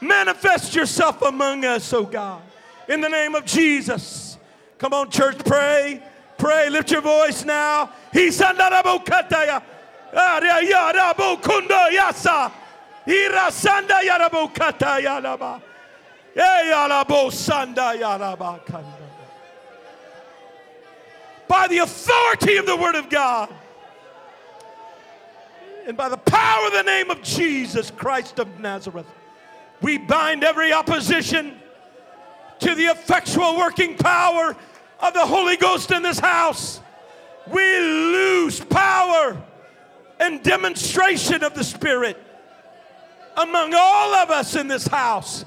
Manifest 0.00 0.74
yourself 0.74 1.20
among 1.20 1.66
us, 1.66 1.92
oh 1.92 2.04
God. 2.04 2.40
In 2.88 3.02
the 3.02 3.08
name 3.08 3.34
of 3.34 3.44
Jesus. 3.44 4.38
Come 4.78 4.94
on, 4.94 5.10
church, 5.10 5.38
pray. 5.44 6.02
Pray. 6.38 6.68
Lift 6.70 6.90
your 6.90 7.00
voice 7.00 7.44
now. 7.44 7.90
He 8.12 8.28
sandarabokataya. 8.28 9.62
Arayarabo 10.12 11.18
ah, 11.18 11.36
kundo 11.42 11.90
yasa. 11.90 12.52
Ira 13.06 13.50
sanda 13.50 14.00
yarabokata 14.00 15.00
yalaba. 15.00 15.60
Eyalabo 16.34 17.30
sanda 17.30 17.94
yaraba 17.98 18.64
kanda. 18.64 18.98
By 21.46 21.68
the 21.68 21.78
authority 21.78 22.56
of 22.56 22.66
the 22.66 22.76
Word 22.76 22.94
of 22.94 23.10
God 23.10 23.52
and 25.86 25.96
by 25.96 26.08
the 26.08 26.16
power 26.16 26.66
of 26.66 26.72
the 26.72 26.82
name 26.82 27.10
of 27.10 27.22
Jesus 27.22 27.90
Christ 27.90 28.38
of 28.38 28.58
Nazareth. 28.58 29.06
We 29.82 29.98
bind 29.98 30.44
every 30.44 30.72
opposition 30.72 31.60
to 32.60 32.74
the 32.74 32.86
effectual 32.86 33.58
working 33.58 33.96
power 33.96 34.56
of 35.00 35.14
the 35.14 35.26
Holy 35.26 35.56
Ghost 35.56 35.90
in 35.90 36.02
this 36.02 36.18
house. 36.18 36.80
We 37.52 37.78
lose 37.78 38.60
power 38.60 39.42
and 40.20 40.42
demonstration 40.42 41.44
of 41.44 41.54
the 41.54 41.64
Spirit 41.64 42.16
among 43.36 43.74
all 43.74 44.14
of 44.14 44.30
us 44.30 44.54
in 44.54 44.68
this 44.68 44.86
house. 44.86 45.44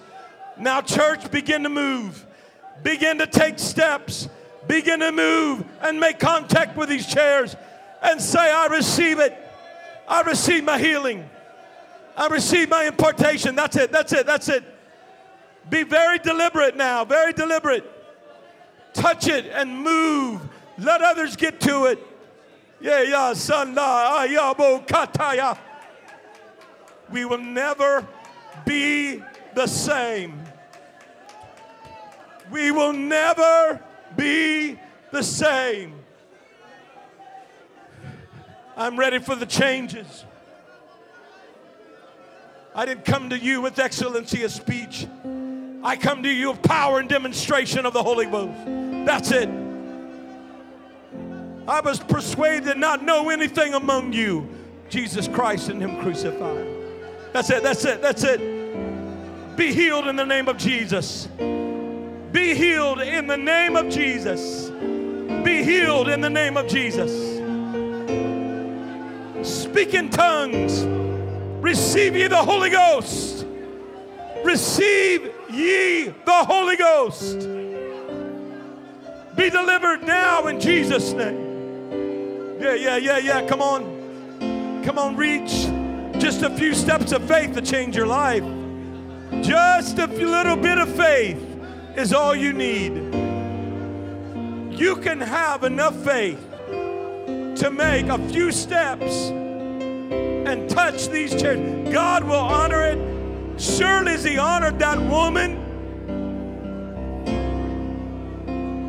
Now, 0.57 0.81
church, 0.81 1.31
begin 1.31 1.63
to 1.63 1.69
move, 1.69 2.25
begin 2.83 3.17
to 3.19 3.27
take 3.27 3.59
steps, 3.59 4.27
begin 4.67 4.99
to 4.99 5.11
move 5.11 5.65
and 5.81 5.99
make 5.99 6.19
contact 6.19 6.75
with 6.75 6.89
these 6.89 7.07
chairs 7.07 7.55
and 8.01 8.21
say, 8.21 8.51
I 8.51 8.67
receive 8.67 9.19
it. 9.19 9.37
I 10.07 10.21
receive 10.21 10.63
my 10.63 10.77
healing. 10.77 11.29
I 12.15 12.27
receive 12.27 12.69
my 12.69 12.85
impartation. 12.85 13.55
That's 13.55 13.75
it. 13.75 13.91
That's 13.91 14.13
it. 14.13 14.25
That's 14.25 14.49
it. 14.49 14.63
Be 15.69 15.83
very 15.83 16.17
deliberate 16.19 16.75
now. 16.75 17.05
Very 17.05 17.33
deliberate. 17.33 17.96
Touch 18.97 19.27
it 19.27 19.45
and 19.45 19.83
move. 19.83 20.41
Let 20.79 21.01
others 21.03 21.35
get 21.35 21.61
to 21.61 21.85
it. 21.85 21.99
Yeah, 22.81 23.03
yeah, 23.03 23.31
sanda, 23.35 24.25
ayabo, 24.25 24.81
ah, 24.81 24.83
kataya. 24.87 25.57
We 27.11 27.23
will 27.23 27.37
never 27.37 28.07
be 28.65 29.21
the 29.53 29.67
same. 29.67 30.41
We 32.49 32.71
will 32.71 32.91
never 32.91 33.79
be 34.15 34.79
the 35.11 35.21
same. 35.21 35.93
I'm 38.75 38.97
ready 38.97 39.19
for 39.19 39.35
the 39.35 39.45
changes. 39.45 40.25
I 42.73 42.85
didn't 42.85 43.05
come 43.05 43.29
to 43.29 43.37
you 43.37 43.61
with 43.61 43.77
excellency 43.77 44.43
of 44.43 44.51
speech. 44.51 45.05
I 45.83 45.95
come 45.97 46.23
to 46.23 46.29
you 46.29 46.49
of 46.49 46.63
power 46.63 46.99
and 46.99 47.07
demonstration 47.07 47.85
of 47.85 47.93
the 47.93 48.01
Holy 48.01 48.25
Ghost. 48.25 48.86
That's 49.07 49.31
it. 49.31 49.47
I 51.65 51.79
was 51.79 51.97
persuaded 51.97 52.65
to 52.65 52.75
not 52.75 53.05
know 53.05 53.29
anything 53.29 53.73
among 53.73 54.11
you, 54.11 54.49
Jesus 54.89 55.29
Christ 55.29 55.69
and 55.69 55.81
Him 55.81 56.01
crucified. 56.01 56.67
That's 57.31 57.49
it, 57.49 57.63
that's 57.63 57.85
it, 57.85 58.01
that's 58.01 58.25
it. 58.25 59.55
Be 59.55 59.73
healed 59.73 60.07
in 60.07 60.17
the 60.17 60.25
name 60.25 60.49
of 60.49 60.57
Jesus. 60.57 61.27
Be 61.37 62.53
healed 62.53 62.99
in 62.99 63.27
the 63.27 63.37
name 63.37 63.77
of 63.77 63.87
Jesus. 63.87 64.71
Be 65.45 65.63
healed 65.63 66.09
in 66.09 66.19
the 66.19 66.29
name 66.29 66.57
of 66.57 66.67
Jesus. 66.67 67.37
Speak 69.41 69.93
in 69.93 70.09
tongues. 70.09 70.83
Receive 71.63 72.13
ye 72.17 72.27
the 72.27 72.35
Holy 72.35 72.71
Ghost. 72.71 73.45
Receive 74.43 75.33
ye 75.49 76.07
the 76.07 76.43
Holy 76.43 76.75
Ghost. 76.75 77.66
Be 79.37 79.51
delivered 79.51 80.01
now 80.01 80.47
in 80.47 80.59
Jesus' 80.59 81.13
name. 81.13 82.59
Yeah, 82.59 82.73
yeah, 82.73 82.97
yeah, 82.97 83.17
yeah. 83.19 83.47
Come 83.47 83.61
on. 83.61 84.81
Come 84.83 84.97
on, 84.97 85.15
reach. 85.15 85.67
Just 86.19 86.41
a 86.41 86.49
few 86.49 86.73
steps 86.73 87.11
of 87.11 87.23
faith 87.27 87.53
to 87.53 87.61
change 87.61 87.95
your 87.95 88.07
life. 88.07 88.43
Just 89.43 89.99
a 89.99 90.07
little 90.07 90.55
bit 90.55 90.79
of 90.79 90.89
faith 90.95 91.37
is 91.95 92.13
all 92.13 92.35
you 92.35 92.51
need. 92.51 92.95
You 94.75 94.95
can 94.95 95.21
have 95.21 95.63
enough 95.63 95.95
faith 96.03 96.43
to 96.67 97.69
make 97.71 98.07
a 98.07 98.17
few 98.29 98.51
steps 98.51 99.29
and 99.29 100.67
touch 100.67 101.09
these 101.09 101.39
chairs. 101.39 101.93
God 101.93 102.23
will 102.23 102.33
honor 102.33 102.83
it. 102.83 103.61
Surely 103.61 104.13
as 104.13 104.23
He 104.23 104.39
honored 104.39 104.79
that 104.79 104.99
woman 104.99 105.66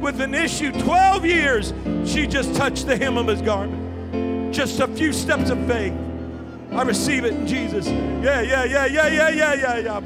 with 0.00 0.20
an 0.20 0.34
issue 0.34 0.72
12 0.72 1.24
years, 1.24 1.74
she 2.04 2.26
just 2.26 2.54
touched 2.54 2.86
the 2.86 2.96
hem 2.96 3.16
of 3.16 3.26
His 3.26 3.42
garment. 3.42 4.54
Just 4.54 4.80
a 4.80 4.88
few 4.88 5.12
steps 5.12 5.50
of 5.50 5.58
faith. 5.66 5.92
I 6.72 6.82
receive 6.82 7.24
it 7.24 7.34
in 7.34 7.46
Jesus. 7.46 7.86
Yeah, 7.86 8.40
yeah, 8.40 8.64
yeah, 8.64 8.86
yeah, 8.86 9.08
yeah, 9.08 9.28
yeah, 9.28 9.54
yeah, 9.54 9.78
yeah. 9.78 10.00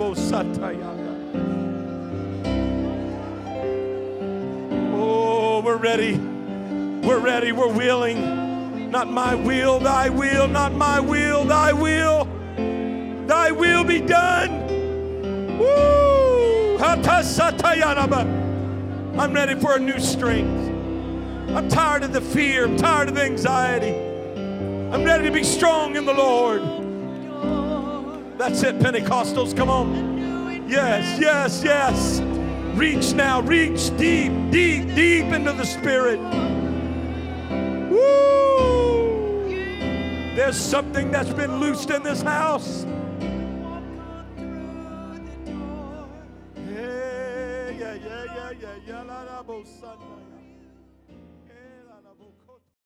Oh, 4.95 5.61
we're 5.65 5.77
ready. 5.77 6.17
We're 6.17 7.21
ready. 7.21 7.53
We're 7.53 7.73
willing. 7.73 8.91
Not 8.91 9.11
my 9.11 9.35
will, 9.35 9.79
thy 9.79 10.11
will, 10.11 10.47
not 10.49 10.75
my 10.75 11.01
will, 11.01 11.45
thy 11.45 11.73
will. 11.73 12.27
Thy 13.27 13.51
will 13.51 13.85
be 13.85 14.01
done. 14.01 14.67
Woo! 15.59 16.77
I'm 19.19 19.35
ready 19.35 19.55
for 19.55 19.77
a 19.77 19.79
new 19.79 20.01
strength. 20.01 20.71
I'm 21.55 21.69
tired 21.69 22.03
of 22.03 22.15
the 22.15 22.21
fear. 22.23 22.65
I'm 22.65 22.79
tired 22.79 23.09
of 23.11 23.15
the 23.15 23.23
anxiety. 23.23 23.95
I'm 24.91 25.05
ready 25.05 25.25
to 25.25 25.31
be 25.31 25.45
strong 25.45 25.97
in 25.97 26.07
the 26.07 26.15
Lord. 26.15 26.63
That's 28.39 28.63
it, 28.63 28.79
Pentecostals. 28.79 29.55
Come 29.55 29.69
on. 29.69 30.67
Yes, 30.67 31.21
yes, 31.21 31.63
yes. 31.63 32.21
Reach 32.75 33.13
now. 33.13 33.43
Reach 33.43 33.95
deep, 33.99 34.33
deep, 34.51 34.95
deep 34.95 35.27
into 35.27 35.53
the 35.53 35.67
Spirit. 35.67 36.19
Woo! 37.91 39.49
There's 40.35 40.57
something 40.57 41.11
that's 41.11 41.35
been 41.35 41.61
loosed 41.61 41.91
in 41.91 42.03
this 42.03 42.23
house. 42.23 42.87
Yeah, 49.49 50.22